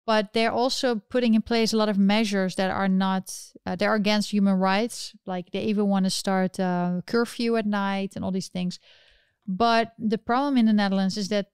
But 0.06 0.34
they're 0.34 0.52
also 0.52 0.96
putting 0.96 1.34
in 1.34 1.42
place 1.42 1.72
a 1.72 1.78
lot 1.78 1.88
of 1.88 1.96
measures 1.96 2.56
that 2.56 2.70
are 2.70 2.88
not 2.88 3.34
uh, 3.64 3.76
they're 3.76 3.94
against 3.94 4.30
human 4.30 4.58
rights. 4.58 5.14
Like 5.24 5.50
they 5.50 5.62
even 5.62 5.88
want 5.88 6.04
to 6.04 6.10
start 6.10 6.60
uh, 6.60 7.00
curfew 7.06 7.56
at 7.56 7.66
night 7.66 8.12
and 8.14 8.24
all 8.24 8.30
these 8.30 8.48
things. 8.48 8.78
But 9.46 9.92
the 9.98 10.18
problem 10.18 10.58
in 10.58 10.66
the 10.66 10.72
Netherlands 10.72 11.16
is 11.16 11.28
that 11.28 11.46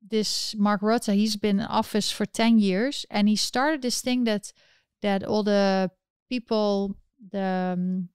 this 0.00 0.54
Mark 0.56 0.80
Rutte, 0.80 1.14
he's 1.14 1.36
been 1.36 1.60
in 1.60 1.66
office 1.66 2.10
for 2.10 2.24
10 2.24 2.58
years 2.58 3.04
and 3.10 3.28
he 3.28 3.36
started 3.36 3.82
this 3.82 4.00
thing 4.00 4.24
that 4.24 4.52
that 5.02 5.22
all 5.22 5.42
the 5.42 5.90
people, 6.28 6.96
the 7.30 7.74
um, 7.76 8.08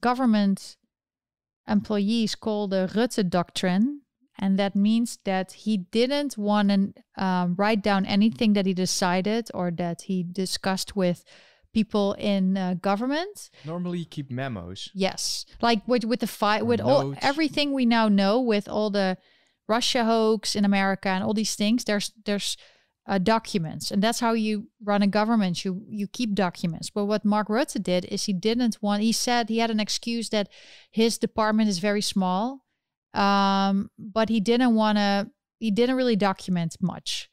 government 0.00 0.76
employees 1.68 2.34
call 2.34 2.68
the 2.68 2.90
Rutte 2.94 3.28
doctrine. 3.28 4.02
And 4.38 4.58
that 4.58 4.76
means 4.76 5.18
that 5.24 5.52
he 5.52 5.78
didn't 5.78 6.36
want 6.36 6.68
to 6.68 7.22
um, 7.22 7.54
write 7.56 7.82
down 7.82 8.04
anything 8.04 8.52
that 8.52 8.66
he 8.66 8.74
decided 8.74 9.48
or 9.54 9.70
that 9.72 10.02
he 10.02 10.22
discussed 10.22 10.94
with 10.94 11.24
people 11.72 12.14
in 12.14 12.56
uh, 12.56 12.74
government. 12.74 13.50
Normally, 13.64 13.98
you 14.00 14.06
keep 14.06 14.30
memos. 14.30 14.90
Yes, 14.94 15.46
like 15.60 15.86
with 15.86 16.04
with 16.04 16.20
the 16.20 16.26
fight 16.26 16.64
with 16.66 16.80
all 16.80 17.14
everything 17.20 17.72
we 17.72 17.86
now 17.86 18.08
know 18.08 18.40
with 18.40 18.68
all 18.68 18.90
the 18.90 19.18
Russia 19.68 20.04
hoax 20.04 20.56
in 20.56 20.64
America 20.64 21.08
and 21.08 21.22
all 21.24 21.34
these 21.34 21.54
things. 21.54 21.84
There's 21.84 22.12
there's 22.24 22.56
uh, 23.06 23.18
documents, 23.18 23.90
and 23.90 24.02
that's 24.02 24.20
how 24.20 24.32
you 24.32 24.68
run 24.82 25.02
a 25.02 25.06
government. 25.06 25.64
You 25.64 25.82
you 25.88 26.06
keep 26.08 26.34
documents. 26.34 26.90
But 26.90 27.04
what 27.04 27.24
Mark 27.24 27.48
Rutte 27.48 27.82
did 27.82 28.04
is 28.06 28.24
he 28.24 28.32
didn't 28.32 28.78
want. 28.80 29.02
He 29.02 29.12
said 29.12 29.48
he 29.48 29.58
had 29.58 29.70
an 29.70 29.80
excuse 29.80 30.28
that 30.30 30.48
his 30.90 31.18
department 31.18 31.68
is 31.68 31.78
very 31.78 32.02
small, 32.02 32.62
um, 33.14 33.90
but 33.98 34.28
he 34.28 34.40
didn't 34.40 34.74
want 34.74 34.98
to. 34.98 35.30
He 35.58 35.70
didn't 35.70 35.96
really 35.96 36.16
document 36.16 36.76
much, 36.80 37.30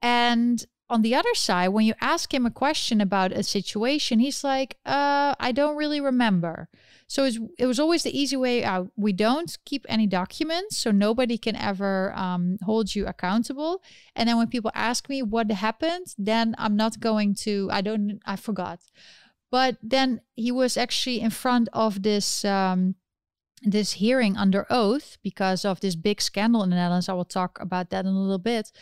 and 0.00 0.64
on 0.92 1.00
the 1.00 1.14
other 1.14 1.34
side, 1.34 1.68
when 1.68 1.86
you 1.86 1.94
ask 2.02 2.34
him 2.34 2.44
a 2.44 2.50
question 2.50 3.00
about 3.00 3.32
a 3.32 3.42
situation, 3.42 4.18
he's 4.18 4.44
like, 4.44 4.76
uh, 4.84 5.34
I 5.40 5.50
don't 5.50 5.76
really 5.76 6.02
remember. 6.02 6.68
So 7.06 7.24
it 7.58 7.64
was 7.64 7.80
always 7.80 8.02
the 8.02 8.18
easy 8.18 8.36
way 8.36 8.62
out. 8.62 8.90
We 8.94 9.14
don't 9.14 9.56
keep 9.64 9.86
any 9.88 10.06
documents, 10.06 10.76
so 10.76 10.90
nobody 10.90 11.38
can 11.38 11.56
ever 11.56 12.12
um, 12.14 12.58
hold 12.62 12.94
you 12.94 13.06
accountable. 13.06 13.82
And 14.14 14.28
then 14.28 14.36
when 14.36 14.48
people 14.48 14.70
ask 14.74 15.08
me 15.08 15.22
what 15.22 15.50
happened, 15.50 16.14
then 16.18 16.54
I'm 16.58 16.76
not 16.76 17.00
going 17.00 17.36
to, 17.36 17.70
I 17.72 17.80
don't, 17.80 18.20
I 18.26 18.36
forgot. 18.36 18.80
But 19.50 19.78
then 19.82 20.20
he 20.34 20.52
was 20.52 20.76
actually 20.76 21.20
in 21.20 21.30
front 21.30 21.70
of 21.72 22.02
this. 22.02 22.44
Um, 22.44 22.96
this 23.62 23.92
hearing 23.92 24.36
under 24.36 24.66
oath 24.70 25.18
because 25.22 25.64
of 25.64 25.80
this 25.80 25.94
big 25.94 26.20
scandal 26.20 26.62
in 26.62 26.70
the 26.70 26.76
Netherlands. 26.76 27.08
I 27.08 27.14
will 27.14 27.24
talk 27.24 27.58
about 27.60 27.90
that 27.90 28.04
in 28.04 28.12
a 28.12 28.20
little 28.20 28.38
bit. 28.38 28.72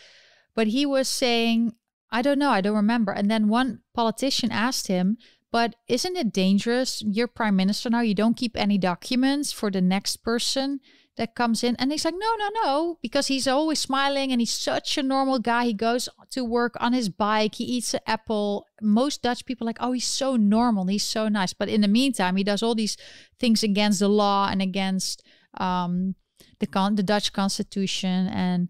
But 0.55 0.67
he 0.67 0.85
was 0.85 1.07
saying, 1.07 1.73
I 2.11 2.21
don't 2.21 2.39
know, 2.39 2.49
I 2.49 2.61
don't 2.61 2.75
remember. 2.75 3.11
And 3.11 3.31
then 3.31 3.47
one 3.47 3.81
politician 3.93 4.51
asked 4.51 4.87
him, 4.87 5.17
but 5.51 5.75
isn't 5.87 6.17
it 6.17 6.33
dangerous? 6.33 7.01
You're 7.01 7.27
prime 7.27 7.55
minister 7.55 7.89
now, 7.89 8.01
you 8.01 8.15
don't 8.15 8.37
keep 8.37 8.57
any 8.57 8.77
documents 8.77 9.51
for 9.51 9.69
the 9.69 9.81
next 9.81 10.17
person 10.17 10.79
that 11.17 11.35
comes 11.35 11.63
in. 11.63 11.75
And 11.75 11.91
he's 11.91 12.05
like, 12.05 12.15
no, 12.17 12.35
no, 12.37 12.49
no, 12.63 12.97
because 13.01 13.27
he's 13.27 13.47
always 13.47 13.79
smiling 13.79 14.31
and 14.31 14.41
he's 14.41 14.53
such 14.53 14.97
a 14.97 15.03
normal 15.03 15.39
guy. 15.39 15.65
He 15.65 15.73
goes 15.73 16.07
to 16.31 16.43
work 16.43 16.75
on 16.79 16.93
his 16.93 17.09
bike, 17.09 17.55
he 17.55 17.63
eats 17.63 17.93
an 17.93 17.99
apple. 18.07 18.65
Most 18.81 19.21
Dutch 19.21 19.45
people 19.45 19.65
like, 19.67 19.77
oh, 19.79 19.91
he's 19.91 20.07
so 20.07 20.35
normal, 20.35 20.85
he's 20.87 21.03
so 21.03 21.27
nice. 21.27 21.53
But 21.53 21.69
in 21.69 21.81
the 21.81 21.87
meantime, 21.87 22.35
he 22.35 22.43
does 22.43 22.63
all 22.63 22.75
these 22.75 22.97
things 23.39 23.63
against 23.63 23.99
the 23.99 24.07
law 24.07 24.47
and 24.49 24.61
against 24.61 25.23
um, 25.55 26.15
the 26.59 26.67
con- 26.67 26.95
the 26.95 27.03
Dutch 27.03 27.33
constitution 27.33 28.27
and 28.27 28.69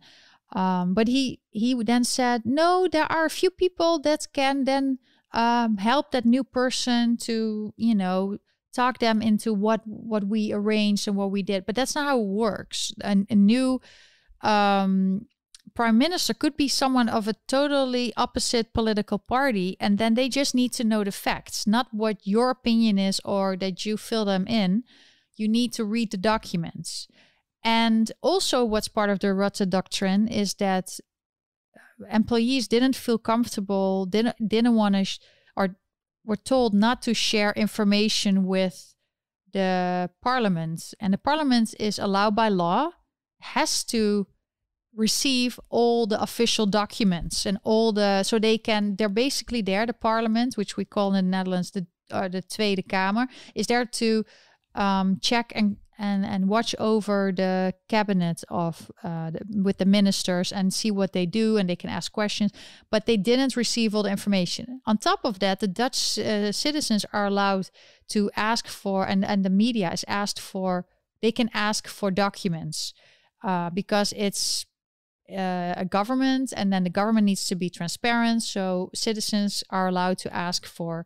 um, 0.53 0.93
but 0.93 1.07
he 1.07 1.39
he 1.51 1.75
then 1.83 2.03
said 2.03 2.41
no 2.43 2.87
there 2.91 3.09
are 3.11 3.25
a 3.25 3.29
few 3.29 3.51
people 3.51 3.99
that 3.99 4.27
can 4.33 4.63
then 4.63 4.97
um, 5.33 5.77
help 5.77 6.11
that 6.11 6.25
new 6.25 6.43
person 6.43 7.17
to 7.17 7.73
you 7.77 7.95
know 7.95 8.37
talk 8.73 8.99
them 8.99 9.21
into 9.21 9.53
what 9.53 9.81
what 9.85 10.25
we 10.25 10.53
arranged 10.53 11.07
and 11.07 11.17
what 11.17 11.31
we 11.31 11.43
did 11.43 11.65
but 11.65 11.75
that's 11.75 11.95
not 11.95 12.05
how 12.05 12.19
it 12.19 12.25
works. 12.25 12.93
A, 13.01 13.25
a 13.29 13.35
new 13.35 13.81
um, 14.41 15.27
prime 15.73 15.97
minister 15.97 16.33
could 16.33 16.57
be 16.57 16.67
someone 16.67 17.09
of 17.09 17.27
a 17.27 17.35
totally 17.47 18.13
opposite 18.17 18.73
political 18.73 19.19
party 19.19 19.77
and 19.79 19.97
then 19.97 20.15
they 20.15 20.29
just 20.29 20.55
need 20.55 20.73
to 20.73 20.83
know 20.83 21.03
the 21.03 21.11
facts 21.11 21.67
not 21.67 21.87
what 21.91 22.17
your 22.23 22.49
opinion 22.49 22.97
is 22.97 23.21
or 23.25 23.55
that 23.57 23.85
you 23.85 23.97
fill 23.97 24.25
them 24.25 24.47
in. 24.47 24.83
You 25.35 25.47
need 25.47 25.73
to 25.73 25.85
read 25.85 26.11
the 26.11 26.17
documents. 26.17 27.07
And 27.63 28.11
also 28.21 28.65
what's 28.65 28.87
part 28.87 29.09
of 29.09 29.19
the 29.19 29.27
Rutte 29.27 29.69
doctrine 29.69 30.27
is 30.27 30.55
that 30.55 30.99
employees 32.11 32.67
didn't 32.67 32.95
feel 32.95 33.17
comfortable 33.17 34.05
didn't 34.05 34.35
didn't 34.47 34.75
want 34.75 34.95
to 34.95 35.05
sh- 35.05 35.19
or 35.55 35.75
were 36.25 36.35
told 36.35 36.73
not 36.73 37.01
to 37.01 37.13
share 37.13 37.51
information 37.53 38.45
with 38.45 38.93
the 39.53 40.09
parliament 40.21 40.93
and 40.99 41.13
the 41.13 41.17
parliament 41.17 41.75
is 41.79 41.99
allowed 41.99 42.35
by 42.35 42.47
law 42.47 42.91
has 43.41 43.83
to 43.83 44.27
receive 44.95 45.59
all 45.69 46.05
the 46.05 46.21
official 46.21 46.65
documents 46.65 47.45
and 47.45 47.57
all 47.63 47.91
the 47.91 48.23
so 48.23 48.37
they 48.37 48.57
can 48.57 48.95
they're 48.95 49.09
basically 49.09 49.61
there 49.61 49.85
the 49.85 49.93
parliament 49.93 50.57
which 50.57 50.77
we 50.77 50.85
call 50.85 51.13
in 51.13 51.25
the 51.25 51.31
Netherlands 51.31 51.71
the 51.71 51.85
or 52.13 52.27
the 52.27 52.41
Tweede 52.41 52.85
Kamer 52.87 53.27
is 53.55 53.67
there 53.67 53.85
to 53.85 54.25
um, 54.75 55.17
check 55.21 55.51
and 55.55 55.77
and 56.01 56.25
and 56.25 56.49
watch 56.49 56.75
over 56.79 57.31
the 57.31 57.73
cabinet 57.87 58.43
of 58.49 58.91
uh, 59.03 59.29
the, 59.29 59.41
with 59.63 59.77
the 59.77 59.85
ministers 59.85 60.51
and 60.51 60.73
see 60.73 60.91
what 60.91 61.13
they 61.13 61.27
do 61.27 61.57
and 61.57 61.69
they 61.69 61.75
can 61.75 61.89
ask 61.89 62.11
questions. 62.11 62.51
But 62.89 63.05
they 63.05 63.17
didn't 63.17 63.55
receive 63.55 63.95
all 63.95 64.03
the 64.03 64.09
information. 64.09 64.81
On 64.85 64.97
top 64.97 65.19
of 65.23 65.39
that 65.39 65.59
the 65.59 65.67
dutch 65.67 66.17
uh, 66.17 66.51
citizens 66.51 67.05
are 67.13 67.27
allowed 67.27 67.69
to 68.09 68.31
ask 68.35 68.67
for 68.67 69.05
and 69.05 69.23
and 69.23 69.45
the 69.45 69.49
media 69.49 69.93
is 69.93 70.03
asked 70.07 70.39
for 70.39 70.85
they 71.21 71.31
can 71.31 71.49
ask 71.53 71.87
for 71.87 72.09
documents 72.11 72.93
uh, 73.43 73.69
because 73.69 74.13
it's 74.17 74.65
uh, 75.31 75.73
a 75.77 75.85
government 75.85 76.51
and 76.57 76.73
then 76.73 76.83
the 76.83 76.89
government 76.89 77.25
needs 77.25 77.47
to 77.47 77.55
be 77.55 77.69
transparent. 77.69 78.41
So 78.43 78.89
citizens 78.93 79.63
are 79.69 79.87
allowed 79.87 80.17
to 80.19 80.33
ask 80.33 80.65
for 80.65 81.05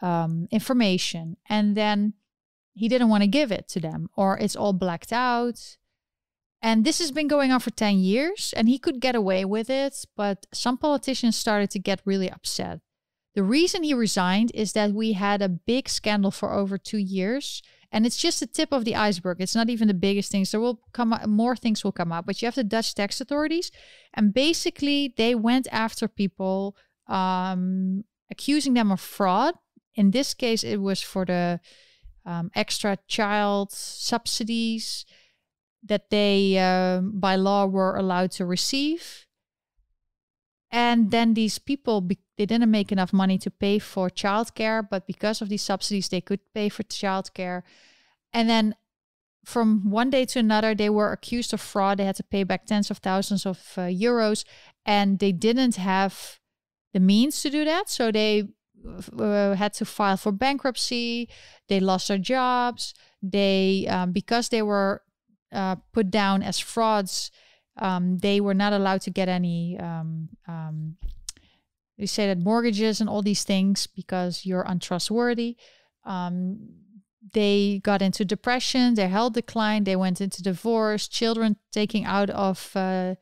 um, 0.00 0.48
information. 0.50 1.36
And 1.48 1.76
then 1.76 2.14
he 2.74 2.88
didn't 2.88 3.08
want 3.08 3.22
to 3.22 3.28
give 3.28 3.52
it 3.52 3.68
to 3.68 3.80
them 3.80 4.08
or 4.16 4.38
it's 4.38 4.56
all 4.56 4.72
blacked 4.72 5.12
out. 5.12 5.76
And 6.64 6.84
this 6.84 7.00
has 7.00 7.10
been 7.10 7.26
going 7.26 7.50
on 7.50 7.60
for 7.60 7.70
10 7.70 7.98
years 7.98 8.54
and 8.56 8.68
he 8.68 8.78
could 8.78 9.00
get 9.00 9.14
away 9.14 9.44
with 9.44 9.68
it 9.68 10.04
but 10.16 10.46
some 10.52 10.78
politicians 10.78 11.36
started 11.36 11.70
to 11.70 11.78
get 11.78 12.02
really 12.04 12.30
upset. 12.30 12.80
The 13.34 13.42
reason 13.42 13.82
he 13.82 13.94
resigned 13.94 14.52
is 14.54 14.72
that 14.74 14.92
we 14.92 15.14
had 15.14 15.40
a 15.40 15.48
big 15.48 15.88
scandal 15.88 16.30
for 16.30 16.52
over 16.52 16.76
two 16.76 16.98
years 16.98 17.62
and 17.90 18.06
it's 18.06 18.16
just 18.16 18.40
the 18.40 18.46
tip 18.46 18.72
of 18.72 18.86
the 18.86 18.96
iceberg. 18.96 19.38
It's 19.40 19.54
not 19.54 19.68
even 19.68 19.88
the 19.88 19.94
biggest 19.94 20.32
things. 20.32 20.50
There 20.50 20.60
will 20.60 20.80
come 20.92 21.12
out, 21.12 21.28
more 21.28 21.56
things 21.56 21.84
will 21.84 21.92
come 21.92 22.10
up, 22.10 22.24
but 22.24 22.40
you 22.40 22.46
have 22.46 22.54
the 22.54 22.64
dutch 22.64 22.94
tax 22.94 23.20
authorities 23.20 23.70
and 24.14 24.32
basically 24.32 25.12
they 25.16 25.34
went 25.34 25.66
after 25.70 26.08
people 26.08 26.76
um, 27.08 28.04
accusing 28.30 28.74
them 28.74 28.92
of 28.92 29.00
fraud. 29.00 29.54
In 29.94 30.10
this 30.10 30.32
case 30.32 30.62
it 30.62 30.80
was 30.80 31.02
for 31.02 31.24
the 31.24 31.60
um, 32.24 32.50
extra 32.54 32.98
child 33.08 33.72
subsidies 33.72 35.04
that 35.82 36.10
they 36.10 36.58
um, 36.58 37.18
by 37.18 37.36
law 37.36 37.66
were 37.66 37.96
allowed 37.96 38.30
to 38.32 38.46
receive. 38.46 39.26
And 40.70 41.10
then 41.10 41.34
these 41.34 41.58
people 41.58 42.00
be- 42.00 42.18
they 42.38 42.46
didn't 42.46 42.70
make 42.70 42.92
enough 42.92 43.12
money 43.12 43.36
to 43.38 43.50
pay 43.50 43.78
for 43.78 44.08
childcare 44.08 44.86
but 44.88 45.06
because 45.06 45.42
of 45.42 45.48
these 45.48 45.62
subsidies 45.62 46.08
they 46.08 46.20
could 46.20 46.40
pay 46.54 46.68
for 46.68 46.82
childcare. 46.84 47.62
And 48.32 48.48
then 48.48 48.74
from 49.44 49.90
one 49.90 50.08
day 50.08 50.24
to 50.26 50.38
another 50.38 50.74
they 50.74 50.88
were 50.88 51.12
accused 51.12 51.52
of 51.52 51.60
fraud. 51.60 51.98
They 51.98 52.04
had 52.04 52.16
to 52.16 52.22
pay 52.22 52.44
back 52.44 52.66
tens 52.66 52.90
of 52.90 52.98
thousands 52.98 53.44
of 53.44 53.58
uh, 53.76 53.82
euros 53.82 54.44
and 54.86 55.18
they 55.18 55.32
didn't 55.32 55.76
have 55.76 56.38
the 56.94 57.00
means 57.00 57.42
to 57.42 57.50
do 57.50 57.64
that. 57.64 57.90
So 57.90 58.12
they 58.12 58.44
uh, 59.18 59.54
had 59.54 59.74
to 59.74 59.84
file 59.84 60.16
for 60.16 60.32
bankruptcy. 60.32 61.28
They 61.68 61.80
lost 61.80 62.08
their 62.08 62.18
jobs. 62.18 62.94
They, 63.22 63.86
um, 63.88 64.12
because 64.12 64.48
they 64.48 64.62
were 64.62 65.02
uh, 65.52 65.76
put 65.92 66.10
down 66.10 66.42
as 66.42 66.58
frauds, 66.58 67.30
um, 67.76 68.18
they 68.18 68.40
were 68.40 68.54
not 68.54 68.72
allowed 68.72 69.02
to 69.02 69.10
get 69.10 69.28
any. 69.28 69.78
Um, 69.78 70.28
um, 70.48 70.96
they 71.98 72.06
say 72.06 72.26
that 72.26 72.38
mortgages 72.38 73.00
and 73.00 73.08
all 73.08 73.22
these 73.22 73.44
things 73.44 73.86
because 73.86 74.44
you're 74.44 74.64
untrustworthy. 74.66 75.56
Um, 76.04 76.68
they 77.32 77.80
got 77.82 78.02
into 78.02 78.24
depression. 78.24 78.94
Their 78.94 79.08
health 79.08 79.34
declined. 79.34 79.86
They 79.86 79.96
went 79.96 80.20
into 80.20 80.42
divorce. 80.42 81.08
Children 81.08 81.56
taking 81.70 82.04
out 82.04 82.30
of 82.30 82.72
uh, 82.74 83.14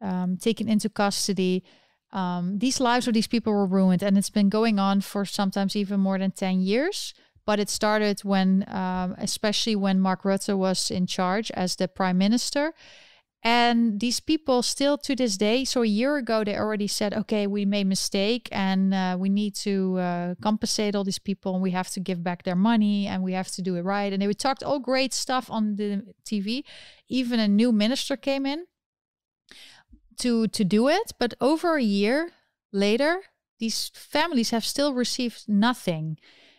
um, 0.00 0.38
taken 0.38 0.68
into 0.68 0.88
custody. 0.88 1.64
Um, 2.12 2.58
these 2.58 2.80
lives 2.80 3.06
of 3.06 3.14
these 3.14 3.26
people 3.26 3.52
were 3.52 3.66
ruined, 3.66 4.02
and 4.02 4.16
it's 4.16 4.30
been 4.30 4.48
going 4.48 4.78
on 4.78 5.00
for 5.00 5.24
sometimes 5.24 5.76
even 5.76 6.00
more 6.00 6.18
than 6.18 6.30
10 6.30 6.60
years. 6.60 7.14
But 7.44 7.60
it 7.60 7.70
started 7.70 8.20
when, 8.20 8.64
um, 8.68 9.14
especially 9.18 9.74
when 9.74 10.00
Mark 10.00 10.22
Rutte 10.22 10.56
was 10.56 10.90
in 10.90 11.06
charge 11.06 11.50
as 11.52 11.76
the 11.76 11.88
prime 11.88 12.18
minister. 12.18 12.74
And 13.42 14.00
these 14.00 14.20
people 14.20 14.62
still 14.62 14.98
to 14.98 15.14
this 15.14 15.36
day, 15.36 15.64
so 15.64 15.82
a 15.82 15.86
year 15.86 16.16
ago, 16.16 16.42
they 16.42 16.56
already 16.56 16.88
said, 16.88 17.14
okay, 17.14 17.46
we 17.46 17.64
made 17.64 17.82
a 17.82 17.88
mistake 17.88 18.48
and 18.50 18.92
uh, 18.92 19.16
we 19.18 19.28
need 19.28 19.54
to 19.56 19.96
uh, 19.98 20.34
compensate 20.42 20.96
all 20.96 21.04
these 21.04 21.20
people 21.20 21.54
and 21.54 21.62
we 21.62 21.70
have 21.70 21.88
to 21.90 22.00
give 22.00 22.22
back 22.24 22.42
their 22.42 22.56
money 22.56 23.06
and 23.06 23.22
we 23.22 23.32
have 23.32 23.48
to 23.52 23.62
do 23.62 23.76
it 23.76 23.82
right. 23.82 24.12
And 24.12 24.20
they 24.20 24.32
talked 24.32 24.64
all 24.64 24.80
great 24.80 25.14
stuff 25.14 25.48
on 25.50 25.76
the 25.76 26.02
TV. 26.24 26.64
Even 27.08 27.38
a 27.38 27.46
new 27.46 27.70
minister 27.70 28.16
came 28.16 28.44
in 28.44 28.66
to 30.18 30.48
to 30.48 30.64
do 30.64 30.88
it, 30.88 31.12
but 31.18 31.34
over 31.40 31.76
a 31.76 31.82
year 31.82 32.32
later, 32.72 33.22
these 33.58 33.90
families 33.94 34.50
have 34.50 34.64
still 34.64 34.94
received 34.94 35.48
nothing. 35.48 36.18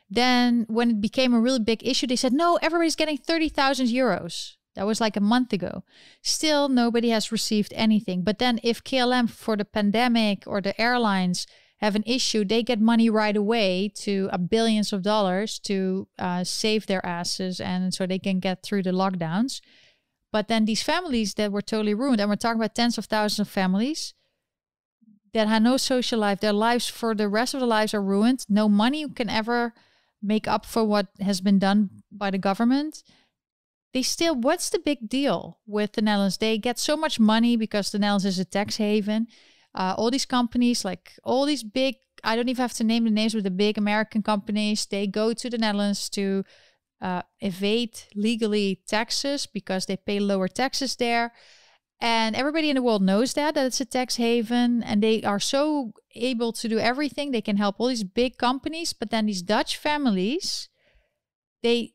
Then, 0.10 0.66
when 0.68 0.90
it 0.90 1.02
became 1.02 1.34
a 1.34 1.40
really 1.40 1.60
big 1.60 1.86
issue, 1.86 2.08
they 2.08 2.16
said, 2.16 2.34
no, 2.34 2.58
everybody's 2.64 2.96
getting 2.96 3.18
30,000 3.18 3.88
euros. 3.88 4.56
That 4.76 4.88
was 4.88 5.00
like 5.00 5.16
a 5.16 5.22
month 5.22 5.54
ago. 5.54 5.84
Still, 6.24 6.68
nobody 6.68 7.10
has 7.10 7.32
received 7.32 7.74
anything. 7.76 8.24
But 8.24 8.40
then, 8.40 8.60
if 8.64 8.84
KLM 8.84 9.30
for 9.30 9.56
the 9.56 9.66
pandemic 9.66 10.44
or 10.48 10.62
the 10.62 10.80
airlines 10.82 11.46
have 11.78 11.96
an 11.96 12.04
issue, 12.06 12.44
they 12.44 12.64
get 12.64 12.82
money 12.82 13.10
right 13.10 13.36
away 13.36 13.92
to 13.96 14.30
uh, 14.32 14.38
billions 14.38 14.92
of 14.92 15.02
dollars 15.02 15.60
to 15.60 16.08
uh, 16.18 16.44
save 16.44 16.88
their 16.88 17.06
asses 17.06 17.60
and 17.60 17.94
so 17.94 18.06
they 18.06 18.20
can 18.20 18.40
get 18.40 18.64
through 18.64 18.84
the 18.84 18.92
lockdowns. 18.92 19.62
But 20.32 20.48
then 20.48 20.66
these 20.66 20.84
families 20.84 21.34
that 21.36 21.52
were 21.52 21.62
totally 21.62 21.94
ruined, 21.94 22.22
and 22.22 22.30
we're 22.30 22.36
talking 22.36 22.60
about 22.60 22.76
tens 22.76 22.98
of 22.98 23.06
thousands 23.06 23.48
of 23.48 23.52
families 23.52 24.14
that 25.34 25.48
had 25.48 25.64
no 25.64 25.78
social 25.78 26.20
life, 26.20 26.40
their 26.40 26.54
lives 26.54 26.88
for 26.88 27.16
the 27.16 27.28
rest 27.30 27.54
of 27.54 27.60
their 27.60 27.68
lives 27.68 27.94
are 27.94 28.02
ruined. 28.02 28.46
No 28.50 28.70
money 28.70 29.08
can 29.10 29.30
ever 29.30 29.74
make 30.22 30.48
up 30.48 30.66
for 30.66 30.84
what 30.84 31.08
has 31.20 31.42
been 31.42 31.60
done 31.60 31.90
by 32.12 32.30
the 32.30 32.38
government. 32.38 33.04
They 33.94 34.04
still, 34.04 34.36
what's 34.36 34.70
the 34.70 34.80
big 34.80 35.10
deal 35.10 35.60
with 35.66 35.94
the 35.94 36.02
Netherlands? 36.02 36.38
They 36.38 36.58
get 36.58 36.78
so 36.78 36.96
much 36.96 37.20
money 37.20 37.56
because 37.58 37.92
the 37.92 38.00
Netherlands 38.00 38.26
is 38.26 38.40
a 38.40 38.46
tax 38.46 38.78
haven. 38.78 39.28
Uh, 39.74 39.96
all 39.98 40.12
these 40.12 40.26
companies, 40.26 40.86
like 40.86 41.14
all 41.24 41.46
these 41.46 41.64
big, 41.64 41.96
I 42.24 42.36
don't 42.36 42.50
even 42.50 42.62
have 42.62 42.74
to 42.74 42.84
name 42.84 43.06
the 43.06 43.12
names 43.12 43.34
of 43.34 43.44
the 43.44 43.52
big 43.52 43.78
American 43.78 44.22
companies, 44.22 44.86
they 44.86 45.08
go 45.08 45.34
to 45.34 45.50
the 45.50 45.58
Netherlands 45.58 46.10
to 46.10 46.44
uh, 47.02 47.22
evade 47.40 48.02
legally 48.16 48.82
taxes 48.88 49.46
because 49.46 49.86
they 49.86 49.98
pay 49.98 50.20
lower 50.20 50.48
taxes 50.48 50.96
there. 50.96 51.34
And 52.02 52.36
everybody 52.36 52.70
in 52.70 52.76
the 52.76 52.82
world 52.82 53.02
knows 53.02 53.34
that, 53.34 53.56
that 53.56 53.66
it's 53.66 53.82
a 53.82 53.86
tax 53.86 54.16
haven. 54.16 54.84
And 54.84 55.04
they 55.04 55.22
are 55.24 55.40
so 55.40 55.92
able 56.16 56.54
to 56.54 56.70
do 56.70 56.80
everything. 56.80 57.32
They 57.32 57.42
can 57.42 57.58
help 57.58 57.76
all 57.80 57.88
these 57.88 58.06
big 58.06 58.38
companies. 58.38 58.94
But 58.94 59.10
then 59.10 59.26
these 59.26 59.42
Dutch 59.42 59.78
families, 59.78 60.70
they, 61.62 61.94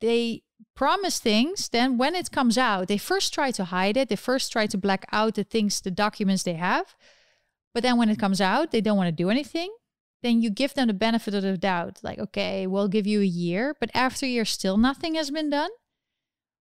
they, 0.00 0.42
promise 0.74 1.20
things 1.20 1.68
then 1.68 1.96
when 1.98 2.16
it 2.16 2.32
comes 2.32 2.58
out 2.58 2.88
they 2.88 2.98
first 2.98 3.32
try 3.32 3.50
to 3.52 3.64
hide 3.66 3.96
it 3.96 4.08
they 4.08 4.16
first 4.16 4.50
try 4.50 4.66
to 4.66 4.76
black 4.76 5.06
out 5.12 5.34
the 5.36 5.44
things 5.44 5.80
the 5.80 5.90
documents 5.90 6.42
they 6.42 6.54
have 6.54 6.96
but 7.72 7.82
then 7.82 7.96
when 7.96 8.08
it 8.08 8.18
comes 8.18 8.40
out 8.40 8.72
they 8.72 8.80
don't 8.80 8.96
want 8.96 9.06
to 9.06 9.12
do 9.12 9.30
anything 9.30 9.72
then 10.24 10.40
you 10.40 10.48
give 10.48 10.72
them 10.72 10.88
the 10.88 10.94
benefit 10.94 11.34
of 11.34 11.42
the 11.42 11.58
doubt. 11.58 12.00
Like, 12.02 12.18
okay, 12.18 12.66
we'll 12.66 12.88
give 12.88 13.06
you 13.06 13.20
a 13.20 13.26
year, 13.26 13.76
but 13.78 13.90
after 13.92 14.24
a 14.24 14.28
year, 14.28 14.46
still 14.46 14.78
nothing 14.78 15.16
has 15.16 15.30
been 15.30 15.50
done. 15.50 15.70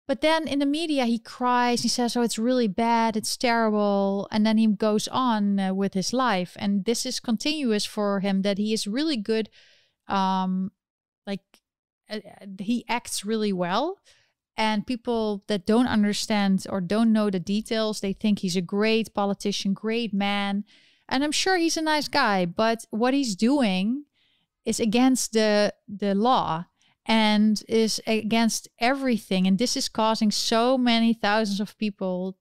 But 0.08 0.20
then 0.20 0.48
in 0.48 0.58
the 0.58 0.66
media, 0.66 1.06
he 1.06 1.20
cries. 1.20 1.82
He 1.82 1.88
says, 1.88 2.16
"Oh, 2.16 2.22
it's 2.22 2.40
really 2.40 2.66
bad. 2.66 3.16
It's 3.16 3.36
terrible," 3.36 4.26
and 4.32 4.44
then 4.44 4.58
he 4.58 4.66
goes 4.66 5.06
on 5.06 5.60
uh, 5.60 5.72
with 5.74 5.94
his 5.94 6.12
life. 6.12 6.56
And 6.58 6.84
this 6.84 7.06
is 7.06 7.20
continuous 7.20 7.84
for 7.84 8.18
him. 8.18 8.42
That 8.42 8.58
he 8.58 8.72
is 8.72 8.88
really 8.88 9.16
good. 9.16 9.48
Um, 10.08 10.72
like 11.24 11.44
uh, 12.10 12.16
uh 12.16 12.46
he 12.58 12.84
acts 12.88 13.24
really 13.24 13.52
well, 13.52 14.00
and 14.56 14.84
people 14.88 15.44
that 15.46 15.66
don't 15.66 15.86
understand 15.86 16.66
or 16.68 16.80
don't 16.80 17.12
know 17.12 17.30
the 17.30 17.38
details, 17.38 18.00
they 18.00 18.12
think 18.12 18.40
he's 18.40 18.56
a 18.56 18.60
great 18.60 19.14
politician, 19.14 19.72
great 19.72 20.12
man 20.12 20.64
and 21.08 21.24
I'm 21.24 21.32
sure 21.32 21.56
he's 21.56 21.76
a 21.76 21.82
nice 21.82 22.08
guy, 22.08 22.46
but 22.46 22.84
what 22.90 23.14
he's 23.14 23.36
doing 23.36 24.04
is 24.64 24.80
against 24.80 25.32
the 25.32 25.74
the 25.88 26.14
law 26.14 26.66
and 27.06 27.62
is 27.68 28.00
against 28.06 28.68
everything. 28.78 29.46
And 29.46 29.58
this 29.58 29.76
is 29.76 29.88
causing 29.88 30.30
so 30.30 30.78
many 30.78 31.12
thousands 31.12 31.60
of 31.60 31.76
people 31.78 32.36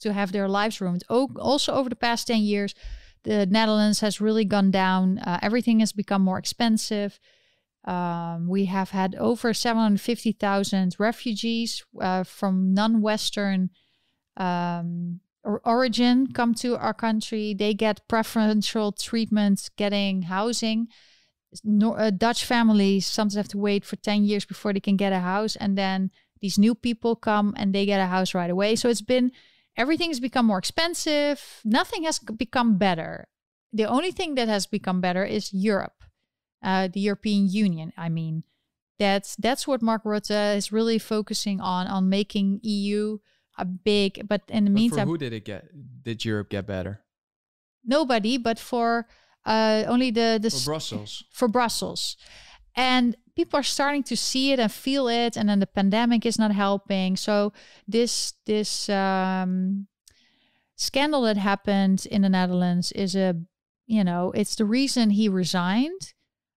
to 0.00 0.12
have 0.12 0.32
their 0.32 0.48
lives 0.48 0.80
ruined. 0.80 1.04
Also, 1.08 1.72
over 1.74 1.88
the 1.88 1.96
past 1.96 2.26
10 2.26 2.40
years, 2.40 2.74
the 3.24 3.46
Netherlands 3.46 4.00
has 4.00 4.20
really 4.20 4.44
gone 4.44 4.70
down. 4.70 5.18
Uh, 5.18 5.38
everything 5.42 5.80
has 5.80 5.92
become 5.92 6.22
more 6.22 6.38
expensive. 6.38 7.18
Um, 7.84 8.48
we 8.48 8.64
have 8.66 8.90
had 8.90 9.14
over 9.16 9.54
750,000 9.54 10.96
refugees 10.98 11.84
uh, 12.00 12.24
from 12.24 12.74
non 12.74 13.00
Western 13.00 13.70
um, 14.36 15.20
origin 15.46 16.32
come 16.32 16.54
to 16.54 16.76
our 16.76 16.94
country. 16.94 17.54
They 17.54 17.74
get 17.74 18.06
preferential 18.08 18.92
treatment 18.92 19.70
getting 19.76 20.22
housing. 20.22 20.88
Uh, 21.64 22.10
Dutch 22.10 22.44
families 22.44 23.06
sometimes 23.06 23.34
have 23.34 23.48
to 23.48 23.58
wait 23.58 23.84
for 23.84 23.96
10 23.96 24.24
years 24.24 24.44
before 24.44 24.72
they 24.72 24.80
can 24.80 24.96
get 24.96 25.12
a 25.12 25.20
house. 25.20 25.56
And 25.56 25.78
then 25.78 26.10
these 26.40 26.58
new 26.58 26.74
people 26.74 27.16
come 27.16 27.54
and 27.56 27.74
they 27.74 27.86
get 27.86 28.00
a 28.00 28.06
house 28.06 28.34
right 28.34 28.50
away. 28.50 28.76
So 28.76 28.88
it's 28.88 29.00
been, 29.00 29.32
everything 29.76 30.10
has 30.10 30.20
become 30.20 30.46
more 30.46 30.58
expensive. 30.58 31.60
Nothing 31.64 32.04
has 32.04 32.18
become 32.18 32.76
better. 32.78 33.28
The 33.72 33.84
only 33.84 34.10
thing 34.10 34.34
that 34.34 34.48
has 34.48 34.66
become 34.66 35.00
better 35.00 35.24
is 35.24 35.52
Europe, 35.52 36.04
uh, 36.62 36.88
the 36.92 37.00
European 37.00 37.48
Union. 37.48 37.92
I 37.96 38.08
mean, 38.08 38.44
that's 38.98 39.36
that's 39.36 39.66
what 39.66 39.82
Mark 39.82 40.04
Rutte 40.04 40.56
is 40.56 40.72
really 40.72 40.98
focusing 40.98 41.60
on 41.60 41.86
on 41.86 42.08
making 42.08 42.60
EU 42.62 43.18
a 43.58 43.64
big 43.64 44.26
but 44.28 44.42
in 44.48 44.64
the 44.64 44.70
but 44.70 44.74
meantime 44.74 45.06
for 45.06 45.12
who 45.12 45.18
did 45.18 45.32
it 45.32 45.44
get 45.44 45.68
did 46.02 46.24
europe 46.24 46.50
get 46.50 46.66
better? 46.66 47.00
Nobody 47.84 48.38
but 48.38 48.58
for 48.58 49.06
uh, 49.44 49.84
only 49.86 50.10
the 50.10 50.38
the 50.40 50.50
for 50.50 50.64
brussels. 50.64 51.24
for 51.30 51.48
brussels. 51.48 52.16
And 52.78 53.16
people 53.34 53.58
are 53.58 53.62
starting 53.62 54.02
to 54.02 54.16
see 54.16 54.52
it 54.52 54.58
and 54.58 54.70
feel 54.70 55.08
it 55.08 55.36
and 55.36 55.48
then 55.48 55.60
the 55.60 55.66
pandemic 55.66 56.26
is 56.26 56.38
not 56.38 56.52
helping. 56.52 57.16
So 57.16 57.52
this 57.88 58.34
this 58.44 58.88
um, 58.88 59.86
scandal 60.76 61.22
that 61.22 61.36
happened 61.36 62.06
in 62.10 62.22
the 62.22 62.28
netherlands 62.28 62.92
is 62.92 63.16
a 63.16 63.34
you 63.86 64.04
know 64.04 64.32
it's 64.34 64.56
the 64.56 64.64
reason 64.64 65.10
he 65.10 65.28
resigned 65.28 66.12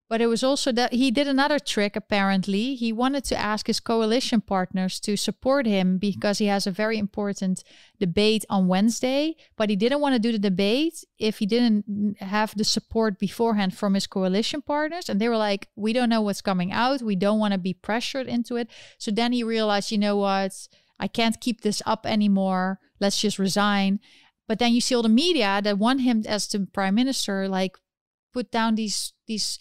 but 0.08 0.22
it 0.22 0.26
was 0.26 0.42
also 0.42 0.72
that 0.72 0.94
he 0.94 1.10
did 1.10 1.28
another 1.28 1.58
trick, 1.58 1.94
apparently. 1.94 2.74
He 2.74 2.92
wanted 2.92 3.24
to 3.24 3.36
ask 3.36 3.66
his 3.66 3.78
coalition 3.78 4.40
partners 4.40 4.98
to 5.00 5.18
support 5.18 5.66
him 5.66 5.98
because 5.98 6.38
he 6.38 6.46
has 6.46 6.66
a 6.66 6.70
very 6.70 6.96
important 6.96 7.62
debate 8.00 8.46
on 8.48 8.68
Wednesday. 8.68 9.36
But 9.56 9.68
he 9.68 9.76
didn't 9.76 10.00
want 10.00 10.14
to 10.14 10.18
do 10.18 10.32
the 10.32 10.38
debate 10.38 11.04
if 11.18 11.40
he 11.40 11.46
didn't 11.46 12.16
have 12.20 12.56
the 12.56 12.64
support 12.64 13.18
beforehand 13.18 13.76
from 13.76 13.92
his 13.92 14.06
coalition 14.06 14.62
partners. 14.62 15.10
And 15.10 15.20
they 15.20 15.28
were 15.28 15.36
like, 15.36 15.68
we 15.76 15.92
don't 15.92 16.08
know 16.08 16.22
what's 16.22 16.40
coming 16.40 16.72
out. 16.72 17.02
We 17.02 17.16
don't 17.16 17.38
want 17.38 17.52
to 17.52 17.58
be 17.58 17.74
pressured 17.74 18.28
into 18.28 18.56
it. 18.56 18.70
So 18.96 19.10
then 19.10 19.32
he 19.32 19.42
realized, 19.44 19.92
you 19.92 19.98
know 19.98 20.16
what? 20.16 20.68
I 20.98 21.08
can't 21.08 21.38
keep 21.38 21.60
this 21.60 21.82
up 21.84 22.06
anymore. 22.06 22.80
Let's 22.98 23.20
just 23.20 23.38
resign. 23.38 24.00
But 24.46 24.58
then 24.58 24.72
you 24.72 24.80
see 24.80 24.94
all 24.94 25.02
the 25.02 25.10
media 25.10 25.60
that 25.62 25.78
want 25.78 26.00
him 26.00 26.24
as 26.26 26.48
the 26.48 26.66
prime 26.72 26.94
minister, 26.94 27.46
like 27.46 27.76
put 28.32 28.50
down 28.50 28.74
these 28.74 29.12
these 29.26 29.58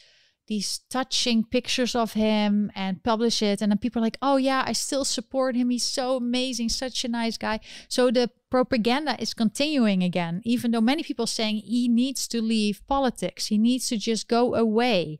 these 0.47 0.79
touching 0.89 1.43
pictures 1.43 1.95
of 1.95 2.13
him 2.13 2.71
and 2.75 3.03
publish 3.03 3.41
it. 3.41 3.61
And 3.61 3.71
then 3.71 3.77
people 3.77 4.01
are 4.01 4.05
like 4.05 4.17
oh 4.21 4.37
yeah 4.37 4.63
i 4.65 4.73
still 4.73 5.05
support 5.05 5.55
him. 5.55 5.69
He's 5.69 5.83
so 5.83 6.17
amazing 6.17 6.69
such 6.69 7.03
a 7.03 7.07
nice 7.07 7.37
guy. 7.37 7.59
So 7.87 8.11
the 8.11 8.29
propaganda 8.49 9.21
is 9.21 9.33
continuing 9.33 10.03
again 10.03 10.41
even 10.45 10.71
though 10.71 10.81
many 10.81 11.03
people 11.03 11.27
saying 11.27 11.57
he 11.57 11.87
needs 11.87 12.27
to 12.29 12.41
leave 12.41 12.85
politics. 12.87 13.47
He 13.47 13.57
needs 13.57 13.87
to 13.89 13.97
just 13.97 14.27
go 14.27 14.55
away. 14.55 15.19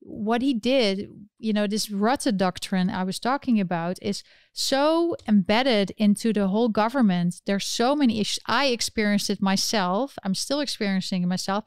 What 0.00 0.42
he 0.42 0.54
did 0.54 1.08
you 1.38 1.52
know 1.52 1.66
this 1.66 1.88
Rutte 1.88 2.36
doctrine 2.36 2.90
i 2.90 3.02
was 3.02 3.18
talking 3.18 3.58
about 3.60 3.98
is 4.00 4.22
so 4.52 5.16
embedded 5.28 5.92
into 5.98 6.32
the 6.32 6.48
whole 6.48 6.70
government. 6.70 7.42
There's 7.44 7.66
so 7.66 7.94
many 7.94 8.20
issues. 8.20 8.42
I 8.46 8.66
experienced 8.66 9.28
it 9.28 9.42
myself. 9.42 10.16
I'm 10.24 10.34
still 10.34 10.60
experiencing 10.60 11.22
it 11.22 11.26
myself. 11.26 11.64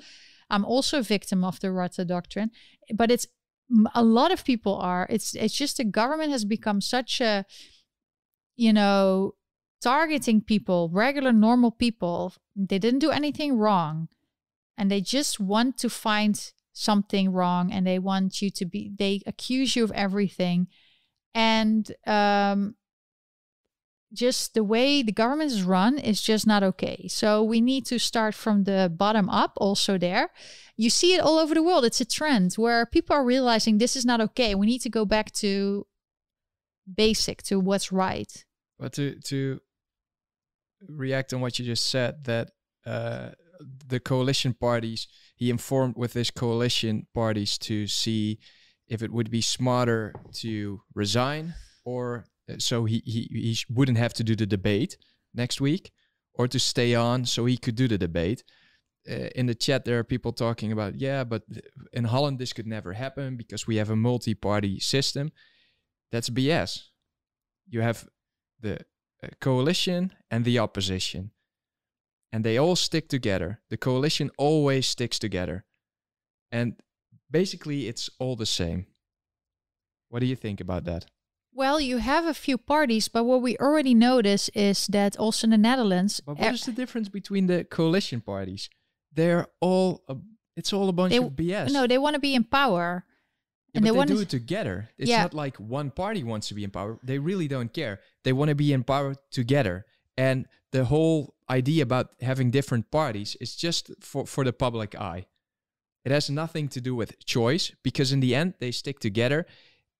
I'm 0.50 0.66
also 0.66 1.00
a 1.00 1.04
victim 1.04 1.44
of 1.44 1.60
the 1.60 1.68
Rutte 1.68 2.08
doctrine 2.08 2.50
but 2.94 3.12
it's 3.12 3.28
a 3.94 4.04
lot 4.04 4.32
of 4.32 4.44
people 4.44 4.76
are. 4.76 5.08
It's 5.10 5.36
it's 5.36 5.54
just 5.54 5.78
the 5.78 5.84
government 5.84 6.32
has 6.32 6.46
become 6.46 6.82
such 6.82 7.22
a, 7.22 7.46
you 8.56 8.74
know, 8.74 9.36
targeting 9.82 10.42
people, 10.42 10.90
regular 10.92 11.32
normal 11.32 11.72
people. 11.72 12.34
They 12.56 12.80
didn't 12.80 13.00
do 13.00 13.12
anything 13.12 13.58
wrong, 13.58 14.10
and 14.78 14.90
they 14.90 15.02
just 15.02 15.40
want 15.40 15.78
to 15.80 15.90
find 15.90 16.52
something 16.74 17.32
wrong, 17.32 17.72
and 17.72 17.86
they 17.86 18.00
want 18.00 18.42
you 18.42 18.50
to 18.52 18.66
be. 18.66 18.92
They 18.98 19.22
accuse 19.26 19.76
you 19.76 19.84
of 19.84 19.92
everything, 19.92 20.68
and 21.34 21.92
um, 22.08 22.76
just 24.14 24.54
the 24.54 24.64
way 24.64 25.04
the 25.04 25.12
government 25.12 25.52
is 25.52 25.64
run 25.64 25.98
is 25.98 26.22
just 26.22 26.48
not 26.48 26.64
okay. 26.64 27.08
So 27.10 27.44
we 27.44 27.62
need 27.62 27.86
to 27.88 28.00
start 28.00 28.34
from 28.34 28.64
the 28.64 28.92
bottom 28.96 29.30
up 29.30 29.54
also 29.58 29.98
there. 29.98 30.32
You 30.78 30.90
see 30.90 31.14
it 31.14 31.22
all 31.22 31.38
over 31.38 31.54
the 31.54 31.64
world. 31.64 31.86
It's 31.86 32.02
a 32.02 32.06
trend 32.06 32.54
where 32.56 32.86
people 32.86 33.16
are 33.16 33.24
realizing 33.24 33.78
this 33.78 33.96
is 33.96 34.06
not 34.06 34.22
okay. 34.22 34.56
We 34.56 34.66
need 34.66 34.82
to 34.82 34.90
go 34.90 35.06
back 35.06 35.32
to 35.34 35.86
basic 36.92 37.44
to 37.44 37.60
what's 37.60 37.92
right. 37.92 38.46
But 38.80 38.94
to 38.94 39.20
to 39.26 39.60
react 40.88 41.34
on 41.34 41.42
what 41.42 41.60
you 41.60 41.66
just 41.66 41.90
said 41.90 42.24
that 42.24 42.52
uh, 42.86 43.30
the 43.88 44.00
coalition 44.00 44.54
parties 44.54 45.08
he 45.36 45.50
informed 45.50 45.96
with 45.96 46.14
his 46.14 46.32
coalition 46.32 47.08
parties 47.14 47.58
to 47.58 47.88
see 47.88 48.40
if 48.88 49.04
it 49.04 49.12
would 49.12 49.30
be 49.30 49.42
smarter 49.42 50.14
to 50.34 50.82
resign 50.96 51.54
or 51.86 52.26
so 52.58 52.86
he, 52.86 53.02
he, 53.06 53.28
he 53.32 53.58
wouldn't 53.70 53.98
have 53.98 54.14
to 54.14 54.24
do 54.24 54.36
the 54.36 54.46
debate 54.46 54.98
next 55.34 55.62
week 55.62 55.92
or 56.34 56.48
to 56.48 56.60
stay 56.60 56.96
on 56.96 57.26
so 57.26 57.46
he 57.46 57.58
could 57.58 57.76
do 57.76 57.88
the 57.88 57.98
debate. 57.98 58.44
Uh, 59.10 59.30
in 59.36 59.46
the 59.46 59.56
chat, 59.56 59.86
there 59.86 60.00
are 60.00 60.04
people 60.04 60.32
talking 60.32 60.72
about, 60.72 60.96
yeah, 60.96 61.24
but 61.24 61.44
in 61.94 62.06
Holland, 62.06 62.40
this 62.40 62.54
could 62.54 62.68
never 62.68 62.94
happen 62.94 63.38
because 63.38 63.68
we 63.68 63.78
have 63.78 63.90
a 63.90 63.96
multi 63.96 64.34
party 64.34 64.80
system. 64.80 65.32
That's 66.12 66.30
BS. 66.30 66.84
You 67.68 67.82
have 67.82 68.08
the 68.60 68.80
uh, 69.24 69.28
coalition 69.40 70.14
and 70.30 70.46
the 70.46 70.60
opposition, 70.60 71.32
and 72.32 72.44
they 72.44 72.58
all 72.58 72.76
stick 72.76 73.10
together. 73.10 73.62
The 73.70 73.78
coalition 73.78 74.32
always 74.38 74.88
sticks 74.88 75.20
together. 75.20 75.66
And 76.52 76.76
basically, 77.30 77.88
it's 77.88 78.10
all 78.20 78.36
the 78.36 78.46
same. 78.46 78.88
What 80.10 80.20
do 80.20 80.26
you 80.26 80.36
think 80.36 80.60
about 80.60 80.86
that? 80.86 81.06
Well, 81.54 81.80
you 81.80 81.98
have 81.98 82.26
a 82.26 82.34
few 82.34 82.58
parties, 82.58 83.08
but 83.08 83.24
what 83.24 83.42
we 83.42 83.58
already 83.58 83.94
notice 83.94 84.50
is 84.50 84.88
that 84.88 85.18
also 85.18 85.48
in 85.48 85.52
the 85.52 85.58
Netherlands. 85.58 86.20
But 86.20 86.38
what 86.38 86.48
eh, 86.48 86.54
is 86.54 86.66
the 86.66 86.72
difference 86.72 87.10
between 87.10 87.48
the 87.48 87.64
coalition 87.64 88.22
parties? 88.22 88.70
They're 89.14 89.48
all, 89.60 90.04
a, 90.08 90.16
it's 90.56 90.72
all 90.72 90.90
a 90.90 90.94
bunch 90.94 91.16
of 91.16 91.32
BS. 91.32 91.72
No, 91.72 91.88
they 91.88 91.98
want 91.98 92.14
to 92.14 92.20
be 92.20 92.36
in 92.36 92.44
power. 92.44 93.04
Yeah, 93.74 93.80
and 93.80 93.86
they, 93.86 93.92
they 93.92 94.06
do 94.06 94.20
it 94.20 94.30
together. 94.30 94.90
It's 94.98 95.10
yeah. 95.10 95.24
not 95.24 95.34
like 95.34 95.58
one 95.58 95.92
party 95.92 96.24
wants 96.24 96.48
to 96.48 96.54
be 96.54 96.64
in 96.64 96.72
power. 96.72 97.00
They 97.04 97.20
really 97.20 97.48
don't 97.48 97.74
care. 97.74 98.00
They 98.24 98.34
want 98.34 98.50
to 98.50 98.56
be 98.56 98.74
in 98.74 98.84
power 98.84 99.16
together. 99.32 99.86
And 100.18 100.48
the 100.72 100.86
whole 100.86 101.36
idea 101.50 101.84
about 101.84 102.10
having 102.22 102.52
different 102.52 102.92
parties 102.92 103.36
is 103.42 103.56
just 103.56 103.92
for, 104.02 104.26
for 104.26 104.44
the 104.44 104.54
public 104.54 104.96
eye. 104.96 105.26
It 106.06 106.12
has 106.12 106.30
nothing 106.30 106.68
to 106.70 106.82
do 106.82 106.96
with 106.96 107.24
choice 107.26 107.72
because 107.84 108.12
in 108.12 108.20
the 108.20 108.34
end 108.34 108.54
they 108.60 108.72
stick 108.72 109.00
together 109.00 109.46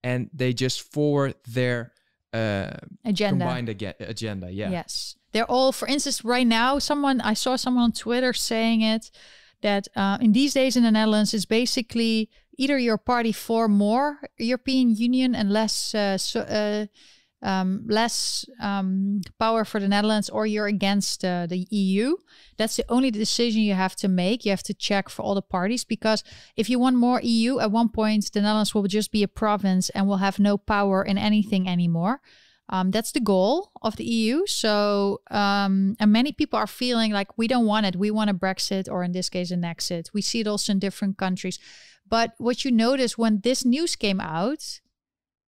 and 0.04 0.30
they 0.34 0.54
just 0.54 0.92
forward 0.92 1.36
their 1.48 1.92
uh, 2.34 2.72
agenda. 3.06 3.46
Combined 3.46 3.70
ag- 3.70 3.96
agenda. 4.00 4.52
Yeah. 4.52 4.70
Yes, 4.70 5.16
they're 5.32 5.46
all. 5.46 5.72
For 5.72 5.88
instance, 5.88 6.24
right 6.24 6.48
now, 6.48 6.80
someone 6.80 7.22
I 7.22 7.34
saw 7.34 7.56
someone 7.56 7.84
on 7.84 7.92
Twitter 7.92 8.34
saying 8.34 8.82
it 8.82 9.12
that 9.62 9.88
uh, 9.96 10.18
in 10.22 10.32
these 10.32 10.54
days 10.54 10.76
in 10.78 10.84
the 10.84 10.92
Netherlands, 10.92 11.34
it's 11.34 11.46
basically 11.46 12.30
either 12.58 12.78
your 12.78 12.98
party 12.98 13.32
for 13.32 13.68
more 13.68 14.20
European 14.38 14.96
Union 14.96 15.34
and 15.34 15.52
less 15.52 15.96
uh, 15.96 16.18
so, 16.18 16.42
uh, 16.42 16.86
um, 17.42 17.86
less 17.88 18.46
um, 18.60 19.22
power 19.40 19.64
for 19.64 19.80
the 19.80 19.88
Netherlands 19.88 20.30
or 20.30 20.46
you're 20.46 20.68
against 20.68 21.24
uh, 21.24 21.48
the 21.48 21.68
EU. 21.70 22.16
That's 22.58 22.76
the 22.76 22.86
only 22.90 23.12
decision 23.12 23.62
you 23.62 23.74
have 23.74 23.96
to 23.98 24.08
make. 24.08 24.46
You 24.46 24.52
have 24.52 24.64
to 24.64 24.74
check 24.74 25.10
for 25.10 25.22
all 25.22 25.36
the 25.36 25.42
parties 25.42 25.86
because 25.86 26.24
if 26.56 26.70
you 26.70 26.80
want 26.80 26.98
more 26.98 27.22
EU, 27.24 27.60
at 27.60 27.72
one 27.72 27.90
point 27.90 28.32
the 28.32 28.42
Netherlands 28.42 28.76
will 28.76 28.84
just 28.84 29.12
be 29.12 29.24
a 29.24 29.28
province 29.28 29.90
and 29.90 30.08
will 30.08 30.18
have 30.18 30.40
no 30.40 30.58
power 30.58 31.04
in 31.04 31.18
anything 31.18 31.68
anymore. 31.68 32.22
Um, 32.72 32.92
that's 32.92 33.12
the 33.12 33.20
goal 33.20 33.72
of 33.82 33.96
the 33.96 34.04
EU. 34.04 34.46
So, 34.46 35.22
um, 35.32 35.96
and 36.00 36.12
many 36.12 36.32
people 36.32 36.60
are 36.60 36.68
feeling 36.68 37.12
like 37.12 37.36
we 37.36 37.48
don't 37.48 37.66
want 37.66 37.88
it. 37.88 37.96
We 37.96 38.12
want 38.12 38.30
a 38.30 38.34
Brexit, 38.34 38.88
or 38.88 39.04
in 39.04 39.12
this 39.12 39.28
case, 39.28 39.50
an 39.50 39.66
exit. 39.66 40.12
We 40.14 40.22
see 40.22 40.42
it 40.42 40.48
also 40.48 40.74
in 40.74 40.80
different 40.80 41.18
countries. 41.18 41.58
But 42.08 42.34
what 42.38 42.64
you 42.64 42.72
notice 42.72 43.18
when 43.18 43.40
this 43.40 43.66
news 43.66 43.96
came 43.96 44.20
out 44.20 44.82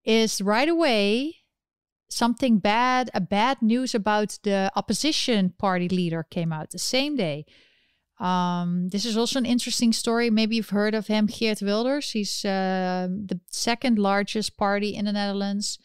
is 0.04 0.42
right 0.42 0.68
away 0.68 1.41
something 2.12 2.60
bad, 2.60 3.10
a 3.14 3.22
bad 3.22 3.62
news 3.62 3.96
about 3.96 4.38
the 4.44 4.72
opposition 4.76 5.54
party 5.58 5.90
leader 5.90 6.24
came 6.30 6.52
out 6.52 6.72
the 6.72 6.80
same 6.80 7.16
day. 7.16 7.46
Um, 8.20 8.90
this 8.90 9.06
is 9.06 9.18
also 9.18 9.40
an 9.40 9.48
interesting 9.48 9.94
story. 9.94 10.30
Maybe 10.30 10.56
you've 10.56 10.70
heard 10.70 10.94
of 10.94 11.08
him, 11.08 11.26
Geert 11.26 11.62
Wilders. 11.62 12.12
He's 12.12 12.46
uh, 12.46 13.08
the 13.10 13.40
second 13.48 13.98
largest 13.98 14.58
party 14.58 14.96
in 14.96 15.06
the 15.06 15.14
Netherlands. 15.14 15.80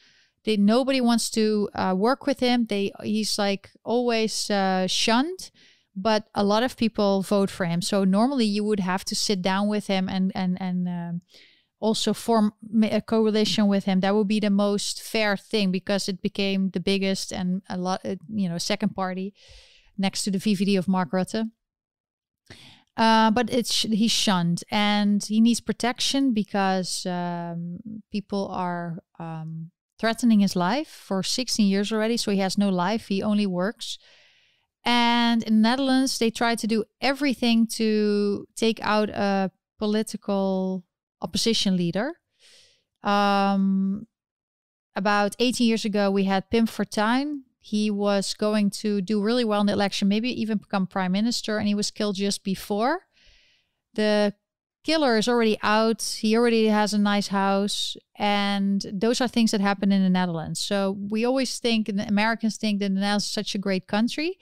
They, 0.44 0.56
nobody 0.58 1.00
wants 1.00 1.30
to 1.30 1.70
uh, 1.74 1.94
work 1.96 2.26
with 2.26 2.40
him. 2.40 2.66
They 2.66 2.92
he's 3.02 3.38
like 3.38 3.70
always 3.84 4.50
uh, 4.50 4.86
shunned, 4.86 5.50
but 5.94 6.28
a 6.34 6.44
lot 6.44 6.62
of 6.62 6.76
people 6.76 7.22
vote 7.22 7.50
for 7.50 7.64
him. 7.64 7.80
So 7.80 8.04
normally 8.04 8.44
you 8.44 8.62
would 8.64 8.80
have 8.80 9.04
to 9.06 9.14
sit 9.14 9.40
down 9.40 9.66
with 9.68 9.86
him 9.86 10.08
and 10.08 10.30
and 10.34 10.60
and 10.60 10.88
um, 10.88 11.20
also 11.80 12.14
form 12.14 12.52
a 12.82 13.00
coalition 13.00 13.66
with 13.66 13.84
him. 13.84 14.00
That 14.00 14.14
would 14.14 14.28
be 14.28 14.40
the 14.40 14.50
most 14.50 15.02
fair 15.02 15.36
thing 15.36 15.70
because 15.70 16.08
it 16.08 16.22
became 16.22 16.70
the 16.70 16.80
biggest 16.80 17.32
and 17.32 17.62
a 17.68 17.76
lot 17.76 18.00
uh, 18.04 18.16
you 18.28 18.48
know 18.48 18.58
second 18.58 18.94
party 18.94 19.34
next 19.98 20.24
to 20.24 20.30
the 20.30 20.38
VVD 20.38 20.78
of 20.78 20.88
Mark 20.88 21.12
Rutte. 21.12 21.50
Uh, 22.96 23.30
but 23.30 23.52
it's 23.52 23.82
he's 23.82 24.10
shunned 24.10 24.64
and 24.70 25.22
he 25.24 25.40
needs 25.40 25.60
protection 25.60 26.32
because 26.32 27.04
um, 27.04 27.78
people 28.10 28.48
are 28.50 29.00
um, 29.18 29.70
threatening 29.98 30.40
his 30.40 30.56
life 30.56 30.88
for 30.88 31.22
16 31.22 31.66
years 31.66 31.92
already 31.92 32.16
so 32.16 32.30
he 32.30 32.38
has 32.38 32.56
no 32.56 32.70
life 32.70 33.08
he 33.08 33.22
only 33.22 33.46
works. 33.46 33.98
And 34.82 35.42
in 35.42 35.56
the 35.56 35.68
Netherlands 35.68 36.18
they 36.18 36.30
try 36.30 36.54
to 36.54 36.66
do 36.66 36.84
everything 37.02 37.66
to 37.72 38.46
take 38.56 38.80
out 38.80 39.10
a 39.10 39.50
political 39.78 40.86
opposition 41.22 41.76
leader. 41.76 42.14
Um, 43.02 44.06
about 44.94 45.36
18 45.38 45.66
years 45.66 45.84
ago, 45.84 46.10
we 46.10 46.24
had 46.24 46.50
Pim 46.50 46.66
Fortuyn. 46.66 47.42
He 47.58 47.90
was 47.90 48.34
going 48.34 48.70
to 48.70 49.00
do 49.00 49.22
really 49.22 49.44
well 49.44 49.60
in 49.60 49.66
the 49.66 49.72
election, 49.72 50.08
maybe 50.08 50.40
even 50.40 50.58
become 50.58 50.86
prime 50.86 51.12
minister, 51.12 51.58
and 51.58 51.66
he 51.68 51.74
was 51.74 51.90
killed 51.90 52.16
just 52.16 52.44
before. 52.44 53.00
The 53.94 54.34
killer 54.86 55.18
is 55.18 55.28
already 55.28 55.58
out. 55.62 56.02
He 56.20 56.36
already 56.36 56.68
has 56.68 56.94
a 56.94 56.98
nice 56.98 57.28
house. 57.28 57.96
And 58.16 58.86
those 58.92 59.20
are 59.20 59.26
things 59.26 59.50
that 59.50 59.60
happen 59.60 59.90
in 59.90 60.02
the 60.02 60.08
Netherlands. 60.08 60.60
So 60.60 60.96
we 61.10 61.24
always 61.24 61.58
think, 61.58 61.88
and 61.88 61.98
the 61.98 62.06
Americans 62.06 62.56
think 62.56 62.78
that 62.78 62.88
the 62.88 63.00
Netherlands 63.00 63.24
is 63.24 63.32
such 63.32 63.56
a 63.56 63.58
great 63.58 63.88
country. 63.88 64.38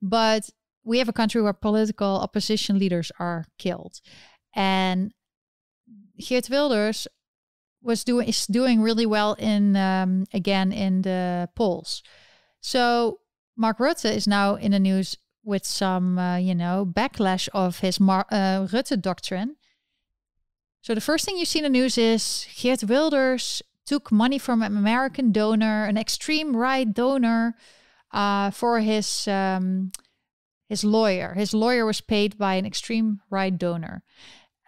But 0.00 0.50
we 0.84 0.98
have 0.98 1.08
a 1.08 1.12
country 1.12 1.42
where 1.42 1.52
political 1.52 2.20
opposition 2.20 2.78
leaders 2.78 3.10
are 3.18 3.46
killed. 3.58 4.00
And 4.54 5.12
Geert 6.22 6.48
Wilders 6.48 7.08
was 7.82 8.04
doing 8.04 8.28
is 8.28 8.46
doing 8.46 8.80
really 8.80 9.06
well 9.06 9.34
in 9.34 9.76
um, 9.76 10.24
again 10.32 10.72
in 10.72 11.02
the 11.02 11.48
polls. 11.54 12.02
So 12.60 13.20
Mark 13.56 13.78
Rutte 13.78 14.14
is 14.14 14.26
now 14.26 14.54
in 14.54 14.72
the 14.72 14.78
news 14.78 15.16
with 15.44 15.66
some 15.66 16.18
uh, 16.18 16.36
you 16.36 16.54
know 16.54 16.86
backlash 16.86 17.48
of 17.52 17.80
his 17.80 17.98
Mar- 18.00 18.26
uh, 18.30 18.66
Rutte 18.66 19.00
doctrine. 19.00 19.56
So 20.82 20.94
the 20.94 21.00
first 21.00 21.24
thing 21.24 21.36
you 21.36 21.44
see 21.44 21.60
in 21.60 21.64
the 21.64 21.68
news 21.68 21.96
is 21.96 22.46
Geert 22.56 22.82
Wilders 22.84 23.62
took 23.86 24.10
money 24.10 24.38
from 24.38 24.62
an 24.62 24.76
American 24.76 25.32
donor, 25.32 25.84
an 25.84 25.96
extreme 25.96 26.56
right 26.56 26.92
donor, 26.92 27.54
uh, 28.12 28.50
for 28.50 28.80
his 28.80 29.26
um, 29.28 29.92
his 30.68 30.84
lawyer. 30.84 31.34
His 31.34 31.52
lawyer 31.52 31.84
was 31.84 32.00
paid 32.00 32.38
by 32.38 32.54
an 32.54 32.66
extreme 32.66 33.20
right 33.30 33.56
donor. 33.56 34.02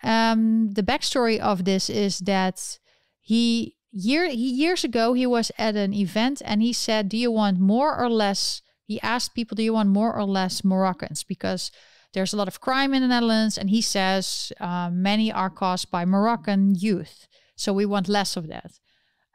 Um, 0.04 0.72
the 0.72 0.82
backstory 0.82 1.38
of 1.38 1.64
this 1.64 1.88
is 1.88 2.18
that 2.20 2.78
he 3.20 3.76
year 3.90 4.26
years 4.26 4.84
ago 4.84 5.14
he 5.14 5.26
was 5.26 5.50
at 5.56 5.76
an 5.76 5.94
event 5.94 6.42
and 6.44 6.62
he 6.62 6.72
said, 6.72 7.08
"Do 7.08 7.16
you 7.16 7.30
want 7.30 7.58
more 7.58 7.96
or 7.96 8.10
less?" 8.10 8.62
He 8.86 9.00
asked 9.00 9.34
people, 9.34 9.54
"Do 9.54 9.62
you 9.62 9.72
want 9.72 9.88
more 9.88 10.14
or 10.14 10.24
less 10.24 10.62
Moroccans?" 10.62 11.24
Because 11.24 11.70
there's 12.12 12.34
a 12.34 12.36
lot 12.36 12.48
of 12.48 12.60
crime 12.60 12.92
in 12.92 13.02
the 13.02 13.08
Netherlands, 13.08 13.56
and 13.58 13.70
he 13.70 13.80
says 13.80 14.52
uh, 14.60 14.90
many 14.92 15.32
are 15.32 15.50
caused 15.50 15.90
by 15.90 16.04
Moroccan 16.04 16.74
youth. 16.74 17.26
So 17.56 17.72
we 17.72 17.86
want 17.86 18.08
less 18.08 18.36
of 18.36 18.46
that. 18.48 18.78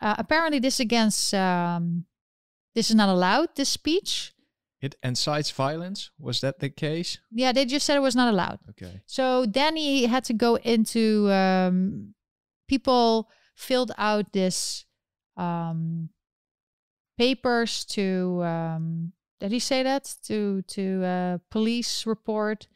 Uh, 0.02 0.16
apparently, 0.18 0.60
this 0.60 0.80
against 0.80 1.34
um, 1.34 2.06
this 2.76 2.90
is 2.90 2.96
not 2.96 3.10
allowed. 3.10 3.56
This 3.56 3.70
speech 3.70 4.34
it 4.82 4.96
incites 5.04 5.52
violence. 5.52 6.12
Was 6.20 6.42
that 6.42 6.60
the 6.60 6.70
case? 6.70 7.20
Yeah, 7.32 7.52
they 7.52 7.66
just 7.66 7.86
said 7.86 7.98
it 7.98 8.02
was 8.02 8.16
not 8.16 8.34
allowed. 8.34 8.60
Okay. 8.70 9.02
So 9.06 9.46
Danny 9.46 10.06
had 10.06 10.24
to 10.26 10.34
go 10.34 10.56
into 10.56 11.30
um, 11.32 12.14
people 12.68 13.30
filled 13.56 13.92
out 13.98 14.32
this 14.32 14.86
um, 15.36 16.10
papers 17.18 17.84
to 17.86 18.42
um, 18.44 19.12
did 19.40 19.52
he 19.52 19.60
say 19.60 19.84
that 19.84 20.16
to 20.24 20.62
to 20.64 21.04
uh, 21.04 21.38
police 21.50 22.06
report, 22.06 22.68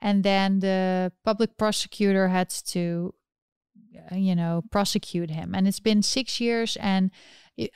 and 0.00 0.24
then 0.24 0.60
the 0.60 1.12
public 1.24 1.56
prosecutor 1.56 2.28
had 2.28 2.50
to 2.50 3.14
uh, 4.10 4.16
you 4.16 4.34
know 4.34 4.62
prosecute 4.70 5.30
him, 5.30 5.54
and 5.54 5.68
it's 5.68 5.80
been 5.80 6.02
six 6.02 6.40
years 6.40 6.76
and 6.80 7.10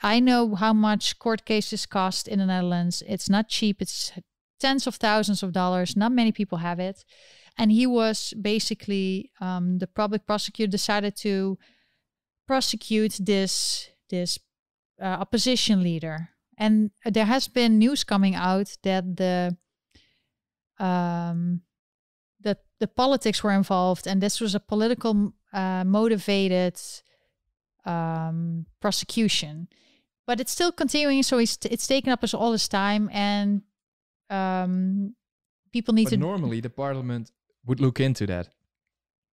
I 0.01 0.19
know 0.19 0.55
how 0.55 0.73
much 0.73 1.19
court 1.19 1.45
cases 1.45 1.85
cost 1.85 2.27
in 2.27 2.39
the 2.39 2.45
Netherlands. 2.45 3.03
It's 3.07 3.29
not 3.29 3.49
cheap. 3.49 3.81
It's 3.81 4.11
tens 4.59 4.87
of 4.87 4.95
thousands 4.95 5.43
of 5.43 5.51
dollars. 5.51 5.95
Not 5.95 6.11
many 6.11 6.31
people 6.31 6.59
have 6.59 6.79
it. 6.79 7.05
And 7.57 7.71
he 7.71 7.87
was 7.87 8.33
basically 8.41 9.31
um, 9.39 9.77
the 9.79 9.87
public 9.87 10.25
prosecutor 10.25 10.69
decided 10.69 11.15
to 11.17 11.57
prosecute 12.47 13.17
this 13.19 13.89
this 14.09 14.39
uh, 15.01 15.05
opposition 15.05 15.83
leader. 15.83 16.29
And 16.57 16.91
there 17.03 17.25
has 17.25 17.47
been 17.47 17.77
news 17.77 18.03
coming 18.03 18.35
out 18.35 18.77
that 18.83 19.17
the 19.17 19.57
um, 20.79 21.61
that 22.41 22.59
the 22.79 22.87
politics 22.87 23.43
were 23.43 23.51
involved, 23.51 24.07
and 24.07 24.21
this 24.21 24.39
was 24.41 24.55
a 24.55 24.59
political 24.59 25.33
uh, 25.53 25.83
motivated 25.85 26.79
um, 27.85 28.65
prosecution. 28.81 29.67
But 30.27 30.39
it's 30.39 30.51
still 30.51 30.71
continuing, 30.71 31.21
so 31.23 31.37
it's 31.37 31.57
it's 31.65 31.85
taken 31.87 32.11
up 32.11 32.23
us 32.23 32.33
all 32.33 32.51
this 32.51 32.67
time, 32.67 33.09
and 33.13 33.61
um, 34.29 35.15
people 35.71 35.93
need 35.93 36.05
but 36.05 36.11
to. 36.11 36.17
Normally, 36.17 36.61
the 36.61 36.69
parliament 36.69 37.31
would 37.65 37.79
look 37.79 37.99
into 37.99 38.25
that. 38.27 38.49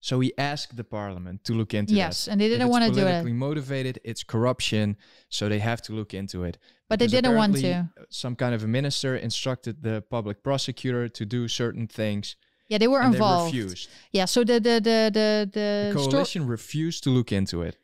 So 0.04 0.20
he 0.20 0.34
asked 0.38 0.76
the 0.76 0.84
parliament 0.84 1.44
to 1.44 1.54
look 1.54 1.76
into 1.76 1.94
yes, 1.94 2.26
that. 2.26 2.32
and 2.32 2.42
they 2.42 2.50
didn't 2.50 2.70
want 2.70 2.84
to 2.86 2.92
do 2.92 3.02
it. 3.02 3.04
Politically 3.04 3.34
motivated, 3.34 4.00
it's 4.04 4.24
corruption, 4.24 4.98
so 5.30 5.48
they 5.48 5.60
have 5.60 5.80
to 5.84 5.94
look 5.94 6.16
into 6.16 6.44
it. 6.44 6.58
But 6.90 6.98
they 6.98 7.08
didn't 7.08 7.36
want 7.36 7.56
to. 7.58 7.72
Uh, 7.72 7.84
some 8.10 8.36
kind 8.36 8.56
of 8.56 8.64
a 8.64 8.68
minister 8.68 9.16
instructed 9.16 9.84
the 9.84 10.02
public 10.10 10.42
prosecutor 10.42 11.08
to 11.08 11.26
do 11.26 11.48
certain 11.48 11.86
things. 11.86 12.36
Yeah, 12.68 12.80
they 12.80 12.88
were 12.88 13.04
involved. 13.04 13.54
They 13.54 13.60
refused. 13.60 13.90
Yeah, 14.12 14.26
so 14.26 14.44
the 14.44 14.54
the 14.54 14.80
the 14.82 15.12
the 15.14 15.50
the, 15.54 15.94
the 15.94 16.10
coalition 16.10 16.48
refused 16.48 17.04
to 17.04 17.12
look 17.12 17.32
into 17.32 17.62
it. 17.62 17.78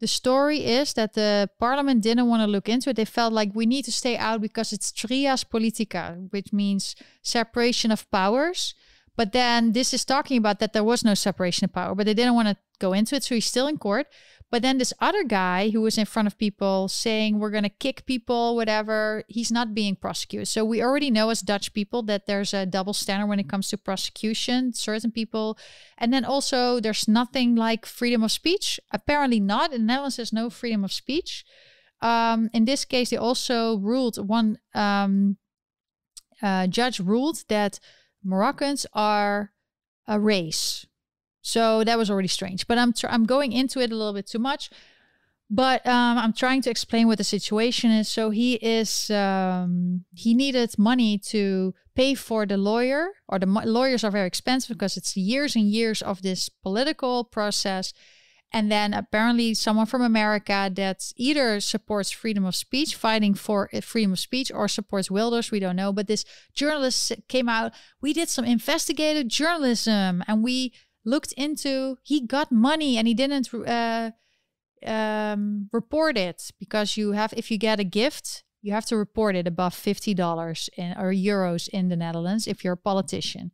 The 0.00 0.06
story 0.06 0.64
is 0.64 0.94
that 0.94 1.12
the 1.12 1.50
parliament 1.58 2.02
didn't 2.02 2.26
want 2.26 2.40
to 2.42 2.46
look 2.46 2.68
into 2.68 2.88
it. 2.90 2.96
They 2.96 3.04
felt 3.04 3.34
like 3.34 3.50
we 3.54 3.66
need 3.66 3.84
to 3.84 3.92
stay 3.92 4.16
out 4.16 4.40
because 4.40 4.72
it's 4.72 4.92
trias 4.92 5.44
politica, 5.44 6.30
which 6.30 6.52
means 6.52 6.96
separation 7.22 7.92
of 7.92 8.10
powers. 8.10 8.74
But 9.14 9.32
then 9.32 9.72
this 9.72 9.92
is 9.92 10.06
talking 10.06 10.38
about 10.38 10.58
that 10.60 10.72
there 10.72 10.84
was 10.84 11.04
no 11.04 11.12
separation 11.12 11.66
of 11.66 11.74
power, 11.74 11.94
but 11.94 12.06
they 12.06 12.14
didn't 12.14 12.34
want 12.34 12.48
to 12.48 12.56
go 12.78 12.94
into 12.94 13.14
it. 13.14 13.24
So 13.24 13.34
he's 13.34 13.44
still 13.44 13.66
in 13.66 13.76
court. 13.76 14.06
But 14.50 14.62
then 14.62 14.78
this 14.78 14.92
other 15.00 15.22
guy 15.22 15.70
who 15.70 15.80
was 15.80 15.96
in 15.96 16.06
front 16.06 16.26
of 16.26 16.36
people 16.36 16.88
saying 16.88 17.38
we're 17.38 17.52
going 17.52 17.62
to 17.62 17.68
kick 17.68 18.04
people, 18.04 18.56
whatever, 18.56 19.22
he's 19.28 19.52
not 19.52 19.74
being 19.74 19.94
prosecuted. 19.94 20.48
So 20.48 20.64
we 20.64 20.82
already 20.82 21.08
know 21.10 21.30
as 21.30 21.40
Dutch 21.40 21.72
people 21.72 22.02
that 22.04 22.26
there's 22.26 22.52
a 22.52 22.66
double 22.66 22.92
standard 22.92 23.28
when 23.28 23.38
it 23.38 23.48
comes 23.48 23.68
to 23.68 23.78
prosecution, 23.78 24.72
certain 24.72 25.12
people. 25.12 25.56
And 25.96 26.12
then 26.12 26.24
also 26.24 26.80
there's 26.80 27.06
nothing 27.06 27.54
like 27.54 27.86
freedom 27.86 28.24
of 28.24 28.32
speech. 28.32 28.80
Apparently 28.90 29.38
not. 29.38 29.72
In 29.72 29.82
the 29.82 29.86
Netherlands, 29.86 30.16
there's 30.16 30.32
no 30.32 30.50
freedom 30.50 30.82
of 30.82 30.92
speech. 30.92 31.44
Um, 32.02 32.50
in 32.52 32.64
this 32.64 32.84
case, 32.84 33.10
they 33.10 33.16
also 33.16 33.78
ruled 33.78 34.16
one 34.16 34.58
um, 34.74 35.36
uh, 36.42 36.66
judge 36.66 36.98
ruled 36.98 37.44
that 37.48 37.78
Moroccans 38.24 38.84
are 38.94 39.52
a 40.08 40.18
race. 40.18 40.86
So 41.42 41.84
that 41.84 41.98
was 41.98 42.10
already 42.10 42.28
strange. 42.28 42.66
But 42.66 42.78
I'm 42.78 42.92
tr- 42.92 43.08
I'm 43.08 43.24
going 43.24 43.52
into 43.52 43.80
it 43.80 43.92
a 43.92 43.96
little 43.96 44.12
bit 44.12 44.26
too 44.26 44.38
much. 44.38 44.70
But 45.52 45.84
um, 45.84 46.16
I'm 46.16 46.32
trying 46.32 46.62
to 46.62 46.70
explain 46.70 47.08
what 47.08 47.18
the 47.18 47.24
situation 47.24 47.90
is. 47.90 48.08
So 48.08 48.30
he 48.30 48.54
is 48.54 49.10
um, 49.10 50.04
he 50.14 50.32
needed 50.32 50.78
money 50.78 51.18
to 51.30 51.74
pay 51.96 52.14
for 52.14 52.46
the 52.46 52.56
lawyer, 52.56 53.08
or 53.28 53.40
the 53.40 53.46
mo- 53.46 53.64
lawyers 53.64 54.04
are 54.04 54.12
very 54.12 54.28
expensive 54.28 54.76
because 54.76 54.96
it's 54.96 55.16
years 55.16 55.56
and 55.56 55.64
years 55.64 56.02
of 56.02 56.22
this 56.22 56.48
political 56.48 57.24
process. 57.24 57.92
And 58.52 58.70
then 58.70 58.94
apparently 58.94 59.54
someone 59.54 59.86
from 59.86 60.02
America 60.02 60.70
that 60.74 61.12
either 61.16 61.60
supports 61.60 62.10
freedom 62.10 62.44
of 62.44 62.56
speech, 62.56 62.96
fighting 62.96 63.34
for 63.34 63.68
uh, 63.72 63.80
freedom 63.80 64.12
of 64.12 64.18
speech, 64.18 64.50
or 64.52 64.68
supports 64.68 65.10
Wilders, 65.10 65.50
we 65.50 65.60
don't 65.60 65.76
know. 65.76 65.92
But 65.92 66.06
this 66.06 66.24
journalist 66.52 67.12
came 67.28 67.48
out. 67.48 67.72
We 68.00 68.12
did 68.12 68.28
some 68.28 68.44
investigative 68.44 69.28
journalism, 69.28 70.22
and 70.26 70.44
we 70.44 70.72
looked 71.04 71.32
into. 71.32 71.98
He 72.02 72.26
got 72.26 72.52
money, 72.52 72.96
and 72.96 73.06
he 73.06 73.14
didn't 73.14 73.52
uh, 73.54 74.10
um, 74.86 75.68
report 75.72 76.16
it 76.16 76.50
because 76.58 76.96
you 76.96 77.12
have. 77.12 77.32
If 77.36 77.50
you 77.50 77.58
get 77.58 77.80
a 77.80 77.84
gift, 77.84 78.44
you 78.62 78.72
have 78.72 78.86
to 78.86 78.96
report 78.96 79.36
it 79.36 79.46
above 79.46 79.74
fifty 79.74 80.14
dollars 80.14 80.68
or 80.78 81.12
euros 81.12 81.68
in 81.68 81.88
the 81.88 81.96
Netherlands 81.96 82.46
if 82.46 82.64
you're 82.64 82.74
a 82.74 82.76
politician. 82.76 83.52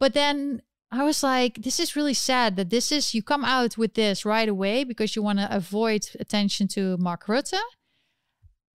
But 0.00 0.14
then 0.14 0.62
I 0.90 1.04
was 1.04 1.22
like, 1.22 1.62
this 1.62 1.78
is 1.78 1.96
really 1.96 2.14
sad 2.14 2.56
that 2.56 2.70
this 2.70 2.90
is, 2.90 3.14
you 3.14 3.22
come 3.22 3.44
out 3.44 3.76
with 3.76 3.94
this 3.94 4.24
right 4.24 4.48
away 4.48 4.84
because 4.84 5.14
you 5.14 5.22
want 5.22 5.38
to 5.38 5.54
avoid 5.54 6.08
attention 6.18 6.66
to 6.68 6.96
Mark 6.96 7.26
Rutte. 7.26 7.58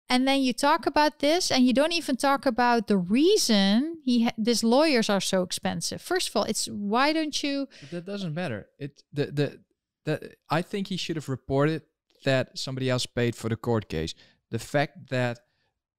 And 0.08 0.28
then 0.28 0.42
you 0.42 0.52
talk 0.52 0.86
about 0.86 1.20
this 1.20 1.50
and 1.50 1.66
you 1.66 1.72
don't 1.72 1.92
even 1.92 2.16
talk 2.16 2.44
about 2.44 2.86
the 2.86 2.98
reason 2.98 3.98
he 4.04 4.24
ha- 4.24 4.34
these 4.36 4.62
lawyers 4.62 5.08
are 5.08 5.20
so 5.20 5.42
expensive. 5.42 6.02
First 6.02 6.28
of 6.28 6.36
all, 6.36 6.44
it's 6.44 6.66
why 6.66 7.12
don't 7.12 7.42
you 7.42 7.66
that 7.90 8.04
doesn't 8.04 8.34
matter. 8.34 8.68
It 8.78 9.02
the 9.12 9.26
the 9.26 9.60
the 10.04 10.32
I 10.50 10.62
think 10.62 10.88
he 10.88 10.96
should 10.96 11.16
have 11.16 11.28
reported 11.28 11.82
that 12.24 12.58
somebody 12.58 12.90
else 12.90 13.06
paid 13.06 13.34
for 13.34 13.48
the 13.48 13.56
court 13.56 13.88
case. 13.88 14.14
The 14.50 14.58
fact 14.58 15.08
that 15.10 15.38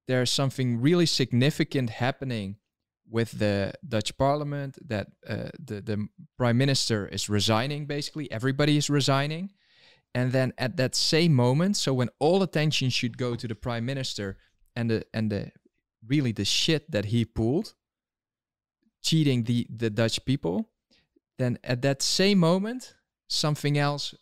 there's 0.08 0.32
something 0.32 0.82
really 0.82 1.06
significant 1.06 1.89
happening 1.89 2.58
with 3.10 3.32
the 3.32 3.74
Dutch 3.88 4.18
parliament 4.18 4.78
that 4.88 5.08
uh, 5.28 5.49
the 5.60 5.82
the 5.82 6.08
prime 6.38 6.58
minister 6.58 7.08
is 7.08 7.30
resigning. 7.30 7.86
Basically, 7.86 8.32
everybody 8.32 8.78
is 8.78 8.89
resigning, 8.89 9.51
and 10.14 10.32
then 10.32 10.53
at 10.57 10.78
that 10.78 10.95
same 10.95 11.34
moment, 11.34 11.78
so 11.78 11.93
when 11.93 12.09
all 12.20 12.43
attention 12.43 12.89
should 12.89 13.18
go 13.18 13.36
to 13.36 13.47
the 13.47 13.55
prime 13.55 13.86
minister 13.86 14.38
and 14.76 14.89
the 14.89 15.05
and 15.14 15.32
the 15.32 15.51
really 16.07 16.32
the 16.32 16.45
shit 16.45 16.91
that 16.91 17.05
he 17.05 17.26
pulled, 17.26 17.74
cheating 19.01 19.43
the 19.43 19.68
the 19.70 19.89
Dutch 19.89 20.24
people, 20.26 20.70
then 21.38 21.57
at 21.64 21.82
that 21.82 22.01
same 22.01 22.39
moment, 22.39 22.95
something 23.28 23.78
else 23.78 24.16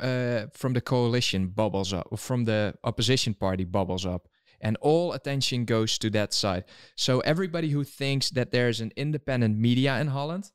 uh, 0.00 0.46
from 0.52 0.72
the 0.72 0.80
coalition 0.80 1.48
bubbles 1.48 1.92
up, 1.92 2.08
or 2.10 2.18
from 2.18 2.44
the 2.44 2.74
opposition 2.84 3.34
party 3.34 3.64
bubbles 3.64 4.06
up 4.06 4.28
and 4.64 4.78
all 4.80 5.12
attention 5.12 5.66
goes 5.66 5.98
to 5.98 6.10
that 6.10 6.32
side. 6.32 6.64
So 6.96 7.20
everybody 7.20 7.68
who 7.68 7.84
thinks 7.84 8.30
that 8.30 8.50
there's 8.50 8.80
an 8.80 8.92
independent 8.96 9.58
media 9.58 10.00
in 10.00 10.08
Holland, 10.08 10.50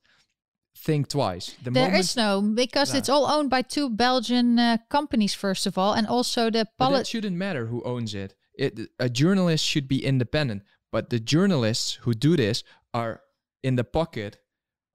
think 0.76 1.08
twice. 1.10 1.56
The 1.64 1.72
there 1.72 1.94
is 1.96 2.16
no 2.16 2.42
because 2.42 2.94
it's 2.94 3.10
all 3.10 3.26
owned 3.26 3.50
by 3.50 3.62
two 3.62 3.90
Belgian 3.90 4.60
uh, 4.60 4.78
companies 4.90 5.34
first 5.34 5.66
of 5.66 5.78
all, 5.78 5.94
and 5.94 6.08
also 6.08 6.50
the 6.50 6.68
politics. 6.78 7.10
It 7.10 7.12
shouldn't 7.12 7.36
matter 7.36 7.68
who 7.68 7.84
owns 7.84 8.14
it. 8.14 8.36
it. 8.54 8.80
A 9.00 9.10
journalist 9.10 9.64
should 9.66 9.88
be 9.88 10.04
independent, 10.04 10.64
but 10.92 11.10
the 11.10 11.20
journalists 11.20 12.00
who 12.02 12.14
do 12.14 12.36
this 12.36 12.64
are 12.94 13.22
in 13.64 13.76
the 13.76 13.84
pocket 13.84 14.40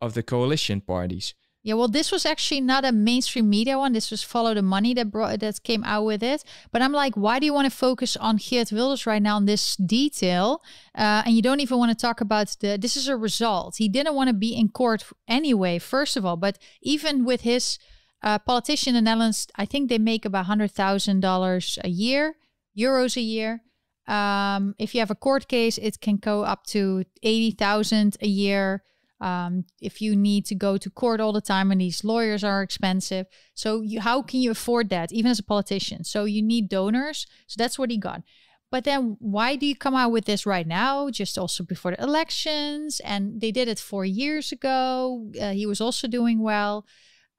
of 0.00 0.14
the 0.14 0.22
coalition 0.22 0.80
parties. 0.80 1.34
Yeah, 1.66 1.74
well, 1.74 1.88
this 1.88 2.12
was 2.12 2.26
actually 2.26 2.60
not 2.60 2.84
a 2.84 2.92
mainstream 2.92 3.48
media 3.48 3.78
one. 3.78 3.94
This 3.94 4.10
was 4.10 4.22
Follow 4.22 4.52
the 4.52 4.60
Money 4.60 4.92
that 4.94 5.10
brought 5.10 5.40
that 5.40 5.62
came 5.62 5.82
out 5.84 6.04
with 6.04 6.22
it. 6.22 6.44
But 6.70 6.82
I'm 6.82 6.92
like, 6.92 7.14
why 7.14 7.38
do 7.38 7.46
you 7.46 7.54
want 7.54 7.64
to 7.64 7.74
focus 7.74 8.18
on 8.18 8.36
Geert 8.36 8.70
Wilders 8.70 9.06
right 9.06 9.22
now 9.22 9.38
in 9.38 9.46
this 9.46 9.74
detail? 9.76 10.62
Uh, 10.94 11.22
and 11.24 11.34
you 11.34 11.40
don't 11.40 11.60
even 11.60 11.78
want 11.78 11.90
to 11.90 11.96
talk 11.96 12.20
about 12.20 12.54
the. 12.60 12.76
This 12.78 12.98
is 12.98 13.08
a 13.08 13.16
result. 13.16 13.76
He 13.78 13.88
didn't 13.88 14.14
want 14.14 14.28
to 14.28 14.34
be 14.34 14.54
in 14.54 14.68
court 14.68 15.04
anyway. 15.26 15.78
First 15.78 16.18
of 16.18 16.26
all, 16.26 16.36
but 16.36 16.58
even 16.82 17.24
with 17.24 17.40
his 17.40 17.78
uh, 18.22 18.38
politician 18.40 18.94
in 18.94 19.02
the 19.02 19.10
Netherlands, 19.10 19.48
I 19.56 19.64
think 19.64 19.88
they 19.88 19.98
make 19.98 20.26
about 20.26 20.44
hundred 20.44 20.72
thousand 20.72 21.20
dollars 21.20 21.78
a 21.82 21.88
year, 21.88 22.34
euros 22.78 23.16
a 23.16 23.22
year. 23.22 23.62
Um, 24.06 24.74
if 24.78 24.94
you 24.94 25.00
have 25.00 25.10
a 25.10 25.14
court 25.14 25.48
case, 25.48 25.78
it 25.78 26.02
can 26.02 26.18
go 26.18 26.44
up 26.44 26.66
to 26.66 27.04
eighty 27.22 27.52
thousand 27.52 28.18
a 28.20 28.28
year 28.28 28.82
um, 29.20 29.64
if 29.80 30.00
you 30.00 30.16
need 30.16 30.44
to 30.46 30.54
go 30.54 30.76
to 30.76 30.90
court 30.90 31.20
all 31.20 31.32
the 31.32 31.40
time 31.40 31.70
and 31.70 31.80
these 31.80 32.04
lawyers 32.04 32.44
are 32.44 32.62
expensive. 32.62 33.26
So 33.54 33.80
you, 33.80 34.00
how 34.00 34.22
can 34.22 34.40
you 34.40 34.50
afford 34.50 34.90
that 34.90 35.12
even 35.12 35.30
as 35.30 35.38
a 35.38 35.44
politician? 35.44 36.04
So 36.04 36.24
you 36.24 36.42
need 36.42 36.68
donors. 36.68 37.26
So 37.46 37.54
that's 37.58 37.78
what 37.78 37.90
he 37.90 37.98
got. 37.98 38.22
But 38.70 38.84
then 38.84 39.16
why 39.20 39.54
do 39.54 39.66
you 39.66 39.76
come 39.76 39.94
out 39.94 40.10
with 40.10 40.24
this 40.24 40.46
right 40.46 40.66
now 40.66 41.08
just 41.08 41.38
also 41.38 41.62
before 41.62 41.92
the 41.92 42.02
elections? 42.02 43.00
And 43.04 43.40
they 43.40 43.52
did 43.52 43.68
it 43.68 43.78
four 43.78 44.04
years 44.04 44.50
ago. 44.50 45.30
Uh, 45.40 45.52
he 45.52 45.64
was 45.64 45.80
also 45.80 46.08
doing 46.08 46.42
well. 46.42 46.84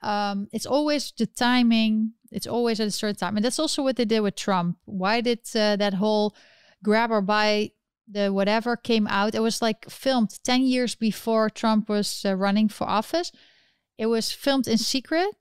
Um, 0.02 0.48
it's 0.54 0.66
always 0.66 1.12
the 1.18 1.26
timing. 1.26 2.14
It's 2.32 2.48
always 2.48 2.80
at 2.80 2.88
a 2.88 2.92
certain 2.92 3.18
time. 3.18 3.36
And 3.36 3.44
that's 3.44 3.60
also 3.60 3.84
what 3.84 3.98
they 3.98 4.06
did 4.06 4.22
with 4.22 4.36
trump. 4.36 4.78
Why 4.86 5.20
did 5.20 5.40
uh, 5.54 5.76
that 5.76 5.96
whole 5.96 6.36
grab 6.84 7.12
or 7.12 7.22
buy 7.22 7.72
the 8.08 8.32
whatever 8.32 8.76
came 8.76 9.08
out. 9.08 9.36
It 9.36 9.40
was 9.40 9.62
like 9.62 9.90
filmed 9.90 10.38
10 10.44 10.64
years 10.64 10.96
before 10.96 11.50
Trump 11.50 11.90
was 11.90 12.24
uh, 12.26 12.36
running 12.36 12.70
for 12.70 12.88
office. 12.88 13.32
It 13.98 14.08
was 14.08 14.32
filmed 14.32 14.68
in 14.68 14.78
secret 14.78 15.36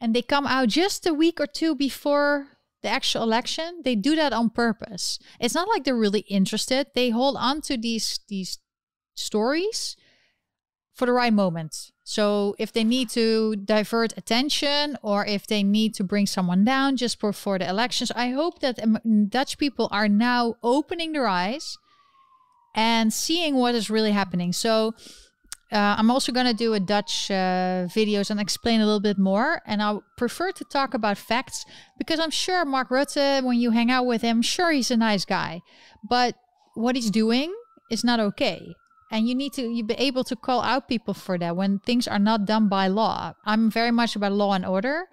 and 0.00 0.14
they 0.14 0.22
come 0.22 0.46
out 0.46 0.68
just 0.68 1.06
a 1.06 1.14
week 1.14 1.40
or 1.40 1.46
two 1.46 1.74
before 1.74 2.48
the 2.82 2.88
actual 2.88 3.22
election. 3.22 3.80
They 3.84 3.94
do 3.94 4.16
that 4.16 4.32
on 4.32 4.50
purpose. 4.50 5.18
It's 5.40 5.54
not 5.54 5.68
like 5.68 5.84
they're 5.84 5.96
really 5.96 6.26
interested. 6.28 6.88
They 6.94 7.10
hold 7.10 7.36
on 7.38 7.60
to 7.62 7.76
these 7.76 8.20
these 8.28 8.58
stories 9.14 9.96
for 10.92 11.06
the 11.06 11.12
right 11.12 11.32
moment. 11.32 11.92
So 12.04 12.54
if 12.58 12.72
they 12.72 12.84
need 12.84 13.08
to 13.10 13.56
divert 13.56 14.16
attention 14.16 14.96
or 15.02 15.24
if 15.24 15.46
they 15.46 15.62
need 15.62 15.94
to 15.94 16.04
bring 16.04 16.26
someone 16.26 16.64
down 16.64 16.96
just 16.96 17.18
before 17.18 17.58
the 17.58 17.68
elections, 17.68 18.12
I 18.14 18.30
hope 18.30 18.60
that 18.60 18.78
Dutch 19.30 19.58
people 19.58 19.88
are 19.90 20.08
now 20.08 20.56
opening 20.62 21.12
their 21.12 21.26
eyes 21.26 21.78
and 22.74 23.12
seeing 23.12 23.54
what 23.56 23.74
is 23.74 23.90
really 23.90 24.12
happening. 24.12 24.52
So 24.52 24.94
uh, 25.72 25.96
I'm 25.98 26.10
also 26.10 26.32
going 26.32 26.46
to 26.46 26.54
do 26.54 26.74
a 26.74 26.80
Dutch 26.80 27.30
uh, 27.30 27.86
videos 27.88 28.30
and 28.30 28.40
explain 28.40 28.80
a 28.80 28.86
little 28.86 29.00
bit 29.00 29.18
more. 29.18 29.60
And 29.66 29.82
I 29.82 29.98
prefer 30.16 30.52
to 30.52 30.64
talk 30.64 30.94
about 30.94 31.18
facts 31.18 31.64
because 31.98 32.20
I'm 32.20 32.30
sure 32.30 32.64
Mark 32.64 32.90
Rutte, 32.90 33.42
when 33.42 33.58
you 33.58 33.70
hang 33.70 33.90
out 33.90 34.06
with 34.06 34.22
him, 34.22 34.42
sure 34.42 34.70
he's 34.70 34.90
a 34.90 34.96
nice 34.96 35.24
guy, 35.24 35.62
but 36.08 36.36
what 36.74 36.96
he's 36.96 37.10
doing 37.10 37.54
is 37.90 38.04
not 38.04 38.20
okay 38.20 38.74
and 39.10 39.28
you 39.28 39.34
need 39.34 39.52
to 39.52 39.62
you 39.62 39.84
be 39.84 39.94
able 39.94 40.24
to 40.24 40.34
call 40.34 40.60
out 40.62 40.88
people 40.88 41.14
for 41.14 41.38
that 41.38 41.56
when 41.56 41.78
things 41.78 42.08
are 42.08 42.18
not 42.18 42.44
done 42.44 42.68
by 42.68 42.88
law 42.88 43.32
i'm 43.44 43.70
very 43.70 43.90
much 43.90 44.16
about 44.16 44.32
law 44.32 44.52
and 44.52 44.66
order 44.66 45.06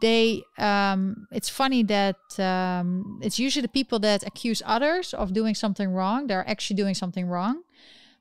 they 0.00 0.42
um 0.58 1.28
it's 1.30 1.48
funny 1.48 1.82
that 1.84 2.16
um 2.38 3.20
it's 3.22 3.38
usually 3.38 3.62
the 3.62 3.68
people 3.68 3.98
that 4.00 4.26
accuse 4.26 4.62
others 4.66 5.14
of 5.14 5.32
doing 5.32 5.54
something 5.54 5.90
wrong 5.90 6.26
they're 6.26 6.48
actually 6.48 6.76
doing 6.76 6.94
something 6.94 7.26
wrong. 7.26 7.62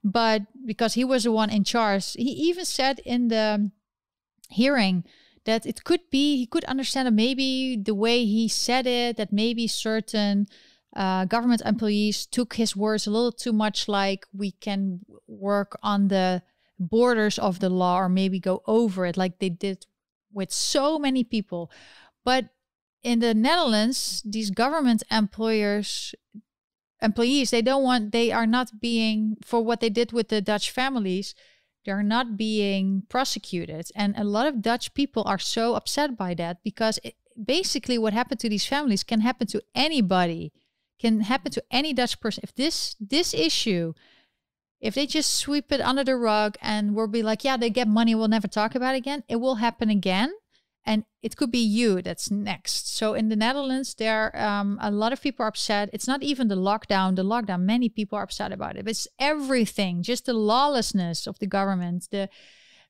But 0.04 0.44
because 0.64 0.94
he 0.94 1.04
was 1.04 1.24
the 1.24 1.32
one 1.32 1.50
in 1.50 1.64
charge 1.64 2.14
he 2.14 2.30
even 2.50 2.66
said 2.66 3.00
in 3.00 3.30
the 3.30 3.72
hearing 4.50 5.04
that 5.46 5.66
it 5.66 5.84
could 5.84 6.02
be 6.12 6.38
he 6.38 6.46
could 6.46 6.64
understand 6.66 7.08
that 7.08 7.14
maybe 7.14 7.76
the 7.76 7.96
way 7.96 8.26
he 8.26 8.48
said 8.48 8.86
it 8.86 9.18
that 9.18 9.34
maybe 9.34 9.68
certain 9.68 10.48
uh, 10.96 11.26
government 11.26 11.62
employees 11.66 12.26
took 12.26 12.54
his 12.54 12.76
words 12.76 13.08
a 13.08 13.12
little 13.12 13.32
too 13.32 13.52
much 13.52 13.88
like 13.88 14.26
we 14.32 14.52
can 14.52 15.00
work 15.28 15.78
on 15.82 16.08
the 16.08 16.42
borders 16.80 17.40
of 17.40 17.60
the 17.60 17.70
law 17.70 18.00
or 18.00 18.10
maybe 18.10 18.40
go 18.40 18.62
over 18.68 19.06
it 19.06 19.18
like 19.18 19.40
they 19.40 19.50
did 19.50 19.86
with 20.36 20.52
so 20.52 21.00
many 21.00 21.24
people. 21.24 21.72
But 22.24 22.50
in 23.02 23.20
the 23.20 23.34
Netherlands, 23.34 24.22
these 24.26 24.52
government 24.52 25.02
employers 25.10 26.14
employees 27.02 27.52
they 27.52 27.62
don't 27.62 27.84
want 27.84 28.14
they 28.14 28.32
are 28.32 28.48
not 28.48 28.80
being 28.80 29.36
for 29.44 29.62
what 29.62 29.82
they 29.82 29.90
did 29.90 30.14
with 30.14 30.30
the 30.30 30.42
Dutch 30.42 30.72
families 30.72 31.36
they're 31.84 32.02
not 32.02 32.38
being 32.38 33.04
prosecuted 33.10 33.86
and 33.96 34.16
a 34.18 34.24
lot 34.24 34.48
of 34.48 34.62
Dutch 34.62 34.94
people 34.94 35.22
are 35.28 35.38
so 35.38 35.76
upset 35.76 36.18
by 36.18 36.34
that 36.34 36.64
because 36.64 36.98
it, 37.04 37.16
basically 37.44 37.98
what 37.98 38.14
happened 38.14 38.40
to 38.40 38.48
these 38.48 38.66
families 38.66 39.04
can 39.04 39.20
happen 39.20 39.46
to 39.46 39.62
anybody 39.76 40.54
can 41.00 41.22
happen 41.22 41.52
to 41.52 41.64
any 41.72 41.94
Dutch 41.94 42.20
person. 42.20 42.42
If 42.44 42.56
this 42.56 42.96
this 43.00 43.34
issue, 43.34 43.94
if 44.86 44.94
they 44.94 45.08
just 45.08 45.36
sweep 45.36 45.72
it 45.72 45.82
under 45.82 46.04
the 46.04 46.16
rug 46.16 46.58
and 46.62 46.96
we'll 46.96 47.08
be 47.08 47.24
like, 47.24 47.44
yeah, 47.44 47.58
they 47.58 47.70
get 47.70 47.88
money, 47.88 48.14
we'll 48.14 48.28
never 48.28 48.48
talk 48.48 48.76
about 48.76 48.94
it 48.94 49.00
again, 49.00 49.24
it 49.28 49.38
will 49.38 49.56
happen 49.56 49.90
again. 49.90 50.32
And 50.88 51.04
it 51.24 51.36
could 51.36 51.50
be 51.50 51.66
you 51.66 52.04
that's 52.04 52.30
next. 52.30 52.96
So 52.96 53.16
in 53.16 53.30
the 53.30 53.36
Netherlands, 53.36 53.96
there 53.96 54.40
um, 54.40 54.78
a 54.80 54.92
lot 54.92 55.14
of 55.14 55.22
people 55.22 55.44
are 55.44 55.50
upset. 55.50 55.90
It's 55.92 56.08
not 56.08 56.22
even 56.22 56.48
the 56.48 56.56
lockdown. 56.56 57.16
The 57.16 57.24
lockdown, 57.24 57.62
many 57.62 57.90
people 57.90 58.20
are 58.20 58.24
upset 58.24 58.52
about 58.52 58.76
it. 58.76 58.88
It's 58.88 59.08
everything, 59.18 60.04
just 60.04 60.28
the 60.28 60.36
lawlessness 60.36 61.26
of 61.26 61.40
the 61.40 61.48
government, 61.48 62.08
the 62.12 62.30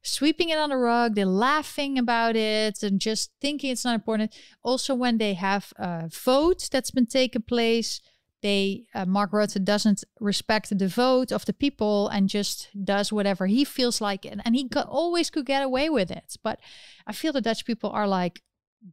sweeping 0.04 0.50
it 0.50 0.58
on 0.58 0.70
the 0.70 0.78
rug, 0.78 1.16
they're 1.16 1.26
laughing 1.26 1.98
about 1.98 2.36
it 2.36 2.84
and 2.84 3.00
just 3.00 3.32
thinking 3.40 3.72
it's 3.72 3.86
not 3.86 3.96
important. 3.96 4.36
Also, 4.62 4.94
when 4.94 5.18
they 5.18 5.34
have 5.34 5.72
a 5.78 6.10
vote 6.10 6.68
that's 6.70 6.92
been 6.92 7.08
taken 7.08 7.44
place, 7.44 8.02
they 8.46 8.84
uh, 8.94 9.06
Mark 9.08 9.32
Rutte 9.32 9.64
doesn't 9.64 10.04
respect 10.20 10.78
the 10.78 10.88
vote 10.88 11.32
of 11.32 11.46
the 11.46 11.54
people 11.54 12.10
and 12.10 12.30
just 12.30 12.70
does 12.86 13.12
whatever 13.12 13.48
he 13.48 13.66
feels 13.66 14.00
like, 14.00 14.24
and, 14.24 14.40
and 14.46 14.56
he 14.56 14.70
always 14.88 15.32
could 15.32 15.48
get 15.48 15.64
away 15.64 15.90
with 15.90 16.12
it. 16.12 16.38
But 16.44 16.60
I 17.08 17.12
feel 17.12 17.34
the 17.34 17.42
Dutch 17.42 17.66
people 17.66 17.90
are 17.90 18.08
like 18.08 18.44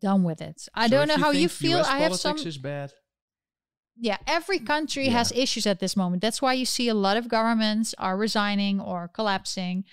done 0.00 0.22
with 0.22 0.40
it. 0.40 0.68
I 0.74 0.86
so 0.86 0.92
don't 0.92 1.08
know 1.08 1.16
you 1.16 1.22
how 1.22 1.30
you 1.32 1.48
feel. 1.50 1.80
US 1.80 1.86
I 1.86 1.98
have 1.98 2.16
some. 2.16 2.38
Is 2.38 2.56
bad. 2.56 2.94
Yeah, 3.98 4.16
every 4.26 4.58
country 4.58 5.04
yeah. 5.04 5.18
has 5.18 5.32
issues 5.32 5.66
at 5.66 5.80
this 5.80 5.98
moment. 5.98 6.22
That's 6.22 6.40
why 6.40 6.54
you 6.54 6.64
see 6.64 6.88
a 6.88 6.94
lot 6.94 7.18
of 7.18 7.28
governments 7.28 7.94
are 7.98 8.16
resigning 8.16 8.80
or 8.80 9.08
collapsing. 9.08 9.84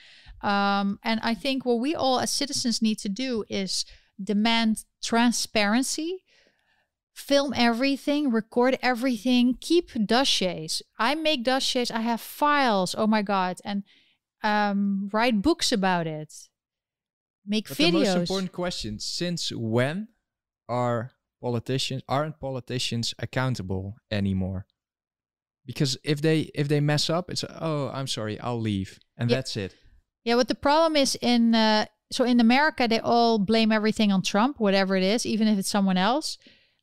Um, 0.42 1.00
and 1.04 1.20
I 1.22 1.34
think 1.34 1.66
what 1.66 1.82
we 1.82 1.96
all 1.96 2.22
as 2.22 2.32
citizens 2.32 2.82
need 2.82 3.00
to 3.00 3.10
do 3.10 3.44
is 3.50 3.84
demand 4.24 4.86
transparency, 5.04 6.24
film 7.20 7.54
everything, 7.56 8.32
record 8.32 8.78
everything, 8.82 9.58
keep 9.60 9.92
dossiers. 10.06 10.82
I 10.98 11.16
make 11.16 11.44
dossiers, 11.44 11.92
I 11.92 12.02
have 12.02 12.22
files, 12.22 12.96
oh 12.98 13.08
my 13.08 13.22
God, 13.22 13.60
and 13.64 13.84
um, 14.42 15.10
write 15.12 15.42
books 15.42 15.72
about 15.72 16.08
it, 16.08 16.34
make 17.46 17.68
but 17.68 17.78
videos. 17.78 17.92
The 17.92 17.92
most 17.92 18.16
important 18.16 18.52
question 18.52 19.00
since 19.00 19.52
when 19.52 20.08
are 20.68 21.12
politicians 21.42 22.04
aren't 22.08 22.40
politicians 22.40 23.14
accountable 23.20 23.96
anymore? 24.10 24.66
Because 25.66 25.98
if 26.04 26.22
they 26.22 26.50
if 26.56 26.68
they 26.68 26.80
mess 26.80 27.10
up, 27.10 27.30
it's 27.30 27.44
oh 27.44 27.92
I'm 27.94 28.08
sorry, 28.08 28.40
I'll 28.40 28.60
leave, 28.60 29.00
and 29.18 29.30
yeah. 29.30 29.36
that's 29.36 29.58
it. 29.58 29.76
Yeah, 30.24 30.36
what 30.36 30.48
the 30.48 30.56
problem 30.56 30.96
is 30.96 31.18
in 31.22 31.54
uh, 31.54 31.86
so 32.12 32.24
in 32.24 32.40
America 32.40 32.88
they 32.88 33.00
all 33.00 33.38
blame 33.40 33.72
everything 33.72 34.12
on 34.12 34.22
Trump, 34.22 34.60
whatever 34.60 34.96
it 34.96 35.04
is, 35.04 35.26
even 35.26 35.48
if 35.48 35.60
it's 35.60 35.70
someone 35.70 35.98
else. 35.98 36.38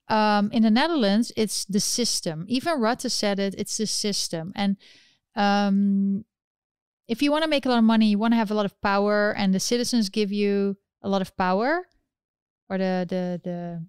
Um, 0.09 0.51
in 0.53 0.62
the 0.62 0.70
Netherlands, 0.70 1.33
it's 1.37 1.65
the 1.65 1.81
system. 1.81 2.45
Even 2.49 2.78
Rutte 2.78 3.11
said 3.11 3.39
it. 3.39 3.55
It's 3.59 3.77
the 3.77 3.87
system, 3.87 4.53
and 4.55 4.77
um, 5.35 6.24
if 7.09 7.23
you 7.23 7.31
want 7.33 7.45
to 7.45 7.51
make 7.51 7.66
a 7.66 7.69
lot 7.69 7.78
of 7.78 7.85
money, 7.85 8.07
you 8.07 8.19
want 8.19 8.33
to 8.33 8.39
have 8.39 8.51
a 8.51 8.55
lot 8.55 8.66
of 8.66 8.81
power, 8.81 9.35
and 9.37 9.53
the 9.53 9.61
citizens 9.61 10.09
give 10.09 10.33
you 10.33 10.77
a 11.03 11.09
lot 11.09 11.23
of 11.23 11.37
power, 11.37 11.87
or 12.69 12.78
the 12.78 13.07
the 13.09 13.41
the 13.43 13.87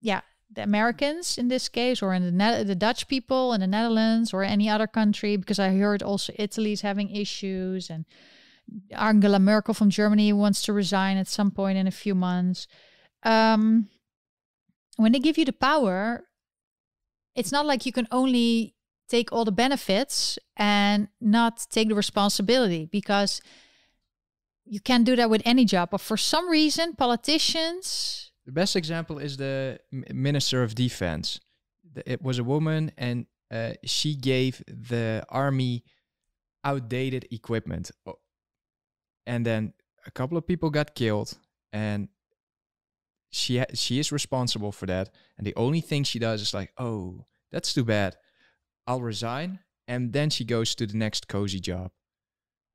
yeah 0.00 0.22
the 0.52 0.62
Americans 0.62 1.38
in 1.38 1.48
this 1.48 1.68
case, 1.68 2.02
or 2.02 2.14
in 2.14 2.24
the 2.24 2.64
the 2.64 2.74
Dutch 2.74 3.06
people 3.06 3.52
in 3.52 3.60
the 3.60 3.66
Netherlands, 3.66 4.32
or 4.34 4.42
any 4.42 4.68
other 4.68 4.86
country, 4.86 5.36
because 5.36 5.58
I 5.58 5.76
heard 5.76 6.02
also 6.02 6.32
Italy's 6.36 6.80
having 6.80 7.10
issues 7.10 7.90
and 7.90 8.04
Angela 8.92 9.38
Merkel 9.38 9.74
from 9.74 9.90
Germany 9.90 10.32
wants 10.32 10.62
to 10.62 10.72
resign 10.72 11.16
at 11.16 11.28
some 11.28 11.50
point 11.50 11.78
in 11.78 11.86
a 11.86 11.92
few 11.92 12.14
months. 12.14 12.66
Um, 13.22 13.88
when 15.02 15.12
they 15.12 15.18
give 15.18 15.38
you 15.38 15.44
the 15.44 15.52
power, 15.52 16.24
it's 17.34 17.52
not 17.52 17.66
like 17.66 17.86
you 17.86 17.92
can 17.92 18.08
only 18.10 18.74
take 19.08 19.32
all 19.32 19.44
the 19.44 19.52
benefits 19.52 20.38
and 20.56 21.08
not 21.20 21.66
take 21.70 21.88
the 21.88 21.94
responsibility 21.94 22.86
because 22.86 23.40
you 24.64 24.80
can't 24.80 25.04
do 25.04 25.16
that 25.16 25.30
with 25.30 25.42
any 25.44 25.64
job. 25.64 25.90
But 25.90 26.00
for 26.00 26.16
some 26.16 26.48
reason, 26.48 26.94
politicians. 26.94 28.30
The 28.46 28.52
best 28.52 28.76
example 28.76 29.18
is 29.18 29.36
the 29.36 29.80
Minister 29.90 30.62
of 30.62 30.74
Defense. 30.74 31.40
It 32.06 32.22
was 32.22 32.38
a 32.38 32.44
woman, 32.44 32.92
and 32.96 33.26
uh, 33.50 33.72
she 33.84 34.14
gave 34.14 34.62
the 34.66 35.24
army 35.28 35.82
outdated 36.62 37.26
equipment 37.30 37.90
and 39.26 39.46
then 39.46 39.72
a 40.06 40.10
couple 40.10 40.36
of 40.36 40.46
people 40.46 40.70
got 40.70 40.94
killed 40.94 41.38
and 41.72 42.08
she 43.30 43.58
ha- 43.58 43.74
she 43.74 43.98
is 43.98 44.12
responsible 44.12 44.72
for 44.72 44.86
that 44.86 45.10
and 45.38 45.46
the 45.46 45.54
only 45.56 45.80
thing 45.80 46.04
she 46.04 46.18
does 46.18 46.42
is 46.42 46.54
like 46.54 46.72
oh 46.78 47.24
that's 47.52 47.72
too 47.74 47.84
bad. 47.84 48.16
I'll 48.86 49.00
resign 49.02 49.60
and 49.88 50.12
then 50.12 50.30
she 50.30 50.44
goes 50.44 50.74
to 50.76 50.86
the 50.86 50.96
next 50.96 51.26
cozy 51.28 51.60
job. 51.60 51.90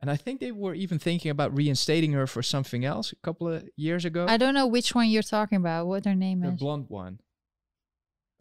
And 0.02 0.12
i 0.12 0.18
think 0.18 0.40
they 0.40 0.52
were 0.52 0.76
even 0.76 1.00
thinking 1.00 1.32
about 1.32 1.56
reinstating 1.56 2.12
her 2.14 2.28
for 2.28 2.44
something 2.44 2.86
else 2.86 3.12
a 3.12 3.16
couple 3.18 3.48
of 3.48 3.68
years 3.76 4.06
ago. 4.06 4.26
I 4.28 4.38
don't 4.38 4.54
know 4.54 4.68
which 4.68 4.94
one 4.94 5.10
you're 5.10 5.24
talking 5.24 5.58
about 5.58 5.88
what 5.88 6.06
her 6.06 6.16
name 6.16 6.42
the 6.42 6.48
is. 6.50 6.54
the 6.54 6.58
blonde 6.58 6.86
one 6.90 7.20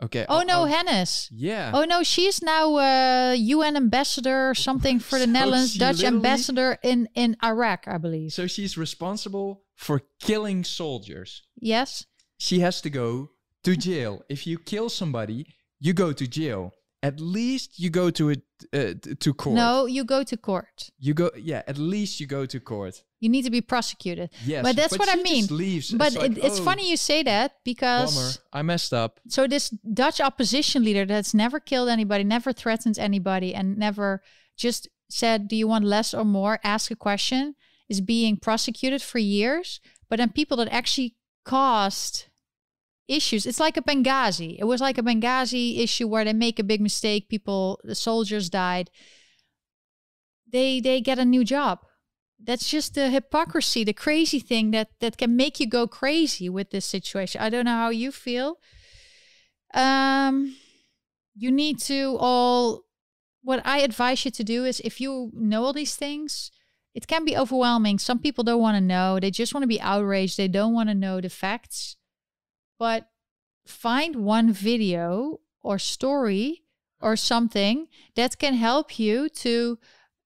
Okay. 0.02 0.26
Oh, 0.28 0.42
no, 0.42 0.64
Hennis. 0.64 1.28
Yeah. 1.30 1.70
Oh 1.72 1.84
no, 1.84 2.02
she's 2.02 2.42
now 2.42 2.74
uh, 2.76 3.32
a 3.32 3.36
UN 3.36 3.76
ambassador 3.76 4.50
or 4.50 4.54
something 4.54 4.98
for 5.08 5.18
the 5.18 5.24
so 5.24 5.30
Netherlands, 5.30 5.74
Dutch 5.76 6.02
ambassador 6.02 6.78
in 6.82 7.08
in 7.14 7.36
Iraq, 7.42 7.84
I 7.86 7.98
believe. 7.98 8.32
So 8.32 8.46
she's 8.46 8.76
responsible 8.76 9.62
for 9.76 10.02
killing 10.20 10.64
soldiers. 10.64 11.42
Yes. 11.56 12.06
She 12.38 12.60
has 12.60 12.80
to 12.82 12.90
go 12.90 13.30
to 13.62 13.76
jail. 13.76 14.22
If 14.28 14.46
you 14.46 14.58
kill 14.58 14.88
somebody, 14.88 15.46
you 15.80 15.92
go 15.92 16.12
to 16.12 16.26
jail 16.26 16.72
at 17.04 17.20
least 17.20 17.78
you 17.78 17.90
go 17.90 18.08
to 18.10 18.30
it 18.30 18.42
uh, 18.72 18.94
to 19.20 19.34
court. 19.34 19.54
No, 19.54 19.84
you 19.84 20.04
go 20.04 20.22
to 20.24 20.36
court. 20.38 20.90
You 20.98 21.12
go, 21.12 21.30
yeah. 21.36 21.62
At 21.66 21.76
least 21.76 22.18
you 22.18 22.26
go 22.26 22.46
to 22.46 22.58
court. 22.58 23.04
You 23.20 23.28
need 23.28 23.42
to 23.42 23.50
be 23.50 23.60
prosecuted. 23.60 24.30
Yes, 24.44 24.62
but 24.62 24.74
that's 24.74 24.96
but 24.96 25.00
what 25.00 25.10
I 25.12 25.20
mean. 25.22 25.46
leaves. 25.50 25.92
But 25.92 26.08
it's, 26.08 26.16
like, 26.16 26.30
it, 26.32 26.38
it's 26.38 26.60
oh, 26.60 26.64
funny 26.64 26.90
you 26.90 26.96
say 26.96 27.22
that 27.22 27.56
because 27.62 28.14
bummer, 28.14 28.30
I 28.54 28.62
messed 28.62 28.94
up. 28.94 29.20
So 29.28 29.46
this 29.46 29.68
Dutch 29.68 30.18
opposition 30.20 30.82
leader 30.82 31.04
that's 31.04 31.34
never 31.34 31.60
killed 31.60 31.90
anybody, 31.90 32.24
never 32.24 32.54
threatened 32.54 32.98
anybody, 32.98 33.54
and 33.54 33.76
never 33.76 34.22
just 34.56 34.88
said, 35.10 35.46
"Do 35.46 35.56
you 35.56 35.68
want 35.68 35.84
less 35.84 36.14
or 36.14 36.24
more?" 36.24 36.58
Ask 36.64 36.90
a 36.90 36.96
question 36.96 37.54
is 37.86 38.00
being 38.00 38.38
prosecuted 38.38 39.02
for 39.02 39.18
years. 39.18 39.78
But 40.08 40.18
then 40.18 40.30
people 40.30 40.56
that 40.56 40.72
actually 40.72 41.16
caused 41.44 42.26
issues. 43.08 43.46
It's 43.46 43.60
like 43.60 43.76
a 43.76 43.82
Benghazi. 43.82 44.56
It 44.58 44.64
was 44.64 44.80
like 44.80 44.98
a 44.98 45.02
Benghazi 45.02 45.78
issue 45.80 46.08
where 46.08 46.24
they 46.24 46.32
make 46.32 46.58
a 46.58 46.64
big 46.64 46.80
mistake. 46.80 47.28
People, 47.28 47.80
the 47.84 47.94
soldiers 47.94 48.50
died. 48.50 48.90
They 50.50 50.80
they 50.80 51.00
get 51.00 51.18
a 51.18 51.24
new 51.24 51.44
job. 51.44 51.80
that's 52.44 52.68
just 52.68 52.94
the 52.94 53.10
hypocrisy, 53.10 53.84
the 53.84 53.92
crazy 53.92 54.38
thing 54.38 54.70
that 54.70 54.88
that 55.00 55.16
can 55.16 55.36
make 55.36 55.60
you 55.60 55.66
go 55.66 55.86
crazy 55.86 56.48
with 56.48 56.70
this 56.70 56.84
situation. 56.84 57.40
I 57.40 57.48
don't 57.50 57.64
know 57.64 57.72
how 57.72 57.90
you 57.90 58.12
feel. 58.12 58.58
Um, 59.72 60.56
you 61.34 61.50
need 61.50 61.80
to 61.80 62.16
all. 62.20 62.84
What 63.42 63.60
I 63.66 63.80
advise 63.80 64.24
you 64.24 64.30
to 64.30 64.44
do 64.44 64.64
is, 64.64 64.80
if 64.80 65.00
you 65.00 65.30
know 65.34 65.64
all 65.64 65.72
these 65.74 65.96
things, 65.96 66.50
it 66.94 67.06
can 67.06 67.24
be 67.24 67.36
overwhelming. 67.36 67.98
Some 67.98 68.18
people 68.18 68.44
don't 68.44 68.60
want 68.60 68.76
to 68.76 68.80
know; 68.80 69.18
they 69.20 69.30
just 69.30 69.54
want 69.54 69.62
to 69.62 69.68
be 69.68 69.80
outraged. 69.80 70.36
They 70.36 70.48
don't 70.48 70.74
want 70.74 70.88
to 70.88 70.94
know 70.94 71.20
the 71.20 71.28
facts. 71.30 71.96
But 72.78 73.08
find 73.66 74.16
one 74.16 74.52
video 74.52 75.40
or 75.62 75.78
story 75.78 76.62
or 77.00 77.16
something 77.16 77.88
that 78.14 78.38
can 78.38 78.54
help 78.54 78.98
you 78.98 79.28
to 79.28 79.78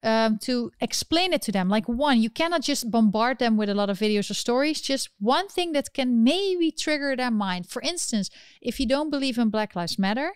um, 0.03 0.39
to 0.39 0.71
explain 0.81 1.33
it 1.33 1.43
to 1.43 1.53
them. 1.53 1.69
Like 1.69 1.89
one, 1.89 2.21
you 2.21 2.31
cannot 2.31 2.63
just 2.63 2.91
bombard 2.91 3.41
them 3.41 3.57
with 3.57 3.69
a 3.69 3.75
lot 3.75 3.91
of 3.91 3.99
videos 3.99 4.31
or 4.31 4.35
stories. 4.35 4.81
Just 4.81 5.11
one 5.19 5.49
thing 5.49 5.73
that 5.73 5.93
can 5.93 6.23
maybe 6.23 6.71
trigger 6.71 7.17
their 7.17 7.33
mind. 7.33 7.69
For 7.69 7.83
instance, 7.83 8.31
if 8.63 8.79
you 8.79 8.87
don't 8.87 9.11
believe 9.11 9.39
in 9.39 9.51
Black 9.51 9.75
Lives 9.75 9.99
Matter, 9.99 10.35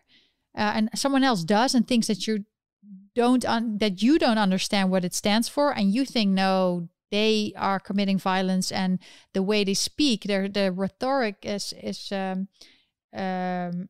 uh, 0.57 0.73
and 0.75 0.91
someone 0.95 1.25
else 1.25 1.45
does 1.45 1.75
and 1.75 1.87
thinks 1.87 2.09
that 2.09 2.27
you 2.27 2.45
don't 3.15 3.43
that 3.79 4.03
you 4.03 4.19
don't 4.19 4.39
understand 4.39 4.91
what 4.91 5.05
it 5.05 5.15
stands 5.15 5.49
for, 5.49 5.71
and 5.71 5.95
you 5.95 6.05
think 6.05 6.31
no, 6.31 6.89
they 7.13 7.53
are 7.57 7.79
committing 7.79 8.19
violence, 8.19 8.73
and 8.73 8.99
the 9.33 9.43
way 9.45 9.63
they 9.63 9.75
speak, 9.75 10.25
their 10.25 10.49
the 10.49 10.73
rhetoric 10.73 11.37
is 11.43 11.73
is 11.81 12.11
um, 12.11 12.49
um, 13.15 13.89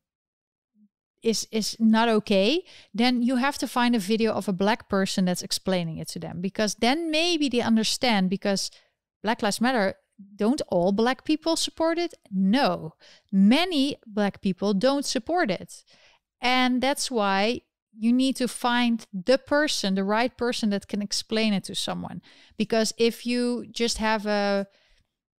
is 1.22 1.46
is 1.50 1.76
not 1.78 2.08
okay 2.08 2.64
then 2.92 3.22
you 3.22 3.36
have 3.36 3.56
to 3.56 3.68
find 3.68 3.94
a 3.94 3.98
video 4.00 4.32
of 4.32 4.48
a 4.48 4.52
black 4.52 4.88
person 4.88 5.24
that's 5.24 5.42
explaining 5.42 5.98
it 5.98 6.08
to 6.08 6.18
them 6.18 6.40
because 6.40 6.74
then 6.80 7.12
maybe 7.12 7.48
they 7.48 7.60
understand 7.60 8.28
because 8.28 8.72
black 9.22 9.40
lives 9.40 9.60
matter 9.60 9.94
don't 10.36 10.62
all 10.68 10.92
black 10.92 11.24
people 11.24 11.56
support 11.56 11.98
it? 11.98 12.14
No. 12.30 12.94
Many 13.30 13.96
black 14.06 14.40
people 14.40 14.74
don't 14.74 15.04
support 15.04 15.50
it. 15.50 15.84
And 16.40 16.82
that's 16.82 17.10
why 17.10 17.62
you 17.96 18.12
need 18.12 18.36
to 18.36 18.48
find 18.48 19.06
the 19.12 19.38
person 19.38 19.94
the 19.94 20.04
right 20.04 20.36
person 20.36 20.70
that 20.70 20.88
can 20.88 21.02
explain 21.02 21.52
it 21.52 21.64
to 21.64 21.74
someone 21.74 22.22
because 22.56 22.92
if 22.96 23.26
you 23.26 23.66
just 23.70 23.98
have 23.98 24.26
a 24.26 24.66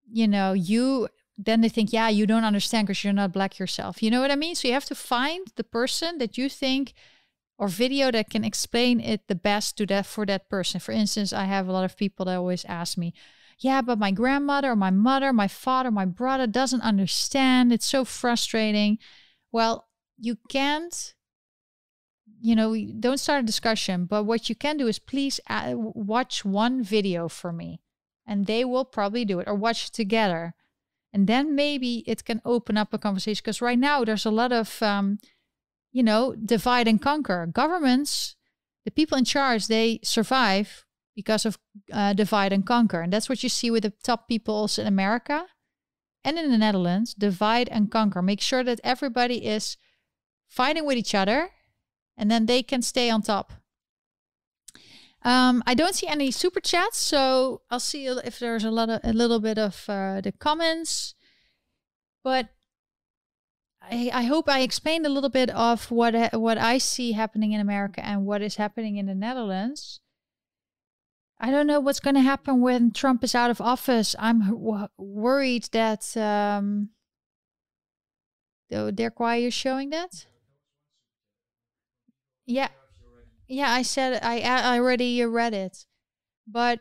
you 0.06 0.28
know 0.28 0.54
you 0.54 1.08
then 1.38 1.62
they 1.62 1.70
think, 1.70 1.92
yeah, 1.92 2.10
you 2.10 2.28
don't 2.28 2.44
understand 2.44 2.88
because 2.88 3.04
you're 3.04 3.14
not 3.14 3.34
black 3.34 3.58
yourself. 3.58 4.04
You 4.04 4.12
know 4.12 4.22
what 4.22 4.32
I 4.32 4.36
mean? 4.36 4.56
So 4.56 4.68
you 4.68 4.74
have 4.74 4.86
to 4.86 4.96
find 4.96 5.48
the 5.56 5.64
person 5.64 6.18
that 6.20 6.38
you 6.38 6.50
think 6.50 6.94
or 7.58 7.68
video 7.68 8.12
that 8.12 8.30
can 8.30 8.44
explain 8.44 9.00
it 9.00 9.28
the 9.28 9.36
best 9.36 9.78
to 9.78 9.86
that 9.88 10.06
for 10.06 10.26
that 10.26 10.50
person. 10.50 10.80
For 10.80 10.92
instance, 10.92 11.34
I 11.34 11.46
have 11.46 11.68
a 11.68 11.72
lot 11.72 11.86
of 11.86 11.98
people 11.98 12.26
that 12.26 12.36
always 12.36 12.66
ask 12.66 12.98
me, 12.98 13.14
yeah, 13.60 13.82
but 13.82 14.00
my 14.00 14.12
grandmother, 14.12 14.76
my 14.76 14.90
mother, 14.90 15.32
my 15.32 15.48
father, 15.48 15.92
my 15.92 16.06
brother 16.06 16.48
doesn't 16.48 16.82
understand. 16.82 17.72
It's 17.72 17.86
so 17.86 18.04
frustrating. 18.06 18.98
Well, 19.52 19.88
you 20.18 20.38
can't, 20.50 21.14
you 22.44 22.58
know, 22.58 22.76
don't 22.76 23.22
start 23.22 23.42
a 23.42 23.46
discussion, 23.46 24.04
but 24.04 24.26
what 24.26 24.50
you 24.50 24.56
can 24.56 24.76
do 24.76 24.88
is 24.88 25.00
please 25.00 25.40
watch 25.48 26.44
one 26.44 26.84
video 26.84 27.30
for 27.30 27.54
me 27.54 27.80
and 28.28 28.48
they 28.48 28.66
will 28.66 28.84
probably 28.84 29.24
do 29.24 29.40
it 29.40 29.48
or 29.48 29.56
watch 29.56 29.88
it 29.88 29.94
together. 29.94 30.54
And 31.14 31.26
then 31.26 31.56
maybe 31.56 32.04
it 32.06 32.26
can 32.26 32.42
open 32.44 32.76
up 32.76 32.94
a 32.94 32.98
conversation 32.98 33.42
because 33.42 33.62
right 33.62 33.80
now 33.80 34.04
there's 34.04 34.26
a 34.26 34.32
lot 34.32 34.52
of 34.52 34.84
um, 34.84 35.20
you 35.94 36.04
know 36.04 36.36
divide 36.36 36.86
and 36.86 37.02
conquer. 37.02 37.48
Governments 37.48 38.36
the 38.84 38.92
people 38.92 39.18
in 39.18 39.24
charge 39.24 39.68
they 39.68 40.02
survive 40.04 40.84
because 41.16 41.46
of 41.46 41.58
uh, 41.94 42.12
divide 42.12 42.52
and 42.52 42.66
conquer. 42.66 43.00
And 43.00 43.14
that's 43.14 43.30
what 43.30 43.42
you 43.42 43.48
see 43.48 43.72
with 43.72 43.84
the 43.84 43.94
top 44.04 44.28
people 44.28 44.54
also 44.54 44.82
in 44.82 44.88
america 44.90 45.46
and 46.26 46.38
in 46.38 46.52
the 46.52 46.58
netherlands 46.58 47.14
divide 47.14 47.70
and 47.70 47.90
conquer. 47.90 48.22
Make 48.22 48.42
sure 48.42 48.66
that 48.66 48.82
everybody 48.84 49.46
is 49.46 49.78
fighting 50.50 50.86
with 50.86 50.98
each 50.98 51.16
other 51.16 51.52
and 52.18 52.30
then 52.30 52.46
they 52.46 52.64
can 52.64 52.82
stay 52.82 53.10
on 53.10 53.22
top 53.22 53.54
um, 55.26 55.64
I 55.66 55.74
don't 55.74 55.96
see 55.96 56.08
any 56.08 56.32
super 56.32 56.60
chats, 56.60 56.98
so 56.98 57.62
I'll 57.72 57.80
see 57.80 58.08
if 58.08 58.40
there's 58.40 58.66
a 58.66 58.72
lot 58.72 58.90
of 58.90 59.00
a 59.04 59.14
little 59.14 59.40
bit 59.40 59.58
of 59.58 59.86
uh, 59.88 60.20
the 60.20 60.34
comments. 60.34 61.16
But 62.24 62.50
I, 63.82 64.10
I 64.14 64.24
hope 64.24 64.50
I 64.50 64.62
explained 64.62 65.06
a 65.06 65.10
little 65.10 65.30
bit 65.30 65.50
of 65.52 65.90
what 65.92 66.34
what 66.34 66.58
I 66.58 66.78
see 66.78 67.14
happening 67.14 67.54
in 67.54 67.62
America 67.62 68.06
and 68.06 68.26
what 68.26 68.42
is 68.42 68.58
happening 68.58 68.98
in 68.98 69.06
the 69.06 69.16
Netherlands. 69.16 70.02
I 71.40 71.52
don't 71.52 71.68
know 71.68 71.80
what's 71.80 72.00
going 72.00 72.16
to 72.16 72.22
happen 72.22 72.62
when 72.62 72.92
Trump 72.92 73.24
is 73.24 73.36
out 73.36 73.50
of 73.50 73.62
office. 73.62 74.16
I'm 74.20 74.44
worried 74.98 75.70
that. 75.72 76.18
Um, 76.18 76.90
Dirk, 78.70 79.20
why 79.20 79.38
are 79.38 79.40
you 79.40 79.52
showing 79.52 79.90
that? 79.92 80.26
Yeah. 82.46 82.70
Yeah, 83.48 83.72
I 83.72 83.82
said 83.82 84.20
I 84.24 84.40
I 84.40 84.80
already 84.80 85.24
read 85.26 85.54
it, 85.54 85.86
but 86.48 86.80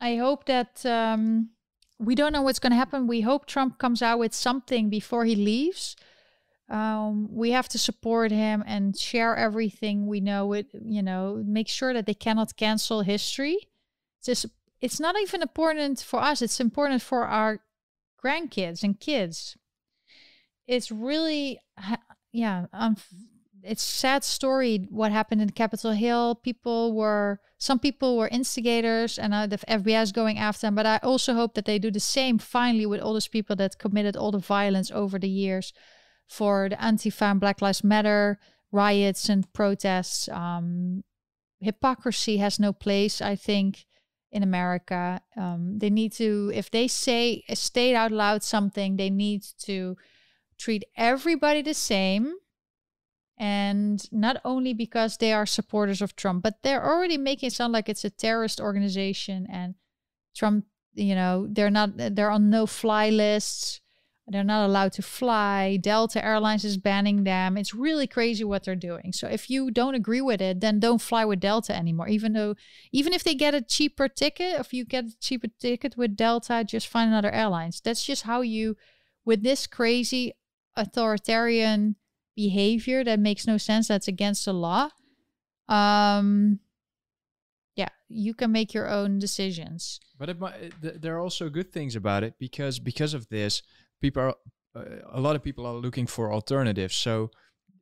I 0.00 0.16
hope 0.16 0.46
that 0.46 0.84
um, 0.84 1.50
we 1.98 2.14
don't 2.14 2.32
know 2.32 2.42
what's 2.42 2.58
going 2.58 2.72
to 2.72 2.76
happen. 2.76 3.06
We 3.06 3.20
hope 3.22 3.46
Trump 3.46 3.78
comes 3.78 4.02
out 4.02 4.18
with 4.18 4.34
something 4.34 4.90
before 4.90 5.24
he 5.24 5.36
leaves. 5.36 5.96
Um, 6.68 7.28
we 7.30 7.50
have 7.52 7.68
to 7.68 7.78
support 7.78 8.30
him 8.30 8.64
and 8.66 8.98
share 8.98 9.36
everything 9.36 10.06
we 10.06 10.20
know. 10.20 10.54
It 10.54 10.66
you 10.72 11.02
know 11.02 11.42
make 11.46 11.68
sure 11.68 11.92
that 11.92 12.06
they 12.06 12.14
cannot 12.14 12.56
cancel 12.56 13.02
history. 13.02 13.58
It's 14.18 14.26
just, 14.26 14.46
it's 14.80 14.98
not 14.98 15.14
even 15.20 15.42
important 15.42 16.00
for 16.00 16.20
us. 16.20 16.40
It's 16.40 16.60
important 16.60 17.02
for 17.02 17.26
our 17.26 17.60
grandkids 18.22 18.82
and 18.82 18.98
kids. 18.98 19.56
It's 20.66 20.90
really 20.90 21.60
yeah. 22.34 22.66
Um, 22.72 22.96
it's 23.62 23.82
sad 23.82 24.24
story 24.24 24.86
what 24.90 25.12
happened 25.12 25.40
in 25.40 25.50
Capitol 25.50 25.92
Hill. 25.92 26.34
People 26.34 26.92
were 26.92 27.40
some 27.58 27.78
people 27.78 28.18
were 28.18 28.28
instigators, 28.28 29.18
and 29.18 29.32
uh, 29.32 29.46
the 29.46 29.58
FBI 29.58 30.02
is 30.02 30.12
going 30.12 30.36
after 30.36 30.66
them. 30.66 30.74
But 30.74 30.84
I 30.84 30.98
also 31.02 31.32
hope 31.34 31.54
that 31.54 31.64
they 31.64 31.78
do 31.78 31.90
the 31.90 32.00
same 32.00 32.38
finally 32.38 32.84
with 32.84 33.00
all 33.00 33.14
those 33.14 33.28
people 33.28 33.56
that 33.56 33.78
committed 33.78 34.16
all 34.16 34.32
the 34.32 34.38
violence 34.38 34.90
over 34.90 35.18
the 35.18 35.28
years 35.28 35.72
for 36.26 36.68
the 36.68 36.76
Antifa 36.76 37.30
and 37.30 37.40
Black 37.40 37.62
Lives 37.62 37.84
Matter 37.84 38.38
riots 38.72 39.28
and 39.28 39.50
protests. 39.52 40.28
Um, 40.28 41.04
hypocrisy 41.60 42.38
has 42.38 42.58
no 42.58 42.72
place, 42.72 43.22
I 43.22 43.36
think, 43.36 43.86
in 44.32 44.42
America. 44.42 45.20
Um, 45.36 45.78
they 45.78 45.90
need 45.90 46.12
to, 46.14 46.50
if 46.52 46.70
they 46.70 46.88
say 46.88 47.44
state 47.54 47.94
out 47.94 48.10
loud 48.10 48.42
something, 48.42 48.96
they 48.96 49.10
need 49.10 49.44
to 49.60 49.96
treat 50.58 50.84
everybody 50.96 51.62
the 51.62 51.74
same 51.74 52.34
and 53.36 54.10
not 54.12 54.36
only 54.44 54.72
because 54.72 55.16
they 55.16 55.32
are 55.32 55.46
supporters 55.46 56.00
of 56.00 56.14
Trump, 56.16 56.42
but 56.42 56.62
they're 56.62 56.84
already 56.84 57.18
making 57.18 57.48
it 57.48 57.52
sound 57.52 57.72
like 57.72 57.88
it's 57.88 58.04
a 58.04 58.10
terrorist 58.10 58.60
organization 58.60 59.46
and 59.50 59.74
Trump, 60.34 60.66
you 60.94 61.14
know, 61.14 61.46
they're 61.50 61.70
not 61.70 61.90
they're 61.96 62.30
on 62.30 62.50
no 62.50 62.66
fly 62.66 63.10
lists. 63.10 63.80
They're 64.26 64.42
not 64.42 64.64
allowed 64.64 64.92
to 64.94 65.02
fly. 65.02 65.76
Delta 65.76 66.24
Airlines 66.24 66.64
is 66.64 66.78
banning 66.78 67.24
them. 67.24 67.58
It's 67.58 67.74
really 67.74 68.06
crazy 68.06 68.42
what 68.42 68.64
they're 68.64 68.74
doing. 68.74 69.12
So 69.12 69.28
if 69.28 69.50
you 69.50 69.70
don't 69.70 69.94
agree 69.94 70.22
with 70.22 70.40
it, 70.40 70.60
then 70.60 70.80
don't 70.80 71.02
fly 71.02 71.26
with 71.26 71.40
Delta 71.40 71.76
anymore. 71.76 72.08
Even 72.08 72.32
though 72.32 72.54
even 72.90 73.12
if 73.12 73.22
they 73.22 73.34
get 73.34 73.54
a 73.54 73.60
cheaper 73.60 74.08
ticket, 74.08 74.58
if 74.58 74.72
you 74.72 74.86
get 74.86 75.04
a 75.04 75.18
cheaper 75.20 75.48
ticket 75.58 75.98
with 75.98 76.16
Delta, 76.16 76.64
just 76.66 76.88
find 76.88 77.10
another 77.10 77.32
airlines. 77.32 77.82
That's 77.82 78.04
just 78.04 78.22
how 78.22 78.40
you 78.40 78.76
with 79.26 79.42
this 79.42 79.66
crazy 79.66 80.32
authoritarian 80.76 81.96
behavior 82.36 83.04
that 83.04 83.20
makes 83.20 83.46
no 83.46 83.58
sense 83.58 83.88
that's 83.88 84.08
against 84.08 84.44
the 84.44 84.52
law. 84.52 84.88
Um 85.68 86.60
yeah 87.76 87.88
you 88.08 88.34
can 88.34 88.52
make 88.52 88.74
your 88.74 88.88
own 88.88 89.18
decisions. 89.18 90.00
But 90.18 90.28
it 90.28 90.38
th- 90.82 90.94
there 91.00 91.16
are 91.16 91.20
also 91.20 91.48
good 91.48 91.72
things 91.72 91.96
about 91.96 92.22
it 92.22 92.34
because 92.38 92.78
because 92.78 93.14
of 93.14 93.28
this 93.28 93.62
people 94.00 94.22
are 94.22 94.34
uh, 94.76 94.82
a 95.12 95.20
lot 95.20 95.36
of 95.36 95.42
people 95.42 95.66
are 95.66 95.74
looking 95.74 96.06
for 96.06 96.32
alternatives. 96.32 96.94
So 96.96 97.30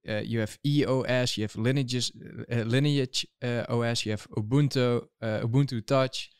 uh, 0.08 0.16
you 0.16 0.40
have 0.40 0.58
EOS, 0.66 1.36
you 1.36 1.44
have 1.44 1.56
Lineage, 1.56 2.12
uh, 2.50 2.56
Lineage 2.56 3.26
uh, 3.42 3.64
OS, 3.68 4.04
you 4.04 4.12
have 4.12 4.26
Ubuntu, 4.30 5.06
uh, 5.20 5.40
Ubuntu 5.40 5.84
Touch, 5.86 6.30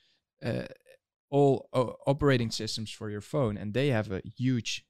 uh, 0.45 0.65
all 1.31 1.69
operating 2.07 2.51
systems 2.51 2.91
for 2.91 3.09
your 3.09 3.21
phone, 3.21 3.57
and 3.57 3.73
they 3.73 3.89
have 3.89 4.11
a 4.11 4.21
huge 4.37 4.85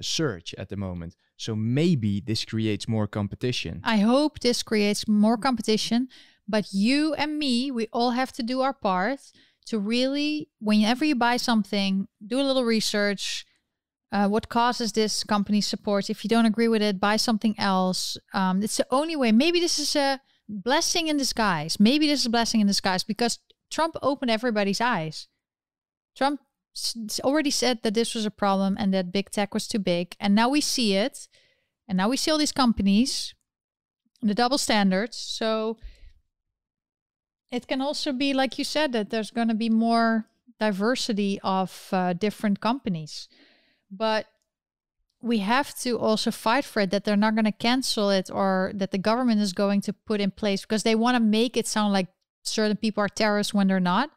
surge 0.00 0.54
at 0.58 0.68
the 0.68 0.76
moment. 0.76 1.16
So 1.36 1.56
maybe 1.56 2.20
this 2.20 2.44
creates 2.44 2.86
more 2.86 3.06
competition. 3.06 3.80
I 3.84 3.98
hope 3.98 4.40
this 4.40 4.62
creates 4.62 5.08
more 5.08 5.36
competition, 5.36 6.08
but 6.48 6.72
you 6.72 7.14
and 7.14 7.38
me, 7.38 7.70
we 7.70 7.88
all 7.92 8.12
have 8.12 8.32
to 8.32 8.42
do 8.42 8.60
our 8.60 8.72
part 8.72 9.20
to 9.66 9.78
really, 9.78 10.48
whenever 10.60 11.04
you 11.04 11.14
buy 11.14 11.36
something, 11.36 12.08
do 12.24 12.40
a 12.40 12.42
little 12.42 12.64
research. 12.64 13.44
Uh, 14.10 14.28
what 14.28 14.48
causes 14.48 14.92
this 14.92 15.24
company 15.24 15.60
support? 15.60 16.10
If 16.10 16.22
you 16.22 16.28
don't 16.28 16.46
agree 16.46 16.68
with 16.68 16.82
it, 16.82 17.00
buy 17.00 17.16
something 17.16 17.54
else. 17.58 18.18
Um, 18.34 18.62
it's 18.62 18.76
the 18.76 18.86
only 18.90 19.16
way. 19.16 19.32
Maybe 19.32 19.58
this 19.60 19.78
is 19.78 19.96
a 19.96 20.20
blessing 20.48 21.08
in 21.08 21.16
disguise. 21.16 21.80
Maybe 21.80 22.06
this 22.06 22.20
is 22.20 22.26
a 22.26 22.30
blessing 22.30 22.60
in 22.60 22.66
disguise 22.66 23.04
because 23.04 23.38
Trump 23.70 23.96
opened 24.02 24.30
everybody's 24.30 24.80
eyes. 24.80 25.28
Trump 26.14 26.40
already 27.22 27.50
said 27.50 27.82
that 27.82 27.94
this 27.94 28.14
was 28.14 28.24
a 28.24 28.30
problem 28.30 28.76
and 28.78 28.92
that 28.94 29.12
big 29.12 29.30
tech 29.30 29.54
was 29.54 29.68
too 29.68 29.78
big. 29.78 30.14
And 30.18 30.34
now 30.34 30.48
we 30.48 30.60
see 30.60 30.94
it. 30.94 31.28
And 31.88 31.98
now 31.98 32.08
we 32.08 32.16
see 32.16 32.30
all 32.30 32.38
these 32.38 32.52
companies, 32.52 33.34
the 34.22 34.34
double 34.34 34.58
standards. 34.58 35.16
So 35.16 35.76
it 37.50 37.66
can 37.66 37.80
also 37.80 38.12
be, 38.12 38.32
like 38.32 38.58
you 38.58 38.64
said, 38.64 38.92
that 38.92 39.10
there's 39.10 39.30
going 39.30 39.48
to 39.48 39.54
be 39.54 39.68
more 39.68 40.26
diversity 40.58 41.38
of 41.42 41.88
uh, 41.92 42.12
different 42.14 42.60
companies. 42.60 43.28
But 43.90 44.26
we 45.20 45.38
have 45.38 45.76
to 45.80 45.98
also 45.98 46.30
fight 46.30 46.64
for 46.64 46.80
it 46.80 46.90
that 46.90 47.04
they're 47.04 47.16
not 47.16 47.34
going 47.34 47.44
to 47.44 47.52
cancel 47.52 48.10
it 48.10 48.30
or 48.32 48.72
that 48.74 48.90
the 48.90 48.98
government 48.98 49.40
is 49.40 49.52
going 49.52 49.80
to 49.82 49.92
put 49.92 50.20
in 50.20 50.30
place 50.30 50.62
because 50.62 50.82
they 50.82 50.94
want 50.94 51.16
to 51.16 51.22
make 51.22 51.56
it 51.56 51.66
sound 51.66 51.92
like 51.92 52.08
certain 52.42 52.76
people 52.76 53.02
are 53.04 53.08
terrorists 53.08 53.54
when 53.54 53.68
they're 53.68 53.80
not. 53.80 54.10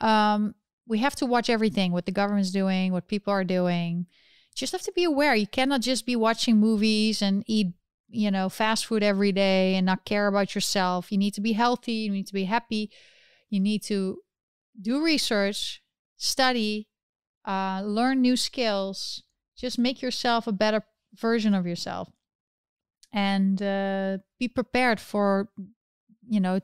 Um, 0.00 0.54
we 0.86 0.98
have 0.98 1.16
to 1.16 1.26
watch 1.26 1.48
everything 1.48 1.92
what 1.92 2.06
the 2.06 2.12
government's 2.12 2.50
doing, 2.50 2.92
what 2.92 3.08
people 3.08 3.32
are 3.32 3.44
doing. 3.44 4.06
Just 4.54 4.72
have 4.72 4.82
to 4.82 4.92
be 4.92 5.04
aware. 5.04 5.34
You 5.34 5.46
cannot 5.46 5.80
just 5.80 6.06
be 6.06 6.16
watching 6.16 6.58
movies 6.58 7.22
and 7.22 7.42
eat, 7.46 7.68
you 8.08 8.30
know, 8.30 8.48
fast 8.48 8.86
food 8.86 9.02
every 9.02 9.32
day 9.32 9.74
and 9.74 9.86
not 9.86 10.04
care 10.04 10.26
about 10.26 10.54
yourself. 10.54 11.10
You 11.10 11.18
need 11.18 11.34
to 11.34 11.40
be 11.40 11.52
healthy. 11.52 11.92
You 11.92 12.12
need 12.12 12.26
to 12.28 12.34
be 12.34 12.44
happy. 12.44 12.90
You 13.50 13.60
need 13.60 13.82
to 13.84 14.18
do 14.80 15.02
research, 15.04 15.82
study, 16.16 16.88
uh, 17.44 17.82
learn 17.84 18.20
new 18.20 18.36
skills. 18.36 19.22
Just 19.56 19.78
make 19.78 20.02
yourself 20.02 20.46
a 20.46 20.52
better 20.52 20.82
version 21.14 21.54
of 21.54 21.66
yourself, 21.66 22.10
and 23.12 23.62
uh, 23.62 24.18
be 24.38 24.48
prepared 24.48 24.98
for, 24.98 25.48
you 26.28 26.40
know, 26.40 26.60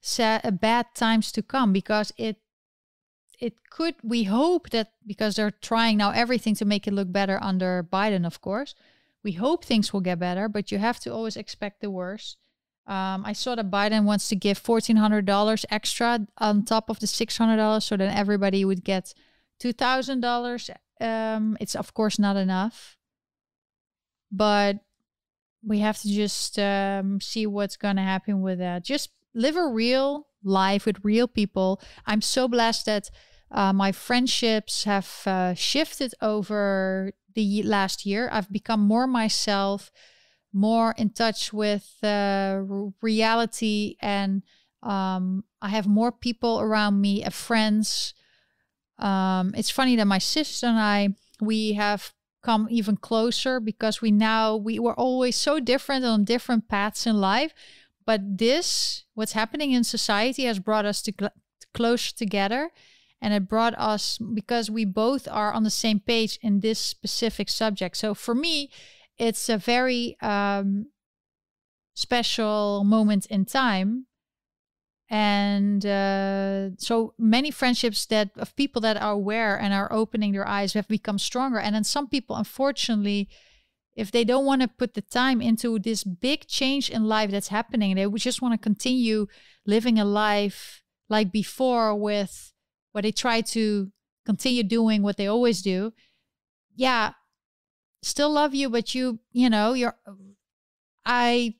sad, 0.00 0.60
bad 0.60 0.86
times 0.94 1.32
to 1.32 1.42
come 1.42 1.72
because 1.72 2.12
it 2.16 2.36
it 3.40 3.54
could 3.70 3.94
we 4.02 4.24
hope 4.24 4.70
that 4.70 4.92
because 5.06 5.36
they're 5.36 5.50
trying 5.50 5.96
now 5.98 6.10
everything 6.10 6.54
to 6.54 6.64
make 6.64 6.86
it 6.86 6.94
look 6.94 7.10
better 7.10 7.38
under 7.42 7.82
Biden 7.82 8.26
of 8.26 8.40
course 8.40 8.74
we 9.22 9.32
hope 9.32 9.64
things 9.64 9.92
will 9.92 10.00
get 10.00 10.18
better 10.18 10.48
but 10.48 10.70
you 10.70 10.78
have 10.78 11.00
to 11.00 11.12
always 11.12 11.36
expect 11.36 11.80
the 11.80 11.90
worst 11.90 12.36
um, 12.86 13.24
I 13.24 13.32
saw 13.32 13.54
that 13.54 13.70
Biden 13.70 14.04
wants 14.04 14.28
to 14.28 14.36
give 14.36 14.62
$1,400 14.62 15.64
extra 15.70 16.26
on 16.36 16.64
top 16.64 16.90
of 16.90 17.00
the 17.00 17.06
$600 17.06 17.82
so 17.82 17.96
that 17.96 18.14
everybody 18.14 18.64
would 18.64 18.84
get 18.84 19.14
$2,000. 19.62 20.70
Um, 21.00 21.56
it's, 21.60 21.74
of 21.74 21.94
course, 21.94 22.18
not 22.18 22.36
enough. 22.36 22.98
But 24.30 24.80
we 25.62 25.78
have 25.78 25.98
to 26.00 26.08
just 26.08 26.58
um, 26.58 27.22
see 27.22 27.46
what's 27.46 27.78
going 27.78 27.96
to 27.96 28.02
happen 28.02 28.42
with 28.42 28.58
that. 28.58 28.84
Just 28.84 29.10
live 29.32 29.56
a 29.56 29.66
real 29.66 30.26
life 30.44 30.86
with 30.86 31.04
real 31.04 31.26
people. 31.26 31.80
I'm 32.06 32.20
so 32.20 32.48
blessed 32.48 32.86
that 32.86 33.10
uh, 33.50 33.72
my 33.72 33.92
friendships 33.92 34.84
have 34.84 35.22
uh, 35.26 35.54
shifted 35.54 36.14
over 36.20 37.12
the 37.34 37.62
last 37.62 38.06
year. 38.06 38.28
I've 38.32 38.50
become 38.50 38.80
more 38.80 39.06
myself, 39.06 39.90
more 40.52 40.94
in 40.96 41.10
touch 41.10 41.52
with 41.52 41.96
uh, 42.02 42.62
reality, 43.00 43.96
and 44.00 44.42
um, 44.82 45.44
I 45.62 45.70
have 45.70 45.86
more 45.86 46.12
people 46.12 46.60
around 46.60 47.00
me, 47.00 47.24
uh, 47.24 47.30
friends. 47.30 48.14
Um, 48.98 49.54
it's 49.56 49.70
funny 49.70 49.96
that 49.96 50.06
my 50.06 50.18
sister 50.18 50.66
and 50.66 50.78
I 50.78 51.08
we 51.40 51.72
have 51.72 52.12
come 52.42 52.68
even 52.70 52.96
closer 52.96 53.58
because 53.58 54.00
we 54.00 54.12
now 54.12 54.54
we 54.54 54.78
were 54.78 54.94
always 54.94 55.34
so 55.34 55.58
different 55.58 56.04
on 56.04 56.24
different 56.24 56.68
paths 56.68 57.06
in 57.06 57.16
life 57.16 57.52
but 58.06 58.38
this, 58.38 59.04
what's 59.14 59.32
happening 59.32 59.72
in 59.72 59.84
society, 59.84 60.44
has 60.44 60.58
brought 60.58 60.84
us 60.84 61.02
to 61.02 61.12
cl- 61.18 61.32
close 61.72 62.12
together. 62.12 62.70
And 63.20 63.32
it 63.32 63.48
brought 63.48 63.74
us 63.78 64.18
because 64.18 64.70
we 64.70 64.84
both 64.84 65.26
are 65.30 65.50
on 65.52 65.62
the 65.62 65.70
same 65.70 65.98
page 65.98 66.38
in 66.42 66.60
this 66.60 66.78
specific 66.78 67.48
subject. 67.48 67.96
So 67.96 68.12
for 68.12 68.34
me, 68.34 68.70
it's 69.16 69.48
a 69.48 69.56
very 69.56 70.16
um, 70.20 70.86
special 71.94 72.84
moment 72.84 73.24
in 73.26 73.46
time. 73.46 74.06
And 75.08 75.86
uh, 75.86 76.76
so 76.76 77.14
many 77.18 77.50
friendships 77.50 78.04
that 78.06 78.30
of 78.36 78.56
people 78.56 78.82
that 78.82 79.00
are 79.00 79.12
aware 79.12 79.58
and 79.58 79.72
are 79.72 79.92
opening 79.92 80.32
their 80.32 80.48
eyes 80.48 80.72
have 80.74 80.88
become 80.88 81.18
stronger. 81.18 81.58
And 81.58 81.74
then 81.74 81.84
some 81.84 82.08
people, 82.08 82.36
unfortunately, 82.36 83.28
if 83.96 84.10
they 84.10 84.24
don't 84.24 84.44
want 84.44 84.62
to 84.62 84.68
put 84.68 84.94
the 84.94 85.02
time 85.02 85.40
into 85.40 85.78
this 85.78 86.02
big 86.04 86.46
change 86.46 86.90
in 86.90 87.04
life 87.04 87.30
that's 87.30 87.48
happening, 87.48 87.94
they 87.94 88.08
just 88.16 88.42
want 88.42 88.52
to 88.52 88.58
continue 88.58 89.26
living 89.66 89.98
a 89.98 90.04
life 90.04 90.82
like 91.08 91.30
before 91.30 91.94
with 91.94 92.52
where 92.92 93.02
they 93.02 93.12
try 93.12 93.40
to 93.40 93.92
continue 94.26 94.62
doing 94.62 95.02
what 95.02 95.16
they 95.16 95.26
always 95.26 95.62
do. 95.62 95.92
Yeah, 96.74 97.12
still 98.02 98.30
love 98.30 98.54
you, 98.54 98.68
but 98.68 98.94
you, 98.94 99.20
you 99.30 99.48
know, 99.48 99.74
you're, 99.74 99.96
I 101.04 101.54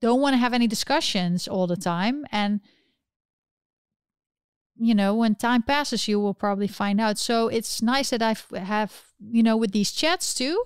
don't 0.00 0.20
want 0.20 0.34
to 0.34 0.38
have 0.38 0.54
any 0.54 0.66
discussions 0.66 1.46
all 1.46 1.66
the 1.66 1.76
time. 1.76 2.24
And, 2.32 2.60
you 4.76 4.94
know, 4.94 5.14
when 5.14 5.34
time 5.34 5.62
passes, 5.62 6.08
you 6.08 6.18
will 6.18 6.34
probably 6.34 6.66
find 6.66 7.00
out. 7.00 7.18
So 7.18 7.48
it's 7.48 7.82
nice 7.82 8.10
that 8.10 8.22
I 8.22 8.34
have, 8.58 9.04
you 9.20 9.42
know, 9.42 9.56
with 9.56 9.72
these 9.72 9.92
chats 9.92 10.34
too, 10.34 10.64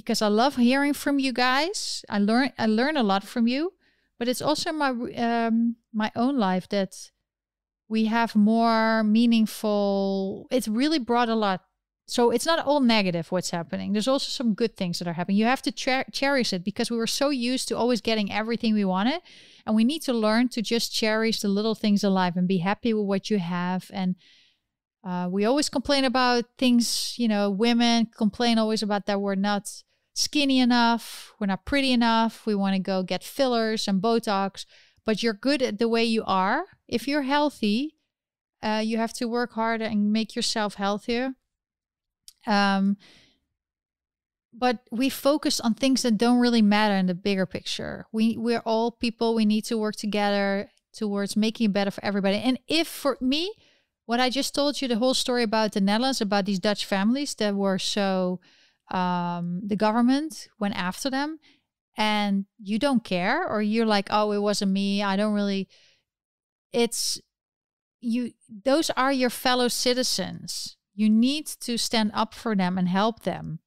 because 0.00 0.20
I 0.20 0.28
love 0.28 0.56
hearing 0.56 0.92
from 0.92 1.18
you 1.18 1.32
guys. 1.32 2.04
I 2.08 2.18
learn 2.18 2.52
I 2.58 2.66
learn 2.66 2.96
a 2.96 3.02
lot 3.02 3.24
from 3.24 3.46
you, 3.46 3.72
but 4.18 4.28
it's 4.28 4.42
also 4.42 4.72
my 4.72 4.90
um, 4.90 5.76
my 5.92 6.12
own 6.14 6.36
life 6.36 6.68
that 6.68 7.10
we 7.88 8.06
have 8.06 8.36
more 8.36 9.02
meaningful. 9.02 10.46
It's 10.50 10.68
really 10.68 10.98
brought 10.98 11.28
a 11.28 11.34
lot. 11.34 11.62
So 12.08 12.30
it's 12.30 12.46
not 12.46 12.64
all 12.64 12.80
negative 12.80 13.32
what's 13.32 13.50
happening. 13.50 13.92
There's 13.92 14.06
also 14.06 14.28
some 14.28 14.54
good 14.54 14.76
things 14.76 14.98
that 14.98 15.08
are 15.08 15.14
happening. 15.14 15.38
You 15.38 15.46
have 15.46 15.62
to 15.62 15.72
cher- 15.74 16.06
cherish 16.12 16.52
it 16.52 16.62
because 16.62 16.88
we 16.88 16.96
were 16.96 17.08
so 17.08 17.30
used 17.30 17.66
to 17.68 17.76
always 17.76 18.00
getting 18.00 18.30
everything 18.30 18.74
we 18.74 18.84
wanted, 18.84 19.22
and 19.64 19.74
we 19.74 19.82
need 19.82 20.02
to 20.02 20.12
learn 20.12 20.48
to 20.50 20.62
just 20.62 20.94
cherish 20.94 21.40
the 21.40 21.48
little 21.48 21.74
things 21.74 22.04
in 22.04 22.12
life 22.12 22.36
and 22.36 22.46
be 22.46 22.58
happy 22.58 22.92
with 22.94 23.06
what 23.06 23.30
you 23.30 23.38
have 23.38 23.90
and 23.92 24.14
uh, 25.06 25.28
we 25.30 25.44
always 25.44 25.68
complain 25.68 26.04
about 26.04 26.44
things, 26.58 27.14
you 27.16 27.28
know, 27.28 27.48
women 27.48 28.08
complain 28.18 28.58
always 28.58 28.82
about 28.82 29.06
that 29.06 29.20
we're 29.20 29.36
not 29.36 29.70
skinny 30.16 30.58
enough, 30.58 31.32
we're 31.38 31.46
not 31.46 31.64
pretty 31.64 31.92
enough, 31.92 32.46
we 32.46 32.54
want 32.54 32.74
to 32.74 32.80
go 32.80 33.02
get 33.02 33.22
fillers 33.22 33.86
and 33.86 34.02
Botox, 34.02 34.64
but 35.04 35.22
you're 35.22 35.34
good 35.34 35.62
at 35.62 35.78
the 35.78 35.88
way 35.88 36.04
you 36.04 36.24
are. 36.26 36.64
If 36.88 37.06
you're 37.06 37.22
healthy, 37.22 37.96
uh, 38.62 38.82
you 38.84 38.96
have 38.96 39.12
to 39.14 39.26
work 39.26 39.52
harder 39.52 39.84
and 39.84 40.12
make 40.12 40.34
yourself 40.34 40.74
healthier. 40.74 41.34
Um, 42.46 42.96
but 44.52 44.78
we 44.90 45.10
focus 45.10 45.60
on 45.60 45.74
things 45.74 46.02
that 46.02 46.16
don't 46.16 46.38
really 46.38 46.62
matter 46.62 46.94
in 46.94 47.06
the 47.06 47.14
bigger 47.14 47.44
picture. 47.44 48.06
We 48.10 48.38
we're 48.38 48.60
all 48.60 48.90
people. 48.90 49.34
We 49.34 49.44
need 49.44 49.66
to 49.66 49.76
work 49.76 49.96
together 49.96 50.70
towards 50.94 51.36
making 51.36 51.66
it 51.66 51.72
better 51.74 51.90
for 51.90 52.02
everybody. 52.02 52.38
And 52.38 52.58
if 52.66 52.88
for 52.88 53.18
me, 53.20 53.52
what 54.06 54.18
I 54.20 54.30
just 54.30 54.54
told 54.54 54.80
you, 54.80 54.88
the 54.88 54.96
whole 54.96 55.12
story 55.12 55.42
about 55.42 55.72
the 55.72 55.80
Netherlands, 55.82 56.22
about 56.22 56.46
these 56.46 56.58
Dutch 56.60 56.86
families 56.86 57.34
that 57.34 57.54
were 57.54 57.78
so, 57.78 58.40
um, 58.90 59.62
the 59.64 59.76
government 59.76 60.48
went 60.58 60.76
after 60.76 61.10
them 61.10 61.38
and 61.96 62.44
you 62.58 62.78
don't 62.78 63.04
care, 63.04 63.46
or 63.48 63.62
you're 63.62 63.86
like, 63.86 64.08
oh, 64.10 64.32
it 64.32 64.38
wasn't 64.38 64.72
me. 64.72 65.02
I 65.02 65.16
don't 65.16 65.32
really, 65.32 65.68
it's, 66.72 67.20
you, 68.00 68.32
those 68.64 68.90
are 68.90 69.12
your 69.12 69.30
fellow 69.30 69.68
citizens. 69.68 70.76
You 70.94 71.08
need 71.08 71.46
to 71.60 71.78
stand 71.78 72.10
up 72.14 72.34
for 72.34 72.54
them 72.54 72.76
and 72.76 72.88
help 72.88 73.22
them. 73.22 73.60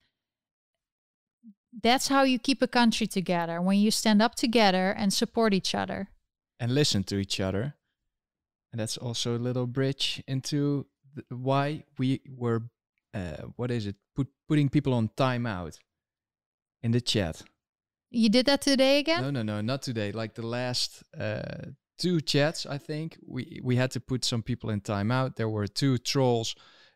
That's 1.81 2.07
how 2.07 2.23
you 2.23 2.37
keep 2.37 2.61
a 2.61 2.67
country 2.67 3.07
together 3.07 3.61
when 3.61 3.79
you 3.79 3.89
stand 3.89 4.21
up 4.21 4.35
together 4.35 4.91
and 4.91 5.11
support 5.11 5.53
each 5.53 5.73
other. 5.73 6.09
And 6.59 6.73
listen 6.73 7.03
to 7.05 7.17
each 7.17 7.39
other 7.39 7.75
and 8.71 8.79
that's 8.79 8.97
also 8.97 9.35
a 9.35 9.39
little 9.39 9.67
bridge 9.67 10.23
into 10.27 10.85
why 11.29 11.83
we 11.97 12.21
were 12.29 12.63
uh, 13.13 13.43
what 13.55 13.71
is 13.71 13.85
it? 13.85 13.95
Put 14.15 14.27
putting 14.47 14.69
people 14.69 14.93
on 14.93 15.09
timeout 15.17 15.77
in 16.81 16.91
the 16.91 17.01
chat. 17.01 17.41
You 18.11 18.29
did 18.29 18.45
that 18.47 18.61
today 18.61 18.99
again? 18.99 19.21
No 19.21 19.31
no 19.31 19.43
no 19.43 19.61
not 19.61 19.81
today. 19.81 20.11
Like 20.11 20.35
the 20.35 20.45
last 20.45 21.03
uh, 21.19 21.71
two 21.99 22.21
chats 22.21 22.65
i 22.65 22.77
think 22.77 23.17
we 23.27 23.59
we 23.61 23.75
had 23.75 23.91
to 23.91 23.99
put 23.99 24.25
some 24.25 24.41
people 24.41 24.69
in 24.69 24.81
timeout. 24.81 25.35
There 25.35 25.49
were 25.49 25.67
two 25.67 25.97
trolls 25.97 26.55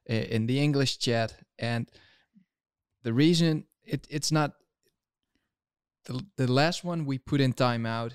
uh, 0.09 0.13
in 0.13 0.47
the 0.47 0.59
english 0.59 0.97
chat. 0.97 1.35
And 1.59 1.91
the 3.03 3.13
reason 3.13 3.65
it, 3.83 4.07
it's 4.09 4.31
not 4.31 4.53
the, 6.05 6.25
the 6.37 6.51
last 6.51 6.83
one 6.83 7.05
we 7.05 7.17
put 7.17 7.41
in 7.41 7.53
timeout 7.53 8.13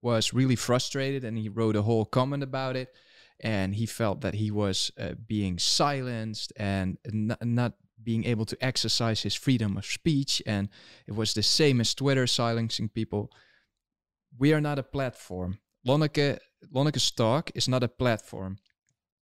was 0.00 0.32
really 0.32 0.56
frustrated 0.56 1.24
and 1.24 1.36
he 1.36 1.48
wrote 1.48 1.76
a 1.76 1.82
whole 1.82 2.04
comment 2.04 2.44
about 2.44 2.76
it 2.76 2.94
and 3.40 3.74
he 3.74 3.86
felt 3.86 4.20
that 4.20 4.34
he 4.34 4.50
was 4.50 4.90
uh, 4.98 5.12
being 5.26 5.58
silenced 5.58 6.52
and 6.56 6.98
not 7.42 7.74
being 8.02 8.24
able 8.24 8.44
to 8.44 8.56
exercise 8.64 9.22
his 9.22 9.34
freedom 9.34 9.76
of 9.76 9.84
speech 9.84 10.42
and 10.46 10.68
it 11.06 11.14
was 11.14 11.34
the 11.34 11.42
same 11.42 11.80
as 11.80 11.94
twitter 11.94 12.26
silencing 12.26 12.88
people 12.88 13.30
we 14.38 14.52
are 14.52 14.60
not 14.60 14.78
a 14.78 14.82
platform. 14.82 15.58
Lonneke 15.86 16.38
Lonneke's 16.72 17.10
talk 17.10 17.50
is 17.54 17.68
not 17.68 17.82
a 17.82 17.88
platform. 17.88 18.58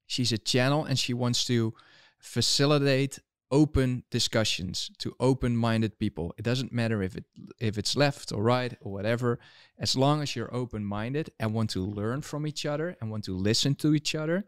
She's 0.07 0.31
a 0.31 0.37
channel 0.37 0.85
and 0.85 0.97
she 0.97 1.13
wants 1.13 1.45
to 1.45 1.73
facilitate 2.19 3.19
open 3.51 4.03
discussions 4.09 4.89
to 4.99 5.15
open-minded 5.19 5.99
people. 5.99 6.33
It 6.37 6.43
doesn't 6.43 6.73
matter 6.73 7.01
if 7.03 7.15
it 7.15 7.25
if 7.59 7.77
it's 7.77 7.95
left 7.95 8.31
or 8.31 8.43
right 8.43 8.75
or 8.81 8.91
whatever, 8.91 9.39
as 9.79 9.95
long 9.95 10.21
as 10.21 10.35
you're 10.35 10.53
open-minded 10.53 11.31
and 11.39 11.53
want 11.53 11.69
to 11.71 11.85
learn 11.85 12.21
from 12.21 12.47
each 12.47 12.65
other 12.65 12.97
and 12.99 13.11
want 13.11 13.23
to 13.25 13.35
listen 13.35 13.75
to 13.75 13.93
each 13.93 14.15
other, 14.15 14.45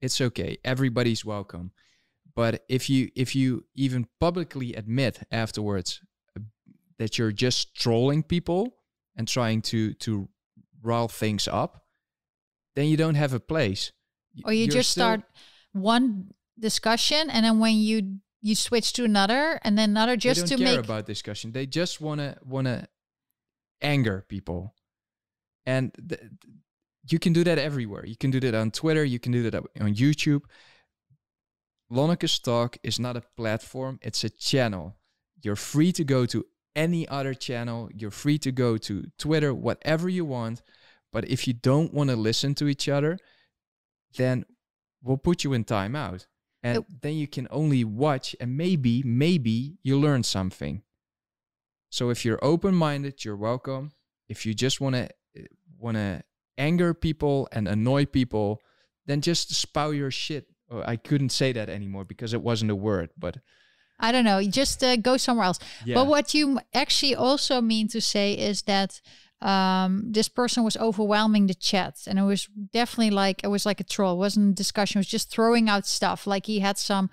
it's 0.00 0.20
okay. 0.20 0.58
Everybody's 0.64 1.24
welcome. 1.24 1.72
But 2.34 2.64
if 2.68 2.88
you 2.88 3.10
if 3.16 3.34
you 3.34 3.64
even 3.74 4.06
publicly 4.20 4.74
admit 4.74 5.20
afterwards 5.30 6.00
uh, 6.36 6.42
that 6.98 7.18
you're 7.18 7.32
just 7.32 7.74
trolling 7.74 8.22
people 8.22 8.76
and 9.16 9.26
trying 9.26 9.62
to 9.62 9.94
to 9.94 10.28
rile 10.82 11.08
things 11.08 11.48
up, 11.48 11.84
then 12.74 12.86
you 12.86 12.96
don't 12.96 13.14
have 13.16 13.32
a 13.32 13.40
place. 13.40 13.92
Or 14.44 14.52
you 14.52 14.66
You're 14.66 14.72
just 14.72 14.90
start 14.90 15.22
one 15.72 16.32
discussion 16.58 17.30
and 17.30 17.44
then 17.44 17.58
when 17.58 17.74
you 17.76 18.20
you 18.46 18.54
switch 18.54 18.92
to 18.92 19.04
another 19.04 19.58
and 19.62 19.76
then 19.76 19.90
another 19.90 20.16
just 20.16 20.42
they 20.42 20.46
to 20.46 20.56
don't 20.56 20.64
care 20.64 20.76
make 20.76 20.84
about 20.84 21.04
discussion. 21.04 21.50
They 21.50 21.66
just 21.66 22.00
wanna 22.00 22.38
wanna 22.44 22.88
anger 23.82 24.24
people, 24.28 24.74
and 25.66 25.92
th- 25.94 26.20
th- 26.20 26.30
you 27.10 27.18
can 27.18 27.32
do 27.32 27.42
that 27.44 27.58
everywhere. 27.58 28.06
You 28.06 28.16
can 28.16 28.30
do 28.30 28.38
that 28.40 28.54
on 28.54 28.70
Twitter. 28.70 29.04
You 29.04 29.18
can 29.18 29.32
do 29.32 29.50
that 29.50 29.54
on 29.54 29.94
YouTube. 29.94 30.42
Lonneke's 31.90 32.38
talk 32.38 32.78
is 32.84 33.00
not 33.00 33.16
a 33.16 33.22
platform; 33.36 33.98
it's 34.00 34.22
a 34.22 34.30
channel. 34.30 34.96
You're 35.42 35.56
free 35.56 35.90
to 35.92 36.04
go 36.04 36.24
to 36.26 36.44
any 36.76 37.06
other 37.08 37.34
channel. 37.34 37.90
You're 37.92 38.12
free 38.12 38.38
to 38.38 38.52
go 38.52 38.76
to 38.78 39.04
Twitter, 39.18 39.52
whatever 39.52 40.08
you 40.08 40.24
want. 40.24 40.62
But 41.12 41.28
if 41.28 41.48
you 41.48 41.54
don't 41.54 41.92
want 41.92 42.10
to 42.10 42.16
listen 42.16 42.54
to 42.56 42.68
each 42.68 42.88
other, 42.88 43.18
then 44.16 44.44
we'll 45.02 45.16
put 45.16 45.42
you 45.42 45.52
in 45.52 45.64
timeout. 45.64 46.26
And 46.66 46.74
Yep. 46.76 46.84
then 47.02 47.14
you 47.22 47.28
can 47.36 47.46
only 47.50 47.84
watch 47.84 48.34
and 48.40 48.56
maybe, 48.56 49.02
maybe 49.04 49.78
you 49.82 49.94
learn 50.06 50.22
something. 50.22 50.82
So 51.90 52.10
if 52.10 52.24
you're 52.24 52.42
open-minded, 52.42 53.24
you're 53.24 53.36
welcome. 53.50 53.92
If 54.28 54.44
you 54.46 54.52
just 54.54 54.80
want 54.80 54.94
to 54.96 55.08
want 55.78 55.96
to 55.96 56.22
anger 56.58 56.94
people 56.94 57.48
and 57.52 57.68
annoy 57.68 58.06
people, 58.06 58.60
then 59.06 59.20
just 59.20 59.54
spout 59.54 59.94
your 59.94 60.10
shit. 60.10 60.44
Oh, 60.70 60.82
I 60.92 60.96
couldn't 60.96 61.32
say 61.40 61.52
that 61.52 61.68
anymore 61.68 62.04
because 62.04 62.32
it 62.34 62.42
wasn't 62.42 62.70
a 62.70 62.74
word, 62.88 63.10
but 63.16 63.34
I 64.00 64.10
don't 64.12 64.24
know, 64.24 64.42
just 64.42 64.82
uh, 64.82 64.96
go 64.96 65.16
somewhere 65.16 65.46
else. 65.46 65.58
yeah. 65.84 65.94
But 65.94 66.06
what 66.08 66.34
you 66.34 66.58
actually 66.74 67.14
also 67.14 67.60
mean 67.60 67.86
to 67.88 68.00
say 68.00 68.32
is 68.32 68.62
that 68.62 69.00
um, 69.42 70.04
this 70.10 70.28
person 70.28 70.64
was 70.64 70.76
overwhelming 70.76 71.46
the 71.46 71.54
chat, 71.54 71.98
and 72.06 72.18
it 72.18 72.22
was 72.22 72.48
definitely 72.72 73.10
like 73.10 73.44
it 73.44 73.48
was 73.48 73.66
like 73.66 73.80
a 73.80 73.84
troll. 73.84 74.14
It 74.14 74.18
wasn't 74.18 74.52
a 74.52 74.54
discussion. 74.54 74.98
It 74.98 75.00
was 75.00 75.08
just 75.08 75.30
throwing 75.30 75.68
out 75.68 75.86
stuff. 75.86 76.26
Like 76.26 76.46
he 76.46 76.60
had 76.60 76.78
some 76.78 77.10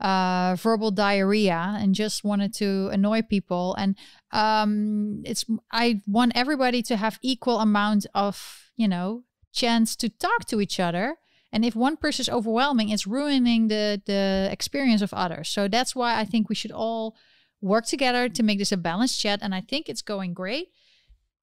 uh, 0.00 0.56
verbal 0.58 0.90
diarrhea 0.90 1.76
and 1.78 1.94
just 1.94 2.24
wanted 2.24 2.54
to 2.54 2.88
annoy 2.92 3.22
people. 3.22 3.74
And 3.78 3.96
um, 4.32 5.22
it's 5.24 5.44
I 5.70 6.02
want 6.06 6.32
everybody 6.34 6.82
to 6.82 6.96
have 6.96 7.18
equal 7.22 7.60
amount 7.60 8.06
of 8.14 8.70
you 8.76 8.88
know 8.88 9.24
chance 9.52 9.96
to 9.96 10.08
talk 10.08 10.46
to 10.46 10.60
each 10.60 10.80
other. 10.80 11.16
And 11.52 11.64
if 11.64 11.74
one 11.74 11.96
person 11.96 12.22
is 12.22 12.28
overwhelming, 12.28 12.88
it's 12.88 13.06
ruining 13.06 13.68
the 13.68 14.00
the 14.06 14.48
experience 14.50 15.02
of 15.02 15.12
others. 15.12 15.48
So 15.48 15.68
that's 15.68 15.94
why 15.94 16.18
I 16.18 16.24
think 16.24 16.48
we 16.48 16.54
should 16.54 16.72
all 16.72 17.16
work 17.60 17.86
together 17.86 18.28
to 18.28 18.42
make 18.42 18.58
this 18.58 18.72
a 18.72 18.76
balanced 18.76 19.20
chat. 19.20 19.40
And 19.42 19.54
I 19.54 19.60
think 19.60 19.88
it's 19.88 20.02
going 20.02 20.34
great. 20.34 20.68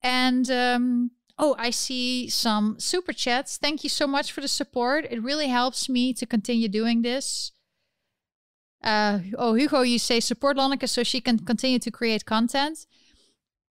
And 0.04 0.52
um, 0.52 1.12
oh, 1.40 1.56
I 1.58 1.70
see 1.70 2.30
some 2.30 2.80
super 2.80 3.14
chats. 3.14 3.58
Thank 3.58 3.84
you 3.84 3.90
so 3.90 4.06
much 4.06 4.32
for 4.32 4.42
the 4.42 4.48
support. 4.48 5.08
It 5.10 5.24
really 5.24 5.48
helps 5.48 5.88
me 5.88 6.14
to 6.14 6.26
continue 6.26 6.68
doing 6.68 7.02
this. 7.02 7.52
Uh, 8.84 9.20
oh, 9.38 9.54
Hugo, 9.54 9.82
you 9.82 9.98
say 9.98 10.20
support 10.20 10.58
Lonneke 10.58 10.90
so 10.90 11.04
she 11.04 11.22
can 11.22 11.40
continue 11.40 11.80
to 11.80 11.90
create 11.90 12.26
content. 12.26 12.86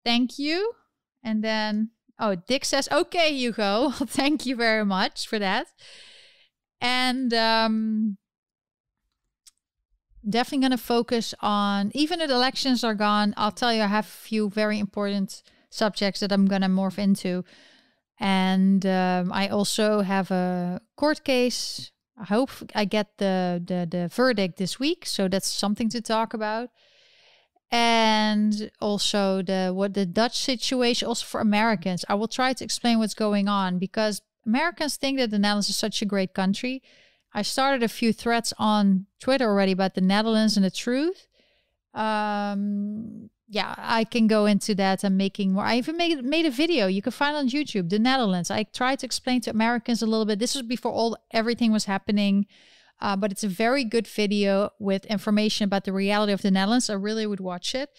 Thank 0.04 0.38
you. 0.38 0.72
And 1.22 1.44
then, 1.44 1.90
oh, 2.18 2.34
Dick 2.34 2.64
says, 2.64 2.88
okay, 2.90 3.32
Hugo. 3.34 3.90
Thank 4.06 4.46
you 4.46 4.56
very 4.56 4.86
much 4.86 5.28
for 5.28 5.38
that. 5.38 5.66
And 6.80 7.32
um, 7.34 8.16
definitely 10.28 10.66
going 10.66 10.78
to 10.78 10.84
focus 10.84 11.34
on, 11.40 11.92
even 11.94 12.20
if 12.22 12.28
the 12.28 12.34
elections 12.34 12.82
are 12.82 12.94
gone, 12.94 13.34
I'll 13.36 13.52
tell 13.52 13.72
you, 13.72 13.82
I 13.82 13.86
have 13.86 14.06
a 14.06 14.09
few 14.09 14.48
very 14.48 14.78
important 14.78 15.42
subjects 15.73 16.20
that 16.20 16.32
I'm 16.32 16.47
going 16.47 16.62
to 16.62 16.69
morph 16.69 16.99
into. 16.99 17.44
And 18.20 18.85
um, 18.86 19.32
I 19.32 19.49
also 19.49 20.03
have 20.03 20.31
a 20.31 20.81
court 20.97 21.24
case. 21.24 21.90
I 22.19 22.24
hope 22.24 22.51
I 22.74 22.85
get 22.85 23.19
the, 23.19 23.62
the, 23.65 23.89
the 23.90 24.09
verdict 24.09 24.59
this 24.59 24.78
week. 24.78 25.07
So 25.07 25.28
that's 25.28 25.49
something 25.49 25.89
to 25.90 26.01
talk 26.01 26.35
about. 26.35 26.70
And 27.70 28.70
also 28.81 29.40
the 29.40 29.73
what 29.74 29.94
the 29.94 30.05
Dutch 30.05 30.36
situation, 30.36 31.09
also 31.09 31.24
for 31.24 31.40
Americans. 31.40 32.05
I 32.07 32.15
will 32.15 32.28
try 32.28 32.53
to 32.53 32.65
explain 32.65 32.99
what's 32.99 33.15
going 33.15 33.49
on 33.49 33.78
because 33.78 34.20
Americans 34.47 34.97
think 34.97 35.19
that 35.19 35.31
the 35.31 35.39
Netherlands 35.39 35.70
is 35.70 35.77
such 35.77 36.03
a 36.03 36.07
great 36.07 36.35
country. 36.35 36.82
I 37.32 37.40
started 37.40 37.82
a 37.82 37.89
few 37.89 38.12
threads 38.12 38.53
on 38.59 39.07
Twitter 39.20 39.49
already 39.49 39.73
about 39.73 39.94
the 39.94 40.03
Netherlands 40.03 40.57
and 40.57 40.65
the 40.65 40.70
truth. 40.70 41.27
Um, 41.94 43.31
yeah, 43.52 43.74
I 43.76 44.04
can 44.04 44.28
go 44.28 44.46
into 44.46 44.74
that 44.76 45.04
and 45.04 45.18
making 45.18 45.52
more. 45.52 45.64
I 45.64 45.76
even 45.76 45.98
made 45.98 46.24
made 46.24 46.46
a 46.46 46.50
video 46.50 46.86
you 46.86 47.02
can 47.02 47.12
find 47.12 47.36
on 47.36 47.50
YouTube, 47.50 47.90
the 47.90 47.98
Netherlands. 47.98 48.50
I 48.50 48.62
tried 48.62 49.00
to 49.00 49.06
explain 49.06 49.42
to 49.42 49.50
Americans 49.50 50.00
a 50.00 50.06
little 50.06 50.24
bit. 50.24 50.38
This 50.38 50.54
was 50.54 50.62
before 50.62 50.90
all 50.90 51.18
everything 51.32 51.70
was 51.70 51.84
happening, 51.84 52.46
uh, 53.02 53.14
but 53.14 53.30
it's 53.30 53.44
a 53.44 53.48
very 53.48 53.84
good 53.84 54.06
video 54.06 54.70
with 54.78 55.04
information 55.04 55.64
about 55.64 55.84
the 55.84 55.92
reality 55.92 56.32
of 56.32 56.40
the 56.40 56.50
Netherlands. 56.50 56.88
I 56.88 56.94
really 56.94 57.26
would 57.26 57.40
watch 57.40 57.74
it. 57.74 57.90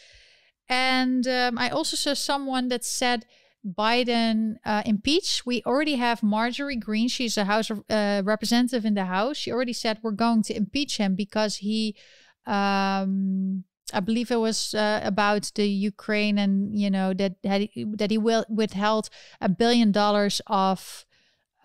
And 0.68 1.28
um, 1.28 1.60
I 1.60 1.70
also 1.70 1.98
saw 1.98 2.16
someone 2.16 2.70
that 2.70 2.84
said 2.84 3.28
Biden 3.64 4.56
uh, 4.66 4.82
impeach. 4.88 5.46
We 5.46 5.62
already 5.68 5.98
have 5.98 6.24
Marjorie 6.24 6.78
Greene. 6.78 7.10
She's 7.10 7.38
a 7.38 7.46
House 7.46 7.70
uh, 7.70 8.24
representative 8.26 8.86
in 8.86 8.96
the 8.96 9.06
House. 9.06 9.38
She 9.38 9.52
already 9.52 9.74
said 9.74 10.00
we're 10.02 10.12
going 10.12 10.42
to 10.44 10.56
impeach 10.56 10.98
him 10.98 11.14
because 11.14 11.58
he, 11.58 11.96
um, 12.48 13.66
I 13.92 14.00
believe 14.00 14.32
it 14.32 14.38
was 14.38 14.74
uh, 14.74 15.02
about 15.04 15.52
the 15.56 15.68
Ukraine 15.68 16.38
and 16.38 16.78
you 16.80 16.90
know 16.90 17.14
that 17.14 17.36
he, 17.44 17.86
that 17.98 18.12
he 18.12 18.18
will 18.18 18.46
withheld 18.50 19.10
a 19.42 19.50
billion 19.50 19.92
dollars 19.92 20.42
of 20.48 21.06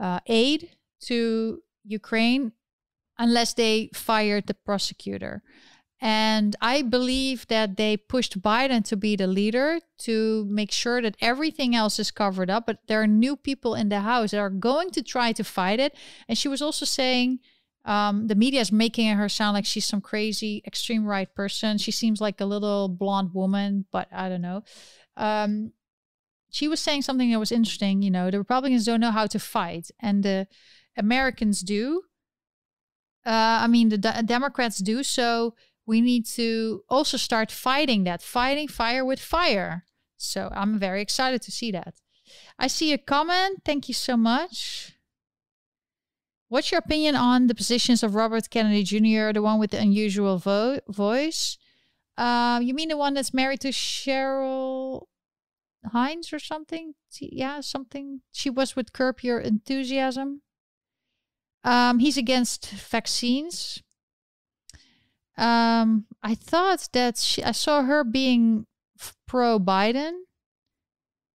uh, 0.00 0.20
aid 0.26 0.70
to 1.02 1.62
Ukraine 1.84 2.52
unless 3.18 3.54
they 3.54 3.90
fired 3.94 4.46
the 4.46 4.54
prosecutor. 4.54 5.42
And 6.00 6.54
I 6.60 6.82
believe 6.82 7.48
that 7.48 7.76
they 7.76 7.96
pushed 7.96 8.40
Biden 8.40 8.84
to 8.84 8.96
be 8.96 9.16
the 9.16 9.26
leader 9.26 9.80
to 9.98 10.46
make 10.48 10.70
sure 10.70 11.02
that 11.02 11.16
everything 11.20 11.74
else 11.74 11.98
is 11.98 12.12
covered 12.12 12.48
up. 12.48 12.66
But 12.66 12.78
there 12.86 13.02
are 13.02 13.06
new 13.06 13.34
people 13.34 13.74
in 13.74 13.88
the 13.88 14.00
House 14.00 14.30
that 14.30 14.38
are 14.38 14.50
going 14.50 14.90
to 14.92 15.02
try 15.02 15.32
to 15.32 15.42
fight 15.42 15.80
it. 15.80 15.96
And 16.28 16.38
she 16.38 16.46
was 16.46 16.62
also 16.62 16.84
saying 16.84 17.40
um, 17.88 18.26
the 18.26 18.34
media 18.34 18.60
is 18.60 18.70
making 18.70 19.08
her 19.16 19.30
sound 19.30 19.54
like 19.54 19.64
she's 19.64 19.86
some 19.86 20.02
crazy 20.02 20.62
extreme 20.66 21.06
right 21.06 21.34
person. 21.34 21.78
She 21.78 21.90
seems 21.90 22.20
like 22.20 22.38
a 22.38 22.44
little 22.44 22.86
blonde 22.86 23.30
woman, 23.32 23.86
but 23.90 24.08
I 24.12 24.28
don't 24.28 24.42
know. 24.42 24.62
Um, 25.16 25.72
she 26.50 26.68
was 26.68 26.80
saying 26.80 27.02
something 27.02 27.30
that 27.30 27.38
was 27.38 27.50
interesting. 27.50 28.02
You 28.02 28.10
know, 28.10 28.30
the 28.30 28.36
Republicans 28.36 28.84
don't 28.84 29.00
know 29.00 29.10
how 29.10 29.26
to 29.28 29.38
fight, 29.38 29.90
and 30.00 30.22
the 30.22 30.46
Americans 30.98 31.62
do. 31.62 32.02
Uh, 33.24 33.64
I 33.64 33.66
mean, 33.68 33.88
the 33.88 33.96
Democrats 33.96 34.78
do. 34.80 35.02
So 35.02 35.54
we 35.86 36.02
need 36.02 36.26
to 36.36 36.84
also 36.90 37.16
start 37.16 37.50
fighting 37.50 38.04
that, 38.04 38.20
fighting 38.20 38.68
fire 38.68 39.02
with 39.02 39.18
fire. 39.18 39.86
So 40.18 40.50
I'm 40.52 40.78
very 40.78 41.00
excited 41.00 41.40
to 41.40 41.50
see 41.50 41.72
that. 41.72 41.94
I 42.58 42.66
see 42.66 42.92
a 42.92 42.98
comment. 42.98 43.62
Thank 43.64 43.88
you 43.88 43.94
so 43.94 44.14
much. 44.18 44.97
What's 46.48 46.72
your 46.72 46.78
opinion 46.78 47.14
on 47.14 47.46
the 47.46 47.54
positions 47.54 48.02
of 48.02 48.14
Robert 48.14 48.48
Kennedy 48.48 48.82
Jr., 48.82 49.32
the 49.32 49.42
one 49.42 49.58
with 49.58 49.72
the 49.72 49.80
unusual 49.80 50.38
vo- 50.38 50.80
voice? 50.88 51.58
Uh, 52.16 52.60
you 52.62 52.72
mean 52.72 52.88
the 52.88 52.96
one 52.96 53.14
that's 53.14 53.34
married 53.34 53.60
to 53.60 53.68
Cheryl 53.68 55.02
Hines 55.84 56.32
or 56.32 56.38
something? 56.38 56.94
Yeah, 57.20 57.60
something. 57.60 58.22
She 58.32 58.48
was 58.48 58.74
with 58.74 58.94
Curb 58.94 59.20
Your 59.20 59.38
Enthusiasm. 59.38 60.42
Um, 61.64 61.98
he's 61.98 62.16
against 62.16 62.70
vaccines. 62.70 63.82
Um, 65.36 66.06
I 66.22 66.34
thought 66.34 66.88
that 66.92 67.18
she, 67.18 67.44
I 67.44 67.52
saw 67.52 67.82
her 67.82 68.04
being 68.04 68.66
pro 69.26 69.60
Biden. 69.60 70.22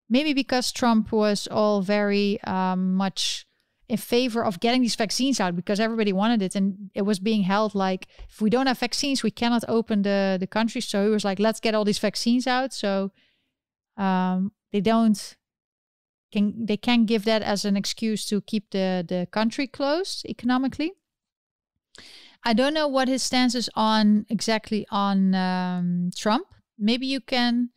Maybe 0.10 0.34
because 0.34 0.72
Trump 0.72 1.11
was 1.11 1.48
all 1.48 1.81
very 1.81 2.41
um, 2.44 2.95
much 2.95 3.45
in 3.89 3.97
favor 3.97 4.43
of 4.43 4.60
getting 4.60 4.81
these 4.81 4.95
vaccines 4.95 5.39
out 5.39 5.55
because 5.55 5.80
everybody 5.80 6.14
wanted 6.14 6.41
it 6.41 6.55
and 6.55 6.89
it 6.95 7.01
was 7.01 7.19
being 7.19 7.43
held 7.43 7.76
like 7.76 8.07
if 8.30 8.41
we 8.41 8.49
don't 8.49 8.68
have 8.68 8.80
vaccines 8.80 9.23
we 9.23 9.31
cannot 9.31 9.64
open 9.68 10.03
the 10.03 10.38
the 10.39 10.47
country 10.47 10.81
so 10.81 11.03
he 11.03 11.10
was 11.10 11.26
like 11.26 11.38
let's 11.38 11.60
get 11.60 11.76
all 11.76 11.84
these 11.84 11.99
vaccines 11.99 12.47
out 12.47 12.73
so 12.73 13.11
um, 13.97 14.51
they 14.72 14.81
don't 14.81 15.35
can 16.34 16.65
they 16.65 16.77
can 16.77 17.05
give 17.05 17.26
that 17.26 17.43
as 17.43 17.64
an 17.64 17.77
excuse 17.77 18.26
to 18.26 18.41
keep 18.41 18.72
the 18.72 19.05
the 19.07 19.27
country 19.31 19.68
closed 19.68 20.26
economically. 20.27 20.93
I 22.43 22.53
don't 22.53 22.73
know 22.73 22.88
what 22.88 23.07
his 23.07 23.23
stance 23.23 23.55
is 23.55 23.69
on 23.76 24.26
exactly 24.30 24.85
on 24.89 25.35
um, 25.35 26.10
Trump. 26.18 26.47
Maybe 26.77 27.05
you 27.05 27.22
can 27.22 27.69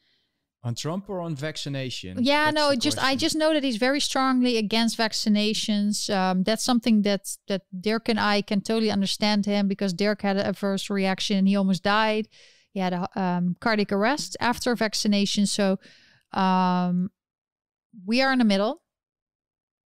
on 0.66 0.74
Trump 0.74 1.09
or 1.09 1.20
on 1.20 1.36
vaccination? 1.36 2.18
Yeah, 2.20 2.47
that's 2.47 2.55
no, 2.56 2.74
just 2.74 3.02
I 3.02 3.14
just 3.14 3.36
know 3.36 3.55
that 3.55 3.62
he's 3.62 3.76
very 3.76 4.01
strongly 4.01 4.56
against 4.56 4.98
vaccinations. 4.98 6.12
Um, 6.12 6.43
that's 6.43 6.64
something 6.64 7.02
that 7.02 7.36
that 7.47 7.62
Dirk 7.80 8.09
and 8.09 8.18
I 8.18 8.43
can 8.43 8.60
totally 8.60 8.90
understand 8.90 9.47
him 9.47 9.68
because 9.68 9.93
Dirk 9.93 10.22
had 10.22 10.36
a 10.36 10.48
adverse 10.48 10.90
reaction. 10.90 11.36
and 11.36 11.48
He 11.48 11.55
almost 11.55 11.84
died. 11.84 12.28
He 12.72 12.80
had 12.80 12.93
a 12.93 13.09
um, 13.14 13.56
cardiac 13.60 13.93
arrest 13.93 14.36
after 14.40 14.74
vaccination. 14.74 15.47
So 15.47 15.78
um, 16.32 17.10
we 18.05 18.20
are 18.20 18.32
in 18.32 18.40
the 18.40 18.44
middle 18.44 18.82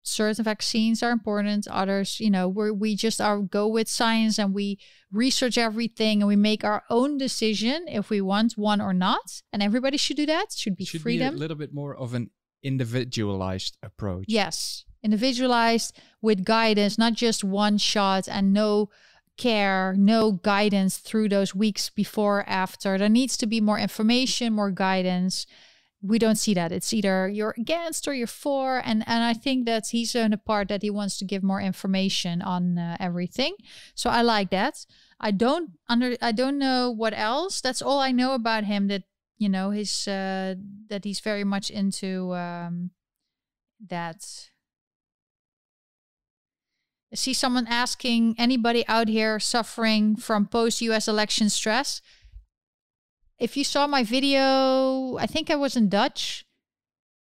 certain 0.08 0.44
vaccines 0.44 1.04
are 1.04 1.12
important 1.12 1.68
others 1.68 2.20
you 2.20 2.30
know 2.30 2.48
we 2.48 2.72
we 2.72 2.96
just 2.96 3.20
are 3.20 3.40
go 3.40 3.68
with 3.68 3.88
science 3.88 4.40
and 4.40 4.54
we 4.54 4.80
research 5.12 5.58
everything 5.58 6.22
and 6.22 6.28
we 6.28 6.36
make 6.36 6.64
our 6.64 6.84
own 6.90 7.18
decision 7.18 7.86
if 7.88 8.10
we 8.10 8.22
want 8.22 8.58
one 8.58 8.82
or 8.82 8.94
not. 8.94 9.42
And 9.54 9.64
everybody 9.64 9.98
should 9.98 10.18
do 10.18 10.26
that. 10.26 10.52
Should 10.56 10.76
be 10.76 10.86
should 10.86 11.02
freedom 11.02 11.34
be 11.34 11.38
a 11.38 11.40
little 11.40 11.58
bit 11.58 11.74
more 11.74 11.96
of 11.96 12.14
an 12.14 12.30
individualized 12.64 13.78
approach. 13.82 14.26
Yes. 14.28 14.86
Individualized 15.04 15.98
with 16.22 16.44
guidance 16.44 16.98
not 16.98 17.14
just 17.14 17.44
one 17.44 17.78
shot 17.78 18.28
and 18.28 18.54
no 18.54 18.90
care 19.38 19.94
no 19.96 20.32
guidance 20.32 20.98
through 20.98 21.30
those 21.30 21.54
weeks 21.54 21.90
before 21.90 22.44
after. 22.48 22.98
There 22.98 23.08
needs 23.08 23.38
to 23.38 23.46
be 23.46 23.62
more 23.62 23.80
information 23.80 24.54
more 24.54 24.72
guidance 24.72 25.46
we 26.02 26.20
don't 26.20 26.36
see 26.36 26.54
that. 26.54 26.72
It's 26.72 26.94
either 26.94 27.28
you're 27.28 27.56
against 27.58 28.08
or 28.08 28.14
you're 28.14 28.28
for, 28.28 28.82
and 28.86 29.04
and 29.08 29.24
I 29.24 29.34
think 29.34 29.66
that 29.66 29.88
he's 29.88 30.14
in 30.16 30.34
a 30.34 30.38
part 30.38 30.68
that 30.68 30.84
he 30.84 30.90
wants 30.90 31.18
to 31.20 31.26
give 31.26 31.44
more 31.44 31.62
information 31.62 32.42
on 32.42 32.78
uh, 32.78 32.98
everything. 33.00 33.56
So 33.96 34.10
I 34.10 34.22
like 34.22 34.52
that. 34.52 34.86
I 35.20 35.32
don't 35.32 35.72
under 35.90 36.16
I 36.22 36.32
don't 36.32 36.60
know 36.60 36.92
what 36.92 37.18
else. 37.18 37.62
That's 37.62 37.82
all 37.82 38.00
I 38.00 38.12
know 38.12 38.34
about 38.34 38.66
him. 38.66 38.88
That 38.88 39.04
you 39.38 39.50
know 39.50 39.72
his 39.72 40.08
uh, 40.08 40.56
that 40.90 41.04
he's 41.04 41.20
very 41.20 41.44
much 41.44 41.72
into 41.72 42.34
um, 42.36 42.92
that. 43.88 44.50
I 47.12 47.16
see 47.16 47.34
someone 47.34 47.68
asking 47.68 48.36
anybody 48.38 48.86
out 48.90 49.08
here 49.08 49.40
suffering 49.40 50.18
from 50.18 50.46
post 50.46 50.82
US 50.82 51.08
election 51.08 51.50
stress 51.50 52.02
if 53.40 53.56
you 53.56 53.64
saw 53.64 53.88
my 53.88 54.04
video, 54.04 55.18
I 55.18 55.28
think 55.28 55.50
I 55.50 55.56
was 55.56 55.76
in 55.76 55.90
Dutch. 55.90 56.46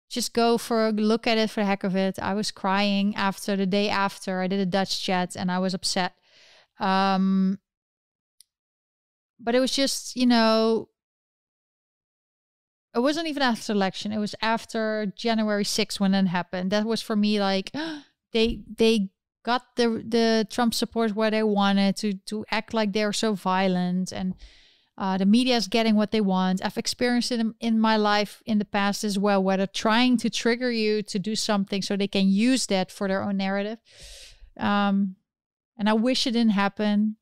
Just 0.09 0.33
go 0.33 0.57
for 0.57 0.87
a 0.87 0.91
look 0.91 1.27
at 1.27 1.37
it 1.37 1.49
for 1.49 1.59
the 1.59 1.65
heck 1.65 1.83
of 1.83 1.95
it. 1.95 2.17
I 2.19 2.33
was 2.33 2.49
crying 2.49 3.15
after 3.15 3.55
the 3.55 3.65
day 3.65 3.89
after 3.89 4.41
I 4.41 4.47
did 4.47 4.59
a 4.59 4.65
Dutch 4.65 5.01
chat 5.03 5.35
and 5.35 5.51
I 5.51 5.59
was 5.59 5.73
upset. 5.73 6.13
Um, 6.79 7.59
but 9.39 9.53
it 9.53 9.59
was 9.59 9.71
just, 9.71 10.15
you 10.15 10.25
know, 10.25 10.89
it 12.95 12.99
wasn't 12.99 13.27
even 13.27 13.43
after 13.43 13.73
election. 13.73 14.11
It 14.11 14.17
was 14.17 14.33
after 14.41 15.11
January 15.15 15.63
6th 15.63 15.99
when 15.99 16.13
it 16.15 16.27
happened. 16.27 16.71
That 16.71 16.85
was 16.85 17.01
for 17.01 17.15
me 17.15 17.39
like 17.39 17.71
they 18.31 18.61
they 18.77 19.09
got 19.43 19.75
the 19.75 20.03
the 20.07 20.47
Trump 20.49 20.73
support 20.73 21.15
where 21.15 21.29
they 21.29 21.43
wanted 21.43 21.95
to 21.97 22.13
to 22.25 22.45
act 22.49 22.73
like 22.73 22.93
they're 22.93 23.13
so 23.13 23.33
violent 23.33 24.11
and 24.11 24.33
uh, 24.97 25.17
the 25.17 25.25
media 25.25 25.55
is 25.55 25.67
getting 25.67 25.95
what 25.95 26.11
they 26.11 26.21
want. 26.21 26.65
I've 26.65 26.77
experienced 26.77 27.31
it 27.31 27.39
in, 27.39 27.53
in 27.59 27.79
my 27.79 27.97
life 27.97 28.41
in 28.45 28.57
the 28.57 28.65
past 28.65 29.03
as 29.03 29.19
well, 29.19 29.43
where 29.43 29.57
they're 29.57 29.67
trying 29.67 30.17
to 30.17 30.29
trigger 30.29 30.71
you 30.71 31.03
to 31.03 31.19
do 31.19 31.35
something 31.35 31.81
so 31.83 31.95
they 31.95 32.07
can 32.07 32.27
use 32.27 32.65
that 32.67 32.91
for 32.91 33.07
their 33.07 33.21
own 33.21 33.37
narrative. 33.37 33.77
Um, 34.59 35.15
and 35.77 35.87
I 35.87 35.93
wish 35.93 36.25
it 36.25 36.31
didn't 36.31 36.53
happen. 36.53 37.17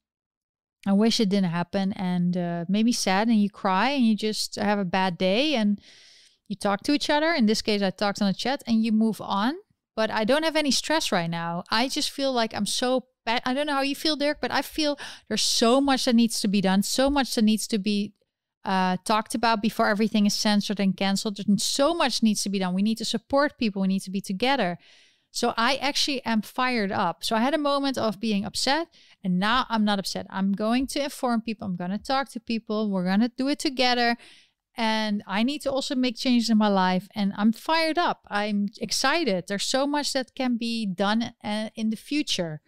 I 0.87 0.93
wish 0.93 1.19
it 1.19 1.29
didn't 1.29 1.49
happen 1.49 1.91
and 1.93 2.37
uh, 2.37 2.65
made 2.69 2.85
me 2.85 2.93
sad. 2.93 3.27
And 3.27 3.41
you 3.41 3.49
cry 3.49 3.89
and 3.89 4.05
you 4.05 4.15
just 4.15 4.55
have 4.55 4.79
a 4.79 4.85
bad 4.85 5.17
day 5.17 5.55
and 5.55 5.81
you 6.47 6.55
talk 6.55 6.81
to 6.83 6.93
each 6.93 7.09
other. 7.09 7.33
In 7.33 7.45
this 7.45 7.61
case, 7.61 7.81
I 7.81 7.89
talked 7.89 8.21
on 8.21 8.29
a 8.29 8.33
chat 8.33 8.63
and 8.65 8.83
you 8.83 8.93
move 8.93 9.19
on. 9.19 9.55
But 9.95 10.11
I 10.11 10.25
don't 10.25 10.43
have 10.43 10.57
any 10.57 10.71
stress 10.71 11.11
right 11.11 11.29
now. 11.29 11.63
I 11.71 11.87
just 11.87 12.09
feel 12.09 12.31
like 12.31 12.53
I'm 12.53 12.65
so 12.65 13.05
I 13.27 13.53
don't 13.53 13.67
know 13.67 13.73
how 13.73 13.81
you 13.81 13.95
feel, 13.95 14.15
Dirk, 14.15 14.37
but 14.41 14.51
I 14.51 14.61
feel 14.61 14.97
there's 15.27 15.41
so 15.41 15.81
much 15.81 16.05
that 16.05 16.15
needs 16.15 16.39
to 16.41 16.47
be 16.47 16.61
done, 16.61 16.83
so 16.83 17.09
much 17.09 17.35
that 17.35 17.43
needs 17.43 17.67
to 17.67 17.77
be 17.77 18.13
uh, 18.63 18.97
talked 19.05 19.35
about 19.35 19.61
before 19.61 19.87
everything 19.87 20.25
is 20.25 20.33
censored 20.33 20.79
and 20.79 20.97
canceled. 20.97 21.39
And 21.47 21.61
so 21.61 21.93
much 21.93 22.23
needs 22.23 22.43
to 22.43 22.49
be 22.49 22.59
done. 22.59 22.73
We 22.73 22.81
need 22.81 22.97
to 22.97 23.05
support 23.05 23.57
people. 23.57 23.81
We 23.81 23.87
need 23.87 24.01
to 24.01 24.11
be 24.11 24.21
together. 24.21 24.77
So 25.31 25.53
I 25.57 25.75
actually 25.75 26.23
am 26.25 26.41
fired 26.41 26.91
up. 26.91 27.23
So 27.23 27.35
I 27.35 27.41
had 27.41 27.53
a 27.53 27.57
moment 27.57 27.97
of 27.97 28.21
being 28.21 28.45
upset, 28.45 28.87
and 29.21 29.37
now 29.37 29.65
I'm 29.69 29.83
not 29.83 29.99
upset. 29.99 30.27
I'm 30.29 30.53
going 30.53 30.87
to 30.87 31.03
inform 31.03 31.41
people. 31.41 31.67
I'm 31.67 31.75
going 31.75 31.91
to 31.91 31.97
talk 31.97 32.29
to 32.31 32.39
people. 32.39 32.89
We're 32.89 33.03
going 33.03 33.19
to 33.19 33.31
do 33.35 33.49
it 33.49 33.59
together. 33.59 34.15
And 34.77 35.23
I 35.27 35.43
need 35.43 35.61
to 35.63 35.71
also 35.71 35.93
make 35.95 36.17
changes 36.17 36.49
in 36.49 36.57
my 36.57 36.67
life. 36.67 37.07
And 37.15 37.33
I'm 37.37 37.51
fired 37.51 37.97
up. 37.97 38.21
I'm 38.29 38.67
excited. 38.79 39.45
There's 39.47 39.63
so 39.63 39.85
much 39.85 40.13
that 40.13 40.35
can 40.35 40.57
be 40.57 40.85
done 40.85 41.33
uh, 41.43 41.69
in 41.75 41.89
the 41.89 41.97
future. 41.97 42.61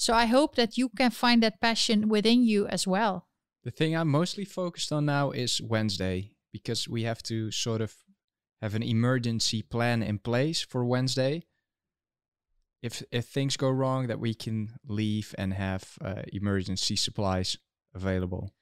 So 0.00 0.14
I 0.14 0.24
hope 0.24 0.54
that 0.54 0.78
you 0.78 0.88
can 0.88 1.10
find 1.10 1.42
that 1.42 1.60
passion 1.60 2.08
within 2.08 2.42
you 2.42 2.66
as 2.68 2.86
well. 2.86 3.26
The 3.64 3.70
thing 3.70 3.94
I'm 3.94 4.08
mostly 4.08 4.46
focused 4.46 4.90
on 4.92 5.04
now 5.04 5.30
is 5.30 5.60
Wednesday 5.60 6.30
because 6.54 6.88
we 6.88 7.02
have 7.02 7.22
to 7.24 7.50
sort 7.50 7.82
of 7.82 7.94
have 8.62 8.74
an 8.74 8.82
emergency 8.82 9.60
plan 9.60 10.02
in 10.02 10.18
place 10.18 10.62
for 10.62 10.86
Wednesday. 10.86 11.44
If 12.82 13.02
if 13.12 13.26
things 13.26 13.58
go 13.58 13.68
wrong, 13.68 14.06
that 14.06 14.18
we 14.18 14.32
can 14.32 14.70
leave 14.88 15.34
and 15.36 15.52
have 15.52 15.98
uh, 16.02 16.22
emergency 16.32 16.96
supplies 16.96 17.58
available. 17.94 18.54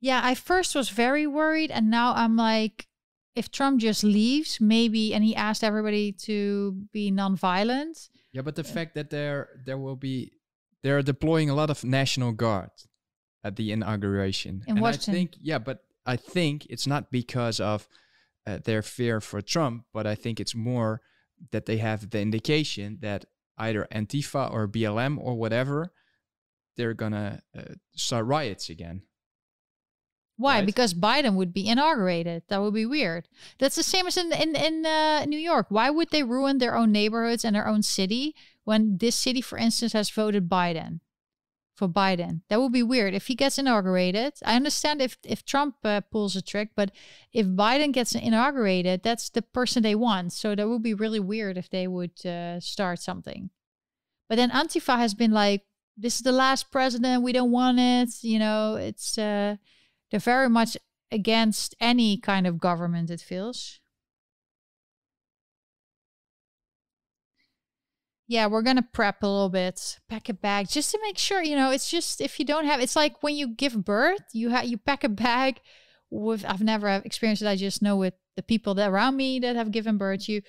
Yeah, 0.00 0.22
I 0.24 0.34
first 0.34 0.74
was 0.74 0.88
very 0.88 1.26
worried, 1.26 1.70
and 1.70 1.90
now 1.90 2.14
I'm 2.14 2.36
like, 2.36 2.88
if 3.36 3.50
Trump 3.50 3.82
just 3.82 4.02
leaves, 4.02 4.62
maybe, 4.62 5.12
and 5.12 5.22
he 5.24 5.36
asked 5.36 5.62
everybody 5.62 6.12
to 6.24 6.72
be 6.90 7.12
nonviolent. 7.12 8.08
Yeah, 8.32 8.40
but 8.40 8.54
the 8.56 8.62
uh, 8.62 8.74
fact 8.74 8.94
that 8.94 9.10
there 9.10 9.60
there 9.66 9.76
will 9.76 9.96
be 9.96 10.39
they're 10.82 11.02
deploying 11.02 11.50
a 11.50 11.54
lot 11.54 11.70
of 11.70 11.84
national 11.84 12.32
guard 12.32 12.70
at 13.44 13.56
the 13.56 13.72
inauguration. 13.72 14.62
In 14.66 14.74
and 14.74 14.82
Washington. 14.82 15.14
I 15.14 15.16
think, 15.16 15.32
yeah, 15.40 15.58
but 15.58 15.84
I 16.06 16.16
think 16.16 16.66
it's 16.70 16.86
not 16.86 17.10
because 17.10 17.60
of 17.60 17.88
uh, 18.46 18.58
their 18.64 18.82
fear 18.82 19.20
for 19.20 19.40
Trump, 19.40 19.84
but 19.92 20.06
I 20.06 20.14
think 20.14 20.40
it's 20.40 20.54
more 20.54 21.00
that 21.52 21.66
they 21.66 21.78
have 21.78 22.10
the 22.10 22.20
indication 22.20 22.98
that 23.00 23.24
either 23.58 23.86
Antifa 23.92 24.52
or 24.52 24.68
BLM 24.68 25.18
or 25.18 25.36
whatever, 25.36 25.92
they're 26.76 26.94
gonna 26.94 27.42
uh, 27.56 27.74
start 27.94 28.26
riots 28.26 28.70
again. 28.70 29.02
Why? 30.36 30.56
Right? 30.56 30.66
Because 30.66 30.94
Biden 30.94 31.34
would 31.34 31.52
be 31.52 31.68
inaugurated. 31.68 32.44
That 32.48 32.62
would 32.62 32.72
be 32.72 32.86
weird. 32.86 33.28
That's 33.58 33.76
the 33.76 33.82
same 33.82 34.06
as 34.06 34.16
in 34.16 34.32
in 34.32 34.56
in 34.56 34.86
uh, 34.86 35.26
New 35.26 35.38
York. 35.38 35.66
Why 35.68 35.90
would 35.90 36.10
they 36.10 36.22
ruin 36.22 36.58
their 36.58 36.74
own 36.74 36.92
neighborhoods 36.92 37.44
and 37.44 37.54
their 37.54 37.68
own 37.68 37.82
city 37.82 38.34
when 38.64 38.98
this 38.98 39.14
city, 39.16 39.40
for 39.40 39.58
instance, 39.58 39.92
has 39.92 40.10
voted 40.10 40.48
Biden 40.48 41.00
for 41.80 41.88
Biden. 41.88 42.42
That 42.48 42.60
would 42.60 42.72
be 42.72 42.82
weird 42.82 43.14
if 43.14 43.26
he 43.28 43.34
gets 43.34 43.58
inaugurated. 43.58 44.34
I 44.44 44.54
understand 44.54 45.00
if 45.00 45.16
if 45.24 45.44
Trump 45.44 45.76
uh, 45.82 46.02
pulls 46.12 46.36
a 46.36 46.42
trick, 46.42 46.68
but 46.76 46.90
if 47.32 47.46
Biden 47.46 47.90
gets 47.92 48.14
inaugurated, 48.14 49.02
that's 49.02 49.30
the 49.30 49.42
person 49.42 49.82
they 49.82 49.94
want. 49.94 50.34
So 50.34 50.54
that 50.54 50.68
would 50.68 50.82
be 50.82 50.94
really 50.94 51.20
weird 51.20 51.56
if 51.56 51.70
they 51.70 51.88
would 51.88 52.24
uh, 52.26 52.60
start 52.60 52.98
something. 53.00 53.50
But 54.28 54.36
then 54.36 54.50
Antifa 54.50 54.98
has 54.98 55.14
been 55.14 55.32
like, 55.32 55.62
"This 55.96 56.16
is 56.16 56.22
the 56.22 56.40
last 56.44 56.70
president. 56.70 57.22
We 57.22 57.32
don't 57.32 57.50
want 57.50 57.80
it." 57.80 58.10
You 58.22 58.38
know, 58.38 58.76
it's 58.76 59.16
uh, 59.16 59.56
they're 60.10 60.20
very 60.20 60.50
much 60.50 60.76
against 61.10 61.74
any 61.80 62.18
kind 62.18 62.46
of 62.46 62.60
government. 62.60 63.10
It 63.10 63.22
feels. 63.22 63.80
Yeah, 68.30 68.46
we're 68.46 68.62
gonna 68.62 68.86
prep 68.92 69.24
a 69.24 69.26
little 69.26 69.48
bit, 69.48 69.98
pack 70.08 70.28
a 70.28 70.32
bag 70.32 70.68
just 70.68 70.92
to 70.92 71.00
make 71.02 71.18
sure. 71.18 71.42
You 71.42 71.56
know, 71.56 71.72
it's 71.72 71.90
just 71.90 72.20
if 72.20 72.38
you 72.38 72.44
don't 72.44 72.64
have, 72.64 72.80
it's 72.80 72.94
like 72.94 73.24
when 73.24 73.34
you 73.34 73.48
give 73.48 73.84
birth, 73.84 74.22
you 74.32 74.50
have 74.50 74.66
you 74.66 74.78
pack 74.78 75.02
a 75.02 75.08
bag 75.08 75.60
with. 76.10 76.44
I've 76.44 76.62
never 76.62 76.88
experienced 77.04 77.42
it. 77.42 77.48
I 77.48 77.56
just 77.56 77.82
know 77.82 77.96
with 77.96 78.14
the 78.36 78.44
people 78.44 78.74
that 78.74 78.88
around 78.88 79.16
me 79.16 79.40
that 79.40 79.56
have 79.56 79.72
given 79.72 79.98
birth, 79.98 80.28
you 80.28 80.42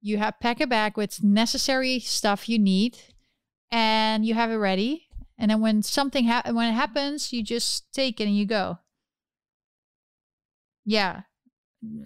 you 0.00 0.16
have 0.16 0.40
pack 0.40 0.62
a 0.62 0.66
bag 0.66 0.96
with 0.96 1.22
necessary 1.22 1.98
stuff 2.00 2.48
you 2.48 2.58
need, 2.58 2.96
and 3.70 4.24
you 4.24 4.32
have 4.32 4.50
it 4.50 4.56
ready. 4.56 5.06
And 5.36 5.50
then 5.50 5.60
when 5.60 5.82
something 5.82 6.28
ha- 6.28 6.50
when 6.50 6.70
it 6.70 6.72
happens, 6.74 7.34
you 7.34 7.42
just 7.42 7.92
take 7.92 8.18
it 8.18 8.24
and 8.24 8.36
you 8.36 8.46
go. 8.46 8.78
Yeah, 10.86 11.22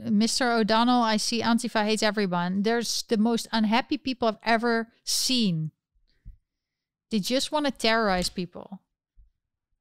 Mr. 0.05 0.59
O'Donnell, 0.59 1.03
I 1.03 1.17
see 1.17 1.43
Antifa 1.43 1.85
hates 1.85 2.03
everyone. 2.03 2.63
There's 2.63 3.03
the 3.09 3.17
most 3.17 3.49
unhappy 3.53 3.99
people 3.99 4.29
I've 4.29 4.37
ever 4.45 4.89
seen. 5.05 5.71
They 7.11 7.19
just 7.19 7.53
want 7.53 7.67
to 7.67 7.73
terrorize 7.73 8.29
people. 8.29 8.81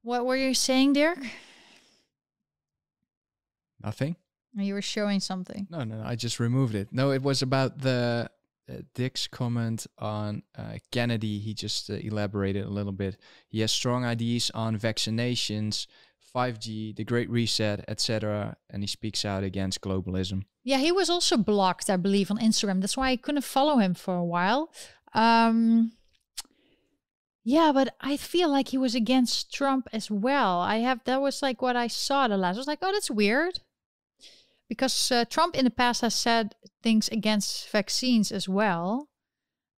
What 0.01 0.26
were 0.26 0.35
you 0.35 0.53
saying, 0.53 0.93
Dirk? 0.93 1.19
Nothing. 3.84 4.15
You 4.55 4.73
were 4.73 4.81
showing 4.81 5.19
something. 5.19 5.67
No, 5.69 5.84
no, 5.84 6.01
I 6.03 6.15
just 6.15 6.39
removed 6.39 6.76
it. 6.76 6.89
No, 6.91 7.11
it 7.11 7.21
was 7.21 7.41
about 7.41 7.80
the 7.80 8.30
uh, 8.69 8.77
Dick's 8.93 9.27
comment 9.27 9.88
on 9.97 10.43
uh, 10.57 10.77
Kennedy, 10.91 11.39
he 11.39 11.53
just 11.53 11.89
uh, 11.89 11.93
elaborated 11.93 12.65
a 12.65 12.69
little 12.69 12.91
bit. 12.91 13.17
He 13.47 13.61
has 13.61 13.71
strong 13.71 14.05
ideas 14.05 14.51
on 14.53 14.77
vaccinations, 14.77 15.88
5G, 16.34 16.95
the 16.95 17.03
Great 17.03 17.30
Reset, 17.30 17.84
etc., 17.88 18.57
and 18.69 18.84
he 18.84 18.88
speaks 18.88 19.26
out 19.26 19.43
against 19.43 19.81
globalism. 19.81 20.43
Yeah, 20.64 20.77
he 20.77 20.91
was 20.91 21.10
also 21.10 21.38
blocked, 21.38 21.89
I 21.89 21.97
believe, 21.97 22.30
on 22.30 22.38
Instagram. 22.38 22.81
That's 22.81 22.97
why 22.97 23.10
I 23.10 23.15
couldn't 23.15 23.43
follow 23.43 23.77
him 23.77 23.93
for 23.93 24.15
a 24.15 24.26
while. 24.26 24.72
Um, 25.14 25.93
yeah, 27.43 27.72
but 27.73 27.95
I 27.99 28.18
feel 28.18 28.49
like 28.49 28.69
he 28.69 28.77
was 28.77 28.95
against 28.95 29.53
Trump 29.53 29.88
as 29.91 30.11
well. 30.11 30.60
I 30.60 30.77
have 30.77 31.03
that 31.06 31.22
was 31.22 31.41
like 31.41 31.61
what 31.61 31.76
I 31.76 31.88
saw 31.88 32.27
the 32.27 32.38
last. 32.38 32.56
I 32.56 32.60
was 32.60 32.68
like, 32.68 32.80
oh, 32.81 32.91
that's 32.91 33.10
weird, 33.10 33.60
because 34.68 35.11
uh, 35.11 35.26
Trump 35.26 35.56
in 35.56 35.65
the 35.65 35.72
past 35.72 36.01
has 36.01 36.14
said 36.14 36.56
things 36.84 37.10
against 37.10 37.69
vaccines 37.69 38.31
as 38.31 38.47
well. 38.47 39.09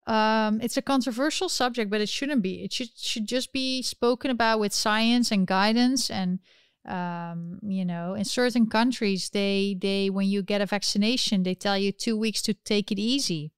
Um, 0.06 0.60
it's 0.60 0.76
a 0.76 0.82
controversial 0.82 1.48
subject, 1.48 1.90
but 1.90 2.00
it 2.00 2.08
shouldn't 2.08 2.42
be. 2.42 2.64
It 2.64 2.72
should 2.72 2.90
should 2.96 3.26
just 3.26 3.52
be 3.52 3.82
spoken 3.82 4.30
about 4.30 4.60
with 4.60 4.72
science 4.72 5.30
and 5.30 5.46
guidance. 5.46 6.10
And 6.10 6.40
um, 6.86 7.60
you 7.62 7.84
know, 7.84 8.14
in 8.14 8.24
certain 8.24 8.66
countries, 8.66 9.30
they 9.30 9.76
they 9.80 10.10
when 10.10 10.28
you 10.28 10.42
get 10.42 10.60
a 10.60 10.66
vaccination, 10.66 11.44
they 11.44 11.54
tell 11.54 11.78
you 11.78 11.92
two 11.92 12.16
weeks 12.16 12.42
to 12.42 12.54
take 12.54 12.90
it 12.90 12.98
easy 12.98 13.52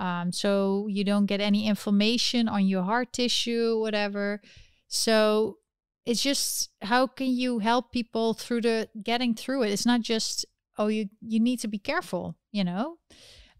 um, 0.00 0.32
so 0.32 0.86
you 0.88 1.04
don't 1.04 1.26
get 1.26 1.42
any 1.42 1.66
inflammation 1.66 2.48
on 2.48 2.66
your 2.66 2.82
heart 2.82 3.12
tissue, 3.12 3.78
whatever. 3.78 4.40
So 4.88 5.58
it's 6.06 6.22
just 6.22 6.70
how 6.80 7.06
can 7.06 7.28
you 7.28 7.58
help 7.58 7.92
people 7.92 8.32
through 8.32 8.62
the 8.62 8.88
getting 9.02 9.34
through 9.34 9.64
it? 9.64 9.72
It's 9.72 9.84
not 9.84 10.00
just 10.00 10.46
oh 10.78 10.86
you 10.86 11.10
you 11.20 11.38
need 11.38 11.60
to 11.60 11.68
be 11.68 11.78
careful, 11.78 12.36
you 12.50 12.64
know, 12.64 12.96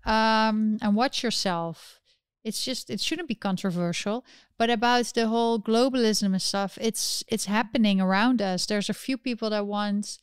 um, 0.06 0.78
and 0.80 0.96
watch 0.96 1.22
yourself. 1.22 1.99
It's 2.42 2.64
just 2.64 2.88
it 2.90 3.00
shouldn't 3.00 3.28
be 3.28 3.34
controversial. 3.34 4.24
But 4.56 4.70
about 4.70 5.06
the 5.14 5.28
whole 5.28 5.60
globalism 5.60 6.32
and 6.32 6.42
stuff, 6.42 6.78
it's 6.80 7.22
it's 7.28 7.46
happening 7.46 8.00
around 8.00 8.40
us. 8.40 8.66
There's 8.66 8.88
a 8.88 8.94
few 8.94 9.18
people 9.18 9.50
that 9.50 9.66
want 9.66 10.18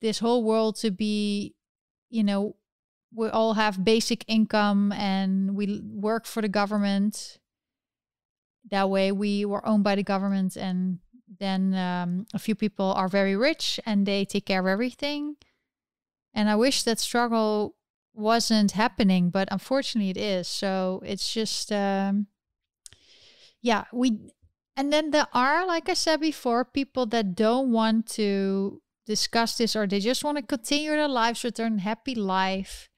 this 0.00 0.18
whole 0.18 0.44
world 0.44 0.76
to 0.76 0.90
be, 0.90 1.54
you 2.10 2.22
know, 2.24 2.56
we 3.14 3.28
all 3.28 3.54
have 3.54 3.84
basic 3.84 4.24
income 4.28 4.92
and 4.92 5.54
we 5.54 5.80
work 5.82 6.26
for 6.26 6.42
the 6.42 6.48
government. 6.48 7.38
That 8.70 8.90
way, 8.90 9.12
we 9.12 9.44
were 9.44 9.66
owned 9.66 9.84
by 9.84 9.94
the 9.94 10.02
government, 10.02 10.56
and 10.56 10.98
then 11.38 11.74
um, 11.74 12.26
a 12.32 12.38
few 12.38 12.54
people 12.54 12.92
are 12.92 13.08
very 13.08 13.36
rich 13.36 13.78
and 13.84 14.06
they 14.06 14.24
take 14.24 14.46
care 14.46 14.60
of 14.60 14.66
everything. 14.66 15.36
And 16.32 16.48
I 16.48 16.56
wish 16.56 16.82
that 16.82 16.98
struggle 16.98 17.76
wasn't 18.14 18.72
happening, 18.72 19.30
but 19.30 19.48
unfortunately, 19.50 20.10
it 20.10 20.16
is. 20.16 20.48
So 20.48 21.02
it's 21.04 21.32
just, 21.32 21.72
um, 21.72 22.26
yeah, 23.60 23.84
we. 23.92 24.18
And 24.76 24.92
then 24.92 25.10
there 25.12 25.28
are, 25.32 25.66
like 25.66 25.88
I 25.88 25.94
said 25.94 26.20
before, 26.20 26.64
people 26.64 27.06
that 27.06 27.36
don't 27.36 27.70
want 27.70 28.08
to 28.10 28.82
discuss 29.06 29.56
this 29.56 29.76
or 29.76 29.86
they 29.86 30.00
just 30.00 30.24
want 30.24 30.36
to 30.38 30.42
continue 30.42 30.90
their 30.90 31.06
lives 31.06 31.44
with 31.44 31.56
their 31.56 31.70
happy 31.78 32.14
life 32.14 32.90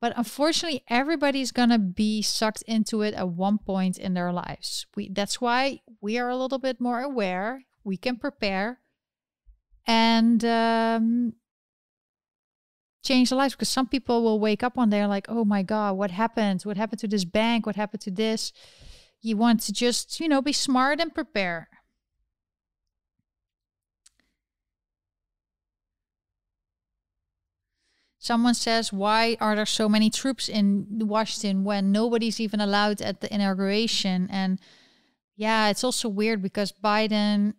but 0.00 0.16
unfortunately, 0.16 0.84
everybody's 0.88 1.50
to 1.52 1.78
be 1.78 2.22
sucked 2.22 2.62
into 2.62 3.02
it 3.02 3.14
at 3.14 3.28
one 3.28 3.58
point 3.58 3.98
in 3.98 4.14
their 4.14 4.32
lives. 4.32 4.86
We, 4.94 5.08
that's 5.08 5.40
why 5.40 5.80
we 6.00 6.18
are 6.18 6.28
a 6.28 6.36
little 6.36 6.58
bit 6.58 6.80
more 6.80 7.00
aware. 7.00 7.64
We 7.82 7.96
can 7.96 8.16
prepare 8.16 8.80
and 9.86 10.44
um, 10.44 11.32
change 13.02 13.30
their 13.30 13.38
lives 13.38 13.54
because 13.54 13.68
some 13.68 13.86
people 13.86 14.22
will 14.22 14.40
wake 14.40 14.62
up 14.62 14.76
one 14.76 14.90
day 14.90 15.04
like, 15.06 15.26
oh 15.28 15.44
my 15.44 15.62
God, 15.62 15.96
what 15.96 16.10
happened? 16.10 16.62
What 16.62 16.76
happened 16.76 17.00
to 17.00 17.08
this 17.08 17.24
bank? 17.24 17.66
What 17.66 17.76
happened 17.76 18.02
to 18.02 18.10
this? 18.10 18.52
You 19.20 19.36
want 19.36 19.60
to 19.62 19.72
just, 19.72 20.20
you 20.20 20.28
know, 20.28 20.42
be 20.42 20.52
smart 20.52 21.00
and 21.00 21.14
prepare. 21.14 21.68
Someone 28.18 28.54
says, 28.54 28.92
Why 28.92 29.36
are 29.40 29.56
there 29.56 29.64
so 29.64 29.88
many 29.88 30.10
troops 30.10 30.48
in 30.48 30.86
Washington 30.90 31.64
when 31.64 31.92
nobody's 31.92 32.40
even 32.40 32.60
allowed 32.60 33.00
at 33.00 33.20
the 33.20 33.32
inauguration? 33.32 34.28
And 34.30 34.60
yeah, 35.36 35.68
it's 35.70 35.84
also 35.84 36.08
weird 36.08 36.42
because 36.42 36.72
Biden, 36.72 37.54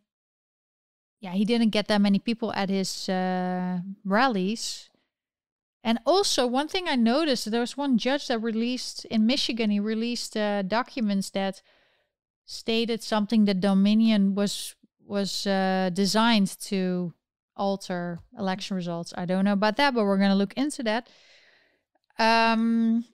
yeah, 1.22 1.32
he 1.32 1.46
didn't 1.46 1.70
get 1.70 1.88
that 1.88 2.02
many 2.02 2.20
people 2.20 2.54
at 2.54 2.70
his 2.70 3.10
uh, 3.10 3.80
rallies. 4.04 4.89
And 5.84 6.00
also, 6.06 6.46
one 6.46 6.68
thing 6.68 6.88
I 6.88 6.96
noticed 6.96 7.50
there 7.50 7.62
was 7.62 7.78
one 7.78 7.98
judge 7.98 8.28
that 8.28 8.40
released 8.40 9.06
in 9.06 9.26
Michigan, 9.26 9.70
he 9.70 9.80
released 9.80 10.36
uh, 10.36 10.62
documents 10.62 11.30
that 11.32 11.62
stated 12.46 13.02
something 13.02 13.46
that 13.46 13.62
Dominion 13.62 14.36
was 14.36 14.76
was 15.06 15.48
uh, 15.48 15.90
designed 15.94 16.60
to 16.60 17.14
alter 17.56 18.20
election 18.38 18.76
results. 18.76 19.14
I 19.18 19.26
don't 19.26 19.46
know 19.46 19.54
about 19.54 19.78
that, 19.78 19.94
but 19.94 20.04
we're 20.04 20.18
going 20.18 20.30
to 20.30 20.36
look 20.36 20.54
into 20.54 20.84
that. 20.84 21.10
Um, 22.20 23.06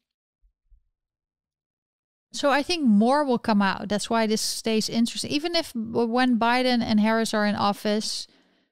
so 2.34 2.52
I 2.52 2.64
think 2.64 2.86
more 2.86 3.24
will 3.24 3.40
come 3.40 3.62
out. 3.62 3.88
That's 3.88 4.10
why 4.10 4.28
this 4.28 4.42
stays 4.42 4.90
interesting. 4.90 5.32
Even 5.32 5.56
if 5.56 5.74
when 5.74 6.38
Biden 6.38 6.82
and 6.82 7.00
Harris 7.00 7.34
are 7.34 7.46
in 7.46 7.56
office, 7.56 8.28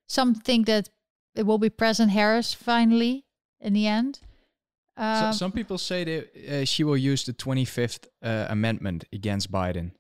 some 0.08 0.36
think 0.36 0.66
that 0.68 0.90
it 1.36 1.46
will 1.46 1.58
be 1.58 1.70
President 1.70 2.12
Harris 2.12 2.54
finally 2.54 3.23
in 3.64 3.74
the 3.74 3.88
end. 3.88 4.20
Um, 4.96 5.34
so 5.34 5.38
some 5.38 5.52
people 5.52 5.78
say 5.78 6.04
that 6.04 6.62
uh, 6.62 6.66
she 6.66 6.84
will 6.84 6.98
use 6.98 7.26
the 7.26 7.34
25th 7.34 8.08
uh, 8.22 8.46
Amendment 8.50 9.06
against 9.12 9.52
Biden. 9.52 9.92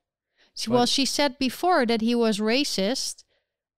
well, 0.68 0.85
she 0.85 1.06
said 1.06 1.40
before 1.40 1.85
that 1.88 2.02
he 2.02 2.14
was 2.14 2.40
racist 2.40 3.23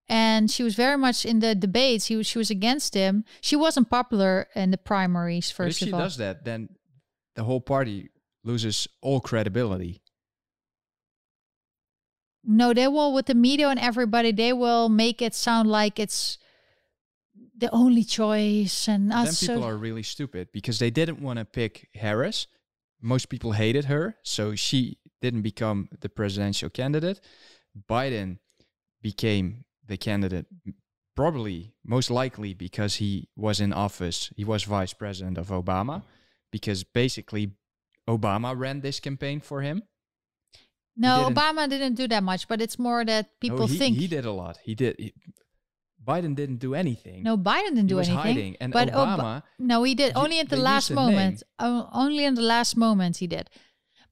and 0.10 0.52
she 0.52 0.62
was 0.62 0.76
very 0.76 0.98
much 0.98 1.26
in 1.26 1.40
the 1.40 1.56
debates. 1.56 2.08
He 2.08 2.18
was, 2.18 2.28
she 2.28 2.38
was 2.38 2.50
against 2.50 2.94
him. 2.94 3.24
She 3.40 3.56
wasn't 3.56 3.90
popular 3.90 4.48
in 4.56 4.72
the 4.72 4.78
primaries. 4.78 5.52
First 5.52 5.80
but 5.80 5.86
if 5.86 5.90
she 5.90 5.94
all. 5.94 6.00
does 6.00 6.18
that, 6.18 6.44
then 6.44 6.70
the 7.36 7.44
whole 7.44 7.62
party 7.62 8.10
loses 8.44 8.88
all 9.02 9.22
credibility. 9.22 10.02
No, 12.44 12.74
they 12.74 12.88
will 12.88 13.14
with 13.14 13.26
the 13.26 13.34
media 13.34 13.70
and 13.70 13.80
everybody. 13.80 14.32
They 14.32 14.54
will 14.54 14.90
make 14.90 15.22
it 15.22 15.34
sound 15.34 15.70
like 15.70 16.00
it's 16.00 16.38
the 17.58 17.70
only 17.72 18.04
choice, 18.04 18.88
and 18.88 19.12
then 19.12 19.34
people 19.34 19.64
are 19.64 19.78
really 19.78 20.04
stupid 20.04 20.50
because 20.52 20.80
they 20.80 20.90
didn't 20.90 21.22
want 21.22 21.40
to 21.40 21.46
pick 21.46 21.90
Harris. 21.96 22.48
Most 23.02 23.30
people 23.30 23.54
hated 23.54 23.86
her, 23.86 24.16
so 24.24 24.56
she 24.56 24.98
didn't 25.22 25.44
become 25.44 25.90
the 26.02 26.10
presidential 26.10 26.70
candidate. 26.70 27.22
Biden 27.90 28.40
became 29.02 29.66
the 29.88 29.98
candidate 29.98 30.48
probably 31.16 31.74
most 31.84 32.12
likely 32.12 32.54
because 32.54 32.96
he 32.96 33.30
was 33.36 33.60
in 33.60 33.72
office 33.72 34.32
he 34.36 34.44
was 34.44 34.64
vice 34.64 34.94
president 34.94 35.38
of 35.38 35.48
obama 35.48 36.04
because 36.52 36.84
basically 36.84 37.52
obama 38.10 38.58
ran 38.58 38.82
this 38.82 39.00
campaign 39.00 39.40
for 39.40 39.62
him 39.62 39.84
no 40.98 41.24
didn't, 41.24 41.36
obama 41.36 41.70
didn't 41.70 41.96
do 41.96 42.08
that 42.08 42.24
much 42.24 42.48
but 42.48 42.62
it's 42.62 42.78
more 42.78 43.06
that 43.06 43.40
people 43.40 43.60
no, 43.60 43.66
he, 43.66 43.78
think 43.78 43.98
he 43.98 44.08
did 44.08 44.26
a 44.26 44.32
lot 44.32 44.58
he 44.64 44.76
did 44.76 44.96
he, 45.00 45.14
biden 46.06 46.36
didn't 46.36 46.58
do 46.58 46.76
anything. 46.76 47.24
No 47.24 47.38
biden 47.38 47.74
didn't 47.76 47.90
he 47.90 47.96
do 47.96 47.96
was 47.96 48.10
anything 48.10 48.36
hiding 48.36 48.58
and 48.62 48.72
but 48.72 48.90
obama 48.90 49.38
Ob- 49.38 49.44
no 49.58 49.84
he 49.84 49.96
did 49.96 50.14
only 50.16 50.40
at 50.40 50.50
the 50.50 50.58
last 50.58 50.92
moment. 50.92 51.44
Only 51.60 52.24
in 52.26 52.36
the 52.36 52.48
last 52.56 52.78
moment 52.78 53.18
he 53.18 53.28
did. 53.28 53.50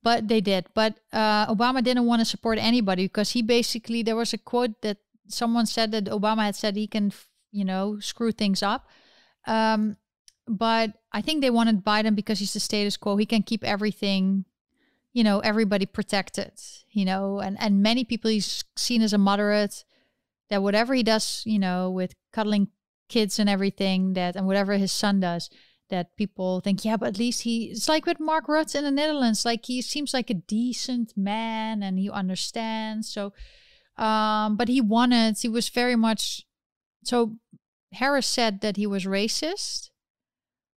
But 0.01 0.27
they 0.27 0.41
did. 0.41 0.67
But 0.73 0.99
uh, 1.13 1.47
obama 1.53 1.83
didn't 1.83 2.05
want 2.05 2.19
to 2.19 2.25
support 2.25 2.57
anybody 2.57 3.05
because 3.05 3.31
he 3.31 3.41
basically 3.41 4.03
there 4.03 4.15
was 4.15 4.33
a 4.33 4.37
quote 4.37 4.81
that 4.81 4.97
someone 5.27 5.65
said 5.65 5.91
that 5.91 6.05
Obama 6.05 6.43
had 6.43 6.55
said 6.55 6.75
he 6.75 6.87
can, 6.87 7.11
you 7.51 7.65
know, 7.65 7.99
screw 7.99 8.31
things 8.31 8.63
up. 8.63 8.87
Um, 9.47 9.97
but 10.47 10.93
I 11.11 11.21
think 11.21 11.41
they 11.41 11.49
wanted 11.49 11.85
Biden 11.85 12.15
because 12.15 12.39
he's 12.39 12.53
the 12.53 12.59
status 12.59 12.97
quo. 12.97 13.15
He 13.15 13.25
can 13.25 13.43
keep 13.43 13.63
everything, 13.63 14.45
you 15.13 15.23
know, 15.23 15.39
everybody 15.39 15.85
protected, 15.85 16.51
you 16.91 17.05
know, 17.05 17.39
and, 17.39 17.57
and 17.59 17.81
many 17.81 18.03
people 18.03 18.29
he's 18.29 18.63
seen 18.75 19.01
as 19.01 19.13
a 19.13 19.17
moderate 19.17 19.83
that 20.49 20.61
whatever 20.61 20.93
he 20.93 21.03
does, 21.03 21.43
you 21.45 21.59
know, 21.59 21.89
with 21.89 22.15
cuddling 22.31 22.69
kids 23.09 23.39
and 23.39 23.49
everything 23.49 24.13
that, 24.13 24.35
and 24.35 24.45
whatever 24.47 24.73
his 24.73 24.91
son 24.91 25.19
does, 25.19 25.49
that 25.89 26.15
people 26.17 26.59
think, 26.61 26.83
yeah, 26.83 26.97
but 26.97 27.09
at 27.09 27.19
least 27.19 27.41
he, 27.41 27.65
it's 27.65 27.89
like 27.89 28.05
with 28.05 28.19
Mark 28.19 28.47
Rutte 28.47 28.75
in 28.75 28.83
the 28.83 28.91
Netherlands, 28.91 29.45
like 29.45 29.65
he 29.65 29.81
seems 29.81 30.13
like 30.13 30.29
a 30.29 30.35
decent 30.35 31.13
man 31.15 31.83
and 31.83 31.99
he 31.99 32.09
understands. 32.09 33.11
So, 33.11 33.33
um, 33.97 34.55
but 34.55 34.69
he 34.69 34.81
wanted, 34.81 35.37
he 35.39 35.49
was 35.49 35.69
very 35.69 35.95
much, 35.95 36.45
so 37.03 37.35
Harris 37.93 38.25
said 38.27 38.61
that 38.61 38.77
he 38.77 38.87
was 38.87 39.05
racist. 39.05 39.89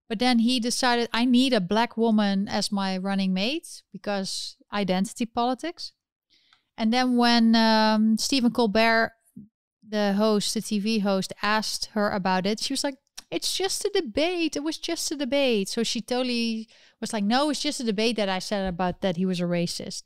But 0.09 0.19
then 0.21 0.41
he 0.41 0.61
decided, 0.61 1.09
I 1.13 1.25
need 1.25 1.53
a 1.53 1.61
black 1.61 1.97
woman 1.97 2.47
as 2.47 2.71
my 2.71 2.97
running 2.97 3.35
mate 3.35 3.83
because 3.93 4.57
identity 4.73 5.27
politics. 5.27 5.93
And 6.79 6.93
then 6.93 7.17
when 7.17 7.57
um, 7.57 8.17
Stephen 8.19 8.53
Colbert, 8.53 9.13
the 9.89 10.15
host, 10.15 10.55
the 10.55 10.61
TV 10.61 11.03
host, 11.03 11.33
asked 11.43 11.87
her 11.93 12.11
about 12.11 12.47
it, 12.47 12.61
she 12.61 12.73
was 12.73 12.85
like, 12.85 12.97
it's 13.31 13.57
just 13.57 13.85
a 13.85 13.91
debate. 13.91 14.57
It 14.57 14.63
was 14.63 14.79
just 14.79 15.11
a 15.11 15.17
debate. 15.17 15.69
So 15.69 15.83
she 15.83 16.01
totally 16.01 16.69
was 17.01 17.13
like, 17.13 17.25
no, 17.25 17.51
it's 17.51 17.61
just 17.61 17.81
a 17.81 17.85
debate 17.85 18.17
that 18.17 18.29
I 18.29 18.39
said 18.39 18.69
about 18.69 19.01
that 19.01 19.17
he 19.17 19.27
was 19.27 19.41
a 19.41 19.45
racist. 19.45 20.05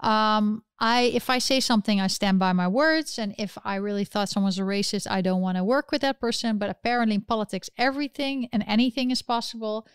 Um, 0.00 0.62
I 0.78 1.02
if 1.14 1.28
I 1.28 1.38
say 1.38 1.58
something, 1.58 2.00
I 2.00 2.06
stand 2.06 2.38
by 2.38 2.52
my 2.52 2.68
words, 2.68 3.18
and 3.18 3.34
if 3.36 3.58
I 3.64 3.76
really 3.76 4.04
thought 4.04 4.28
someone's 4.28 4.58
a 4.58 4.62
racist, 4.62 5.10
I 5.10 5.22
don't 5.22 5.40
want 5.40 5.56
to 5.56 5.64
work 5.64 5.90
with 5.90 6.02
that 6.02 6.20
person. 6.20 6.58
But 6.58 6.70
apparently, 6.70 7.16
in 7.16 7.22
politics, 7.22 7.68
everything 7.76 8.48
and 8.52 8.62
anything 8.66 9.10
is 9.10 9.22
possible. 9.22 9.88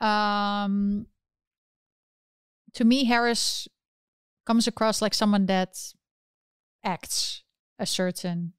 Um, 0.00 1.06
to 2.74 2.84
me, 2.84 3.04
Harris 3.04 3.68
comes 4.46 4.66
across 4.66 5.00
like 5.00 5.14
someone 5.14 5.46
that 5.46 5.76
acts 6.82 7.44
a 7.78 7.86
certain, 7.86 8.52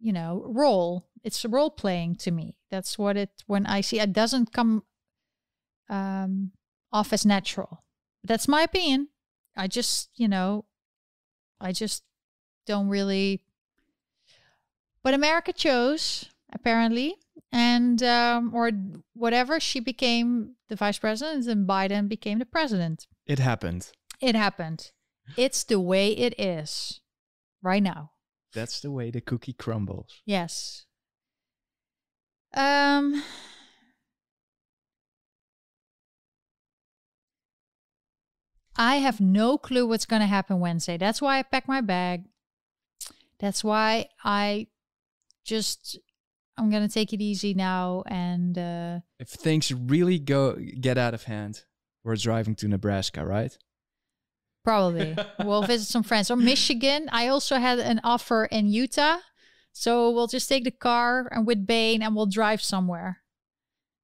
you 0.00 0.12
know, 0.12 0.42
role. 0.46 1.06
It's 1.22 1.44
role 1.44 1.70
playing 1.70 2.16
to 2.16 2.30
me. 2.30 2.56
That's 2.70 2.98
what 2.98 3.16
it. 3.16 3.30
When 3.46 3.66
I 3.66 3.80
see 3.82 4.00
it, 4.00 4.12
doesn't 4.12 4.52
come 4.52 4.84
um, 5.88 6.52
off 6.92 7.12
as 7.12 7.26
natural. 7.26 7.84
That's 8.24 8.48
my 8.48 8.62
opinion. 8.62 9.08
I 9.56 9.66
just, 9.66 10.10
you 10.16 10.28
know, 10.28 10.64
I 11.60 11.72
just 11.72 12.02
don't 12.66 12.88
really. 12.88 13.42
But 15.02 15.14
America 15.14 15.52
chose, 15.52 16.26
apparently, 16.52 17.16
and, 17.52 18.02
um, 18.02 18.52
or 18.54 18.70
whatever, 19.14 19.58
she 19.58 19.80
became 19.80 20.56
the 20.68 20.76
vice 20.76 20.98
president 20.98 21.46
and 21.46 21.66
Biden 21.66 22.08
became 22.08 22.38
the 22.38 22.46
president. 22.46 23.06
It 23.26 23.38
happened. 23.38 23.90
It 24.20 24.34
happened. 24.34 24.92
It's 25.36 25.64
the 25.64 25.80
way 25.80 26.12
it 26.12 26.38
is 26.38 27.00
right 27.62 27.82
now. 27.82 28.10
That's 28.52 28.80
the 28.80 28.90
way 28.90 29.10
the 29.10 29.20
cookie 29.20 29.52
crumbles. 29.52 30.22
Yes. 30.24 30.86
Um, 32.54 33.22
I 38.76 38.96
have 38.96 39.20
no 39.20 39.58
clue 39.58 39.86
what's 39.86 40.06
going 40.06 40.20
to 40.20 40.26
happen 40.26 40.58
Wednesday. 40.58 40.96
That's 40.96 41.20
why 41.20 41.38
I 41.38 41.42
packed 41.42 41.68
my 41.68 41.80
bag. 41.80 42.24
That's 43.38 43.62
why 43.62 44.06
I 44.24 44.68
just 45.44 45.98
I'm 46.56 46.70
going 46.70 46.86
to 46.86 46.92
take 46.92 47.12
it 47.12 47.20
easy 47.20 47.54
now 47.54 48.02
and 48.06 48.56
uh 48.58 49.00
If 49.18 49.28
things 49.28 49.72
really 49.72 50.18
go 50.18 50.56
get 50.80 50.98
out 50.98 51.14
of 51.14 51.24
hand, 51.24 51.64
we're 52.04 52.16
driving 52.16 52.54
to 52.56 52.68
Nebraska, 52.68 53.24
right? 53.24 53.56
Probably. 54.64 55.16
we'll 55.44 55.62
visit 55.62 55.86
some 55.86 56.02
friends 56.02 56.30
or 56.30 56.36
Michigan. 56.36 57.08
I 57.12 57.28
also 57.28 57.56
had 57.56 57.78
an 57.78 58.00
offer 58.04 58.44
in 58.46 58.68
Utah. 58.68 59.18
So 59.72 60.10
we'll 60.10 60.26
just 60.26 60.48
take 60.48 60.64
the 60.64 60.70
car 60.70 61.28
and 61.30 61.46
with 61.46 61.66
Bane 61.66 62.02
and 62.02 62.14
we'll 62.14 62.26
drive 62.26 62.62
somewhere. 62.62 63.18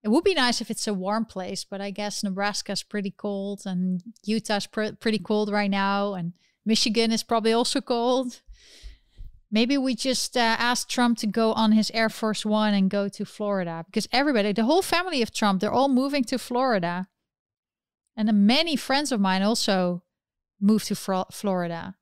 It 0.02 0.10
would 0.10 0.24
be 0.24 0.34
nice 0.34 0.60
if 0.60 0.70
it's 0.70 0.86
a 0.86 0.94
warm 0.94 1.24
place, 1.24 1.64
but 1.64 1.80
I 1.80 1.90
guess 1.90 2.22
Nebraska's 2.22 2.84
pretty 2.84 3.10
cold 3.10 3.62
and 3.66 4.02
Utah's 4.22 4.66
pr- 4.66 4.94
pretty 5.00 5.18
cold 5.18 5.50
right 5.50 5.70
now, 5.70 6.14
and 6.14 6.32
Michigan 6.64 7.10
is 7.10 7.24
probably 7.24 7.52
also 7.52 7.80
cold. 7.80 8.40
Maybe 9.50 9.76
we 9.76 9.96
just 9.96 10.36
uh, 10.36 10.56
ask 10.58 10.88
Trump 10.88 11.18
to 11.18 11.26
go 11.26 11.52
on 11.54 11.72
his 11.72 11.90
Air 11.92 12.08
Force 12.08 12.46
One 12.46 12.72
and 12.72 12.88
go 12.88 13.08
to 13.08 13.24
Florida 13.24 13.84
because 13.86 14.08
everybody, 14.12 14.52
the 14.52 14.64
whole 14.64 14.82
family 14.82 15.22
of 15.22 15.34
Trump, 15.34 15.60
they're 15.60 15.72
all 15.72 15.88
moving 15.88 16.22
to 16.24 16.38
Florida. 16.38 17.08
And 18.16 18.46
many 18.46 18.76
friends 18.76 19.10
of 19.10 19.20
mine 19.20 19.42
also 19.42 20.04
moved 20.60 20.86
to 20.88 20.94
Fro- 20.94 21.26
Florida. 21.30 21.96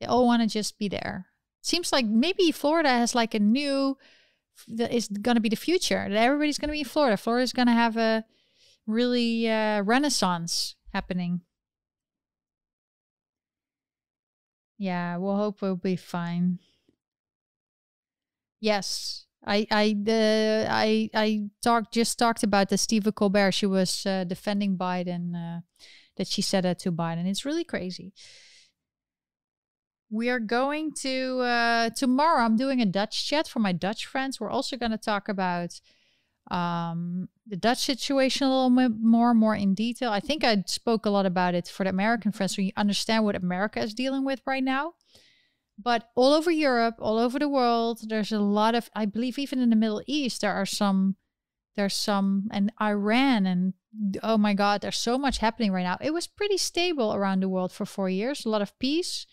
They 0.00 0.06
all 0.06 0.26
want 0.26 0.42
to 0.42 0.48
just 0.48 0.78
be 0.78 0.88
there. 0.88 1.26
Seems 1.62 1.92
like 1.92 2.06
maybe 2.06 2.52
Florida 2.52 2.90
has 2.90 3.14
like 3.14 3.34
a 3.34 3.40
new 3.40 3.96
that 4.68 4.92
is 4.92 5.08
going 5.08 5.34
to 5.34 5.40
be 5.40 5.48
the 5.48 5.56
future. 5.56 6.06
That 6.08 6.16
everybody's 6.16 6.58
going 6.58 6.68
to 6.68 6.72
be 6.72 6.80
in 6.80 6.84
Florida. 6.84 7.16
Florida's 7.16 7.52
going 7.52 7.66
to 7.66 7.72
have 7.72 7.96
a 7.96 8.24
really 8.86 9.50
uh, 9.50 9.82
renaissance 9.82 10.76
happening. 10.92 11.40
Yeah, 14.78 15.16
we'll 15.16 15.36
hope 15.36 15.62
we'll 15.62 15.76
be 15.76 15.96
fine. 15.96 16.58
Yes, 18.60 19.26
I 19.46 19.66
I 19.70 19.96
the 20.02 20.66
I 20.68 21.10
I 21.14 21.48
talked 21.62 21.94
just 21.94 22.18
talked 22.18 22.42
about 22.42 22.68
the 22.68 22.76
Stephen 22.78 23.12
Colbert. 23.12 23.52
She 23.52 23.66
was 23.66 24.04
uh, 24.04 24.24
defending 24.24 24.76
Biden. 24.76 25.62
That 26.16 26.26
she 26.26 26.42
said 26.42 26.64
that 26.64 26.78
to 26.80 26.92
Biden. 26.92 27.26
It's 27.26 27.44
really 27.44 27.64
crazy. 27.64 28.12
We 30.10 30.30
are 30.30 30.40
going 30.40 30.92
to 31.00 31.40
uh, 31.40 31.90
tomorrow. 31.90 32.44
I'm 32.44 32.56
doing 32.56 32.80
a 32.80 32.86
Dutch 32.86 33.26
chat 33.26 33.48
for 33.48 33.58
my 33.58 33.72
Dutch 33.72 34.06
friends. 34.06 34.40
We're 34.40 34.50
also 34.50 34.76
going 34.76 34.92
to 34.92 34.98
talk 34.98 35.28
about 35.28 35.80
um, 36.50 37.28
the 37.46 37.56
Dutch 37.56 37.78
situation 37.78 38.46
a 38.46 38.50
little 38.50 38.70
bit 38.70 38.98
more, 39.00 39.34
more 39.34 39.56
in 39.56 39.74
detail. 39.74 40.10
I 40.10 40.20
think 40.20 40.44
I 40.44 40.62
spoke 40.66 41.06
a 41.06 41.10
lot 41.10 41.26
about 41.26 41.54
it 41.54 41.66
for 41.66 41.84
the 41.84 41.90
American 41.90 42.32
friends, 42.32 42.54
so 42.54 42.62
you 42.62 42.72
understand 42.76 43.24
what 43.24 43.34
America 43.34 43.80
is 43.80 43.94
dealing 43.94 44.24
with 44.24 44.40
right 44.46 44.62
now. 44.62 44.94
But 45.78 46.08
all 46.14 46.32
over 46.32 46.50
Europe, 46.50 46.96
all 47.00 47.18
over 47.18 47.38
the 47.38 47.48
world, 47.48 48.00
there's 48.08 48.32
a 48.32 48.38
lot 48.38 48.74
of. 48.74 48.88
I 48.94 49.04
believe 49.04 49.38
even 49.38 49.58
in 49.58 49.70
the 49.70 49.76
Middle 49.76 50.02
East, 50.06 50.40
there 50.40 50.52
are 50.52 50.66
some. 50.66 51.16
There's 51.76 51.94
some, 51.94 52.48
and 52.50 52.72
Iran, 52.80 53.46
and 53.46 53.74
oh 54.22 54.38
my 54.38 54.54
God, 54.54 54.80
there's 54.80 54.96
so 54.96 55.18
much 55.18 55.38
happening 55.38 55.72
right 55.72 55.82
now. 55.84 55.98
It 56.00 56.12
was 56.12 56.26
pretty 56.26 56.56
stable 56.56 57.14
around 57.14 57.40
the 57.40 57.48
world 57.48 57.72
for 57.72 57.86
four 57.86 58.08
years. 58.08 58.44
A 58.44 58.48
lot 58.48 58.62
of 58.62 58.78
peace 58.78 59.26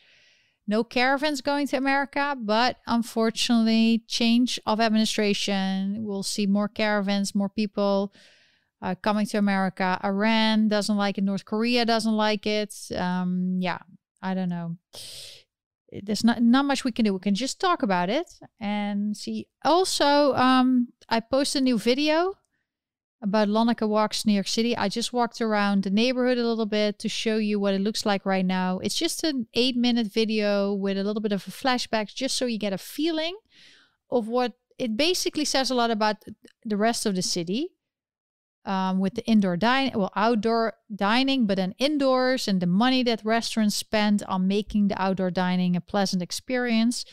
no 0.67 0.83
caravans 0.83 1.41
going 1.41 1.67
to 1.67 1.77
America, 1.77 2.37
but 2.39 2.77
unfortunately, 2.87 4.03
change 4.07 4.59
of 4.65 4.79
administration. 4.79 5.97
We'll 6.05 6.23
see 6.23 6.47
more 6.47 6.69
caravans, 6.69 7.35
more 7.35 7.49
people 7.49 8.13
uh, 8.81 8.95
coming 8.95 9.25
to 9.27 9.37
America. 9.37 9.99
Iran 10.03 10.69
doesn't 10.69 10.95
like 10.95 11.17
it. 11.17 11.23
North 11.23 11.43
Korea 11.43 11.85
doesn't 11.85 12.15
like 12.15 12.45
it. 12.45 12.73
Um, 12.95 13.57
yeah, 13.59 13.79
I 14.21 14.33
don't 14.33 14.49
know. 14.49 14.77
There's 16.01 16.23
not 16.23 16.41
not 16.41 16.65
much 16.65 16.83
we 16.83 16.91
can 16.91 17.05
do. 17.05 17.13
We 17.13 17.19
can 17.19 17.35
just 17.35 17.59
talk 17.59 17.83
about 17.83 18.09
it 18.09 18.27
and 18.59 19.15
see. 19.15 19.47
Also, 19.63 20.33
um, 20.33 20.87
I 21.09 21.19
posted 21.19 21.61
a 21.61 21.65
new 21.65 21.77
video 21.77 22.33
about 23.21 23.47
Lonneke 23.47 23.87
Walks 23.87 24.25
New 24.25 24.33
York 24.33 24.47
City. 24.47 24.75
I 24.75 24.89
just 24.89 25.13
walked 25.13 25.39
around 25.39 25.83
the 25.83 25.89
neighborhood 25.89 26.37
a 26.37 26.45
little 26.45 26.65
bit 26.65 26.99
to 26.99 27.09
show 27.09 27.37
you 27.37 27.59
what 27.59 27.73
it 27.73 27.81
looks 27.81 28.05
like 28.05 28.25
right 28.25 28.45
now. 28.45 28.79
It's 28.79 28.97
just 28.97 29.23
an 29.23 29.47
eight 29.53 29.77
minute 29.77 30.07
video 30.07 30.73
with 30.73 30.97
a 30.97 31.03
little 31.03 31.21
bit 31.21 31.31
of 31.31 31.47
a 31.47 31.51
flashback, 31.51 32.13
just 32.13 32.35
so 32.35 32.45
you 32.45 32.57
get 32.57 32.73
a 32.73 32.77
feeling 32.77 33.37
of 34.11 34.27
what 34.27 34.53
it 34.77 34.97
basically 34.97 35.45
says 35.45 35.71
a 35.71 35.75
lot 35.75 35.91
about 35.91 36.17
the 36.65 36.77
rest 36.77 37.05
of 37.05 37.15
the 37.15 37.21
city. 37.21 37.69
Um, 38.65 38.99
with 38.99 39.15
the 39.15 39.25
indoor 39.25 39.57
dining, 39.57 39.91
well, 39.93 40.13
outdoor 40.15 40.75
dining, 40.95 41.47
but 41.47 41.57
then 41.57 41.75
indoors, 41.79 42.47
and 42.47 42.61
the 42.61 42.65
money 42.65 43.03
that 43.03 43.25
restaurants 43.25 43.75
spend 43.75 44.23
on 44.23 44.47
making 44.47 44.87
the 44.87 45.01
outdoor 45.01 45.31
dining 45.31 45.75
a 45.75 45.81
pleasant 45.81 46.23
experience. 46.23 47.03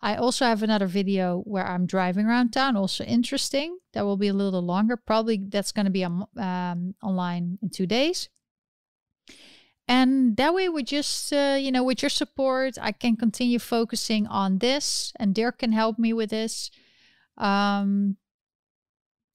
I 0.00 0.16
also 0.16 0.46
have 0.46 0.62
another 0.62 0.86
video 0.86 1.42
where 1.44 1.66
I'm 1.66 1.84
driving 1.84 2.24
around 2.24 2.52
town, 2.52 2.76
also 2.76 3.04
interesting. 3.04 3.78
That 3.92 4.06
will 4.06 4.16
be 4.16 4.28
a 4.28 4.32
little 4.32 4.62
longer. 4.62 4.96
Probably 4.96 5.36
that's 5.48 5.72
going 5.72 5.84
to 5.84 5.90
be 5.92 6.04
um, 6.04 6.26
um, 6.38 6.94
online 7.02 7.58
in 7.60 7.68
two 7.68 7.86
days. 7.86 8.30
And 9.88 10.36
that 10.36 10.54
way, 10.54 10.68
we 10.68 10.82
just, 10.82 11.32
uh, 11.32 11.58
you 11.60 11.70
know, 11.70 11.84
with 11.84 12.02
your 12.02 12.10
support, 12.10 12.78
I 12.80 12.92
can 12.92 13.16
continue 13.16 13.58
focusing 13.58 14.26
on 14.26 14.58
this, 14.58 15.12
and 15.20 15.34
Dirk 15.34 15.58
can 15.58 15.72
help 15.72 15.98
me 15.98 16.12
with 16.12 16.30
this. 16.30 16.70
Um, 17.36 18.16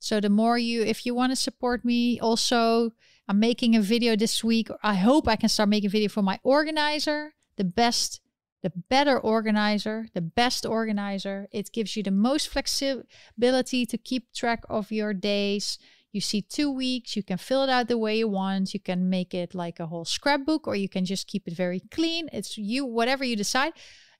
so 0.01 0.19
the 0.19 0.31
more 0.31 0.57
you, 0.57 0.81
if 0.81 1.05
you 1.05 1.13
want 1.13 1.31
to 1.31 1.35
support 1.35 1.85
me, 1.85 2.19
also, 2.19 2.91
I'm 3.27 3.39
making 3.39 3.75
a 3.75 3.81
video 3.81 4.15
this 4.15 4.43
week. 4.43 4.67
I 4.81 4.95
hope 4.95 5.27
I 5.27 5.35
can 5.35 5.47
start 5.47 5.69
making 5.69 5.91
video 5.91 6.09
for 6.09 6.23
my 6.23 6.39
organizer, 6.43 7.35
the 7.55 7.63
best 7.63 8.19
the 8.63 8.71
better 8.89 9.19
organizer, 9.19 10.07
the 10.13 10.21
best 10.21 10.65
organizer. 10.65 11.47
It 11.51 11.71
gives 11.71 11.95
you 11.95 12.03
the 12.03 12.11
most 12.11 12.47
flexibility 12.47 13.85
to 13.85 13.97
keep 13.97 14.33
track 14.33 14.63
of 14.69 14.91
your 14.91 15.13
days. 15.13 15.77
You 16.11 16.21
see 16.21 16.41
two 16.41 16.71
weeks, 16.71 17.15
you 17.15 17.23
can 17.23 17.37
fill 17.37 17.63
it 17.63 17.69
out 17.69 17.87
the 17.87 17.97
way 17.97 18.17
you 18.17 18.27
want. 18.27 18.73
You 18.73 18.79
can 18.79 19.09
make 19.09 19.33
it 19.35 19.53
like 19.53 19.79
a 19.79 19.87
whole 19.87 20.05
scrapbook 20.05 20.67
or 20.67 20.75
you 20.75 20.89
can 20.89 21.05
just 21.05 21.27
keep 21.27 21.47
it 21.47 21.55
very 21.55 21.79
clean. 21.91 22.27
It's 22.33 22.57
you, 22.57 22.85
whatever 22.85 23.23
you 23.23 23.35
decide. 23.35 23.73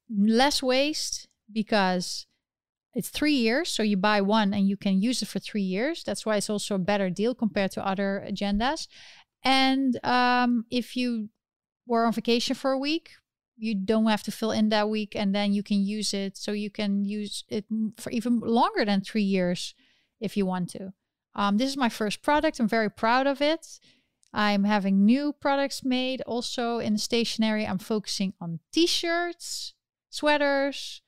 Less 0.09 0.61
waste 0.61 1.27
because 1.51 2.27
it's 2.93 3.09
three 3.09 3.33
years. 3.33 3.69
So 3.69 3.83
you 3.83 3.97
buy 3.97 4.21
one 4.21 4.53
and 4.53 4.67
you 4.67 4.77
can 4.77 5.01
use 5.01 5.21
it 5.21 5.27
for 5.27 5.39
three 5.39 5.61
years. 5.61 6.03
That's 6.03 6.25
why 6.25 6.37
it's 6.37 6.49
also 6.49 6.75
a 6.75 6.79
better 6.79 7.09
deal 7.09 7.33
compared 7.33 7.71
to 7.71 7.87
other 7.87 8.25
agendas. 8.29 8.87
And 9.43 10.03
um, 10.05 10.65
if 10.69 10.95
you 10.95 11.29
were 11.87 12.05
on 12.05 12.13
vacation 12.13 12.55
for 12.55 12.71
a 12.71 12.77
week, 12.77 13.11
you 13.61 13.75
don't 13.75 14.07
have 14.07 14.23
to 14.23 14.31
fill 14.31 14.51
in 14.51 14.69
that 14.69 14.89
week 14.89 15.15
and 15.15 15.35
then 15.35 15.53
you 15.53 15.61
can 15.61 15.85
use 15.85 16.13
it 16.13 16.35
so 16.35 16.51
you 16.51 16.71
can 16.71 17.05
use 17.05 17.43
it 17.47 17.65
for 17.97 18.09
even 18.09 18.39
longer 18.39 18.83
than 18.83 19.01
three 19.01 19.21
years 19.21 19.75
if 20.19 20.35
you 20.35 20.45
want 20.45 20.69
to 20.69 20.91
um, 21.35 21.57
this 21.57 21.69
is 21.69 21.77
my 21.77 21.87
first 21.87 22.23
product 22.23 22.59
i'm 22.59 22.67
very 22.67 22.89
proud 22.89 23.27
of 23.27 23.39
it 23.39 23.79
i'm 24.33 24.63
having 24.63 25.05
new 25.05 25.31
products 25.31 25.85
made 25.85 26.21
also 26.21 26.79
in 26.79 26.93
the 26.93 26.99
stationery 26.99 27.65
i'm 27.65 27.77
focusing 27.77 28.33
on 28.41 28.59
t-shirts 28.73 29.75
sweaters 30.09 31.01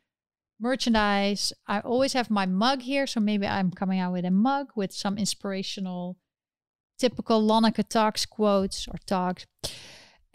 merchandise. 0.60 1.54
I 1.68 1.80
always 1.80 2.14
have 2.14 2.30
my 2.30 2.46
mug 2.46 2.82
here, 2.82 3.08
so 3.08 3.20
maybe 3.20 3.48
I'm 3.48 3.72
coming 3.72 4.00
out 4.00 4.14
with 4.14 4.26
a 4.26 4.32
mug 4.32 4.68
with 4.76 4.92
some 4.92 5.18
inspirational, 5.18 6.18
typical 6.98 7.42
Lonneke 7.42 7.88
talks 7.88 8.26
quotes 8.26 8.88
or 8.88 8.98
talks. 9.06 9.46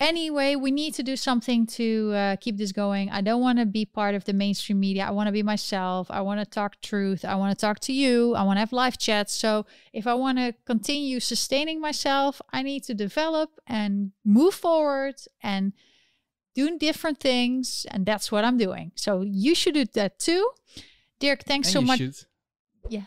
Anyway, 0.00 0.54
we 0.54 0.70
need 0.70 0.94
to 0.94 1.02
do 1.02 1.16
something 1.16 1.66
to 1.66 2.12
uh, 2.14 2.36
keep 2.36 2.56
this 2.56 2.70
going. 2.70 3.10
I 3.10 3.20
don't 3.20 3.40
want 3.40 3.58
to 3.58 3.66
be 3.66 3.84
part 3.84 4.14
of 4.14 4.24
the 4.24 4.32
mainstream 4.32 4.78
media. 4.78 5.04
I 5.04 5.10
want 5.10 5.26
to 5.26 5.32
be 5.32 5.42
myself. 5.42 6.08
I 6.08 6.20
want 6.20 6.38
to 6.38 6.46
talk 6.46 6.80
truth. 6.80 7.24
I 7.24 7.34
want 7.34 7.58
to 7.58 7.60
talk 7.60 7.80
to 7.80 7.92
you. 7.92 8.36
I 8.36 8.44
want 8.44 8.58
to 8.58 8.60
have 8.60 8.72
live 8.72 8.96
chats. 8.96 9.34
So, 9.34 9.66
if 9.92 10.06
I 10.06 10.14
want 10.14 10.38
to 10.38 10.54
continue 10.66 11.18
sustaining 11.18 11.80
myself, 11.80 12.40
I 12.52 12.62
need 12.62 12.84
to 12.84 12.94
develop 12.94 13.58
and 13.66 14.12
move 14.24 14.54
forward 14.54 15.16
and 15.42 15.72
doing 16.54 16.78
different 16.78 17.20
things. 17.20 17.86
And 17.90 18.04
that's 18.06 18.30
what 18.32 18.44
I'm 18.44 18.58
doing. 18.58 18.92
So, 18.94 19.22
you 19.22 19.54
should 19.54 19.74
do 19.74 19.84
that 19.94 20.18
too. 20.18 20.50
Dirk, 21.20 21.44
thanks 21.44 21.68
And 21.68 21.72
so 21.72 21.80
you 21.80 21.86
much. 21.86 21.98
should 21.98 22.14
Yeah. 22.88 23.02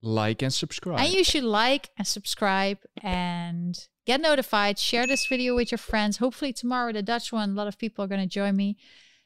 Like 0.00 0.42
and 0.42 0.54
subscribe. 0.54 1.00
And 1.00 1.12
you 1.12 1.24
should 1.24 1.44
like 1.44 1.90
and 1.96 2.06
subscribe 2.06 2.78
and 3.02 3.76
get 4.06 4.20
notified. 4.20 4.78
Share 4.78 5.06
this 5.06 5.26
video 5.26 5.56
with 5.56 5.72
your 5.72 5.78
friends. 5.78 6.18
Hopefully, 6.18 6.52
tomorrow, 6.52 6.92
the 6.92 7.02
Dutch 7.02 7.32
one, 7.32 7.50
a 7.50 7.54
lot 7.54 7.66
of 7.66 7.78
people 7.78 8.04
are 8.04 8.08
going 8.08 8.20
to 8.20 8.26
join 8.26 8.54
me. 8.56 8.76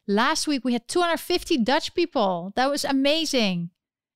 Last 0.08 0.48
week, 0.48 0.64
we 0.64 0.72
had 0.72 0.88
250 0.88 1.58
Dutch 1.58 1.94
people. 1.94 2.52
That 2.56 2.70
was 2.70 2.84
amazing. 2.84 3.70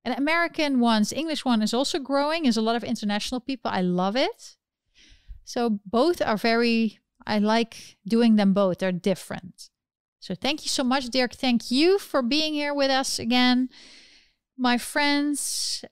And 0.05 0.17
American 0.17 0.81
ones, 0.81 1.13
English 1.13 1.45
one 1.45 1.63
is 1.63 1.75
also 1.75 1.99
growing. 1.99 2.45
There's 2.45 2.57
a 2.57 2.63
lot 2.63 2.77
of 2.77 2.85
international 2.85 3.41
people. 3.41 3.71
I 3.71 3.83
love 3.83 4.17
it. 4.17 4.57
So, 5.45 5.79
both 5.85 6.23
are 6.23 6.37
very, 6.37 6.99
I 7.27 7.39
like 7.39 7.97
doing 8.07 8.37
them 8.37 8.53
both. 8.53 8.79
They're 8.79 8.93
different. 8.93 9.71
So, 10.21 10.35
thank 10.35 10.65
you 10.65 10.69
so 10.69 10.83
much, 10.83 11.11
Dirk. 11.11 11.35
Thank 11.35 11.71
you 11.71 11.99
for 11.99 12.23
being 12.23 12.55
here 12.55 12.75
with 12.75 12.91
us 12.91 13.19
again. 13.19 13.69
My 14.57 14.79
friends, 14.79 15.85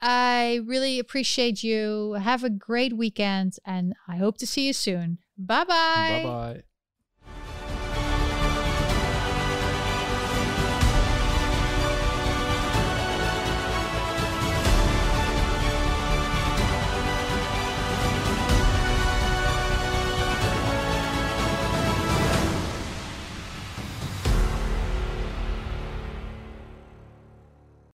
I 0.00 0.60
really 0.64 0.98
appreciate 0.98 1.62
you. 1.62 2.12
Have 2.14 2.44
a 2.44 2.50
great 2.50 2.96
weekend 2.96 3.56
and 3.64 3.94
I 4.06 4.16
hope 4.16 4.38
to 4.38 4.46
see 4.46 4.66
you 4.66 4.72
soon. 4.72 5.18
Bye 5.36 5.64
bye. 5.64 6.22
Bye 6.22 6.22
bye. 6.24 6.62